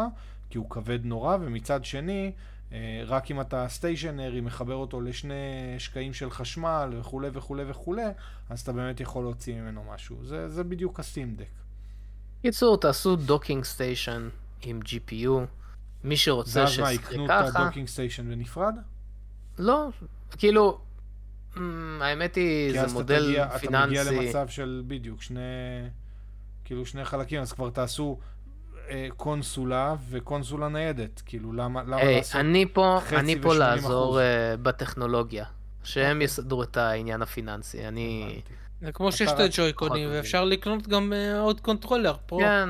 כי 0.49 0.57
הוא 0.57 0.69
כבד 0.69 1.05
נורא, 1.05 1.37
ומצד 1.41 1.85
שני, 1.85 2.31
אה, 2.71 3.03
רק 3.05 3.31
אם 3.31 3.41
אתה 3.41 3.65
stationary, 3.69 4.41
מחבר 4.41 4.75
אותו 4.75 5.01
לשני 5.01 5.75
שקעים 5.77 6.13
של 6.13 6.31
חשמל 6.31 6.93
וכולי 6.99 7.29
וכולי 7.33 7.63
וכולי, 7.67 8.05
אז 8.49 8.61
אתה 8.61 8.73
באמת 8.73 8.99
יכול 8.99 9.23
להוציא 9.23 9.61
ממנו 9.61 9.83
משהו. 9.93 10.17
זה, 10.23 10.49
זה 10.49 10.63
בדיוק 10.63 10.99
ה-Steam 10.99 11.35
Deck. 11.35 11.45
קיצור, 12.41 12.77
תעשו 12.77 13.15
docking 13.15 13.63
station 13.63 14.29
עם 14.61 14.79
GPU. 14.85 15.31
מי 16.03 16.17
שרוצה 16.17 16.59
ואז 16.59 16.79
מה, 16.79 16.93
יקנו 16.93 17.25
את 17.25 17.29
ככה, 17.29 17.61
ה-docking 17.63 17.87
station 17.87 18.29
בנפרד? 18.29 18.75
לא, 19.59 19.89
כאילו, 20.37 20.79
אמ, 21.57 22.01
האמת 22.01 22.35
היא, 22.35 22.67
כי 22.67 22.73
זה 22.73 22.83
אז 22.83 22.91
אתה 22.91 22.99
מודל 22.99 23.27
תגיע, 23.27 23.45
אתה 23.45 23.55
מגיע 23.55 24.03
פיננסי. 24.03 24.25
למצב 24.25 24.47
של 24.47 24.83
בדיוק 24.87 25.21
שני, 25.21 25.39
כאילו 26.71 26.85
שני 26.85 27.05
חלקים, 27.05 27.41
אז 27.41 27.53
כבר 27.53 27.69
תעשו 27.69 28.19
אה, 28.89 29.07
קונסולה 29.17 29.95
וקונסולה 30.09 30.69
ניידת, 30.69 31.21
כאילו 31.25 31.53
למה, 31.53 31.83
למה 31.83 31.95
היי, 31.95 32.17
לעשות... 32.17 32.35
אני 32.35 32.65
פה, 32.73 32.99
חצי 33.03 33.15
אני 33.15 33.41
פה 33.41 33.49
ו- 33.49 33.51
80%? 33.51 33.55
לעזור 33.55 34.19
אה, 34.19 34.21
בטכנולוגיה. 34.61 35.45
שהם 35.83 36.15
אוקיי. 36.15 36.25
יסדרו 36.25 36.63
את 36.63 36.77
העניין 36.77 37.21
הפיננסי. 37.21 37.87
אני... 37.87 38.25
הבנתי. 38.31 38.53
זה 38.81 38.91
כמו 38.91 39.11
שיש 39.11 39.31
את 39.31 39.39
ה-Joy-Conים, 39.39 40.09
ואפשר 40.11 40.45
לקנות 40.45 40.87
גם 40.87 41.13
אה, 41.13 41.39
עוד 41.39 41.59
controller 41.59 42.15
pro. 42.25 42.39
כן, 42.39 42.69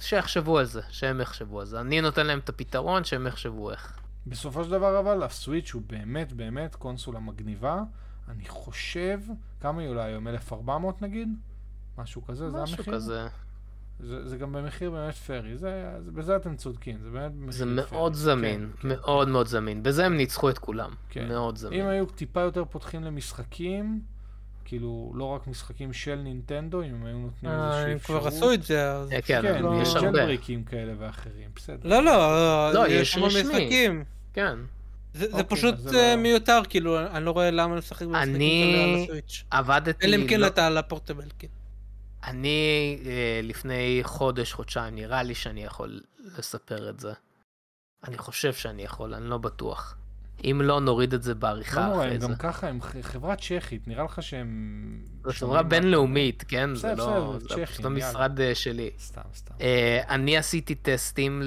שיחשבו 0.00 0.58
על 0.58 0.64
זה, 0.64 0.80
שהם 0.90 1.20
יחשבו 1.20 1.60
על 1.60 1.66
זה. 1.66 1.80
אני 1.80 2.00
נותן 2.00 2.26
להם 2.26 2.38
את 2.38 2.48
הפתרון, 2.48 3.04
שהם 3.04 3.26
יחשבו 3.26 3.70
איך. 3.70 3.98
בסופו 4.26 4.64
של 4.64 4.70
דבר 4.70 5.00
אבל 5.00 5.22
הסוויץ' 5.22 5.70
הוא 5.72 5.82
באמת 5.86 6.32
באמת 6.32 6.74
קונסולה 6.74 7.20
מגניבה. 7.20 7.82
אני 8.28 8.48
חושב, 8.48 9.20
כמה 9.60 9.80
היא 9.80 9.88
עולה 9.88 10.04
היום? 10.04 10.28
1400 10.28 11.02
נגיד? 11.02 11.28
משהו 11.98 12.24
כזה, 12.24 12.50
זה 12.50 12.62
משהו 12.62 12.76
המחיר? 12.78 12.94
כזה. 12.94 13.26
זה, 14.00 14.28
זה 14.28 14.36
גם 14.36 14.52
במחיר 14.52 14.90
באמת 14.90 15.14
פרי, 15.14 15.56
זה, 15.58 15.70
זה, 16.04 16.10
בזה 16.12 16.36
אתם 16.36 16.56
צודקים, 16.56 16.98
זה 17.02 17.10
באמת 17.10 17.32
במחיר 17.32 17.52
זה 17.52 17.64
פרי. 17.64 17.74
מאוד 17.74 18.14
זמין, 18.14 18.70
כן, 18.82 18.88
מאוד 18.88 19.28
מאוד 19.28 19.46
זמין. 19.46 19.82
בזה 19.82 20.06
הם 20.06 20.16
ניצחו 20.16 20.50
את 20.50 20.58
כולם. 20.58 20.90
כן. 21.10 21.28
מאוד 21.28 21.56
זמין. 21.58 21.80
אם 21.80 21.86
היו 21.86 22.06
טיפה 22.06 22.40
יותר 22.40 22.64
פותחים 22.64 23.04
למשחקים, 23.04 24.00
כאילו 24.64 25.12
לא 25.16 25.24
רק 25.24 25.46
משחקים 25.46 25.92
של 25.92 26.14
נינטנדו, 26.14 26.82
אם 26.82 26.94
הם 26.94 27.06
היו 27.06 27.18
נותנים 27.18 27.52
אה, 27.52 27.66
איזושהי 27.68 27.90
הם 27.90 27.96
אפשרות. 27.96 28.18
כבר 28.20 28.28
עשו 28.28 28.52
את 28.52 28.62
זה, 28.62 28.92
אז... 28.92 29.12
אה, 29.12 29.22
כן, 29.22 29.42
כן, 29.42 29.62
לא- 29.62 29.78
יש 29.82 29.96
הרבה. 29.96 30.10
ג'לבריקים 30.10 30.64
כאלה 30.64 30.92
ואחרים, 30.98 31.48
בסדר. 31.56 31.88
לא, 31.88 32.04
לא, 32.04 32.72
לא, 32.74 32.86
יש 32.88 32.92
יש 33.16 33.22
רשמי. 33.22 33.42
משחקים. 33.42 34.04
כן. 34.32 34.58
זה 35.14 35.26
זה 35.26 35.32
אוקיי, 35.32 35.44
פשוט 35.56 35.74
אז 35.74 35.80
זה 35.82 35.96
אה, 36.10 36.14
לא- 36.16 36.22
מיותר, 36.22 36.60
כאילו, 36.68 37.00
אני 37.06 37.24
לא 37.24 37.30
רואה 37.30 37.50
למה 37.50 37.76
לשחק 37.76 38.06
במשחקים 38.06 38.34
אני- 38.34 38.72
כאלה 38.74 38.94
על 38.94 39.02
הסוויץ'. 39.04 39.44
עבדתי... 39.50 40.06
אלא 40.06 40.16
אם 40.16 40.26
כן 40.28 40.40
לא- 40.40 40.46
אתה 40.46 40.66
על 40.66 40.78
הפורטבל, 40.78 41.24
כן. 41.38 41.46
אני 42.26 42.98
אה, 43.06 43.40
לפני 43.42 44.00
חודש, 44.02 44.52
חודשיים, 44.52 44.94
נראה 44.94 45.22
לי 45.22 45.34
שאני 45.34 45.64
יכול 45.64 46.00
לספר 46.38 46.90
את 46.90 47.00
זה. 47.00 47.12
אני 48.04 48.18
חושב 48.18 48.52
שאני 48.52 48.82
יכול, 48.82 49.14
אני 49.14 49.30
לא 49.30 49.38
בטוח. 49.38 49.96
אם 50.44 50.60
לא, 50.64 50.80
נוריד 50.80 51.14
את 51.14 51.22
זה 51.22 51.34
לא 51.34 51.40
בעריכה 51.40 51.86
נורא, 51.86 51.96
אחרי 51.96 52.14
הם 52.14 52.20
זה. 52.20 52.26
גם 52.26 52.34
ככה, 52.34 52.68
הם 52.68 52.80
חברה 53.02 53.36
צ'כית, 53.36 53.88
נראה 53.88 54.04
לך 54.04 54.22
שהם... 54.22 55.00
זו 55.24 55.32
חברה 55.32 55.62
בינלאומית, 55.62 56.44
כן? 56.48 56.74
זה 56.74 56.94
לא... 56.94 57.36
זה 57.38 57.66
פשוט. 57.66 57.84
המשרד 57.84 58.40
אה, 58.40 58.54
שלי. 58.54 58.90
סתם, 58.98 59.20
סתם. 59.34 59.54
אה, 59.60 60.02
אני 60.08 60.36
עשיתי 60.36 60.74
טסטים 60.74 61.42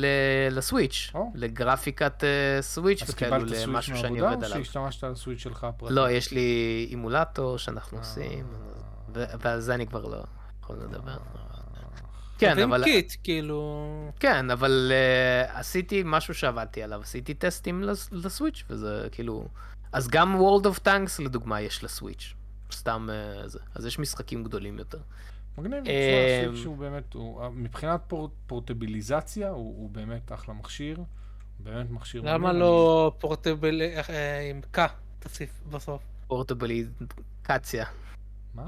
לסוויץ', 0.51 1.11
או. 1.13 1.31
לגרפיקת 1.35 2.23
סוויץ' 2.61 3.03
אז 3.03 3.09
וכאלו 3.09 3.31
קיבלת 3.31 3.49
סוויץ' 3.49 3.67
למשהו 3.67 3.97
שאני 3.97 4.19
עובד 4.19 4.35
או 4.35 4.45
עליו. 4.45 4.65
שהשתמשת 4.65 5.03
על 5.03 5.11
הסוויץ' 5.11 5.39
שלך 5.39 5.63
הפרטי? 5.63 5.93
לא, 5.93 6.09
יש 6.09 6.31
לי 6.31 6.87
אימולטור 6.89 7.57
שאנחנו. 7.57 7.97
עושים, 7.97 8.45
ועל 9.13 9.59
זה 9.59 9.75
אני 9.75 9.87
כבר 9.87 10.07
לא 10.07 10.23
יכול 10.73 10.83
לדבר. 10.85 11.17
כן, 12.37 12.59
אבל... 12.59 12.83
קיט, 12.83 13.13
כאילו... 13.23 14.11
כן, 14.19 14.51
אבל 14.51 14.91
uh, 14.91 15.57
עשיתי 15.57 16.03
משהו 16.05 16.33
שעבדתי 16.33 16.83
עליו, 16.83 17.01
עשיתי 17.01 17.33
טסטים 17.33 17.83
לס- 17.83 18.09
לסוויץ', 18.11 18.63
וזה 18.69 19.07
כאילו... 19.11 19.47
אז 19.91 20.07
גם 20.07 20.39
World 20.39 20.65
of 20.65 20.79
Tanks 20.85 21.23
לדוגמה 21.23 21.61
יש 21.61 21.83
לסוויץ', 21.83 22.33
סתם 22.71 23.09
uh, 23.43 23.47
זה. 23.47 23.59
אז 23.75 23.85
יש 23.85 23.99
משחקים 23.99 24.43
גדולים 24.43 24.77
יותר. 24.79 24.97
מגניב, 25.57 25.73
אה, 25.73 25.81
תשמע, 25.83 26.47
הסוויץ' 26.49 26.65
הוא 26.65 26.77
באמת, 26.77 27.13
הוא- 27.13 27.49
מבחינת 27.49 28.01
פור- 28.07 28.31
פורטביליזציה, 28.47 29.49
הוא 29.49 29.57
הוא 29.77 29.89
באמת 29.89 30.31
אחלה 30.31 30.53
מכשיר. 30.53 30.97
הוא 30.97 31.05
באמת 31.59 31.89
מכשיר... 31.89 32.21
למה 32.25 32.37
מגניב, 32.47 32.61
לא 32.61 33.11
פורטבל 33.19 33.81
אה, 33.81 34.39
עם 34.49 34.61
ק 34.71 34.79
תוסיף 35.19 35.61
בסוף? 35.69 36.01
פורטבליזציה. 36.27 37.85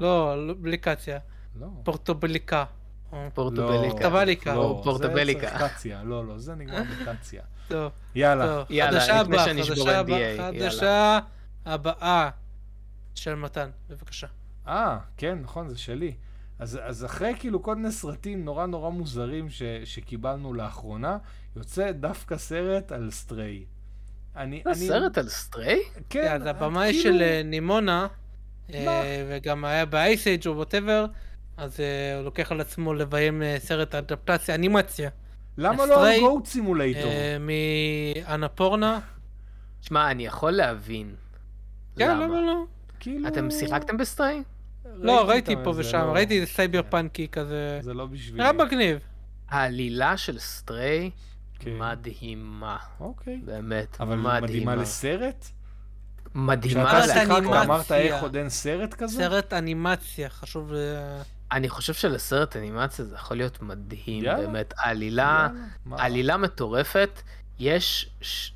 לא, 0.00 0.46
לא, 0.48 0.54
בלי 0.60 0.78
קציה. 0.78 1.18
לא. 1.60 1.66
פורטובליקה. 1.82 2.64
פורטבליקה. 3.34 3.98
פורטבליקה. 4.00 4.54
לא, 4.54 4.80
פורטבליקה. 4.84 5.40
זה 5.40 5.58
צריך 5.58 5.72
קציה, 5.72 6.02
לא, 6.02 6.26
לא, 6.26 6.38
זה 6.38 6.54
נגמר 6.54 6.82
בקציה. 6.82 7.42
טוב, 7.68 7.92
יאללה. 8.14 8.64
יאללה, 8.70 9.00
חדשה 9.00 9.22
לפני 9.22 9.38
שאני 9.38 9.62
אשבור 9.62 9.90
הבאה, 9.90 10.18
יאללה. 10.20 10.52
חדשה 10.52 11.18
הבאה 11.66 12.30
של 13.14 13.34
מתן, 13.34 13.70
בבקשה. 13.88 14.26
אה, 14.66 14.98
כן, 15.16 15.38
נכון, 15.42 15.68
זה 15.68 15.78
שלי. 15.78 16.14
אז, 16.58 16.78
אז 16.82 17.04
אחרי 17.04 17.32
כאילו 17.38 17.62
כל 17.62 17.76
מיני 17.76 17.92
סרטים 17.92 18.44
נורא 18.44 18.66
נורא 18.66 18.90
מוזרים 18.90 19.50
ש, 19.50 19.62
שקיבלנו 19.84 20.54
לאחרונה, 20.54 21.18
יוצא 21.56 21.92
דווקא 21.92 22.36
סרט 22.36 22.92
על 22.92 23.10
Stray. 23.10 23.64
אני, 24.36 24.62
זה 24.64 24.70
אני... 24.70 24.88
סרט 24.88 25.18
על 25.18 25.28
Stray? 25.28 25.80
כן, 26.10 26.32
אז 26.32 26.46
הבמאי 26.46 26.92
כאילו- 26.92 27.02
של 27.18 27.22
אה, 27.22 27.42
Nimona, 27.44 28.06
אה, 28.74 29.24
וגם 29.28 29.64
היה 29.64 29.86
ב-Ice 29.86 30.24
Age 30.24 30.46
או 30.46 30.56
whatever, 30.56 31.06
אז 31.56 31.80
אה, 31.80 32.16
הוא 32.16 32.24
לוקח 32.24 32.52
על 32.52 32.60
עצמו 32.60 32.94
לביים 32.94 33.42
אה, 33.42 33.56
סרט 33.58 33.94
אדפטציה, 33.94 34.54
אנימציה, 34.54 35.10
למה 35.58 35.86
לא 35.86 36.08
על 36.08 36.20
Goat 36.20 36.46
Simulator? 36.46 37.10
אה, 37.10 37.36
מ-Annapurna. 38.28 39.00
שמע, 39.80 40.10
אני 40.10 40.26
יכול 40.26 40.50
להבין. 40.50 41.14
כן, 41.96 42.18
למה 42.18 42.40
לא? 42.40 42.64
כאילו... 43.00 43.28
אתם 43.28 43.50
שיחקתם 43.50 43.96
ב-Stray? 43.96 44.42
לא, 44.94 45.28
ראיתי 45.28 45.54
פה 45.64 45.72
ושם, 45.76 45.98
לא- 45.98 46.12
ראיתי 46.12 46.40
איזה 46.40 46.52
סייבר 46.52 46.82
כן, 46.82 46.90
punkי 46.90 47.28
כזה. 47.28 47.78
זה 47.82 47.94
לא 47.94 48.06
בשבילי. 48.06 48.38
נראה 48.38 48.52
מגניב. 48.52 48.98
העלילה 49.48 50.16
של 50.16 50.38
סטריי 50.38 51.10
כן. 51.58 51.78
מדהימה. 51.78 52.76
אוקיי. 53.00 53.40
באמת, 53.44 53.96
אבל 54.00 54.16
מדהימה. 54.16 54.40
מדהימה 54.40 54.76
לסרט? 54.76 55.46
מדהימה 56.34 56.84
כשאתה 56.86 57.14
סרט 57.14 57.42
שיחקת. 57.42 57.64
אמרת 57.64 57.92
איך 57.92 58.22
עוד 58.22 58.36
אין 58.36 58.48
סרט 58.48 58.94
כזה? 58.94 59.16
סרט 59.16 59.52
אנימציה, 59.52 60.28
חשוב... 60.28 60.72
אני 61.52 61.68
חושב 61.68 61.94
שלסרט 61.94 62.56
אנימציה 62.56 63.04
זה 63.04 63.14
יכול 63.14 63.36
להיות 63.36 63.62
מדהים, 63.62 64.24
יאללה. 64.24 64.46
באמת. 64.46 64.74
העלילה, 64.78 65.48
יאללה? 65.86 66.04
עלילה 66.04 66.36
מטורפת. 66.36 67.22
יש... 67.58 68.10
ש... 68.20 68.52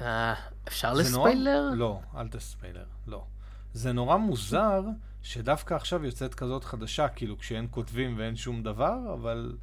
אה, 0.00 0.34
אפשר 0.68 0.94
זה 0.94 1.16
נורא- 1.16 1.28
לספיילר? 1.30 1.70
לא, 1.74 2.00
אל 2.16 2.28
תספיילר, 2.28 2.84
לא. 3.06 3.24
זה 3.72 3.92
נורא 3.92 4.16
מוזר 4.16 4.82
שדווקא 5.22 5.74
עכשיו 5.74 6.04
יוצאת 6.04 6.34
כזאת 6.34 6.64
חדשה, 6.64 7.08
כאילו 7.08 7.38
כשאין 7.38 7.66
כותבים 7.70 8.18
ואין 8.18 8.36
שום 8.36 8.62
דבר, 8.62 8.94
אבל 9.14 9.56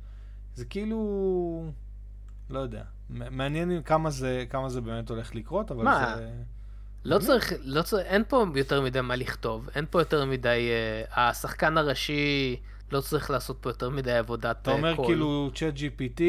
זה 0.56 0.66
כאילו... 0.66 1.72
לא 2.50 2.60
יודע. 2.60 2.84
מעניין 3.10 3.82
כמה 3.86 4.10
זה, 4.10 4.46
כמה 4.50 4.70
זה 4.70 4.82
באמת 4.82 5.10
הולך 5.10 5.36
לקרות, 5.36 5.72
אבל 5.72 5.84
מה? 5.84 6.14
זה... 6.18 6.32
לא 7.06 7.20
צריך, 7.20 7.54
לא 7.62 7.82
צריך, 7.82 8.06
אין 8.06 8.24
פה 8.28 8.46
יותר 8.56 8.82
מדי 8.82 9.02
מה 9.02 9.16
לכתוב, 9.16 9.70
אין 9.76 9.86
פה 9.90 10.02
יותר 10.02 10.26
מדי, 10.26 10.70
אה, 11.18 11.30
השחקן 11.30 11.78
הראשי 11.78 12.60
לא 12.92 13.02
צריך 13.02 13.32
לעשות 13.32 13.58
פה 13.62 13.70
יותר 13.70 13.90
מדי 13.90 14.12
עבודת 14.12 14.58
אתה 14.62 14.72
אה, 14.72 14.76
אומר 14.76 14.96
קול. 14.96 15.06
כאילו, 15.06 15.52
צ'אט 15.56 15.74
GPT, 15.74 16.22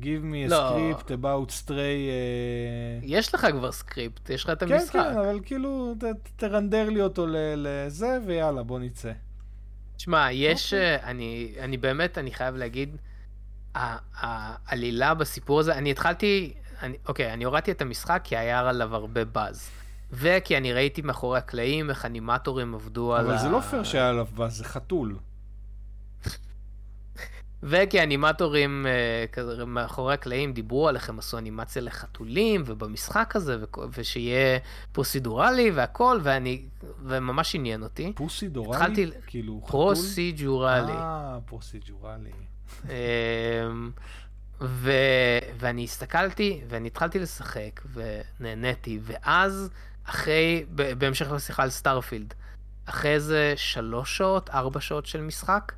give 0.00 0.22
me 0.22 0.48
a 0.48 0.50
לא. 0.50 0.70
script 0.70 1.08
about 1.08 1.50
stray... 1.50 1.70
אה, 1.70 2.98
יש 3.02 3.34
לך 3.34 3.46
כבר 3.52 3.72
script, 3.72 4.30
יש 4.30 4.44
לך 4.44 4.50
את 4.50 4.62
כן, 4.62 4.72
המשחק. 4.72 4.92
כן, 4.92 5.18
אבל 5.18 5.40
כאילו, 5.44 5.94
ת, 6.00 6.04
תרנדר 6.36 6.90
לי 6.90 7.02
אותו 7.02 7.26
ל- 7.26 7.36
לזה, 7.56 8.18
ויאללה, 8.26 8.62
בוא 8.62 8.78
נצא. 8.78 9.12
שמע, 9.98 10.32
יש, 10.32 10.74
אוקיי. 10.74 10.96
אה, 10.96 11.10
אני, 11.10 11.54
אני 11.60 11.76
באמת, 11.76 12.18
אני 12.18 12.30
חייב 12.30 12.56
להגיד, 12.56 12.96
העלילה 13.74 15.14
בסיפור 15.14 15.60
הזה, 15.60 15.74
אני 15.74 15.90
התחלתי, 15.90 16.54
אני, 16.82 16.96
אוקיי, 17.08 17.32
אני 17.32 17.44
הורדתי 17.44 17.70
את 17.70 17.82
המשחק 17.82 18.20
כי 18.24 18.36
היה 18.36 18.68
עליו 18.68 18.94
הרבה 18.94 19.24
באז. 19.24 19.70
וכי 20.12 20.56
אני 20.56 20.72
ראיתי 20.72 21.02
מאחורי 21.02 21.38
הקלעים 21.38 21.90
איך 21.90 22.04
אנימטורים 22.04 22.74
עבדו 22.74 23.14
על 23.14 23.24
אבל 23.24 23.34
ה... 23.34 23.38
זה 23.38 23.48
לא 23.48 23.60
פייר 23.60 23.84
שהיה 23.84 24.08
עליו 24.08 24.26
באז, 24.34 24.56
זה 24.56 24.64
חתול. 24.64 25.16
וכי 27.66 28.02
אנימטורים 28.02 28.86
אה, 28.86 28.92
כזה 29.32 29.64
מאחורי 29.64 30.14
הקלעים 30.14 30.52
דיברו 30.52 30.88
על 30.88 30.94
איך 30.96 31.08
הם 31.08 31.18
עשו 31.18 31.38
אנימציה 31.38 31.82
לחתולים 31.82 32.62
ובמשחק 32.66 33.36
הזה 33.36 33.56
ושיהיה 33.92 34.58
פרוסידורלי 34.92 35.70
והכל 35.70 36.20
ואני 36.22 36.62
וממש 37.02 37.54
עניין 37.54 37.82
אותי. 37.82 38.12
Pussy 38.16 38.48
דורלי? 38.48 38.76
התחלתי- 38.82 39.10
כאילו, 39.26 39.60
חתול? 39.62 39.70
פרוסידורלי. 39.70 40.92
אה, 40.92 41.38
פרוסידורלי. 41.46 42.30
אמ, 42.84 43.90
ו... 44.60 44.92
ואני 45.58 45.84
הסתכלתי 45.84 46.60
ואני 46.68 46.86
התחלתי 46.88 47.18
לשחק 47.18 47.80
ונהניתי 48.40 48.98
ואז 49.02 49.70
אחרי 50.04 50.64
בהמשך 50.98 51.30
לשיחה 51.32 51.62
על 51.62 51.70
Starfield 51.70 52.34
אחרי 52.86 53.10
איזה 53.10 53.52
שלוש 53.56 54.16
שעות 54.16 54.50
ארבע 54.50 54.80
שעות 54.80 55.06
של 55.06 55.20
משחק 55.20 55.72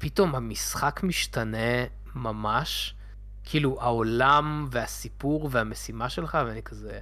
פתאום 0.00 0.34
המשחק 0.34 1.00
משתנה 1.02 1.84
ממש 2.14 2.94
כאילו 3.44 3.78
העולם 3.80 4.68
והסיפור 4.70 5.48
והמשימה 5.52 6.08
שלך 6.08 6.38
ואני 6.46 6.62
כזה 6.62 7.00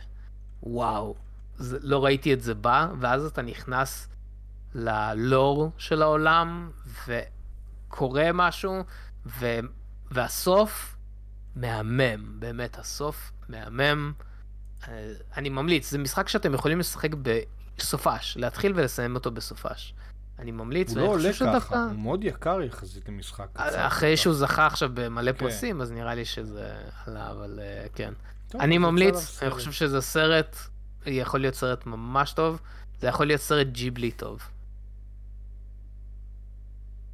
וואו 0.63 1.15
זה, 1.57 1.79
לא 1.83 2.05
ראיתי 2.05 2.35
את 2.35 2.41
זה 2.41 2.55
בא 2.55 2.89
ואז 3.01 3.25
אתה 3.25 3.43
נכנס 3.43 4.09
ללור 4.75 5.71
של 5.79 6.03
העולם 6.03 6.71
וקורה 7.07 8.31
משהו 8.35 8.85
ו... 9.27 9.47
והסוף 10.11 10.97
מהמם, 11.57 12.41
באמת, 12.41 12.79
הסוף 12.79 13.33
מהמם. 13.49 14.13
אה, 14.89 15.13
אני 15.37 15.49
ממליץ, 15.49 15.91
זה 15.91 15.99
משחק 15.99 16.29
שאתם 16.29 16.55
יכולים 16.55 16.79
לשחק 16.79 17.11
בסופש, 17.15 18.37
להתחיל 18.37 18.73
ולסיים 18.77 19.15
אותו 19.15 19.31
בסופש. 19.31 19.95
אני 20.39 20.51
ממליץ, 20.51 20.91
הוא 20.91 20.99
לא 20.99 21.07
עולה 21.07 21.29
ככה, 21.29 21.39
שדווקא... 21.39 21.75
הוא 21.75 21.99
מאוד 21.99 22.25
יקר 22.25 22.63
יחסית 22.63 23.09
למשחק 23.09 23.47
קצר. 23.53 23.87
אחרי 23.87 24.17
שהוא 24.17 24.35
זכה 24.35 24.67
עכשיו 24.67 24.91
במלא 24.95 25.33
כן. 25.33 25.39
פרסים, 25.39 25.81
אז 25.81 25.93
נראה 25.93 26.15
לי 26.15 26.25
שזה 26.25 26.73
עלה, 27.07 27.31
אבל 27.31 27.61
אה, 27.63 27.87
כן. 27.95 28.13
טוב, 28.49 28.61
אני 28.61 28.77
אז 28.77 28.83
ממליץ, 28.83 29.43
אני. 29.43 29.51
חושב 29.51 29.73
שזה 29.73 30.01
סרט, 30.01 30.57
יכול 31.07 31.41
להיות 31.41 31.55
סרט 31.55 31.87
ממש 31.87 32.33
טוב, 32.33 32.61
זה 33.01 33.07
יכול 33.07 33.27
להיות 33.27 33.41
סרט 33.41 33.67
ג'יבלי 33.67 34.11
טוב. 34.11 34.43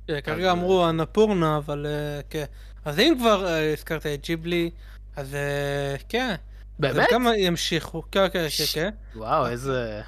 כן, 0.07 0.21
כרגע 0.21 0.53
אמרו 0.53 0.89
אנפורנה, 0.89 1.57
אבל 1.57 1.87
אה, 1.87 2.21
כן. 2.31 2.45
אז 2.85 2.99
אם 2.99 3.15
כבר 3.19 3.47
אה, 3.47 3.73
הזכרת 3.73 4.07
את 4.07 4.21
ג'יבלי, 4.23 4.71
אז 5.17 5.35
אה, 5.35 5.97
כן. 6.09 6.35
באמת? 6.79 7.11
כמה 7.11 7.37
ימשיכו? 7.37 8.03
כן, 8.11 8.27
כן, 8.33 8.47
כן, 8.59 8.65
כן. 8.75 8.91
וואו, 9.17 9.47
איזה... 9.47 10.03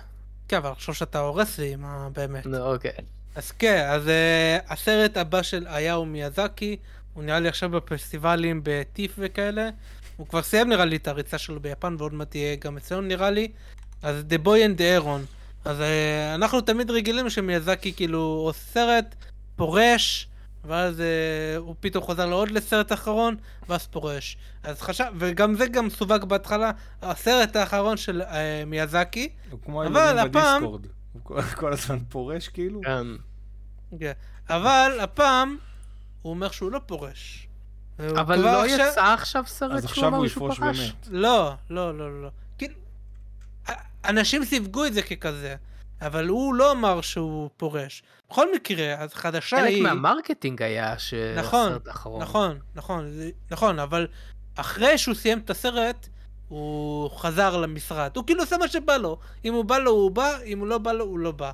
כן, 0.49 0.57
אבל 0.57 0.71
עכשיו 0.71 0.95
שאתה 0.95 1.19
הורס 1.19 1.59
לי, 1.59 1.77
מה 1.77 2.09
באמת. 2.13 2.47
נו, 2.47 2.73
אוקיי. 2.73 2.91
אז 3.35 3.51
כן, 3.51 3.87
אז 3.89 4.07
uh, 4.07 4.73
הסרט 4.73 5.17
הבא 5.17 5.43
של 5.43 5.67
אייאו 5.67 6.05
מיאזקי, 6.05 6.77
הוא 7.15 7.25
נראה 7.25 7.41
לי 7.41 7.49
עכשיו 7.49 7.71
בפסטיבלים 7.71 8.61
בטיף 8.65 9.15
וכאלה. 9.19 9.71
הוא 10.17 10.27
כבר 10.27 10.43
סיים 10.43 10.69
נראה 10.69 10.85
לי 10.85 10.97
את 10.97 11.09
הריצה 11.09 11.39
שלו 11.39 11.61
ביפן, 11.61 11.97
ועוד 11.99 12.15
מעט 12.15 12.31
תהיה 12.31 12.57
גם 12.57 12.77
אצלנו 12.77 13.01
נראה 13.01 13.31
לי. 13.31 13.49
אז 14.03 14.25
The 14.31 14.47
Boy 14.47 14.49
and 14.49 14.79
the 14.79 15.05
Aaron. 15.05 15.27
אז 15.65 15.81
uh, 15.81 15.83
אנחנו 16.35 16.61
תמיד 16.61 16.91
רגילים 16.91 17.31
שמיאזקי 17.31 17.93
כאילו 17.93 18.21
עושה 18.21 18.61
סרט, 18.73 19.15
פורש, 19.57 20.29
ואז 20.67 20.99
uh, 21.01 21.03
הוא 21.59 21.75
פתאום 21.81 22.05
חוזר 22.05 22.27
לעוד 22.27 22.51
לסרט 22.51 22.93
אחרון, 22.93 23.37
ואז 23.69 23.87
פורש. 23.87 24.37
אז 24.63 24.83
חשב, 24.83 25.05
וגם 25.19 25.55
זה 25.55 25.67
גם 25.67 25.91
סווג 25.91 26.25
בהתחלה, 26.25 26.71
הסרט 27.03 27.57
האחרון 27.57 27.97
של 27.97 28.23
uh, 28.23 28.27
מיאזקי. 28.67 29.29
הוא 29.51 29.61
כמו 29.65 29.85
אבל 29.87 29.97
הילדים 29.97 30.31
הפעם- 30.31 30.61
בדיסקורד. 30.63 30.87
הוא 31.13 31.21
כל- 31.25 31.43
כל 31.61 31.73
הזמן 31.73 31.99
פורש 32.09 32.49
כאילו. 32.49 32.81
כן. 32.85 33.07
כן. 34.01 34.13
אבל 34.49 34.99
הפעם 35.01 35.57
הוא 36.23 36.31
אומר 36.31 36.51
שהוא 36.51 36.73
לא 36.73 36.81
פורש. 36.87 37.49
אבל 37.99 38.39
לא 38.39 38.65
עכשיו- 38.65 38.87
יצא 38.91 39.13
עכשיו 39.15 39.45
סרט 39.47 39.73
אז 39.73 39.83
שהוא 39.83 39.91
עכשיו 39.91 40.09
אמר 40.09 40.17
הוא 40.17 40.29
שהוא 40.29 40.53
יפרוש? 40.53 40.79
באמת. 40.79 41.09
לא, 41.11 41.55
לא, 41.71 41.99
לא, 41.99 42.23
לא. 42.23 42.29
כאילו, 42.59 42.75
אנשים 44.05 44.45
סיווגו 44.45 44.85
את 44.87 44.95
זה 44.95 45.03
ככזה, 45.03 45.57
אבל 46.03 46.29
הוא 46.29 46.55
לא 46.55 46.73
אמר 46.73 47.01
שהוא 47.01 47.51
פורש. 47.57 48.03
בכל 48.31 48.55
מקרה, 48.55 48.95
אז 48.95 49.15
חדשה 49.15 49.57
חלק 49.57 49.69
היא... 49.69 49.83
מהמרקטינג 49.83 50.63
היה 50.63 50.95
נכון, 51.37 51.69
שהסרט 51.69 51.89
האחרון. 51.89 52.23
נכון, 52.23 52.59
נכון, 52.75 53.11
נכון, 53.51 53.79
אבל 53.79 54.07
אחרי 54.57 54.99
שהוא 54.99 55.15
סיים 55.15 55.39
את 55.39 55.51
הסרט, 55.51 56.09
הוא 56.49 57.11
חזר 57.11 57.57
למשרד. 57.57 58.11
הוא 58.17 58.27
כאילו 58.27 58.43
עושה 58.43 58.59
מה 58.59 58.69
שבא 58.69 58.97
לו. 58.97 59.19
אם 59.45 59.55
הוא 59.55 59.65
בא 59.65 59.79
לו, 59.79 59.91
הוא 59.91 60.11
בא, 60.11 60.39
אם 60.45 60.59
הוא 60.59 60.69
לא 60.69 60.79
בא 60.79 60.93
לו, 60.93 61.05
הוא 61.05 61.19
לא 61.19 61.33
בא. 61.33 61.53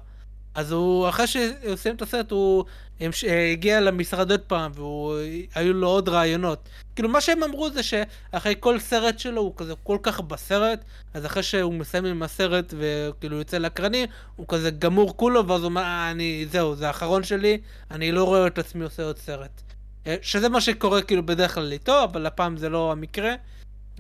אז 0.55 0.73
הוא, 0.73 1.09
אחרי 1.09 1.27
שהוא 1.27 1.77
סיים 1.77 1.97
את 1.97 2.03
הסרט, 2.03 2.31
הוא 2.31 2.65
המש- 3.01 3.25
הגיע 3.53 3.81
למשרד 3.81 4.31
עוד 4.31 4.41
פעם, 4.41 4.73
והיו 4.77 5.73
לו 5.73 5.89
עוד 5.89 6.09
רעיונות. 6.09 6.69
כאילו, 6.97 7.09
מה 7.09 7.21
שהם 7.21 7.43
אמרו 7.43 7.71
זה 7.71 7.81
שאחרי 7.83 8.55
כל 8.61 8.79
סרט 8.79 9.19
שלו, 9.19 9.41
הוא 9.41 9.53
כזה 9.57 9.73
כל 9.83 9.99
כך 10.03 10.21
בסרט, 10.21 10.85
אז 11.15 11.27
אחרי 11.27 11.43
שהוא 11.43 11.75
מסיים 11.75 12.05
עם 12.05 12.23
הסרט 12.23 12.75
וכאילו 12.79 13.37
יוצא 13.37 13.59
לאקרנים, 13.59 14.09
הוא 14.37 14.47
כזה 14.49 14.71
גמור 14.71 15.17
כולו, 15.17 15.49
ואז 15.49 15.61
הוא 15.61 15.69
אומר, 15.69 15.81
"אה, 15.83 16.11
אני, 16.11 16.47
זהו, 16.51 16.75
זה 16.77 16.87
האחרון 16.87 17.23
שלי, 17.25 17.59
אני 17.91 18.13
לא 18.13 18.25
רואה 18.25 18.47
את 18.47 18.59
עצמי 18.59 18.85
עושה 18.85 19.05
עוד 19.05 19.19
סרט. 19.19 19.63
אה, 20.07 20.17
שזה 20.23 20.49
מה 20.49 20.61
שקורה 20.61 21.03
כאילו 21.03 21.27
בדרך 21.27 21.55
כלל 21.55 21.73
איתו, 21.73 22.05
אבל 22.05 22.27
הפעם 22.27 22.57
זה 22.57 22.69
לא 22.69 22.93
המקרה. 22.93 23.35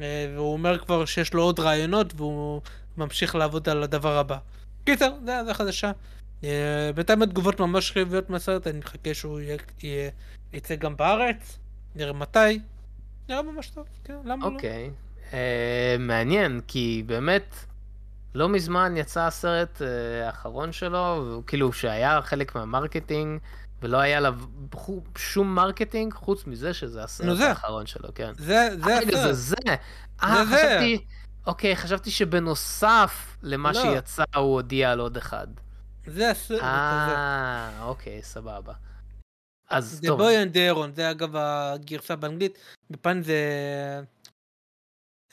אה, 0.01 0.33
והוא 0.35 0.53
אומר 0.53 0.79
כבר 0.79 1.05
שיש 1.05 1.35
לו 1.35 1.43
עוד 1.43 1.61
רעיונות, 1.61 2.13
והוא 2.17 2.61
ממשיך 2.97 3.35
לעבוד 3.35 3.69
על 3.69 3.83
הדבר 3.83 4.19
הבא. 4.19 4.37
קיצר, 4.85 5.11
זה, 5.27 5.33
זה 5.47 5.55
חדשה. 5.55 5.91
אה, 6.45 6.91
בינתיים 6.95 7.23
התגובות 7.23 7.61
ממש 7.61 7.93
חיוביות 7.93 8.31
מהסרט, 8.31 8.67
אני 8.67 8.79
מחכה 8.79 9.15
שהוא 9.15 9.41
יצא 10.53 10.75
גם 10.75 10.97
בארץ, 10.97 11.59
נראה 11.95 12.13
מתי. 12.13 12.61
נראה 13.29 13.43
ממש 13.43 13.71
טוב, 13.71 13.87
כן, 14.05 14.15
למה 14.25 14.47
לא? 14.49 14.55
אוקיי. 14.55 14.91
אה, 15.33 15.97
מעניין, 15.99 16.61
כי 16.69 17.03
באמת, 17.07 17.55
לא 18.35 18.49
מזמן 18.49 18.97
יצא 18.97 19.21
הסרט 19.21 19.83
אה, 19.83 20.27
האחרון 20.27 20.73
שלו, 20.73 21.43
כאילו 21.47 21.73
שהיה 21.73 22.23
חלק 22.23 22.55
מה-marketing, 22.55 23.41
ולא 23.83 23.99
היה 23.99 24.19
עליו 24.19 24.35
חו- 24.75 25.03
שום 25.17 25.55
marketing, 25.55 26.15
חוץ 26.15 26.47
מזה 26.47 26.75
שזה 26.75 27.05
הסרט. 27.05 27.41
האחרון 27.41 27.87
שלו, 27.87 28.09
כן. 28.15 28.33
זה, 28.39 28.69
זה 28.85 28.99
רגע, 28.99 29.11
זה 29.17 29.31
הסרט. 29.31 29.35
זה. 29.35 29.57
אה. 30.23 30.45
חשבתי... 30.47 31.05
אוקיי, 31.47 31.77
חשבתי 31.77 32.11
שבנוסף 32.11 33.37
למה 33.43 33.73
לא. 33.73 33.83
שיצא 33.83 34.25
הוא 34.35 34.43
הודיע 34.55 34.91
על 34.93 35.01
עוד 35.01 35.17
אחד. 35.17 35.47
זה 36.07 36.31
הסרט 36.31 36.59
הזה. 36.61 36.67
אה, 36.67 37.83
אוקיי, 37.83 38.23
סבבה. 38.23 38.73
אז 39.71 40.01
The 40.05 40.07
טוב, 40.07 40.21
Boy 40.21 40.25
and 40.25 40.55
the 40.55 40.77
Aaron, 40.77 40.97
זה 40.97 41.11
אגב 41.11 41.37
הגרסה 41.37 42.17
באנגלית, 42.17 42.59
בפן 42.91 43.23
זה 43.23 43.39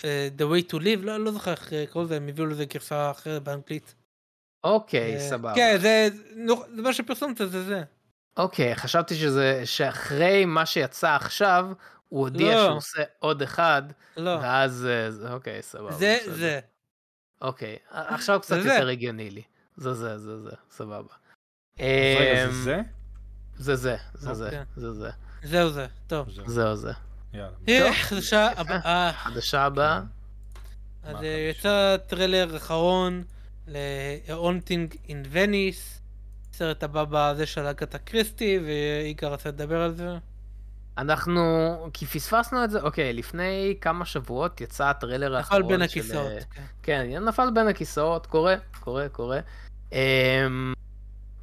אה, 0.03 0.27
The 0.37 0.41
way 0.41 0.71
to 0.71 0.75
live, 0.75 0.99
לא, 1.05 1.19
לא 1.19 1.31
זוכר 1.31 1.51
איך 1.51 1.69
קוראים 1.89 2.05
לזה, 2.07 2.17
הם 2.17 2.27
הביאו 2.27 2.45
לזה 2.47 2.65
גרסה 2.65 3.11
אחרת 3.11 3.43
באנגלית. 3.43 3.95
אוקיי, 4.63 5.15
אה, 5.15 5.29
סבבה. 5.29 5.55
כן, 5.55 5.77
זה, 5.81 6.07
נו, 6.35 6.63
זה 6.75 6.81
מה 6.81 6.93
שפרסמת, 6.93 7.37
זה 7.37 7.63
זה. 7.63 7.83
אוקיי, 8.37 8.75
חשבתי 8.75 9.15
שזה, 9.15 9.61
שאחרי 9.65 10.45
מה 10.45 10.65
שיצא 10.65 11.15
עכשיו, 11.15 11.67
הוא 12.09 12.19
הודיע 12.19 12.55
לא. 12.55 12.63
שהוא 12.65 12.77
עושה 12.77 13.03
עוד 13.19 13.41
אחד, 13.41 13.81
לא, 14.17 14.29
ואז, 14.41 14.85
אה, 14.89 15.11
זה- 15.11 15.33
אוקיי, 15.33 15.61
סבבה. 15.61 15.91
זה 15.91 16.17
בסדר. 16.21 16.33
זה. 16.35 16.59
אוקיי, 17.41 17.77
עכשיו 17.89 18.39
קצת 18.41 18.55
זה 18.55 18.61
זה. 18.61 18.73
יותר 18.73 18.87
הגיוני 18.87 19.29
לי. 19.29 19.41
זה 19.79 19.93
זה, 19.93 20.17
זה 20.17 20.37
זה, 20.37 20.51
סבבה. 20.71 21.13
אז 21.79 21.83
רגע, 22.19 22.45
אמ, 22.45 22.51
זה 22.51 22.63
זה? 22.63 22.81
זה 23.57 23.75
זה, 23.75 23.95
זה 24.13 24.33
זה, 24.33 24.45
אוקיי. 24.45 24.63
זה 24.75 24.93
זה. 24.93 25.09
זהו 25.43 25.69
זה, 25.69 25.87
טוב. 26.07 26.29
זהו. 26.45 26.75
זה. 26.75 26.91
יאללה. 27.33 27.49
אה, 27.69 27.93
חדשה 27.93 28.49
הבאה, 28.57 29.11
חדשה 29.13 29.61
הבאה, 29.61 30.01
אז 31.03 31.15
אה? 31.15 31.27
יצא 31.51 31.97
טריילר 32.07 32.57
אחרון 32.57 33.23
ל-Haunting 33.67 34.95
in 35.07 35.33
Venice, 35.33 35.99
סרט 36.53 36.83
הבא 36.83 37.05
בזה 37.09 37.45
של 37.45 37.65
אגתה 37.65 37.97
קריסטי, 37.97 38.59
ויגאל 38.65 39.29
רצה 39.31 39.49
לדבר 39.49 39.81
על 39.81 39.93
זה. 39.93 40.17
אנחנו, 40.97 41.41
כי 41.93 42.05
פספסנו 42.05 42.63
את 42.63 42.71
זה, 42.71 42.81
אוקיי, 42.81 43.13
לפני 43.13 43.77
כמה 43.81 44.05
שבועות 44.05 44.61
יצא 44.61 44.89
הטריילר 44.89 45.27
נפל 45.27 45.35
האחרון 45.35 45.67
בין 45.67 45.87
של, 45.87 45.99
הכיסאות. 45.99 46.31
אה, 46.31 46.39
כן. 46.51 46.63
כן, 46.83 47.23
נפל 47.27 47.49
בין 47.53 47.67
הכיסאות, 47.67 48.25
קורה, 48.25 48.55
קורה, 48.79 49.09
קורה. 49.09 49.39
אמ, 49.91 50.73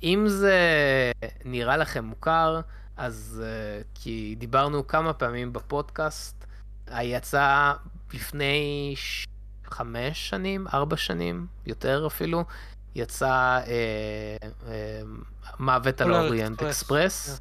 אם 0.03 0.25
זה 0.29 0.61
נראה 1.45 1.77
לכם 1.77 2.05
מוכר, 2.05 2.61
אז 2.97 3.43
אה, 3.45 3.83
כי 3.95 4.35
דיברנו 4.39 4.87
כמה 4.87 5.13
פעמים 5.13 5.53
בפודקאסט, 5.53 6.45
יצא 7.03 7.73
לפני 8.13 8.93
ש... 8.97 9.27
חמש 9.71 10.29
שנים, 10.29 10.67
ארבע 10.75 10.97
שנים, 10.97 11.47
יותר 11.67 12.07
אפילו, 12.07 12.45
יצא 12.95 13.29
אה, 13.29 13.63
אה, 14.69 15.01
מוות 15.59 16.01
על 16.01 16.07
פולאר 16.07 16.21
האוריינט 16.21 16.63
אקספרס, 16.63 17.29
אקספרס, 17.29 17.41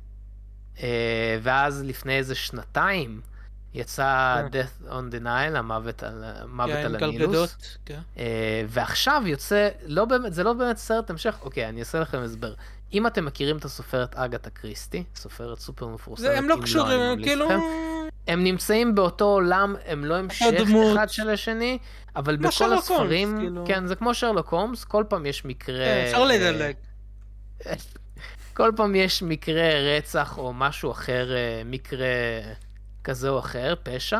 אה, 0.83 1.37
ואז 1.41 1.83
לפני 1.83 2.17
איזה 2.17 2.35
שנתיים 2.35 3.21
יצא 3.75 4.41
כן. 4.51 4.59
Death 4.59 4.91
on 4.91 5.13
the 5.13 5.23
Nile, 5.23 5.57
המוות 5.57 6.03
על, 6.03 6.23
המוות 6.23 6.69
כן, 6.69 6.85
על 6.85 7.03
הנילוס. 7.03 7.29
גדות, 7.29 7.77
כן. 7.85 7.99
אה, 8.17 8.63
ועכשיו 8.67 9.23
יוצא, 9.25 9.69
לא 9.85 10.05
באמת, 10.05 10.33
זה 10.33 10.43
לא 10.43 10.53
באמת 10.53 10.77
סרט 10.77 11.09
המשך, 11.09 11.37
אוקיי, 11.41 11.69
אני 11.69 11.79
אעשה 11.79 11.99
לכם 11.99 12.17
הסבר. 12.17 12.53
אם 12.93 13.07
אתם 13.07 13.25
מכירים 13.25 13.57
את 13.57 13.65
הסופרת 13.65 14.15
אגתה 14.15 14.49
קריסטי, 14.49 15.03
סופרת 15.15 15.59
סופר 15.59 15.87
מפורסמת, 15.87 16.25
זה, 16.25 16.37
הם 16.37 16.49
לא 16.49 16.57
קשורים, 16.61 16.99
ממליץ 16.99 17.27
כאילו... 17.27 17.45
לכם, 17.45 17.59
הם 18.27 18.43
נמצאים 18.43 18.95
באותו 18.95 19.25
עולם, 19.25 19.75
הם 19.85 20.05
לא 20.05 20.15
המשך 20.15 20.45
דמות. 20.57 20.97
אחד 20.97 21.09
של 21.09 21.29
השני, 21.29 21.77
אבל 22.15 22.35
בכל 22.35 22.73
הספרים, 22.73 23.29
הולמס, 23.29 23.41
כאילו. 23.41 23.63
כן, 23.67 23.87
זה 23.87 23.95
כמו 23.95 24.13
שרלוק 24.13 24.49
הולמס, 24.49 24.83
כל 24.83 25.03
פעם 25.09 25.25
יש 25.25 25.45
מקרה... 25.45 25.85
כן, 25.85 26.03
אפשר 26.05 26.17
אה, 26.17 26.25
לדלג. 26.25 26.75
כל 28.57 28.71
פעם 28.75 28.95
יש 28.95 29.23
מקרה 29.23 29.69
רצח 29.97 30.37
או 30.37 30.53
משהו 30.53 30.91
אחר, 30.91 31.35
אה, 31.35 31.61
מקרה 31.65 32.07
כזה 33.05 33.29
או 33.29 33.39
אחר, 33.39 33.73
פשע, 33.83 34.19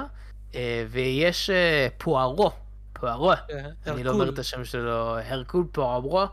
אה, 0.56 0.86
ויש 0.90 1.49
אה, 1.49 1.88
פוארו, 1.98 2.52
פוארו, 2.94 3.32
כן, 3.48 3.70
אני 3.88 4.03
לא. 4.03 4.12
אומר 4.12 4.30
את 4.30 4.40
השם 4.40 4.66
שלו, 4.66 5.18
הרקול 5.18 5.66
פוארו, 5.72 6.28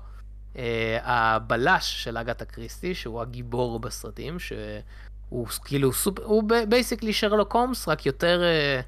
אה, 0.56 0.98
הבלש 1.02 2.04
של 2.04 2.16
אגתה 2.16 2.44
קריסטי, 2.44 2.94
שהוא 2.94 3.20
הגיבור 3.20 3.80
בסרטים, 3.80 4.38
שהוא 4.38 5.46
כאילו 5.64 5.92
סופר, 5.92 6.24
הוא 6.24 6.44
basically 6.68 7.12
שרלוק 7.12 7.54
הולמס, 7.54 7.88
רק 7.88 8.06
יותר, 8.06 8.42
אה, 8.42 8.80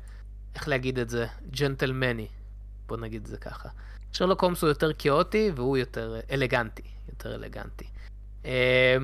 איך 0.54 0.68
להגיד 0.68 0.98
את 0.98 1.10
זה, 1.10 1.26
ג'נטלמני, 1.50 2.26
בוא 2.86 2.96
נגיד 2.96 3.20
את 3.22 3.26
זה 3.26 3.36
ככה. 3.36 3.68
שרלוק 4.12 4.42
הומס 4.44 4.62
הוא 4.62 4.68
יותר 4.68 4.92
כאוטי 4.98 5.50
והוא 5.56 5.76
יותר 5.76 6.14
אה, 6.14 6.34
אלגנטי, 6.34 6.82
יותר 7.08 7.34
אלגנטי. 7.34 7.84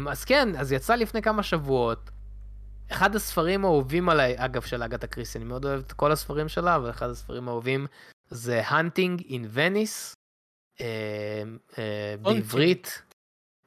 אז 0.08 0.24
כן, 0.24 0.48
אז 0.56 0.72
יצא 0.72 0.94
לפני 0.94 1.22
כמה 1.22 1.42
שבועות. 1.42 2.10
אחד 2.92 3.14
הספרים 3.14 3.64
האהובים 3.64 4.08
עליי, 4.08 4.34
אגב, 4.36 4.62
של 4.62 4.82
אגתה 4.82 5.06
קריסטי, 5.06 5.38
אני 5.38 5.44
מאוד 5.44 5.64
אוהב 5.64 5.80
את 5.80 5.92
כל 5.92 6.12
הספרים 6.12 6.48
שלה, 6.48 6.76
אבל 6.76 6.90
אחד 6.90 7.08
הספרים 7.10 7.48
האהובים 7.48 7.86
זה 8.28 8.62
Hunting 8.68 9.20
in 9.20 9.56
Venice, 9.56 10.14
אה, 10.80 11.42
אה, 11.78 12.14
בעברית, 12.22 13.02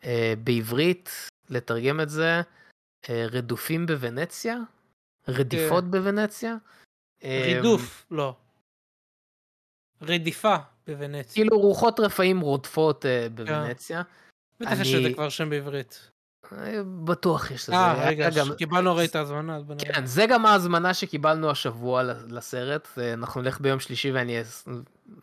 אה, 0.04 0.34
בעברית, 0.44 1.10
לתרגם 1.50 2.00
את 2.02 2.10
זה, 2.10 2.41
אה, 3.10 3.26
רדופים 3.32 3.86
בוונציה, 3.86 4.58
רדיפות 5.28 5.84
בוונציה. 5.84 6.56
אה, 7.24 7.54
רידוף, 7.56 8.06
לא. 8.12 8.36
רדיפה 10.02 10.56
בוונציה. 10.88 11.34
כאילו 11.34 11.60
רוחות 11.60 12.00
רפאים 12.00 12.40
רודפות 12.40 13.06
אה, 13.06 13.28
בוונציה. 13.30 14.02
בטח 14.60 14.72
יש 14.82 14.94
לזה 14.94 15.14
כבר 15.14 15.30
שם 15.30 15.50
בעברית. 15.50 16.10
אה, 16.52 16.82
בטוח 17.03 17.52
יש 17.52 17.64
לזה. 17.64 17.76
אה, 17.76 18.07
רגע, 18.07 18.30
גם- 18.30 18.53
קיבלנו 18.57 18.90
הרי 18.90 19.06
את 19.06 19.15
ההזמנה, 19.15 19.56
אז 19.57 19.64
בוא 19.64 19.76
נראה. 19.76 19.94
כן, 19.94 20.06
זה 20.06 20.26
גם 20.30 20.45
ההזמנה 20.45 20.94
שקיבלנו 20.94 21.49
השבוע 21.49 22.03
לסרט. 22.28 22.88
אה, 22.98 23.14
אנחנו 23.14 23.41
נלך 23.41 23.61
ביום 23.61 23.80
שלישי 23.80 24.11
ואני... 24.11 24.41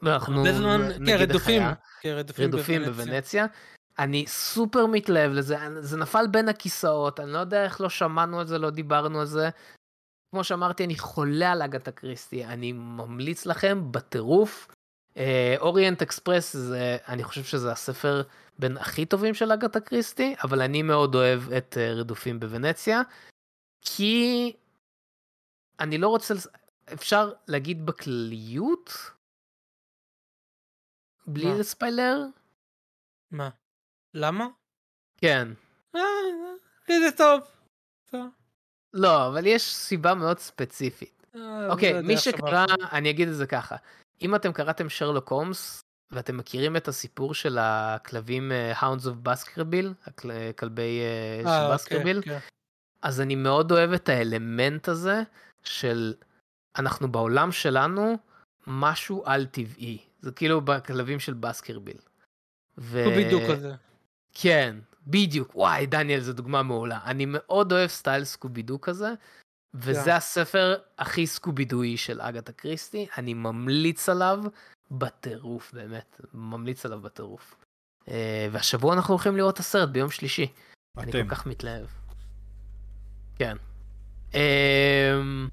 אנחנו 0.02 0.44
כן, 0.44 1.02
נגיד 1.02 1.14
רדופים. 1.14 1.62
היה. 1.62 1.72
כן, 2.00 2.10
רדופים 2.10 2.44
רדופים 2.48 2.84
בוונציה. 2.84 3.46
אני 3.98 4.24
סופר 4.26 4.86
מתלהב 4.86 5.32
לזה, 5.32 5.56
זה 5.80 5.96
נפל 5.96 6.26
בין 6.26 6.48
הכיסאות, 6.48 7.20
אני 7.20 7.32
לא 7.32 7.38
יודע 7.38 7.64
איך 7.64 7.80
לא 7.80 7.88
שמענו 7.88 8.40
על 8.40 8.46
זה, 8.46 8.58
לא 8.58 8.70
דיברנו 8.70 9.20
על 9.20 9.26
זה. 9.26 9.48
כמו 10.34 10.44
שאמרתי, 10.44 10.84
אני 10.84 10.98
חולה 10.98 11.52
על 11.52 11.62
אגתה 11.62 11.90
קריסטי, 11.90 12.44
אני 12.44 12.72
ממליץ 12.72 13.46
לכם 13.46 13.92
בטירוף. 13.92 14.68
אוריינט 15.58 16.02
אקספרס, 16.02 16.56
אני 17.08 17.24
חושב 17.24 17.44
שזה 17.44 17.72
הספר 17.72 18.22
בין 18.60 18.76
הכי 18.76 19.06
טובים 19.06 19.34
של 19.34 19.52
אגתה 19.52 19.80
קריסטי, 19.80 20.34
אבל 20.42 20.62
אני 20.62 20.82
מאוד 20.82 21.14
אוהב 21.14 21.52
את 21.52 21.76
אה, 21.76 21.92
רדופים 21.92 22.40
בוונציה, 22.40 23.02
כי 23.80 24.52
אני 25.80 25.98
לא 25.98 26.08
רוצה, 26.08 26.34
אפשר 26.92 27.32
להגיד 27.48 27.86
בכלליות, 27.86 28.90
בלי 31.26 31.44
מה? 31.44 31.58
לספיילר? 31.58 32.24
מה? 33.30 33.48
למה? 34.14 34.46
כן. 35.16 35.48
אה, 35.96 36.00
לי 36.88 37.10
זה 37.10 37.16
טוב. 37.16 37.40
טוב. 38.10 38.26
לא, 38.92 39.28
אבל 39.28 39.46
יש 39.46 39.74
סיבה 39.74 40.14
מאוד 40.14 40.38
ספציפית. 40.38 41.26
אה, 41.34 41.72
אוקיי, 41.72 42.02
מי 42.02 42.16
שקרא, 42.16 42.64
אני 42.92 43.10
אגיד 43.10 43.28
את 43.28 43.34
זה 43.34 43.46
ככה. 43.46 43.76
אם 44.22 44.34
אתם 44.34 44.52
קראתם 44.52 44.88
שרלוק 44.88 45.32
הומס, 45.32 45.80
ואתם 46.12 46.36
מכירים 46.36 46.76
את 46.76 46.88
הסיפור 46.88 47.34
של 47.34 47.58
הכלבים 47.60 48.52
אה, 48.52 48.72
Hounds 48.80 49.04
of 49.04 49.28
Baskerville, 49.28 50.06
הכל- 50.06 50.30
כלבי 50.58 51.00
אה, 51.00 51.38
אה, 51.38 51.42
של 51.42 51.64
אוקיי, 51.64 51.74
בסקרביל, 51.74 52.22
כן. 52.22 52.38
אז 53.02 53.20
אני 53.20 53.34
מאוד 53.34 53.72
אוהב 53.72 53.92
את 53.92 54.08
האלמנט 54.08 54.88
הזה 54.88 55.22
של 55.62 56.14
אנחנו 56.76 57.12
בעולם 57.12 57.52
שלנו 57.52 58.18
משהו 58.66 59.22
על 59.26 59.46
טבעי. 59.46 59.98
זה 60.20 60.32
כאילו 60.32 60.60
בכלבים 60.60 61.20
של 61.20 61.34
בסקרביל. 61.34 61.98
ו... 62.78 63.02
סקובידו 63.04 63.38
כזה. 63.50 63.74
כן, 64.34 64.76
בדיוק. 65.06 65.56
וואי, 65.56 65.86
דניאל, 65.86 66.20
זו 66.20 66.32
דוגמה 66.32 66.62
מעולה. 66.62 67.00
אני 67.04 67.26
מאוד 67.28 67.72
אוהב 67.72 67.88
סטייל 67.90 68.24
סקובידו 68.24 68.80
כזה, 68.80 69.12
וזה 69.74 70.04
כן. 70.04 70.10
הספר 70.10 70.76
הכי 70.98 71.26
סקובידואי 71.26 71.96
של 71.96 72.20
אגתה 72.20 72.52
קריסטי. 72.52 73.06
אני 73.18 73.34
ממליץ 73.34 74.08
עליו 74.08 74.42
בטירוף, 74.90 75.72
באמת. 75.72 76.20
ממליץ 76.34 76.86
עליו 76.86 77.00
בטירוף. 77.00 77.56
אה, 78.08 78.48
והשבוע 78.52 78.94
אנחנו 78.94 79.14
הולכים 79.14 79.36
לראות 79.36 79.54
את 79.54 79.60
הסרט 79.60 79.88
ביום 79.88 80.10
שלישי. 80.10 80.46
אני 80.98 81.10
אתם. 81.10 81.22
כל 81.22 81.34
כך 81.34 81.46
מתלהב. 81.46 81.86
כן. 83.38 83.56
אמ, 84.34 85.48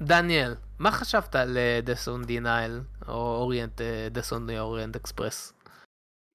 דניאל, 0.00 0.54
מה 0.78 0.90
חשבת 0.92 1.34
על 1.34 1.56
אה, 1.56 1.80
Death 1.86 2.06
on 2.06 2.26
Denial, 2.26 3.06
או 3.08 3.36
אוריינט, 3.36 3.80
אה, 3.80 4.08
Death 4.14 4.30
on 4.30 4.50
the 4.50 4.52
Orient 4.52 5.00
Express? 5.00 5.52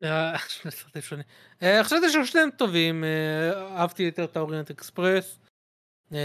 אה, 0.04 0.38
שני 0.48 0.72
סרטים 0.82 1.02
שונים. 1.02 1.26
אה, 1.64 1.84
חשבתי 1.84 2.10
ששניהם 2.10 2.50
טובים, 2.58 3.04
אה, 3.04 3.78
אהבתי 3.78 4.04
יותר 4.04 4.24
את 4.24 4.38
האוריינט 4.38 4.72
אקספרס. 4.72 5.40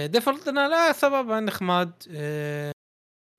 דפולט 0.09 0.49
נעלה 0.49 0.85
היה 0.85 0.93
סבבה, 0.93 1.41
נחמד. 1.41 1.89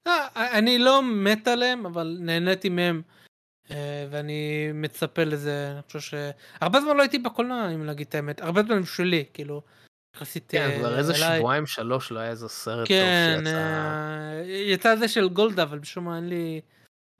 אה, 0.08 0.28
אה, 0.38 0.58
אני 0.58 0.78
לא 0.80 1.02
מת 1.04 1.48
עליהם, 1.48 1.86
אבל 1.86 2.18
נהניתי 2.20 2.70
מהם. 2.70 3.02
אה, 3.72 4.08
ואני 4.12 4.70
מצפה 4.74 5.24
לזה, 5.24 5.72
אני 5.74 5.82
חושב 5.82 6.00
ש... 6.00 6.14
הרבה 6.62 6.82
זמן 6.82 6.98
לא 6.98 7.02
הייתי 7.02 7.20
בקולנוע, 7.20 7.70
אם 7.74 7.86
להגיד 7.86 8.08
את 8.08 8.16
האמת. 8.16 8.42
הרבה 8.42 8.64
זמן 8.64 8.86
שלי, 8.86 9.26
כאילו. 9.34 9.62
יחסית 10.16 10.46
כן, 10.52 10.76
כבר 10.80 10.98
איזה. 10.98 11.14
שבועיים 11.16 11.66
שלוש 11.66 12.12
לא 12.12 12.20
היה 12.20 12.30
איזה 12.30 12.48
סרט 12.48 12.88
כן, 12.88 13.36
טוב 13.38 13.46
שיצא. 13.46 14.42
יצא 14.46 14.96
זה 14.96 15.08
של 15.08 15.30
גולדה, 15.30 15.64
אבל 15.64 15.80
משום 15.80 16.06
מה 16.06 16.16
אין 16.16 16.30
לי, 16.30 16.62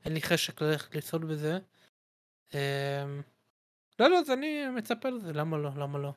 אין 0.06 0.14
לי 0.14 0.22
חשק 0.22 0.62
ללכת 0.62 0.96
לצעוד 0.96 1.26
בזה. 1.26 1.58
לא, 4.00 4.10
לא, 4.10 4.20
אז 4.20 4.30
אני 4.32 4.68
מצפה 4.76 5.10
לזה, 5.10 5.34
למה 5.34 5.58
לא, 5.58 5.70
למה 5.78 6.00
לא. 6.00 6.14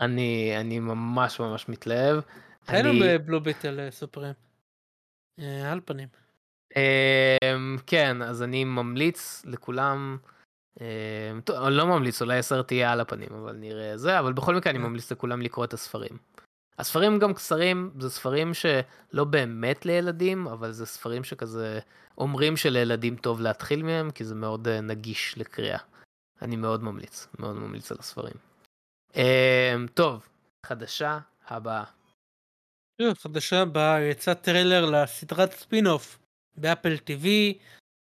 אני 0.00 0.54
אני 0.60 0.78
ממש 0.78 1.40
ממש 1.40 1.68
מתלהב. 1.68 2.20
היינו 2.68 2.90
אני- 2.90 3.00
בבלו 3.18 3.40
ביטל 3.40 3.90
סופרים. 3.90 4.32
אה, 5.38 5.72
על 5.72 5.80
פנים. 5.84 6.08
אמ, 6.76 7.76
כן, 7.86 8.22
אז 8.22 8.42
אני 8.42 8.64
ממליץ 8.64 9.42
לכולם, 9.44 10.16
אמ, 10.80 11.40
טוב, 11.44 11.64
אני 11.64 11.74
לא 11.74 11.86
ממליץ, 11.86 12.22
אולי 12.22 12.38
הסרט 12.38 12.72
יהיה 12.72 12.92
על 12.92 13.00
הפנים, 13.00 13.28
אבל 13.32 13.56
נראה 13.56 13.96
זה, 13.96 14.18
אבל 14.18 14.32
בכל 14.32 14.54
מקרה 14.54 14.70
אני 14.70 14.78
כן. 14.78 14.84
ממליץ 14.84 15.12
לכולם 15.12 15.42
לקרוא 15.42 15.64
את 15.64 15.72
הספרים. 15.72 16.18
הספרים 16.78 17.18
גם 17.18 17.34
קצרים, 17.34 17.90
זה 18.00 18.10
ספרים 18.10 18.54
שלא 18.54 19.24
באמת 19.24 19.86
לילדים, 19.86 20.46
אבל 20.46 20.72
זה 20.72 20.86
ספרים 20.86 21.24
שכזה 21.24 21.78
אומרים 22.18 22.56
שלילדים 22.56 23.16
טוב 23.16 23.40
להתחיל 23.40 23.82
מהם, 23.82 24.10
כי 24.10 24.24
זה 24.24 24.34
מאוד 24.34 24.68
אה, 24.68 24.80
נגיש 24.80 25.38
לקריאה. 25.38 25.78
אני 26.42 26.56
מאוד 26.56 26.82
ממליץ, 26.82 27.28
מאוד 27.38 27.56
ממליץ 27.56 27.92
על 27.92 27.98
הספרים. 28.00 28.34
אמ, 29.16 29.86
טוב, 29.94 30.28
חדשה 30.66 31.18
הבאה. 31.48 31.84
שוב, 33.02 33.18
חדשה 33.18 33.62
הבאה, 33.62 34.00
יצא 34.00 34.34
טריילר 34.34 34.90
לסדרת 34.90 35.52
ספין-אוף 35.52 36.18
ב-Apple 36.56 36.94
TV, 36.94 37.26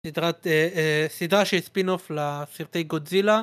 סדרת, 0.07 0.47
אה, 0.47 0.69
אה, 0.75 1.05
סדרה 1.09 1.45
שהיא 1.45 1.61
ספין-אוף 1.61 2.11
לסרטי 2.11 2.83
גודזילה, 2.83 3.41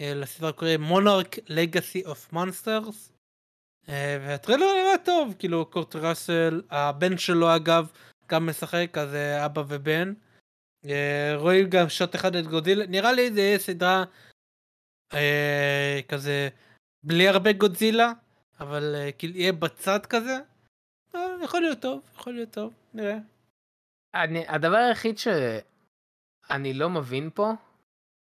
אה, 0.00 0.14
לסדרה 0.14 0.52
קוראים 0.52 0.80
Monarch: 0.80 1.36
Legacy 1.48 2.04
of 2.04 2.32
Monsters. 2.32 3.12
והטריילר 4.20 4.66
נראה 4.66 4.98
טוב, 5.04 5.34
כאילו 5.38 5.66
קורט 5.66 5.96
ראסל, 5.96 6.62
הבן 6.70 7.18
שלו 7.18 7.56
אגב, 7.56 7.90
גם 8.30 8.46
משחק, 8.46 8.98
אז 8.98 9.14
אה, 9.14 9.46
אבא 9.46 9.62
ובן. 9.68 10.12
אה, 10.86 11.32
רואים 11.36 11.70
גם 11.70 11.88
שוט 11.88 12.14
אחד 12.14 12.36
את 12.36 12.46
גודזילה, 12.46 12.86
נראה 12.86 13.12
לי 13.12 13.32
זה 13.32 13.54
סדרה 13.58 14.04
אה, 15.14 16.00
כזה 16.08 16.48
בלי 17.02 17.28
הרבה 17.28 17.52
גודזילה, 17.52 18.12
אבל 18.60 18.94
אה, 18.94 19.12
כאילו 19.12 19.36
יהיה 19.36 19.52
בצד 19.52 20.06
כזה. 20.06 20.38
אה, 21.14 21.20
יכול 21.44 21.60
להיות 21.60 21.80
טוב, 21.80 22.00
יכול 22.14 22.32
להיות 22.32 22.50
טוב, 22.50 22.74
נראה. 22.94 23.18
אני, 24.14 24.48
הדבר 24.48 24.76
היחיד 24.76 25.18
שאני 25.18 26.74
לא 26.74 26.90
מבין 26.90 27.30
פה, 27.34 27.52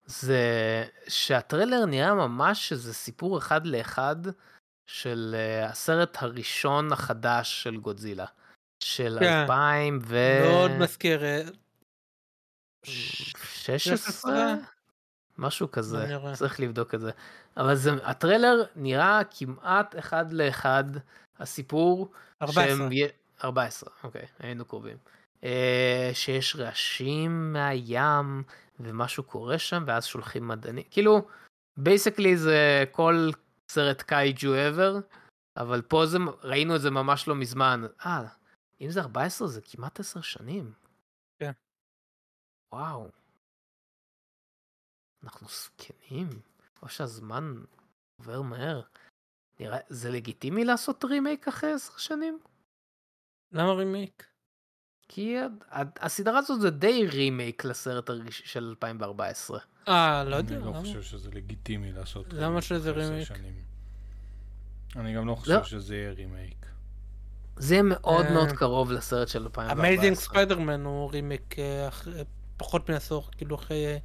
זה 0.05 0.43
שהטריילר 1.07 1.85
נראה 1.85 2.13
ממש 2.13 2.69
שזה 2.69 2.93
סיפור 2.93 3.37
אחד 3.37 3.65
לאחד 3.65 4.15
של 4.87 5.35
uh, 5.35 5.69
הסרט 5.69 6.17
הראשון 6.19 6.91
החדש 6.93 7.63
של 7.63 7.77
גודזילה. 7.77 8.25
של 8.83 9.17
כן. 9.19 9.41
2000 9.41 9.99
ו... 10.01 10.17
מאוד 10.51 10.71
מזכיר. 10.71 11.23
אה, 11.23 11.41
16? 12.83 14.53
משהו 15.37 15.71
כזה. 15.71 16.17
צריך 16.33 16.59
לבדוק 16.59 16.95
את 16.95 16.99
זה. 16.99 17.11
אבל 17.57 17.75
זה, 17.75 17.91
הטריילר 18.03 18.63
נראה 18.75 19.21
כמעט 19.37 19.99
אחד 19.99 20.33
לאחד 20.33 20.83
הסיפור 21.39 22.11
14. 22.41 22.63
שהם 22.77 22.91
י- 22.91 23.07
14, 23.43 23.89
אוקיי, 24.03 24.25
היינו 24.39 24.65
קרובים. 24.65 24.97
אה, 25.43 26.11
שיש 26.13 26.55
רעשים 26.55 27.53
מהים 27.53 28.43
ומשהו 28.79 29.23
קורה 29.23 29.59
שם 29.59 29.83
ואז 29.87 30.05
שולחים 30.05 30.47
מדענים. 30.47 30.83
כאילו, 30.91 31.27
בייסקלי 31.77 32.37
זה 32.37 32.83
כל 32.91 33.29
סרט 33.71 34.01
קייג'ו 34.01 34.49
ever, 34.55 35.01
אבל 35.57 35.81
פה 35.81 36.05
זה, 36.05 36.17
ראינו 36.43 36.75
את 36.75 36.81
זה 36.81 36.91
ממש 36.91 37.27
לא 37.27 37.35
מזמן. 37.35 37.81
אה, 38.05 38.27
אם 38.81 38.89
זה 38.89 38.99
14 39.01 39.47
זה 39.47 39.61
כמעט 39.61 39.99
10 39.99 40.21
שנים. 40.21 40.73
כן. 41.39 41.51
וואו. 42.73 43.09
אנחנו 45.23 45.47
זקנים, 45.47 46.27
או 46.81 46.89
שהזמן 46.89 47.53
עובר 48.19 48.41
מהר. 48.41 48.81
נראה, 49.59 49.77
זה 49.89 50.11
לגיטימי 50.11 50.65
לעשות 50.65 51.05
רימייק 51.05 51.47
אחרי 51.47 51.71
10 51.73 51.93
שנים? 51.97 52.39
למה 53.51 53.73
רימייק? 53.73 54.25
כי 55.07 55.35
הסדרה 55.99 56.37
הזאת 56.39 56.61
זה 56.61 56.69
די 56.69 57.07
רימייק 57.07 57.65
לסרט 57.65 58.09
של 58.29 58.63
2014. 58.69 59.59
אה, 59.87 60.23
לא 60.23 60.35
יודע. 60.35 60.55
אני 60.55 60.63
לא 60.65 60.69
למה? 60.69 60.79
חושב 60.79 61.01
שזה 61.01 61.29
לגיטימי 61.31 61.91
לעשות 61.91 62.33
למה 62.33 62.45
רימייק 62.45 62.63
שזה 62.63 62.91
אחרי 62.91 63.03
עשר 63.03 63.11
רימייק? 63.11 63.27
שנים. 63.27 63.53
אני 64.95 65.15
גם 65.15 65.27
לא 65.27 65.35
חושב 65.35 65.51
לא. 65.53 65.63
שזה 65.63 65.95
יהיה 65.95 66.11
רימייק. 66.11 66.65
זה 67.57 67.73
יהיה 67.73 67.83
מאוד 67.83 68.25
אה. 68.25 68.33
מאוד 68.33 68.51
קרוב 68.51 68.91
לסרט 68.91 69.27
של 69.27 69.43
2014. 69.43 69.79
אמייזינג 69.85 70.15
ספיידרמן 70.17 70.85
הוא 70.85 71.11
רימייק 71.11 71.59
אה, 71.59 71.87
אח- 71.87 72.07
פחות 72.57 72.89
מעשור, 72.89 73.29
כאילו 73.37 73.55
אחרי 73.55 73.85
אה, 73.87 73.97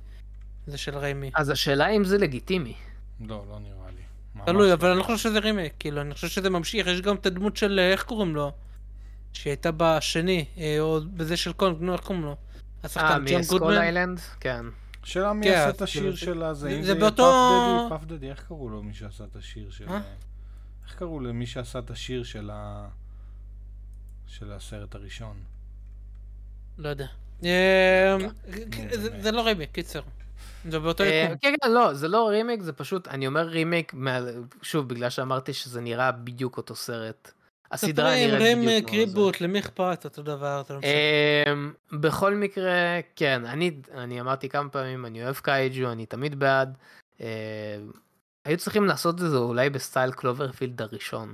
זה 0.66 0.78
של 0.78 0.98
ריימי. 0.98 1.30
אז 1.34 1.50
השאלה 1.50 1.88
אם 1.88 2.04
זה 2.04 2.18
לגיטימי. 2.18 2.74
לא, 3.20 3.44
לא 3.48 3.58
נראה 3.58 3.83
תלוי, 4.46 4.68
לא. 4.68 4.72
אבל 4.74 4.88
אני 4.90 4.98
לא 4.98 5.02
חושב 5.04 5.18
שזה 5.18 5.38
רימייק, 5.38 5.72
כאילו, 5.78 6.00
אני 6.00 6.14
חושב 6.14 6.28
שזה 6.28 6.50
ממשיך, 6.50 6.86
יש 6.86 7.00
גם 7.00 7.16
את 7.16 7.26
הדמות 7.26 7.56
של, 7.56 7.78
אה, 7.78 7.92
איך 7.92 8.02
קוראים 8.02 8.34
לו? 8.34 8.52
שהייתה 9.32 9.70
בשני, 9.76 10.44
אה, 10.58 10.76
או 10.80 11.00
בזה 11.14 11.36
של 11.36 11.52
קונג, 11.52 11.76
נו, 11.80 11.92
איך 11.92 12.00
קוראים 12.00 12.24
לו? 12.24 12.30
אה, 12.30 12.34
השחקן 12.84 13.24
ג'ון 13.28 13.40
מסקול 13.40 13.58
גודמן? 13.58 13.76
איילנד? 13.78 14.20
כן. 14.40 14.64
שאלה 15.02 15.32
מי 15.32 15.46
כן, 15.46 15.52
עשה 15.52 15.70
את 15.70 15.82
השיר 15.82 16.02
כאילו, 16.02 16.16
של 16.16 16.42
הזה, 16.42 16.68
זה- 16.68 16.76
אם 16.76 16.82
זה 16.82 16.92
יהיה 16.92 17.10
פאף 17.88 18.04
דדי, 18.04 18.30
איך 18.30 18.42
קראו 18.48 18.68
לו 18.68 18.82
מי 18.82 18.94
שעשה 18.94 19.24
את 19.24 19.36
השיר 19.36 19.70
של... 19.70 19.88
אה? 19.88 20.00
איך 20.86 20.94
קראו 20.94 21.20
למי 21.20 21.46
שעשה 21.46 21.78
את 21.78 21.90
השיר 21.90 22.22
של 22.24 22.50
ה... 22.52 22.88
של 24.26 24.52
הסרט 24.52 24.94
הראשון? 24.94 25.36
לא 26.78 26.88
יודע. 26.88 27.06
אה, 27.44 28.16
זה- 29.20 29.32
לא 29.32 29.46
רימייק, 29.46 29.70
קיצר. 29.72 30.00
זה 30.70 30.78
באותו 30.78 31.04
אה, 31.04 31.08
יקום. 31.08 31.36
כן, 31.38 31.54
כן, 31.62 31.72
לא, 31.72 31.94
זה 31.94 32.08
לא 32.08 32.28
רימייק, 32.28 32.62
זה 32.62 32.72
פשוט, 32.72 33.08
אני 33.08 33.26
אומר 33.26 33.40
רימייק, 33.40 33.94
מה- 33.94 34.18
שוב, 34.62 34.88
בגלל 34.88 35.10
שאמרתי 35.10 35.52
שזה 35.52 35.80
נראה 35.80 36.12
בדיוק 36.12 36.56
אותו 36.56 36.74
סרט. 36.74 37.32
הסדרה 37.70 38.10
נראית 38.10 38.28
בדיוק 38.34 38.42
רימייק, 38.42 38.84
כמו 38.88 38.96
זה. 38.96 39.00
reboot, 39.04 39.40
למי 39.40 39.58
אכפת? 39.58 40.00
אותו 40.04 40.22
דבר, 40.22 40.60
אתה 40.60 40.74
לא 40.74 40.78
משנה. 40.80 40.92
אמ, 41.52 41.72
בכל 41.92 42.34
מקרה, 42.34 42.72
כן, 43.16 43.46
אני, 43.46 43.70
אני 43.94 44.20
אמרתי 44.20 44.48
כמה 44.48 44.68
פעמים, 44.68 45.06
אני 45.06 45.24
אוהב 45.24 45.36
קייג'ו, 45.36 45.92
אני 45.92 46.06
תמיד 46.06 46.38
בעד. 46.38 46.76
אמ, 47.20 47.26
היו 48.44 48.58
צריכים 48.58 48.86
לעשות 48.86 49.14
את 49.14 49.30
זה 49.30 49.36
אולי 49.36 49.70
בסטייל 49.70 50.12
קלוברפילד 50.12 50.82
הראשון. 50.82 51.32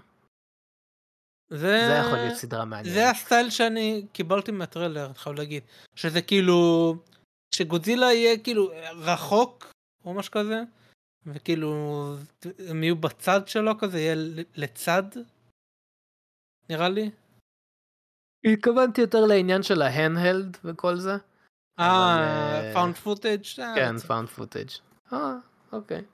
זה 1.50 2.00
יכול 2.06 2.18
להיות 2.18 2.34
סדרה 2.36 2.64
מעניינת. 2.64 2.94
זה 2.94 3.10
הסטייל 3.10 3.50
שאני 3.50 4.06
קיבלתי 4.12 4.52
מהטריילר, 4.52 5.06
אני 5.06 5.14
חייב 5.14 5.36
להגיד. 5.36 5.62
שזה 5.96 6.22
כאילו, 6.22 6.96
שגודזילה 7.54 8.12
יהיה 8.12 8.38
כאילו 8.38 8.70
רחוק, 8.94 9.72
או 10.04 10.14
משהו 10.14 10.32
כזה, 10.32 10.62
וכאילו, 11.26 11.70
הם 12.68 12.82
יהיו 12.82 12.96
בצד 12.96 13.48
שלו 13.48 13.78
כזה, 13.78 13.98
יהיה 13.98 14.14
לצד, 14.56 15.02
נראה 16.70 16.88
לי. 16.88 17.10
התכוונתי 18.44 19.00
יותר 19.00 19.26
לעניין 19.26 19.62
של 19.62 19.82
ה 19.82 19.90
handheld 19.90 20.56
וכל 20.64 20.96
זה. 20.96 21.16
אה, 21.78 22.18
אה, 22.18 22.70
found 22.74 22.94
footage? 22.94 23.42
כן, 23.74 23.98
found 23.98 24.28
footage. 24.28 24.68
אה, 25.12 25.36
אוקיי. 25.72 26.04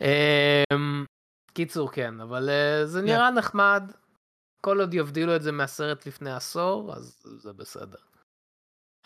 אמ, 0.00 1.04
קיצור, 1.54 1.92
כן, 1.92 2.20
אבל 2.20 2.48
אה, 2.48 2.86
זה 2.86 3.02
נראה 3.02 3.30
נחמד. 3.30 3.92
כל 4.66 4.80
עוד 4.80 4.94
יבדילו 4.94 5.36
את 5.36 5.42
זה 5.42 5.52
מהסרט 5.52 6.06
לפני 6.06 6.32
עשור, 6.32 6.94
אז 6.94 7.22
זה 7.24 7.52
בסדר. 7.52 7.98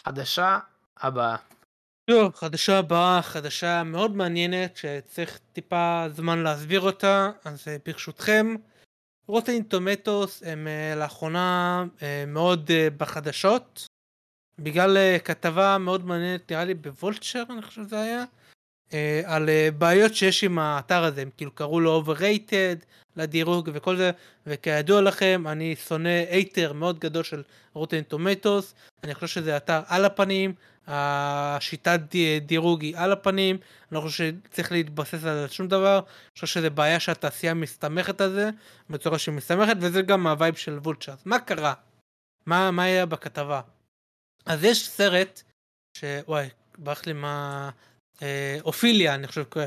חדשה 0.07 0.59
הבאה. 0.97 1.37
טוב, 2.11 2.35
חדשה 2.35 2.79
הבאה, 2.79 3.23
חדשה 3.23 3.83
מאוד 3.83 4.17
מעניינת, 4.17 4.77
שצריך 4.77 5.41
טיפה 5.53 6.07
זמן 6.11 6.39
להסביר 6.39 6.81
אותה, 6.81 7.31
אז 7.45 7.69
אה, 7.69 7.77
ברשותכם, 7.87 8.55
רוטין 9.27 9.63
טומטוס 9.63 10.43
הם 10.47 10.67
אה, 10.67 10.95
לאחרונה 10.97 11.85
אה, 12.03 12.25
מאוד 12.27 12.71
בחדשות, 12.97 13.87
בגלל 14.59 14.97
כתבה 15.25 15.79
מאוד 15.79 16.05
מעניינת, 16.05 16.53
נראה 16.53 16.65
לי 16.65 16.75
בוולצ'ר, 16.75 17.43
אני 17.51 17.63
חושב 17.63 17.83
שזה 17.83 18.01
היה, 18.01 18.25
על 19.25 19.49
אה, 19.49 19.69
בעיות 19.79 20.15
שיש 20.15 20.45
עם 20.45 20.59
האתר 20.59 21.05
הזה, 21.05 21.23
הם 21.23 21.31
כאילו 21.37 21.51
קראו 21.51 21.81
לו 21.81 22.03
overrated 22.07 22.85
לדירוג 23.17 23.71
וכל 23.73 23.97
זה, 23.97 24.11
וכידוע 24.47 25.01
לכם, 25.01 25.45
אני 25.49 25.77
שונא 25.89 26.23
hater 26.31 26.73
מאוד 26.73 26.99
גדול 26.99 27.23
של 27.23 27.43
Rotten 27.73 28.03
Tomatoes, 28.03 28.75
אני 29.05 29.15
חושב 29.15 29.27
שזה 29.27 29.57
אתר 29.57 29.81
על 29.87 30.05
הפנים, 30.05 30.55
השיטת 30.87 32.01
די- 32.11 32.41
דירוג 32.41 32.83
היא 32.83 32.97
על 32.97 33.13
הפנים, 33.13 33.57
אני 33.57 33.97
לא 33.97 34.01
חושב 34.01 34.33
שצריך 34.51 34.73
להתבסס 34.73 35.25
על 35.25 35.49
שום 35.49 35.69
דבר, 35.69 35.97
אני 35.97 36.35
חושב 36.35 36.47
שזה 36.47 36.71
בעיה 36.71 37.01
שהתעשייה 37.01 37.55
מסתמכת 37.55 38.21
על 38.21 38.33
זה, 38.33 38.51
בצורה 38.91 39.19
שהיא 39.19 39.35
מסתמכת, 39.35 39.77
וזה 39.81 40.03
גם 40.03 40.27
ה 40.27 40.32
vibe 40.32 40.55
של 40.55 40.79
Vulture. 40.79 41.15
מה 41.25 41.39
קרה? 41.39 41.75
מה, 42.47 42.71
מה 42.71 42.83
היה 42.83 43.07
בכתבה? 43.07 43.61
אז 44.47 44.65
יש 44.65 44.89
סרט, 44.89 45.43
ש... 45.97 46.05
וואי, 46.29 46.49
ברח 46.79 47.07
לי 47.07 47.13
מה... 47.13 47.71
אה, 48.23 48.59
אופיליה, 48.65 49.15
אני 49.15 49.27
חושב 49.27 49.45
קורא. 49.45 49.65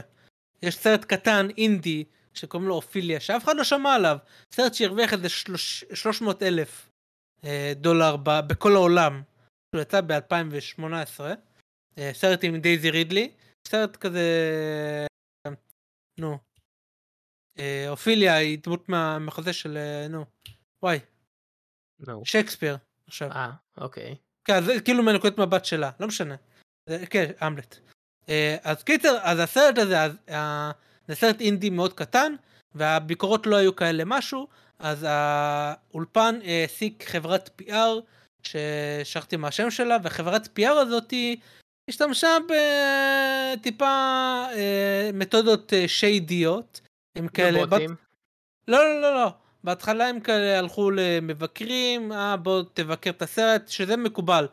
יש 0.64 0.78
סרט 0.78 1.06
קטן, 1.06 1.48
אינדי, 1.58 2.04
שקוראים 2.34 2.68
לו 2.70 2.76
אופיליה, 2.76 3.20
שאף 3.20 3.44
אחד 3.44 3.56
לא 3.56 3.64
שמע 3.64 3.94
עליו. 3.96 4.18
סרט 4.54 4.74
שהרוויח 4.74 5.14
איזה 5.14 5.30
שלוש... 5.30 5.84
300 5.94 6.44
אלף 6.44 6.90
אה, 7.44 7.74
דולר 7.76 8.16
ב... 8.18 8.30
בכל 8.48 8.72
העולם. 8.76 9.22
הוא 9.76 9.82
יצא 9.82 10.02
ב-2018. 10.02 11.20
אה, 11.98 12.12
סרט 12.14 12.40
עם 12.44 12.60
דייזי 12.62 12.90
רידלי. 12.90 13.32
סרט 13.68 13.96
כזה... 13.96 14.28
נו. 16.20 16.38
אה, 17.60 17.86
אופיליה 17.90 18.36
היא 18.36 18.60
דמות 18.64 18.90
מהמחזה 18.90 19.54
של... 19.54 19.78
אה, 19.78 20.08
נו. 20.08 20.26
וואי, 20.84 21.00
נו. 22.00 22.26
שייקספיר. 22.26 22.78
עכשיו. 23.08 23.32
אה, 23.32 23.52
אוקיי. 23.78 24.16
כן, 24.46 24.64
זה 24.66 24.74
כאילו 24.86 25.04
מנקודת 25.04 25.38
מבט 25.40 25.66
שלה, 25.66 25.92
לא 26.00 26.08
משנה. 26.08 26.36
זה- 26.90 27.06
כן, 27.10 27.32
המלט. 27.40 27.80
אה, 28.30 28.56
אז 28.64 28.84
קיצר, 28.84 29.18
אז 29.22 29.40
הסרט 29.40 29.78
הזה, 29.78 30.04
אז, 30.04 30.12
אה, 30.30 30.72
זה 31.08 31.16
סרט 31.16 31.42
אינדי 31.42 31.70
מאוד 31.70 31.94
קטן, 31.94 32.34
והביקורות 32.76 33.48
לא 33.48 33.56
היו 33.56 33.76
כאלה 33.76 34.04
משהו, 34.06 34.48
אז 34.80 35.06
האולפן 35.10 36.40
אה, 36.44 36.62
העסיק 36.62 37.04
חברת 37.08 37.62
PR, 37.62 38.02
ששכחתי 38.44 39.36
מה 39.38 39.48
השם 39.48 39.72
שלה, 39.72 39.98
וחברת 40.04 40.60
PR 40.60 40.70
הזאתי 40.70 41.40
השתמשה 41.90 42.38
בטיפה 42.50 43.86
אה, 44.56 45.10
מתודות 45.14 45.74
אה, 45.74 45.88
שיידיות. 45.88 46.82
הם 47.16 47.28
כאלה, 47.28 47.64
ובוטים. 47.64 47.96
לא, 48.68 48.84
לא, 48.84 49.02
לא, 49.02 49.16
לא. 49.16 49.30
בהתחלה 49.64 50.08
הם 50.08 50.20
כאלה 50.20 50.60
הלכו 50.60 50.92
למבקרים, 50.92 52.12
אה 52.12 52.38
בוא 52.38 52.64
תבקר 52.74 53.10
את 53.10 53.22
הסרט, 53.22 53.68
שזה 53.68 53.98
מקובל. 53.98 54.48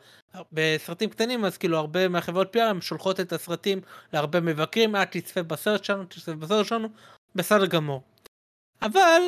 בסרטים 0.51 1.09
קטנים 1.09 1.45
אז 1.45 1.57
כאילו 1.57 1.77
הרבה 1.77 2.07
מהחברות 2.07 2.55
PR 2.55 2.59
הם 2.59 2.81
שולחות 2.81 3.19
את 3.19 3.33
הסרטים 3.33 3.81
להרבה 4.13 4.39
מבקרים, 4.39 4.95
אה 4.95 5.05
תצפה 5.05 5.43
בסרט 5.43 5.83
שלנו, 5.83 6.05
תצפה 6.05 6.35
בסרט 6.35 6.65
שלנו, 6.65 6.89
בסדר 7.35 7.65
גמור. 7.65 8.01
אבל 8.81 9.21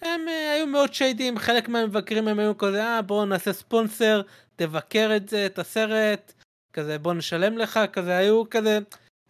הם 0.00 0.28
אה, 0.28 0.52
היו 0.52 0.66
מאוד 0.66 0.94
שיידים, 0.94 1.38
חלק 1.38 1.68
מהמבקרים 1.68 2.28
הם 2.28 2.38
היו 2.38 2.58
כזה, 2.58 2.84
אה 2.84 3.02
בוא 3.02 3.26
נעשה 3.26 3.52
ספונסר, 3.52 4.22
תבקר 4.56 5.12
את 5.16 5.28
זה, 5.28 5.46
את 5.46 5.58
הסרט, 5.58 6.32
כזה 6.72 6.98
בוא 6.98 7.14
נשלם 7.14 7.58
לך, 7.58 7.80
כזה 7.92 8.16
היו 8.16 8.50
כזה, 8.50 8.78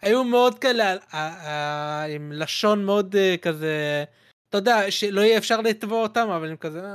היו 0.01 0.23
מאוד 0.23 0.59
כאלה, 0.59 0.95
עם 2.15 2.31
לשון 2.31 2.85
מאוד 2.85 3.15
אה, 3.15 3.35
כזה, 3.41 4.03
אתה 4.49 4.57
יודע, 4.57 4.91
שלא 4.91 5.21
יהיה 5.21 5.37
אפשר 5.37 5.61
לתבוע 5.61 6.01
אותם, 6.01 6.29
אבל 6.29 6.49
הם 6.49 6.55
כזה, 6.55 6.81
אה, 6.81 6.93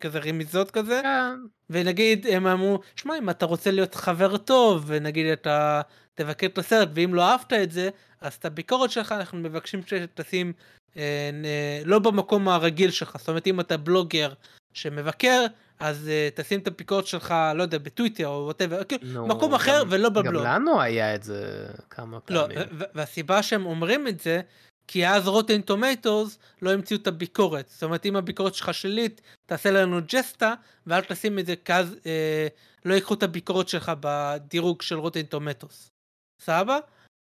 כזה 0.00 0.18
רמיזות 0.18 0.70
כזה. 0.70 1.00
כן. 1.02 1.34
ונגיד 1.70 2.26
הם 2.26 2.46
אמרו, 2.46 2.80
שמע 2.96 3.18
אם 3.18 3.30
אתה 3.30 3.46
רוצה 3.46 3.70
להיות 3.70 3.94
חבר 3.94 4.36
טוב 4.36 4.84
ונגיד 4.86 5.26
אתה 5.26 5.80
תבקר 6.14 6.46
את 6.46 6.58
הסרט 6.58 6.88
ואם 6.94 7.14
לא 7.14 7.22
אהבת 7.22 7.52
את 7.52 7.70
זה 7.72 7.88
אז 8.20 8.34
את 8.34 8.44
הביקורת 8.44 8.90
שלך 8.90 9.12
אנחנו 9.12 9.38
מבקשים 9.38 9.80
שתשים 9.86 10.52
אה, 10.96 11.02
אה, 11.44 11.80
לא 11.84 11.98
במקום 11.98 12.48
הרגיל 12.48 12.90
שלך 12.90 13.16
זאת 13.18 13.28
אומרת 13.28 13.46
אם 13.46 13.60
אתה 13.60 13.76
בלוגר 13.76 14.32
שמבקר 14.74 15.46
אז 15.80 16.08
אה, 16.08 16.28
תשים 16.34 16.60
את 16.60 16.66
הביקורת 16.66 17.06
שלך 17.06 17.34
לא 17.54 17.62
יודע 17.62 17.78
בטוויטר 17.78 18.26
או 18.28 18.42
whatever 18.44 18.84
כאילו 18.84 19.02
נו, 19.12 19.26
מקום 19.26 19.54
אחר 19.54 19.80
גם- 19.80 19.86
ולא 19.90 20.08
גם 20.08 20.14
בבלוג. 20.14 20.42
לנו 20.46 20.80
היה 20.80 21.14
את 21.14 21.22
זה 21.22 21.66
כמה 21.90 22.18
לא, 22.30 22.40
פעמים. 22.40 22.58
ו- 22.72 22.84
והסיבה 22.94 23.42
שהם 23.42 23.66
אומרים 23.66 24.08
את 24.08 24.20
זה, 24.20 24.40
כי 24.88 25.08
אז 25.08 25.28
Rotten 25.28 25.60
Tomatoes 25.60 26.38
לא 26.62 26.72
ימצאו 26.72 27.00
את 27.00 27.06
הביקורת. 27.06 27.68
זאת 27.68 27.82
אומרת, 27.82 28.06
אם 28.06 28.16
הביקורת 28.16 28.54
שלך 28.54 28.74
שלילית, 28.74 29.20
תעשה 29.46 29.70
לנו 29.70 30.00
ג'סטה, 30.08 30.54
ואל 30.86 31.00
תשים 31.00 31.38
את 31.38 31.46
זה, 31.46 31.54
כי 31.64 31.72
אז 31.72 31.96
אה, 32.06 32.46
לא 32.84 32.94
ייקחו 32.94 33.14
את 33.14 33.22
הביקורת 33.22 33.68
שלך 33.68 33.92
בדירוג 34.00 34.82
של 34.82 34.98
Rotten 34.98 35.22
Tomatoes. 35.22 35.90
סבבה? 36.42 36.78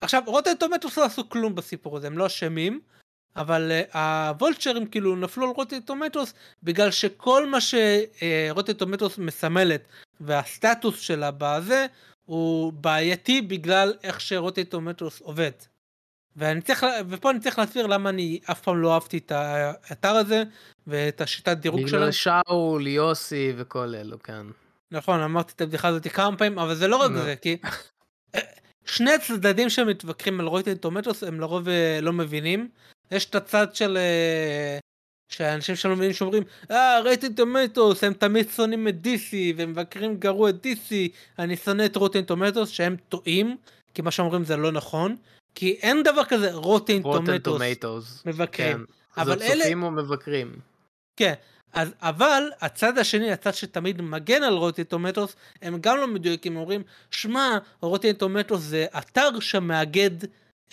עכשיו, 0.02 0.24
Rotten 0.26 0.56
Tomatoes 0.56 0.98
לא 0.98 1.06
עשו 1.06 1.30
כלום 1.30 1.56
בסיפור 1.56 1.98
הזה, 1.98 2.08
הם 2.08 2.18
לא 2.18 2.28
אשמים, 2.28 2.82
אבל 3.36 3.72
uh, 3.72 3.98
ה 3.98 4.07
Vultureים 4.07 4.88
כאילו 4.88 5.16
נפלו 5.16 5.48
על 5.48 5.54
Rotten 5.56 5.80
Tomatoes, 5.80 6.34
בגלל 6.64 6.92
שכל 6.92 7.48
מה 7.48 7.58
ש 7.62 7.90
Rotten 7.90 8.74
Tomatoes 8.74 9.18
מסמלת, 9.18 9.88
והסטטוס 10.22 11.00
שלה 11.00 11.32
בזה, 11.38 11.86
הוא 12.26 12.74
בעייתי 12.74 13.42
בגלל 13.42 13.94
איך 14.04 14.22
שרוטן 14.22 14.64
טומטוס 14.64 15.22
עובד. 15.22 15.52
ואני 16.36 16.62
צריך, 16.62 16.86
ופה 17.10 17.32
אני 17.32 17.40
צריך 17.40 17.60
להסביר 17.60 17.88
למה 17.88 18.10
אני 18.10 18.40
אף 18.52 18.62
פעם 18.62 18.82
לא 18.82 18.94
אהבתי 18.94 19.18
את 19.18 19.32
האתר 19.32 20.16
הזה 20.16 20.44
ואת 20.88 21.22
השיטת 21.22 21.58
דירוג 21.58 21.88
שלו. 21.88 22.00
בגלל 22.00 22.12
שאול, 22.12 22.88
יוסי 22.88 23.54
וכל 23.58 23.96
אלו, 23.96 24.24
כן. 24.24 24.46
נכון, 24.92 25.20
אמרתי 25.20 25.54
את 25.56 25.62
הבדיחה 25.62 25.88
הזאת 25.88 26.08
כמה 26.08 26.38
פעמים, 26.38 26.60
אבל 26.60 26.76
זה 26.76 26.88
לא 26.88 26.96
רק. 26.96 27.12
זה, 27.12 27.36
כי 27.36 27.58
אה, 28.36 28.42
שני 28.86 29.12
הצדדים 29.12 29.70
שמתווכחים 29.70 30.40
על 30.40 30.48
רויטן 30.48 30.76
טומטוס 30.76 31.24
הם 31.24 31.40
לרוב 31.40 31.70
אה, 31.70 32.00
לא 32.02 32.14
מבינים. 32.14 32.70
יש 33.12 33.26
את 33.26 33.36
הצד 33.36 33.76
של... 33.76 33.98
אה, 33.98 34.80
שהאנשים 35.32 35.76
שלא 35.76 35.96
מבינים 35.96 36.14
שאומרים, 36.14 36.44
אה, 36.72 37.00
Rotten 37.00 37.34
Tomatoes, 37.34 38.04
הם 38.04 38.14
תמיד 38.14 38.50
שונאים 38.50 38.88
את 38.88 38.96
DC, 39.04 39.34
ומבקרים 39.58 40.18
גרוע 40.18 40.50
את 40.50 40.66
DC, 40.66 40.94
אני 41.40 41.58
שונא 41.58 41.86
את 41.86 41.96
Rotten 41.96 42.22
Tomatoes, 42.22 42.70
שהם 42.70 42.96
טועים, 43.10 43.58
כי 43.94 44.02
מה 44.02 44.12
שאומרים 44.12 44.44
זה 44.44 44.58
לא 44.58 44.72
נכון, 44.72 45.16
כי 45.56 45.72
אין 45.82 46.04
דבר 46.04 46.26
כזה 46.26 46.54
Rotten 46.54 47.02
Tomatoes. 47.02 47.62
מבקרים. 48.26 48.86
כן. 49.16 49.22
אבל 49.22 49.42
אלה- 49.42 49.56
צופים 49.64 49.84
או 49.84 49.92
מבקרים. 49.92 50.56
כן, 51.16 51.34
אז 51.74 51.94
אבל 52.02 52.44
הצד 52.62 52.98
השני, 52.98 53.32
הצד 53.32 53.54
שתמיד 53.54 54.02
מגן 54.02 54.44
על 54.44 54.54
Rotten 54.54 54.84
Tomatoes, 54.84 55.36
הם 55.62 55.78
גם 55.82 55.98
לא 55.98 56.08
מדויקים, 56.08 56.52
הם 56.52 56.58
אומרים, 56.58 56.84
שמע, 57.12 57.58
Rotten 57.82 58.14
Tomatoes 58.14 58.62
זה 58.62 58.86
אתר 58.98 59.40
שמאגד 59.40 60.12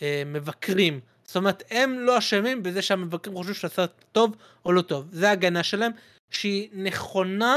אה, 0.03 0.23
מבקרים. 0.27 1.01
זאת 1.25 1.37
אומרת, 1.37 1.63
הם 1.71 1.99
לא 2.01 2.19
אשמים 2.19 2.63
בזה 2.63 2.83
שהמבקרים 2.83 3.37
חושבים 3.37 3.55
שהסרט 3.55 4.05
טוב 4.13 4.37
או 4.65 4.73
לא 4.73 4.83
טוב. 4.83 5.09
זה 5.13 5.29
ההגנה 5.29 5.63
שלהם, 5.63 5.93
שהיא 6.31 6.69
נכונה, 6.73 7.57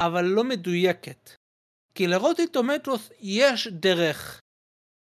אבל 0.00 0.24
לא 0.24 0.44
מדויקת. 0.44 1.30
כי 1.94 2.06
לרוטן 2.06 2.46
טומטוס 2.46 3.10
יש 3.20 3.68
דרך 3.68 4.40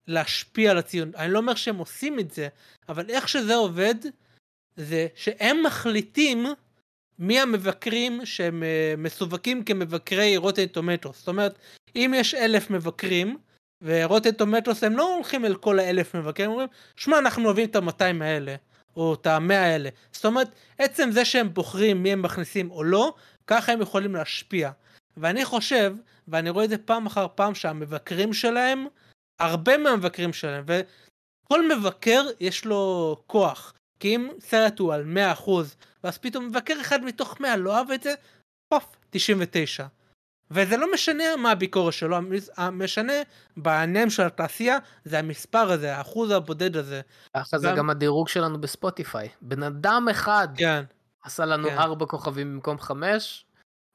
להשפיע 0.09 0.71
על 0.71 0.77
הציון. 0.77 1.11
אני 1.15 1.33
לא 1.33 1.39
אומר 1.39 1.55
שהם 1.55 1.77
עושים 1.77 2.19
את 2.19 2.31
זה, 2.31 2.47
אבל 2.89 3.09
איך 3.09 3.29
שזה 3.29 3.55
עובד, 3.55 3.95
זה 4.75 5.07
שהם 5.15 5.63
מחליטים 5.65 6.45
מי 7.19 7.39
המבקרים 7.39 8.25
שהם 8.25 8.63
אה, 8.63 8.93
מסווגים 8.97 9.63
כמבקרי 9.63 10.37
רוטן 10.37 10.65
טומטוס. 10.65 11.19
זאת 11.19 11.27
אומרת, 11.27 11.59
אם 11.95 12.13
יש 12.15 12.33
אלף 12.33 12.69
מבקרים, 12.69 13.37
ורוטן 13.81 14.31
טומטוס 14.31 14.83
הם 14.83 14.97
לא 14.97 15.15
הולכים 15.15 15.45
אל 15.45 15.55
כל 15.55 15.79
האלף 15.79 16.15
מבקרים, 16.15 16.49
הם 16.49 16.51
אומרים, 16.51 16.69
שמע, 16.95 17.19
אנחנו 17.19 17.45
אוהבים 17.45 17.69
את 17.69 17.75
המאתיים 17.75 18.21
האלה, 18.21 18.55
או 18.95 19.13
את 19.13 19.27
המאה 19.27 19.63
האלה. 19.63 19.89
זאת 20.11 20.25
אומרת, 20.25 20.47
עצם 20.77 21.09
זה 21.11 21.25
שהם 21.25 21.53
בוחרים 21.53 22.03
מי 22.03 22.11
הם 22.11 22.21
מכניסים 22.21 22.71
או 22.71 22.83
לא, 22.83 23.13
ככה 23.47 23.71
הם 23.71 23.81
יכולים 23.81 24.15
להשפיע. 24.15 24.71
ואני 25.17 25.45
חושב, 25.45 25.93
ואני 26.27 26.49
רואה 26.49 26.65
את 26.65 26.69
זה 26.69 26.77
פעם 26.77 27.05
אחר 27.05 27.27
פעם, 27.35 27.55
שהמבקרים 27.55 28.33
שלהם, 28.33 28.85
הרבה 29.39 29.77
מהמבקרים 29.77 30.33
שלהם, 30.33 30.65
וכל 30.67 31.69
מבקר 31.77 32.23
יש 32.39 32.65
לו 32.65 33.15
כוח. 33.27 33.73
כי 33.99 34.15
אם 34.15 34.29
סרט 34.39 34.79
הוא 34.79 34.93
על 34.93 35.03
100%, 35.37 35.49
ואז 36.03 36.17
פתאום 36.17 36.47
מבקר 36.47 36.73
אחד 36.81 37.03
מתוך 37.03 37.41
100 37.41 37.57
לא 37.57 37.77
אהב 37.77 37.91
את 37.91 38.03
זה, 38.03 38.13
פוף, 38.69 38.95
99. 39.09 39.85
וזה 40.51 40.77
לא 40.77 40.87
משנה 40.93 41.35
מה 41.35 41.51
הביקורת 41.51 41.93
שלו, 41.93 42.17
המשנה 42.57 43.13
בעיניים 43.57 44.09
של 44.09 44.23
התעשייה 44.23 44.77
זה 45.05 45.19
המספר 45.19 45.71
הזה, 45.71 45.97
האחוז 45.97 46.31
הבודד 46.31 46.77
הזה. 46.77 47.01
ככה 47.37 47.57
זה 47.57 47.71
גם- 47.77 47.89
הדירוג 47.89 48.27
שלנו 48.29 48.61
בספוטיפיי. 48.61 49.29
בן 49.41 49.63
אדם 49.63 50.07
אחד 50.11 50.47
כן. 50.57 50.83
עשה 51.23 51.45
לנו 51.45 51.69
כן. 51.69 51.77
ארבע 51.77 52.05
כוכבים 52.05 52.53
במקום 52.53 52.79
חמש, 52.79 53.45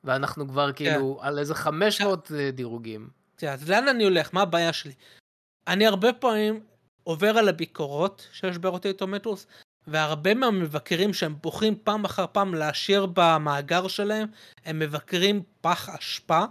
ואנחנו 0.04 0.48
כבר 0.48 0.72
כאילו 0.72 1.18
על 1.22 1.38
איזה 1.38 1.54
500 1.54 2.30
דירוגים. 2.52 3.08
תראה, 3.36 3.52
אז 3.52 3.70
לאן 3.70 3.88
אני 3.88 4.04
הולך? 4.04 4.30
מה 4.34 4.42
הבעיה 4.42 4.72
שלי? 4.72 4.92
אני 5.68 5.86
הרבה 5.86 6.12
פעמים 6.12 6.60
עובר 7.04 7.38
על 7.38 7.48
הביקורות 7.48 8.28
שיש 8.32 8.58
ברוטי 8.58 8.92
טומטוס, 8.92 9.46
והרבה 9.86 10.34
מהמבקרים 10.34 11.14
שהם 11.14 11.36
בוחרים 11.42 11.74
פעם 11.84 12.04
אחר 12.04 12.26
פעם 12.32 12.54
להשאיר 12.54 13.06
במאגר 13.14 13.88
שלהם, 13.88 14.28
הם 14.64 14.78
מבקרים 14.78 15.42
פח 15.60 15.88
אשפה, 15.88 16.44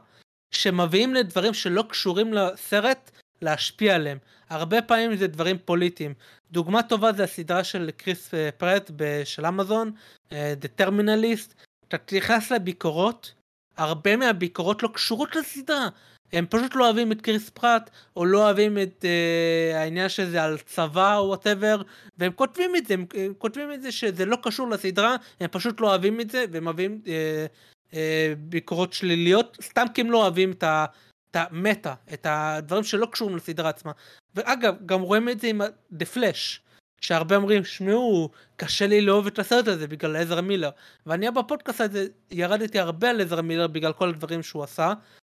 שמביאים 0.51 1.13
לדברים 1.13 1.53
שלא 1.53 1.83
קשורים 1.89 2.33
לסרט 2.33 3.11
להשפיע 3.41 3.95
עליהם. 3.95 4.17
הרבה 4.49 4.81
פעמים 4.81 5.15
זה 5.15 5.27
דברים 5.27 5.57
פוליטיים. 5.65 6.13
דוגמה 6.51 6.83
טובה 6.83 7.13
זה 7.13 7.23
הסדרה 7.23 7.63
של 7.63 7.89
קריס 7.97 8.33
אה, 8.33 8.49
פרט 8.57 8.91
של 9.25 9.45
אמזון, 9.45 9.91
אה, 10.31 10.53
The 10.61 10.81
Terminal 10.81 11.26
List. 11.26 11.53
אתה 11.87 12.15
נכנס 12.15 12.51
לביקורות, 12.51 13.33
הרבה 13.77 14.17
מהביקורות 14.17 14.83
לא 14.83 14.89
קשורות 14.93 15.35
לסדרה. 15.35 15.87
הם 16.33 16.45
פשוט 16.49 16.75
לא 16.75 16.85
אוהבים 16.85 17.11
את 17.11 17.21
כריס 17.21 17.49
פראט, 17.49 17.89
או 18.15 18.25
לא 18.25 18.43
אוהבים 18.43 18.77
את 18.77 19.05
אה, 19.05 19.81
העניין 19.81 20.09
שזה 20.09 20.43
על 20.43 20.57
צבא 20.57 21.17
או 21.17 21.27
whatever, 21.27 21.81
והם 22.17 22.31
כותבים 22.31 22.75
את 22.75 22.85
זה, 22.85 22.93
הם, 22.93 23.05
הם 23.13 23.33
כותבים 23.37 23.73
את 23.73 23.81
זה 23.81 23.91
שזה 23.91 24.25
לא 24.25 24.37
קשור 24.43 24.69
לסדרה, 24.69 25.15
הם 25.39 25.47
פשוט 25.51 25.81
לא 25.81 25.87
אוהבים 25.87 26.21
את 26.21 26.29
זה, 26.29 26.45
והם 26.51 26.65
אוהבים 26.65 27.01
אה, 27.07 27.45
אה, 27.93 28.33
ביקורות 28.37 28.93
שליליות, 28.93 29.57
סתם 29.61 29.85
כי 29.93 30.01
הם 30.01 30.11
לא 30.11 30.17
אוהבים 30.17 30.51
את 30.51 30.63
ה... 30.63 30.85
את 31.31 31.37
המטה, 31.51 31.93
את 32.13 32.27
הדברים 32.29 32.83
שלא 32.83 33.05
קשורים 33.05 33.35
לסדרה 33.35 33.69
עצמה. 33.69 33.91
ואגב, 34.35 34.75
גם 34.85 35.01
רואים 35.01 35.29
את 35.29 35.39
זה 35.39 35.47
עם 35.47 35.61
ה-The 35.61 36.05
Flash, 36.15 36.59
שהרבה 37.01 37.35
אומרים, 37.35 37.65
שמעו, 37.65 38.29
קשה 38.55 38.87
לי 38.87 39.01
לאהוב 39.01 39.27
את 39.27 39.39
הסרט 39.39 39.67
הזה 39.67 39.87
בגלל 39.87 40.15
עזר 40.15 40.41
מילר. 40.41 40.69
ואני 41.05 41.31
בפודקאסט 41.31 41.81
הזה 41.81 42.07
ירדתי 42.31 42.79
הרבה 42.79 43.09
על 43.09 43.21
עזר 43.21 43.41
מילר 43.41 43.67
בגלל 43.67 43.93
כל 43.93 44.09
הדברים 44.09 44.43
שהוא 44.43 44.63
עשה, 44.63 44.93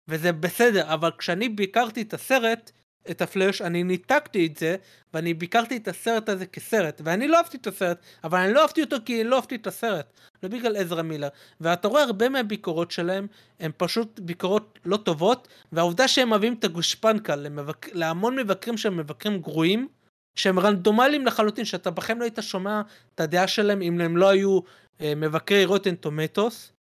וזה 0.08 0.32
בסדר, 0.32 0.94
אבל 0.94 1.12
כשאני 1.18 1.50
ביקרתי 1.50 2.02
את 2.02 2.14
הסרט, 2.14 2.72
את 3.12 3.22
הפלאש, 3.22 3.62
אני 3.62 3.84
ניתקתי 3.84 4.46
את 4.46 4.58
זה, 4.58 4.76
ואני 5.14 5.34
ביקרתי 5.34 5.78
את 5.78 5.88
הסרט 5.88 6.30
הזה 6.30 6.46
כסרט, 6.46 7.02
ואני 7.06 7.28
לא 7.28 7.38
אהבתי 7.38 7.58
את 7.58 7.68
הסרט, 7.68 7.98
אבל 8.24 8.40
אני 8.40 8.54
לא 8.54 8.62
אהבתי 8.62 8.82
אותו 8.82 8.96
כי 9.06 9.24
לא 9.24 9.36
אהבתי 9.36 9.56
את 9.56 9.68
הסרט, 9.68 10.14
לא 10.44 10.50
בגלל 10.50 10.78
עזרא 10.78 11.02
מילר. 11.02 11.28
ואתה 11.62 11.88
רואה 11.88 12.04
הרבה 12.04 12.30
מהביקורות 12.30 12.92
שלהם, 12.92 13.28
הן 13.60 13.72
פשוט 13.78 14.20
ביקורות 14.20 14.80
לא 14.86 14.98
טובות, 14.98 15.48
והעובדה 15.72 16.08
שהם 16.08 16.34
מביאים 16.34 16.54
את 16.54 16.64
הגושפנקה 16.64 17.36
למבק... 17.36 17.90
להמון 17.94 18.36
מבקרים 18.36 18.78
שהם 18.78 18.98
מבקרים 18.98 19.38
גרועים, 19.38 19.88
שהם 20.36 20.60
רנדומליים 20.60 21.26
לחלוטין, 21.26 21.66
שאתה 21.66 21.92
בחיים 21.92 22.20
לא 22.20 22.24
היית 22.24 22.40
שומע 22.42 22.82
את 23.16 23.20
הדעה 23.20 23.48
שלהם 23.48 23.82
אם 23.82 24.02
הם 24.02 24.18
לא 24.18 24.30
היו 24.30 24.60
אה, 25.02 25.16
מבקרי 25.16 25.66
רוטן 25.66 25.96
טומטוס. 25.96 26.73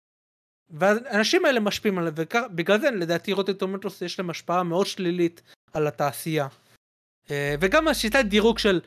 והאנשים 0.71 1.45
האלה 1.45 1.59
משפיעים 1.59 1.97
עליהם, 1.97 2.13
ובגלל 2.17 2.81
זה 2.81 2.91
לדעתי 2.91 3.33
רוטן 3.33 3.53
טומטוס 3.53 4.01
יש 4.01 4.19
להם 4.19 4.29
השפעה 4.29 4.63
מאוד 4.63 4.85
שלילית 4.85 5.41
על 5.73 5.87
התעשייה. 5.87 6.47
אה, 7.31 7.55
וגם 7.59 7.87
השיטת 7.87 8.25
דירוג 8.25 8.59
של 8.59 8.79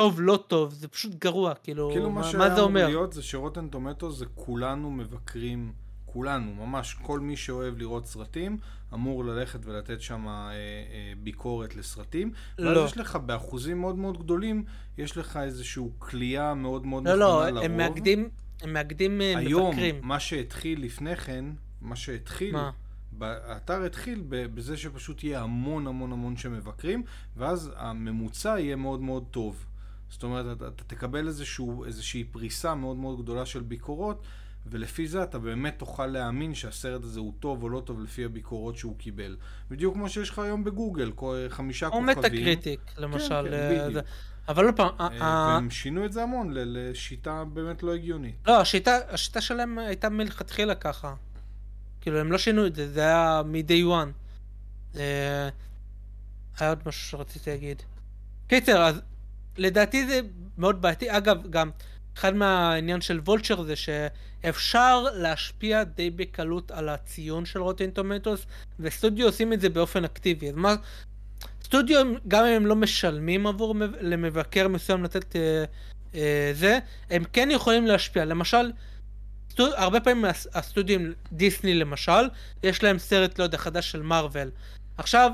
טוב 0.00 0.20
לא 0.20 0.44
טוב 0.48 0.72
זה 0.72 0.88
פשוט 0.88 1.14
גרוע 1.14 1.54
כאילו, 1.54 1.90
כאילו 1.92 2.10
מה 2.10 2.20
מה, 2.20 2.26
שהיה 2.26 2.38
מה 2.38 2.48
זה 2.48 2.54
אמור 2.54 2.64
אומר? 2.64 2.86
להיות 2.86 3.12
זה 3.12 3.22
שרוטן 3.22 3.68
טומטו 3.68 4.12
זה 4.12 4.26
כולנו 4.34 4.90
מבקרים, 4.90 5.72
כולנו, 6.06 6.54
ממש 6.54 6.96
כל 7.02 7.20
מי 7.20 7.36
שאוהב 7.36 7.78
לראות 7.78 8.06
סרטים 8.06 8.58
אמור 8.94 9.24
ללכת 9.24 9.66
ולתת 9.66 10.00
שם 10.00 10.28
אה, 10.28 10.50
אה, 10.52 11.12
ביקורת 11.22 11.76
לסרטים. 11.76 12.32
ואז 12.58 12.76
לא. 12.76 12.84
יש 12.84 12.96
לך 12.96 13.16
באחוזים 13.16 13.80
מאוד 13.80 13.96
מאוד 13.96 14.18
גדולים, 14.18 14.64
יש 14.98 15.16
לך 15.16 15.36
איזשהו 15.36 15.92
כליאה 15.98 16.54
מאוד 16.54 16.86
מאוד 16.86 17.08
לא 17.08 17.16
נכונה 17.16 17.26
לא 17.26 17.50
לרוב. 17.50 17.64
הם 17.64 17.76
מאגדים 17.76 18.28
הם 18.62 18.72
מאגדים 18.72 19.20
אה, 19.20 19.38
היום, 19.38 19.70
מבקרים. 19.70 20.00
מה 20.02 20.20
שהתחיל 20.20 20.84
לפני 20.84 21.16
כן, 21.16 21.44
מה 21.80 21.96
שהתחיל, 21.96 22.52
מה? 22.52 22.70
האתר 23.20 23.82
התחיל 23.82 24.22
בזה 24.28 24.76
שפשוט 24.76 25.24
יהיה 25.24 25.42
המון 25.42 25.86
המון 25.86 26.12
המון 26.12 26.36
שמבקרים, 26.36 27.02
ואז 27.36 27.72
הממוצע 27.76 28.56
יהיה 28.58 28.76
מאוד 28.76 29.00
מאוד 29.00 29.24
טוב. 29.30 29.66
זאת 30.08 30.22
אומרת, 30.22 30.56
אתה, 30.56 30.68
אתה 30.68 30.84
תקבל 30.84 31.28
איזשהו, 31.28 31.84
איזושהי 31.84 32.24
פריסה 32.24 32.74
מאוד 32.74 32.96
מאוד 32.96 33.22
גדולה 33.22 33.46
של 33.46 33.62
ביקורות, 33.62 34.22
ולפי 34.70 35.08
זה 35.08 35.22
אתה 35.22 35.38
באמת 35.38 35.78
תוכל 35.78 36.06
להאמין 36.06 36.54
שהסרט 36.54 37.04
הזה 37.04 37.20
הוא 37.20 37.32
טוב 37.40 37.62
או 37.62 37.68
לא 37.68 37.80
טוב 37.80 38.00
לפי 38.00 38.24
הביקורות 38.24 38.76
שהוא 38.76 38.98
קיבל. 38.98 39.36
בדיוק 39.70 39.94
כמו 39.94 40.08
שיש 40.08 40.30
לך 40.30 40.38
היום 40.38 40.64
בגוגל, 40.64 41.12
חמישה 41.48 41.86
או 41.86 41.92
כוכבים. 41.92 42.18
מטה 42.18 42.28
קריטיק 42.28 42.80
למשל. 42.98 43.48
כן, 43.48 43.52
אה, 43.52 43.88
בדיוק. 43.88 44.04
אבל 44.48 44.64
עוד 44.64 44.76
פעם, 44.76 44.88
אה, 45.00 45.52
והם 45.54 45.70
שינו 45.70 46.04
את 46.04 46.12
זה 46.12 46.22
המון 46.22 46.50
לשיטה 46.54 47.44
באמת 47.44 47.82
לא 47.82 47.94
הגיונית. 47.94 48.34
לא 48.46 48.60
השיטה 48.60 48.98
השיטה 49.08 49.40
שלהם 49.40 49.78
הייתה 49.78 50.08
מלכתחילה 50.08 50.74
ככה. 50.74 51.14
כאילו 52.00 52.18
הם 52.18 52.32
לא 52.32 52.38
שינו 52.38 52.66
את 52.66 52.74
זה 52.74 52.92
זה 52.92 53.00
היה 53.00 53.42
מ-day 53.46 53.84
one. 53.84 54.10
אה, 54.98 55.48
היה 56.58 56.68
עוד 56.68 56.78
משהו 56.86 57.08
שרציתי 57.08 57.50
להגיד. 57.50 57.82
קיצר 58.46 58.82
אז 58.82 59.00
לדעתי 59.56 60.06
זה 60.06 60.20
מאוד 60.58 60.82
בעייתי 60.82 61.16
אגב 61.16 61.50
גם 61.50 61.70
אחד 62.16 62.34
מהעניין 62.34 63.00
של 63.00 63.20
וולצ'ר 63.24 63.62
זה 63.62 63.74
שאפשר 63.76 65.02
להשפיע 65.14 65.84
די 65.84 66.10
בקלות 66.10 66.70
על 66.70 66.88
הציון 66.88 67.44
של 67.46 67.60
רוטין 67.62 67.90
טומטוס 67.90 68.46
וסטודיו 68.80 69.26
עושים 69.26 69.52
את 69.52 69.60
זה 69.60 69.68
באופן 69.68 70.04
אקטיבי. 70.04 70.48
אז 70.48 70.54
מה 70.56 70.74
סטודיו 71.64 72.04
גם 72.28 72.44
אם 72.44 72.52
הם 72.52 72.66
לא 72.66 72.76
משלמים 72.76 73.46
עבור 73.46 73.74
מב- 73.74 73.96
למבקר 74.00 74.68
מסוים 74.68 75.04
לתת 75.04 75.36
אה, 75.36 75.64
אה, 76.14 76.50
זה 76.54 76.78
הם 77.10 77.24
כן 77.32 77.48
יכולים 77.50 77.86
להשפיע. 77.86 78.24
למשל 78.24 78.72
סטוד... 79.50 79.70
הרבה 79.76 80.00
פעמים 80.00 80.24
הס- 80.24 80.46
הסטודיו 80.54 81.00
דיסני 81.32 81.74
למשל 81.74 82.28
יש 82.62 82.82
להם 82.82 82.98
סרט 82.98 83.38
לא 83.38 83.44
יודע 83.44 83.58
חדש 83.58 83.90
של 83.90 84.02
מארוול. 84.02 84.50
עכשיו 84.98 85.30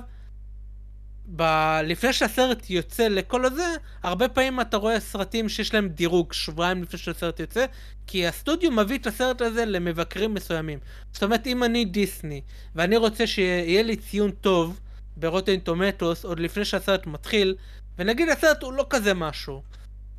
ב... 1.37 1.43
לפני 1.85 2.13
שהסרט 2.13 2.71
יוצא 2.71 3.09
לכל 3.09 3.45
הזה, 3.45 3.67
הרבה 4.03 4.29
פעמים 4.29 4.61
אתה 4.61 4.77
רואה 4.77 5.01
סרטים 5.01 5.49
שיש 5.49 5.75
להם 5.75 5.89
דירוג 5.89 6.33
שבועיים 6.33 6.83
לפני 6.83 6.99
שהסרט 6.99 7.41
יוצא, 7.41 7.67
כי 8.07 8.27
הסטודיו 8.27 8.71
מביא 8.71 8.99
את 8.99 9.07
הסרט 9.07 9.41
הזה 9.41 9.65
למבקרים 9.65 10.35
מסוימים. 10.35 10.79
זאת 11.13 11.23
אומרת, 11.23 11.47
אם 11.47 11.65
אני 11.65 11.85
דיסני, 11.85 12.41
ואני 12.75 12.97
רוצה 12.97 13.27
שיהיה 13.27 13.83
לי 13.83 13.97
ציון 13.97 14.31
טוב 14.31 14.81
ברוטן 15.17 15.59
טומטוס 15.59 16.25
עוד 16.25 16.41
לפני 16.41 16.65
שהסרט 16.65 17.07
מתחיל, 17.07 17.55
ונגיד 17.99 18.29
הסרט 18.29 18.63
הוא 18.63 18.73
לא 18.73 18.87
כזה 18.91 19.15
משהו, 19.15 19.63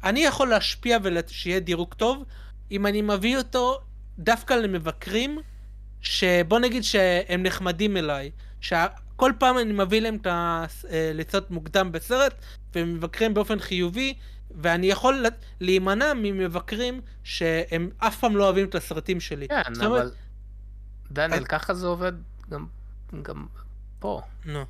אני 0.04 0.20
יכול 0.20 0.50
להשפיע 0.50 0.98
ושיהיה 1.04 1.60
דירוג 1.60 1.94
טוב, 1.94 2.24
אם 2.72 2.88
אני 2.88 3.02
מביא 3.02 3.38
אותו 3.38 3.80
דווקא 4.20 4.54
למבקרים, 4.54 5.40
שבוא 6.02 6.60
נגיד 6.60 6.84
שהם 6.84 7.44
נחמדים 7.44 7.98
אליי, 7.98 8.32
שכל 9.14 9.32
פעם 9.40 9.58
אני 9.58 9.74
מביא 9.74 10.02
להם 10.02 10.16
את 10.16 10.28
ה... 10.28 10.66
אה, 10.90 11.12
מוקדם 11.50 11.92
בסרט, 11.92 12.34
והם 12.76 12.94
מבקרים 12.96 13.34
באופן 13.34 13.60
חיובי, 13.60 14.14
ואני 14.56 14.88
יכול 14.88 15.16
לה- 15.16 15.30
להימנע 15.62 16.14
ממבקרים 16.16 17.02
שהם 17.24 17.90
אף 17.98 18.20
פעם 18.20 18.38
לא 18.38 18.44
אוהבים 18.44 18.66
את 18.68 18.76
הסרטים 18.76 19.20
שלי. 19.20 19.48
כן, 19.48 19.62
אומרת- 19.86 20.02
אבל... 20.02 20.12
דניאל, 21.12 21.40
אז- 21.40 21.46
ככה 21.48 21.74
זה 21.74 21.88
עובד 21.88 22.14
גם, 22.50 22.66
גם 23.22 23.46
פה. 24.00 24.22
נו. 24.46 24.66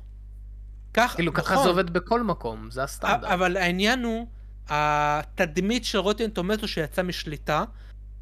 כך, 0.94 1.12
כאילו, 1.14 1.34
ככה 1.34 1.52
נכון. 1.52 1.64
זה 1.64 1.70
עובד 1.70 1.90
בכל 1.90 2.22
מקום, 2.22 2.70
זה 2.70 2.82
הסטנדרט. 2.82 3.24
אבל 3.24 3.56
העניין 3.56 4.04
הוא, 4.04 4.26
התדמית 4.68 5.84
של 5.84 5.98
רוטן 5.98 6.30
טומטו 6.30 6.68
שיצא 6.68 7.02
משליטה, 7.02 7.64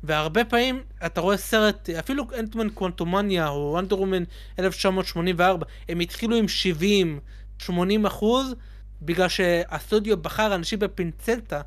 והרבה 0.02 0.44
פעמים 0.44 0.82
אתה 1.06 1.20
רואה 1.20 1.36
סרט, 1.36 1.90
אפילו 1.90 2.24
אנטמן 2.38 2.70
קוונטומניה 2.70 3.48
או 3.48 3.70
וונדר 3.72 3.98
וומן 3.98 4.22
1984, 4.58 5.66
הם 5.88 6.00
התחילו 6.00 6.36
עם 6.36 6.48
70, 6.48 7.20
80 7.58 8.06
אחוז, 8.06 8.54
בגלל 9.02 9.28
שהסטודיו 9.28 10.16
בחר 10.16 10.54
אנשים 10.54 10.78
בפינצטה, 10.78 11.60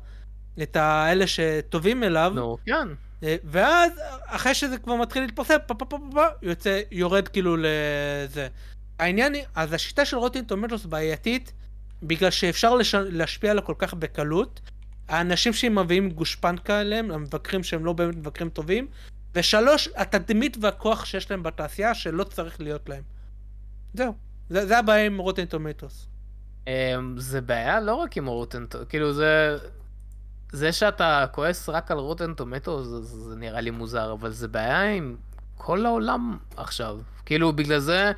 את 0.62 0.76
האלה 0.76 1.26
שטובים 1.26 2.04
אליו, 2.04 2.32
נו, 2.34 2.56
כן. 2.66 2.88
אה, 3.22 3.36
ואז 3.44 3.92
אחרי 4.26 4.54
שזה 4.54 4.78
כבר 4.78 4.94
מתחיל 4.94 5.22
להתפרסם, 5.22 5.56
פה 5.66 5.74
פה 5.74 5.84
פה 5.84 5.98
פה 5.98 6.08
פה, 6.12 6.24
יוצא, 6.42 6.80
יורד 6.90 7.28
כאילו 7.28 7.56
לזה. 7.56 8.48
העניין 8.98 9.34
היא, 9.34 9.44
אז 9.54 9.72
השיטה 9.72 10.04
של 10.04 10.16
רוטין 10.16 10.44
טומטוס 10.44 10.86
בעייתית, 10.86 11.52
בגלל 12.02 12.30
שאפשר 12.30 12.74
לש... 12.74 12.94
להשפיע 12.94 13.50
עליה 13.50 13.62
כל 13.62 13.74
כך 13.78 13.94
בקלות. 13.94 14.60
האנשים 15.08 15.52
שהם 15.52 15.78
מביאים 15.78 16.10
גושפנקה 16.10 16.80
אליהם, 16.80 17.10
המבקרים 17.10 17.62
שהם 17.62 17.84
לא 17.84 17.92
באמת 17.92 18.16
מבקרים 18.16 18.48
טובים. 18.48 18.86
ושלוש, 19.34 19.88
התדמית 19.96 20.56
והכוח 20.60 21.04
שיש 21.04 21.30
להם 21.30 21.42
בתעשייה 21.42 21.94
שלא 21.94 22.24
צריך 22.24 22.60
להיות 22.60 22.88
להם. 22.88 23.02
זהו. 23.94 24.14
זה, 24.48 24.66
זה 24.66 24.78
הבעיה 24.78 25.06
עם 25.06 25.18
רוטין 25.18 25.46
טומטוס. 25.46 26.08
אמ, 26.66 27.14
זה 27.18 27.40
בעיה 27.40 27.80
לא 27.80 27.94
רק 27.94 28.16
עם 28.16 28.26
רוטן, 28.26 28.64
כאילו 28.88 29.12
זה... 29.12 29.56
זה 30.52 30.72
שאתה 30.72 31.24
כועס 31.32 31.68
רק 31.68 31.90
על 31.90 31.98
רוטן 31.98 32.34
טומטו 32.34 32.84
זה, 32.84 33.02
זה 33.02 33.36
נראה 33.36 33.60
לי 33.60 33.70
מוזר, 33.70 34.12
אבל 34.12 34.30
זה 34.30 34.48
בעיה 34.48 34.92
עם 34.92 35.16
כל 35.56 35.86
העולם 35.86 36.38
עכשיו. 36.56 36.98
כאילו, 37.26 37.52
בגלל 37.52 37.78
זה, 37.78 38.12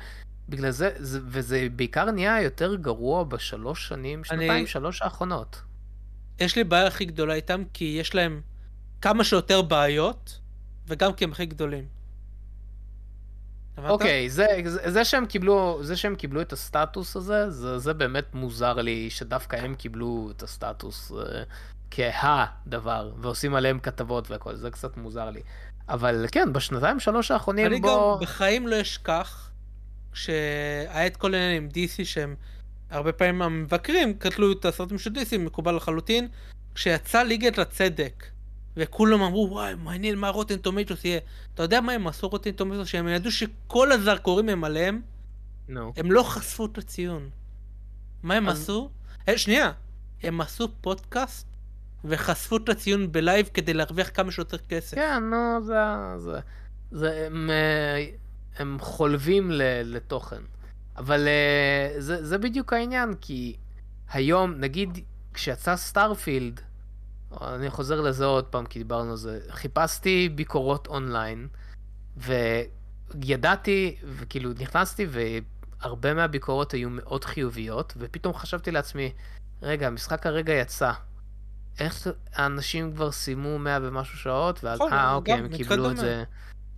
בגלל 0.49 0.71
זה, 0.71 0.91
זה 0.97 1.19
וזה 1.25 1.67
בעיקר 1.75 2.11
נהיה 2.11 2.41
יותר 2.41 2.75
גרוע 2.75 3.23
בשלוש 3.23 3.87
שנים, 3.87 4.23
שנתיים, 4.23 4.67
שלוש 4.67 5.01
האחרונות. 5.01 5.61
יש 6.39 6.55
לי 6.55 6.63
בעיה 6.63 6.87
הכי 6.87 7.05
גדולה 7.05 7.33
איתם, 7.33 7.63
כי 7.73 7.97
יש 7.99 8.15
להם 8.15 8.41
כמה 9.01 9.23
שיותר 9.23 9.61
בעיות, 9.61 10.39
וגם 10.87 11.13
כי 11.13 11.23
הם 11.23 11.31
הכי 11.31 11.45
גדולים. 11.45 11.85
אוקיי, 13.77 14.29
זה, 14.29 14.45
זה, 14.65 14.91
זה, 14.91 15.05
שהם 15.05 15.25
קיבלו, 15.25 15.79
זה 15.81 15.97
שהם 15.97 16.15
קיבלו 16.15 16.41
את 16.41 16.53
הסטטוס 16.53 17.15
הזה, 17.15 17.49
זה, 17.49 17.77
זה 17.77 17.93
באמת 17.93 18.33
מוזר 18.33 18.73
לי 18.73 19.09
שדווקא 19.09 19.55
הם 19.55 19.75
קיבלו 19.75 20.31
את 20.35 20.43
הסטטוס 20.43 21.11
אה, 21.11 21.43
כהדבר, 21.91 23.11
ועושים 23.17 23.55
עליהם 23.55 23.79
כתבות 23.79 24.31
והכל, 24.31 24.55
זה 24.55 24.71
קצת 24.71 24.97
מוזר 24.97 25.29
לי. 25.29 25.41
אבל 25.89 26.25
כן, 26.31 26.53
בשנתיים 26.53 26.99
שלוש 26.99 27.31
האחרונים 27.31 27.65
אני 27.65 27.79
בו... 27.79 28.17
גם 28.17 28.25
בחיים 28.25 28.67
לא 28.67 28.81
אשכח 28.81 29.49
שהיה 30.13 31.07
את 31.07 31.17
כל 31.17 31.33
העניין 31.33 31.63
עם 31.63 31.69
DC 31.73 32.05
שהם 32.05 32.35
הרבה 32.89 33.11
פעמים 33.11 33.41
המבקרים 33.41 34.13
קטלו 34.13 34.51
את 34.51 34.65
הסרטים 34.65 34.97
של 34.99 35.09
DC, 35.09 35.37
מקובל 35.37 35.75
לחלוטין, 35.75 36.27
כשיצא 36.75 37.23
ליגת 37.23 37.57
לצדק 37.57 38.25
וכולם 38.77 39.21
אמרו 39.21 39.47
וואי 39.51 39.75
מעניין 39.75 40.15
מה 40.15 40.29
רוטן 40.29 40.57
טומטוס 40.57 41.05
יהיה. 41.05 41.19
אתה 41.53 41.63
יודע 41.63 41.81
מה 41.81 41.91
הם 41.91 42.07
עשו 42.07 42.27
רוטן 42.27 42.51
טומטוס 42.51 42.87
שהם 42.87 43.07
ידעו 43.07 43.31
שכל 43.31 43.91
הזרקורים 43.91 44.49
הם 44.49 44.63
עליהם, 44.63 45.01
נו. 45.67 45.93
הם 45.97 46.11
לא 46.11 46.23
חשפו 46.23 46.65
את 46.65 46.77
הציון. 46.77 47.29
מה 48.23 48.33
הם 48.35 48.49
אז- 48.49 48.61
עשו? 48.61 48.89
אה, 49.29 49.37
שנייה, 49.37 49.71
הם 50.23 50.41
עשו 50.41 50.67
פודקאסט 50.81 51.47
וחשפו 52.05 52.57
את 52.57 52.69
הציון 52.69 53.11
בלייב 53.11 53.49
כדי 53.53 53.73
להרוויח 53.73 54.09
כמה 54.13 54.31
שיותר 54.31 54.57
כסף. 54.57 54.95
כן, 54.95 55.23
נו, 55.23 55.65
זה... 55.65 55.73
זה, 56.17 56.39
זה 56.91 57.25
הם, 57.27 57.49
אה, 57.49 58.05
הם 58.57 58.77
חולבים 58.81 59.51
ל, 59.51 59.61
לתוכן. 59.83 60.41
אבל 60.99 61.27
אה, 61.27 62.01
זה, 62.01 62.25
זה 62.25 62.37
בדיוק 62.37 62.73
העניין, 62.73 63.13
כי 63.21 63.55
היום, 64.13 64.53
נגיד, 64.55 64.99
כשיצא 65.33 65.75
סטארפילד, 65.75 66.61
אני 67.41 67.69
חוזר 67.69 68.01
לזה 68.01 68.25
עוד 68.25 68.45
פעם, 68.45 68.65
כי 68.65 68.79
דיברנו 68.79 69.11
על 69.11 69.17
זה, 69.17 69.39
חיפשתי 69.49 70.29
ביקורות 70.35 70.87
אונליין, 70.87 71.47
וידעתי, 72.17 73.95
וכאילו 74.03 74.49
נכנסתי, 74.59 75.07
והרבה 75.09 76.13
מהביקורות 76.13 76.71
היו 76.71 76.89
מאוד 76.89 77.25
חיוביות, 77.25 77.93
ופתאום 77.97 78.33
חשבתי 78.33 78.71
לעצמי, 78.71 79.11
רגע, 79.61 79.87
המשחק 79.87 80.25
הרגע 80.25 80.53
יצא. 80.53 80.91
איך 81.79 82.07
האנשים 82.33 82.93
כבר 82.93 83.11
סיימו 83.11 83.59
100 83.59 83.79
ומשהו 83.81 84.17
שעות, 84.17 84.63
ואז, 84.63 84.79
נכון, 84.79 84.93
אה, 84.93 85.13
אוקיי, 85.13 85.33
הם 85.33 85.57
קיבלו 85.57 85.91
את 85.91 85.95
דומה. 85.95 86.23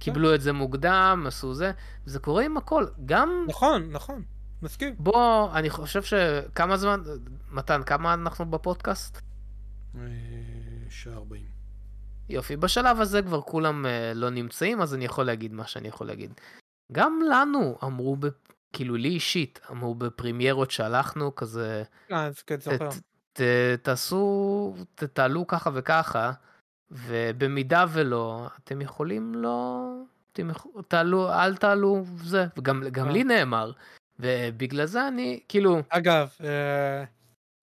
קיבלו 0.01 0.35
את 0.35 0.41
זה 0.41 0.53
מוקדם, 0.53 1.23
עשו 1.27 1.53
זה, 1.53 1.71
זה 2.05 2.19
קורה 2.19 2.43
עם 2.43 2.57
הכל. 2.57 2.85
גם 3.05 3.45
נכון, 3.47 3.91
נכון, 3.91 4.23
מסכים. 4.61 4.95
בוא, 4.99 5.51
אני 5.53 5.69
חושב 5.69 6.03
שכמה 6.03 6.77
זמן, 6.77 7.01
מתן, 7.51 7.83
כמה 7.83 8.13
אנחנו 8.13 8.45
בפודקאסט? 8.45 9.21
אה, 9.95 10.01
שעה 10.89 11.13
40. 11.13 11.41
יופי, 12.29 12.55
בשלב 12.55 13.01
הזה 13.01 13.21
כבר 13.21 13.41
כולם 13.41 13.85
אה, 13.85 14.11
לא 14.15 14.29
נמצאים, 14.29 14.81
אז 14.81 14.93
אני 14.95 15.05
יכול 15.05 15.25
להגיד 15.25 15.53
מה 15.53 15.67
שאני 15.67 15.87
יכול 15.87 16.07
להגיד. 16.07 16.33
גם 16.91 17.19
לנו 17.31 17.77
אמרו, 17.83 18.15
ב, 18.15 18.27
כאילו 18.73 18.95
לי 18.95 19.09
אישית, 19.09 19.59
אמרו 19.71 19.95
בפרימיירות 19.95 20.71
שהלכנו, 20.71 21.35
כזה, 21.35 21.83
אה, 22.11 22.25
אז 22.25 22.41
כן, 22.41 22.55
ת, 22.55 22.61
זוכר. 22.61 22.89
ת, 23.33 23.41
תעשו, 23.81 24.75
ת, 24.95 25.03
תעלו 25.03 25.47
ככה 25.47 25.69
וככה, 25.73 26.31
ובמידה 26.91 27.85
ולא, 27.93 28.47
אתם 28.63 28.81
יכולים 28.81 29.35
לא, 29.35 29.87
אתם 30.33 30.49
יכול, 30.49 30.71
תעלו, 30.87 31.33
אל 31.33 31.55
תעלו, 31.55 32.03
זה, 32.23 32.45
וגם 32.57 32.83
גם 32.91 33.07
אה. 33.07 33.11
לי 33.11 33.23
נאמר, 33.23 33.71
ובגלל 34.19 34.85
זה 34.85 35.07
אני, 35.07 35.39
כאילו, 35.47 35.79
אגב, 35.89 36.29
אה, 36.43 37.03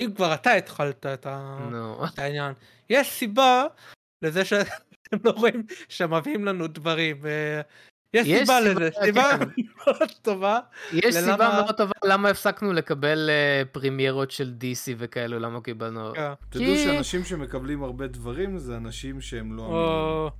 אם 0.01 0.11
כבר 0.17 0.35
אתה 0.35 0.53
התחלת 0.53 1.07
את 1.07 1.27
ה- 1.27 1.69
נו, 1.71 2.05
את 2.05 2.19
העניין, 2.19 2.53
יש 2.91 3.11
סיבה 3.11 3.65
לזה 4.23 4.45
שאתם 4.45 5.17
לא 5.25 5.31
רואים 5.31 5.67
שמביאים 5.89 6.45
לנו 6.45 6.67
דברים. 6.67 7.17
יש 8.15 8.27
יש 8.27 8.41
סיבה 8.41 8.61
לזה, 8.61 8.89
סיבה. 9.05 9.31
מאוד 9.87 10.11
טובה. 10.23 10.59
יש 10.93 11.15
סיבה 11.15 11.37
מאוד 11.63 11.77
טובה 11.77 11.93
למה 12.05 12.29
הפסקנו 12.29 12.73
לקבל 12.73 13.31
אה, 13.31 13.63
פרימיירות 13.73 14.31
של 14.31 14.55
DC 14.61 14.95
וכאלו, 14.99 15.39
למה 15.39 15.61
קיבלנו... 15.61 16.13
כן. 16.15 16.33
תדעו 16.51 16.65
כי- 16.65 16.85
שאנשים 16.85 17.25
שמקבלים 17.25 17.83
הרבה 17.83 18.07
דברים 18.07 18.59
זה 18.59 18.77
אנשים 18.77 19.21
שהם 19.21 19.57
לא. 19.57 19.63
או- 19.63 20.31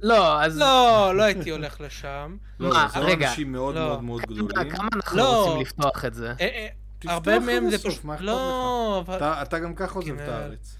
לא, 0.00 0.42
אז... 0.42 0.58
לא, 0.58 1.12
לא 1.16 1.22
הייתי 1.22 1.50
הולך 1.50 1.80
לשם. 1.80 2.36
לא, 2.60 2.68
מה, 2.68 2.88
זה 2.92 2.98
רגע. 2.98 3.28
אנשים 3.30 3.52
מאוד 3.52 3.74
לא. 3.74 3.80
מאוד 3.80 4.02
מאוד 4.02 4.20
גדולים. 4.22 4.70
כמה 4.70 4.88
אנחנו 4.94 5.18
לא. 5.18 5.44
רוצים 5.46 5.60
לפתוח 5.62 6.04
את 6.04 6.14
זה? 6.14 6.32
אה, 6.40 6.46
אה, 6.46 6.68
הרבה 7.14 7.38
מהם 7.38 7.70
זה 7.70 7.78
פשוט... 7.78 8.04
לא, 8.20 9.02
אבל... 9.06 9.16
אתה- 9.16 9.42
אתה 9.42 9.58
גם 9.58 9.74
ככה 9.74 9.94
עוזב 9.98 10.12
את 10.12 10.18
כן. 10.18 10.30
הארץ. 10.32 10.78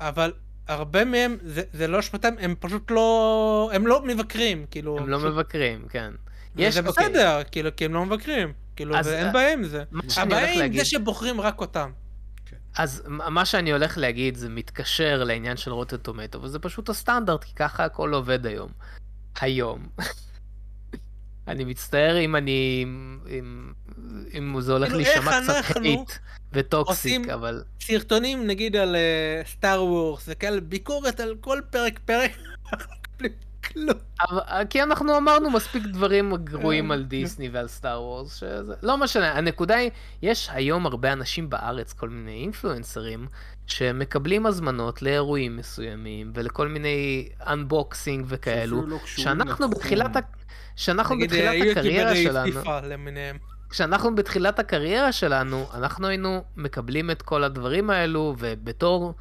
אבל 0.00 0.32
הרבה 0.68 1.04
מהם 1.04 1.36
זה, 1.42 1.62
זה 1.72 1.86
לא 1.86 2.00
אשמתם, 2.00 2.34
הם 2.40 2.54
פשוט 2.60 2.90
לא... 2.90 3.70
הם 3.74 3.86
לא 3.86 4.02
מבקרים, 4.04 4.66
כאילו... 4.70 4.98
הם 4.98 5.08
לא 5.08 5.18
פשוט- 5.18 5.32
מבקרים, 5.32 5.86
כן. 5.88 6.10
יש, 6.56 6.74
זה 6.74 6.80
אוקיי, 6.88 7.08
בסדר, 7.08 7.42
כאילו, 7.52 7.70
כי 7.76 7.84
הם 7.84 7.94
לא 7.94 8.04
מבקרים. 8.06 8.52
כאילו, 8.76 8.96
אז, 8.96 9.06
ואין 9.06 9.26
אה, 9.26 9.32
בעיה 9.32 9.52
עם 9.52 9.64
זה. 9.64 9.84
הבעיה 10.16 10.52
עם 10.52 10.58
להגיד- 10.58 10.78
זה 10.80 10.84
שבוחרים 10.84 11.40
רק 11.40 11.60
אותם. 11.60 11.90
אז 12.78 13.02
מה 13.08 13.44
שאני 13.44 13.72
הולך 13.72 13.98
להגיד 13.98 14.36
זה 14.36 14.48
מתקשר 14.48 15.24
לעניין 15.24 15.56
של 15.56 15.72
Rotten 15.72 15.96
Tomatoes, 15.96 16.42
וזה 16.42 16.58
פשוט 16.58 16.88
הסטנדרט, 16.88 17.44
כי 17.44 17.54
ככה 17.54 17.84
הכל 17.84 18.14
עובד 18.14 18.46
היום. 18.46 18.70
היום. 19.40 19.86
אני 21.48 21.64
מצטער 21.64 22.20
אם 22.20 22.36
אני... 22.36 22.84
אם, 23.38 23.72
אם 24.38 24.60
זה 24.60 24.72
הולך 24.72 24.88
כאילו, 24.88 25.02
להישמע 25.04 25.40
קצת 25.42 25.76
hate 25.76 26.12
ו 26.54 26.63
toxic, 26.63 27.18
עושים- 27.18 27.30
אבל... 27.30 27.62
סרטונים, 27.80 28.46
נגיד, 28.46 28.76
על 28.76 28.96
סטאר 29.46 29.84
וורס, 29.84 30.24
וכאלה, 30.28 30.60
ביקורת 30.60 31.20
על 31.20 31.34
כל 31.40 31.60
פרק 31.70 31.98
פרק, 32.04 32.30
בלי 33.18 33.28
כלום. 33.64 33.98
אבל, 34.20 34.40
כי 34.70 34.82
אנחנו 34.82 35.16
אמרנו 35.16 35.50
מספיק 35.50 35.82
דברים 35.82 36.36
גרועים 36.36 36.84
כן, 36.84 36.90
על 36.90 37.02
דיסני 37.02 37.48
ועל 37.48 37.68
סטאר 37.68 38.02
וורס, 38.02 38.36
שזה... 38.36 38.74
לא 38.82 38.96
משנה, 38.96 39.32
הנקודה 39.32 39.76
היא, 39.76 39.90
יש 40.22 40.48
היום 40.52 40.86
הרבה 40.86 41.12
אנשים 41.12 41.50
בארץ, 41.50 41.92
כל 41.92 42.08
מיני 42.08 42.40
אינפלואנסרים, 42.40 43.26
שמקבלים 43.66 44.46
הזמנות 44.46 45.02
לאירועים 45.02 45.56
מסוימים, 45.56 46.32
ולכל 46.34 46.68
מיני 46.68 47.28
אנבוקסינג 47.46 48.24
וכאלו, 48.28 48.86
לא 48.86 48.98
שאנחנו. 49.06 49.70
בתחילת. 49.70 50.16
שאנחנו 50.76 51.14
נגיד, 51.14 51.30
בתחילת 51.30 51.66
אה, 51.66 51.70
הקריירה 51.70 52.16
שלנו. 52.16 52.60
כשאנחנו 53.74 54.14
בתחילת 54.14 54.58
הקריירה 54.58 55.12
שלנו, 55.12 55.66
אנחנו 55.74 56.06
היינו 56.06 56.44
מקבלים 56.56 57.10
את 57.10 57.22
כל 57.22 57.44
הדברים 57.44 57.90
האלו, 57.90 58.34
ובתור 58.38 59.14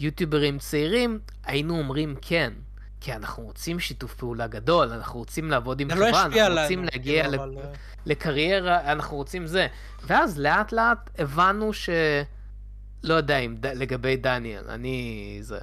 יוטיוברים 0.00 0.58
צעירים, 0.58 1.18
היינו 1.44 1.78
אומרים 1.78 2.14
כן. 2.22 2.52
כי 3.00 3.12
אנחנו 3.12 3.42
רוצים 3.42 3.80
שיתוף 3.80 4.14
פעולה 4.14 4.46
גדול, 4.46 4.88
אנחנו 4.88 5.18
רוצים 5.18 5.50
לעבוד 5.50 5.80
עם 5.80 5.88
לא 5.88 5.94
חברה, 5.94 6.08
ישפיע 6.08 6.22
אנחנו 6.24 6.40
עלינו. 6.44 6.60
רוצים 6.60 6.84
להגיע 6.84 7.22
כאילו, 7.22 7.36
ל- 7.36 7.40
אבל, 7.40 7.58
אה, 7.58 7.72
לקריירה, 8.06 8.92
אנחנו 8.92 9.16
רוצים 9.16 9.46
זה. 9.46 9.66
ואז 10.06 10.38
לאט 10.38 10.72
לאט 10.72 11.10
הבנו 11.18 11.72
ש... 11.72 11.90
לא 13.02 13.14
יודע 13.14 13.38
אם 13.38 13.56
ד... 13.60 13.66
לגבי 13.66 14.16
דניאל, 14.16 14.64
אני... 14.68 15.38
זה... 15.40 15.58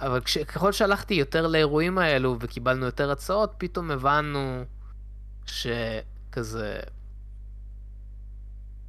אבל 0.00 0.20
כש... 0.20 0.38
ככל 0.38 0.72
שהלכתי 0.72 1.14
יותר 1.14 1.46
לאירועים 1.46 1.98
האלו 1.98 2.36
וקיבלנו 2.40 2.86
יותר 2.86 3.10
הצעות, 3.10 3.54
פתאום 3.58 3.90
הבנו 3.90 4.64
שכזה... 5.46 6.80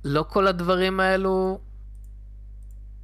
לא 0.03 0.25
כל 0.29 0.47
הדברים 0.47 0.99
האלו... 0.99 1.59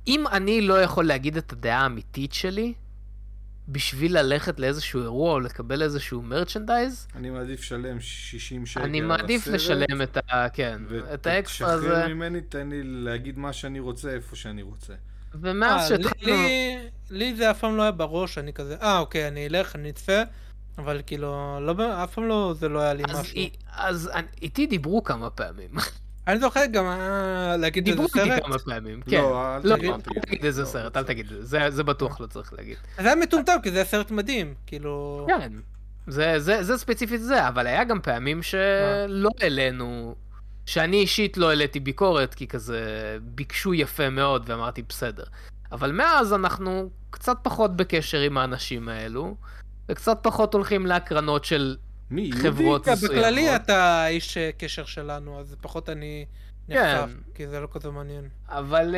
אם 0.07 0.27
אני 0.31 0.61
לא 0.61 0.81
יכול 0.81 1.05
להגיד 1.05 1.37
את 1.37 1.53
הדעה 1.53 1.81
האמיתית 1.81 2.33
שלי, 2.33 2.73
בשביל 3.67 4.17
ללכת 4.19 4.59
לאיזשהו 4.59 5.01
אירוע 5.01 5.31
או 5.33 5.39
לקבל 5.39 5.81
איזשהו 5.81 6.21
מרצ'נדייז, 6.21 7.07
אני 7.15 7.29
מעדיף 7.29 7.59
לשלם 7.59 7.99
60 7.99 8.65
שקל 8.65 8.83
אני 8.83 8.99
על 8.99 9.05
מעדיף 9.05 9.41
הסרט, 9.41 9.53
לשלם 9.55 10.01
את 10.01 10.17
ה... 10.17 10.49
כן, 10.49 10.81
את 11.13 11.27
האקסטרה 11.27 11.71
הזה, 11.71 11.87
ותשחרר 11.87 12.07
ממני, 12.13 12.41
תן 12.41 12.69
לי 12.69 12.83
להגיד 12.83 13.37
מה 13.39 13.53
שאני 13.53 13.79
רוצה, 13.79 14.09
איפה 14.13 14.35
שאני 14.35 14.61
רוצה. 14.61 14.93
ומאז 15.41 15.91
אה, 15.91 15.97
לי- 15.97 16.03
שהתחלנו... 16.03 16.35
לי- 16.37 16.77
לי 17.09 17.35
זה 17.35 17.51
אף 17.51 17.59
פעם 17.59 17.77
לא 17.77 17.81
היה 17.81 17.91
בראש, 17.91 18.37
אני 18.37 18.53
כזה, 18.53 18.75
אה, 18.81 18.99
אוקיי, 18.99 19.27
אני 19.27 19.47
אלך, 19.47 19.75
אני 19.75 19.89
אצפה, 19.89 20.21
אבל 20.77 21.01
כאילו, 21.05 21.57
לא, 21.61 22.03
אף 22.03 22.13
פעם 22.13 22.27
לא, 22.27 22.53
זה 22.59 22.69
לא 22.69 22.79
היה 22.79 22.93
לי 22.93 23.03
אז, 23.09 23.19
משהו. 23.19 23.35
אי- 23.35 23.49
אז 23.71 24.09
אני- 24.13 24.27
איתי 24.41 24.65
דיברו 24.67 25.03
כמה 25.03 25.29
פעמים. 25.29 25.69
אני 26.29 26.39
זוכר 26.39 26.65
גם 26.71 26.85
אה, 26.85 27.57
להגיד 27.57 27.85
דיברו 27.85 28.05
איזה 28.05 28.23
איתי 28.23 28.31
סרט, 28.35 28.45
כמה 28.45 28.59
פעמים, 28.59 29.01
כן. 29.01 29.17
לא, 29.17 29.55
אל 29.55 29.61
לא, 29.63 29.75
תגיד, 29.75 29.91
אל 29.91 30.01
תגיד. 30.01 30.45
איזה 30.45 30.65
סרט. 30.65 30.97
אל 30.97 31.03
תגיד, 31.03 31.27
זה 31.69 31.83
בטוח 31.83 32.21
לא 32.21 32.27
צריך 32.27 32.53
להגיד. 32.53 32.77
זה 32.97 33.05
היה 33.05 33.15
מטומטם, 33.15 33.57
כי 33.63 33.71
זה 33.71 33.75
היה 33.75 33.85
סרט 33.85 34.11
מדהים, 34.11 34.53
כאילו... 34.67 35.27
כן, 35.27 35.51
זה 36.07 36.77
ספציפית 36.77 37.21
זה, 37.21 37.47
אבל 37.47 37.67
היה 37.67 37.83
גם 37.83 38.01
פעמים 38.01 38.43
שלא 38.43 39.29
העלינו, 39.39 40.15
שאני 40.65 40.97
אישית 40.97 41.37
לא 41.37 41.49
העליתי 41.49 41.79
ביקורת, 41.79 42.33
כי 42.33 42.47
כזה 42.47 42.81
ביקשו 43.21 43.73
יפה 43.73 44.09
מאוד 44.09 44.43
ואמרתי 44.45 44.81
בסדר. 44.89 45.23
אבל 45.71 45.91
מאז 45.91 46.33
אנחנו 46.33 46.89
קצת 47.09 47.37
פחות 47.43 47.75
בקשר 47.75 48.19
עם 48.19 48.37
האנשים 48.37 48.89
האלו, 48.89 49.35
וקצת 49.89 50.19
פחות 50.21 50.53
הולכים 50.53 50.85
להקרנות 50.85 51.45
של 51.45 51.75
מי, 52.11 52.21
יהודי? 52.21 52.41
חברות 52.41 52.85
כן, 52.85 52.91
מסוימות. 52.93 53.17
בכללי 53.17 53.55
אתה 53.55 54.07
איש 54.07 54.37
אה, 54.37 54.49
קשר 54.57 54.85
שלנו, 54.85 55.39
אז 55.39 55.55
פחות 55.61 55.89
אני 55.89 56.25
נחשף, 56.69 56.81
כן. 57.05 57.33
כי 57.35 57.47
זה 57.47 57.59
לא 57.59 57.67
כזה 57.71 57.89
מעניין. 57.89 58.27
אבל 58.49 58.95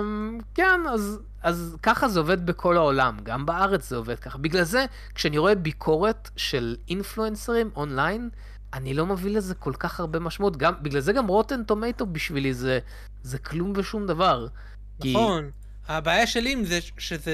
אמ, 0.00 0.38
כן, 0.54 0.80
אז, 0.92 1.18
אז 1.42 1.76
ככה 1.82 2.08
זה 2.08 2.18
עובד 2.20 2.46
בכל 2.46 2.76
העולם, 2.76 3.16
גם 3.22 3.46
בארץ 3.46 3.88
זה 3.88 3.96
עובד 3.96 4.18
ככה. 4.18 4.38
בגלל 4.38 4.64
זה, 4.64 4.84
כשאני 5.14 5.38
רואה 5.38 5.54
ביקורת 5.54 6.30
של 6.36 6.76
אינפלואנסרים 6.88 7.70
אונליין, 7.76 8.30
אני 8.74 8.94
לא 8.94 9.06
מביא 9.06 9.36
לזה 9.36 9.54
כל 9.54 9.72
כך 9.78 10.00
הרבה 10.00 10.18
משמעות. 10.18 10.56
גם, 10.56 10.74
בגלל 10.82 11.00
זה 11.00 11.12
גם 11.12 11.26
רוטן 11.26 11.64
טומטו 11.64 12.06
בשבילי 12.06 12.54
זה, 12.54 12.78
זה 13.22 13.38
כלום 13.38 13.72
ושום 13.76 14.06
דבר. 14.06 14.46
כי- 15.00 15.12
נכון. 15.12 15.50
הבעיה 15.88 16.26
שלי 16.26 16.52
עם 16.52 16.64
זה 16.64 16.78
שזה... 16.98 17.32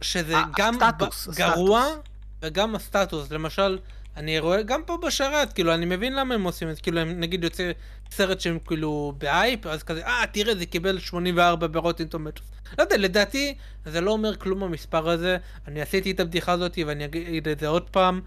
שזה 0.00 0.38
ה- 0.38 0.44
גם 0.58 0.74
הסטטוס, 0.82 1.28
ב- 1.28 1.34
גרוע 1.34 1.80
הסטטוס. 1.80 2.11
וגם 2.42 2.74
הסטטוס. 2.74 3.30
למשל, 3.30 3.78
אני 4.16 4.38
רואה 4.38 4.62
גם 4.62 4.82
פה 4.86 4.98
בשורט, 5.06 5.52
כאילו, 5.52 5.74
אני 5.74 5.86
מבין 5.86 6.14
למה 6.14 6.34
הם 6.34 6.44
עושים 6.44 6.70
את 6.70 6.76
זה. 6.76 6.82
כאילו, 6.82 7.00
הם 7.00 7.20
נגיד 7.20 7.44
יוצא 7.44 7.70
סרט 8.10 8.40
שהם 8.40 8.58
כאילו 8.66 9.12
באייפ, 9.18 9.66
אז 9.66 9.82
כזה, 9.82 10.06
אה, 10.06 10.24
תראה, 10.32 10.54
זה 10.54 10.66
קיבל 10.66 10.98
84 10.98 11.66
ב 11.66 11.72
Rotten 11.72 12.06
Tomatoes. 12.06 12.46
לא 12.78 12.82
יודע, 12.82 12.96
לדעתי, 12.96 13.54
זה 13.86 14.00
לא 14.00 14.10
אומר 14.10 14.36
כלום 14.36 14.62
המספר 14.62 15.10
הזה. 15.10 15.36
אני 15.68 15.82
עשיתי 15.82 16.10
את 16.10 16.20
הבדיחה 16.20 16.52
הזאת 16.52 16.78
ואני 16.86 17.04
אגיד 17.04 17.48
את 17.48 17.60
זה 17.60 17.68
עוד 17.68 17.90
פעם. 17.90 18.20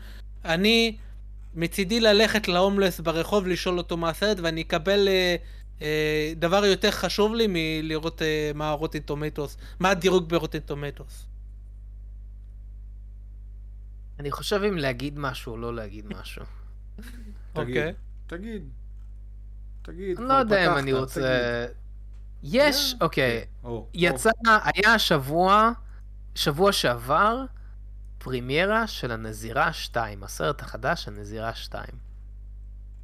אני 0.45 0.95
מצידי 1.55 1.99
ללכת 1.99 2.47
להומלס 2.47 2.99
ברחוב 2.99 3.47
לשאול 3.47 3.77
אותו 3.77 3.97
מה 3.97 4.09
הסרט 4.09 4.37
ואני 4.39 4.61
אקבל 4.61 5.07
אה, 5.07 5.35
אה, 5.81 6.33
דבר 6.35 6.65
יותר 6.65 6.91
חשוב 6.91 7.35
לי 7.35 7.45
מלראות 7.49 8.21
אה, 8.21 8.51
מה 8.55 8.71
Rotten 8.71 9.01
Tomatoes, 9.01 9.57
מה 9.79 9.89
הדירוג 9.89 10.29
ב 10.29 10.34
Rotten 10.34 10.61
Tomatoes. 10.61 11.25
אני 14.19 14.31
חושב 14.31 14.61
אם 14.67 14.77
להגיד 14.77 15.19
משהו 15.19 15.51
או 15.51 15.57
לא 15.57 15.75
להגיד 15.75 16.05
משהו. 16.07 16.45
תגיד, 16.97 17.09
אוקיי. 17.55 17.93
תגיד. 18.27 18.69
תגיד, 19.81 20.17
אני 20.17 20.27
לא 20.27 20.33
יודע 20.33 20.71
אם 20.71 20.77
אני 20.77 20.93
רוצה... 20.93 21.65
יש, 22.43 22.93
כן. 22.99 23.05
אוקיי. 23.05 23.45
או, 23.63 23.87
יצא, 23.93 24.29
היה 24.45 24.93
השבוע, 24.93 25.71
שבוע 26.35 26.71
שעבר, 26.71 27.45
פרימיירה 28.17 28.87
של 28.87 29.11
הנזירה 29.11 29.73
2, 29.73 30.23
הסרט 30.23 30.61
החדש, 30.61 31.07
הנזירה 31.07 31.53
2. 31.53 31.85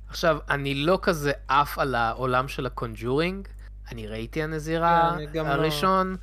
עכשיו, 0.07 0.37
אני 0.49 0.75
לא 0.75 0.99
כזה 1.01 1.31
עף 1.47 1.79
על 1.79 1.95
העולם 1.95 2.47
של 2.47 2.65
ה 2.65 2.73
Conjuring, 2.73 3.47
אני 3.91 4.07
ראיתי 4.07 4.43
הנזירה 4.43 5.09
כן, 5.09 5.15
אני 5.15 5.25
גם 5.25 5.47
לא. 5.47 6.17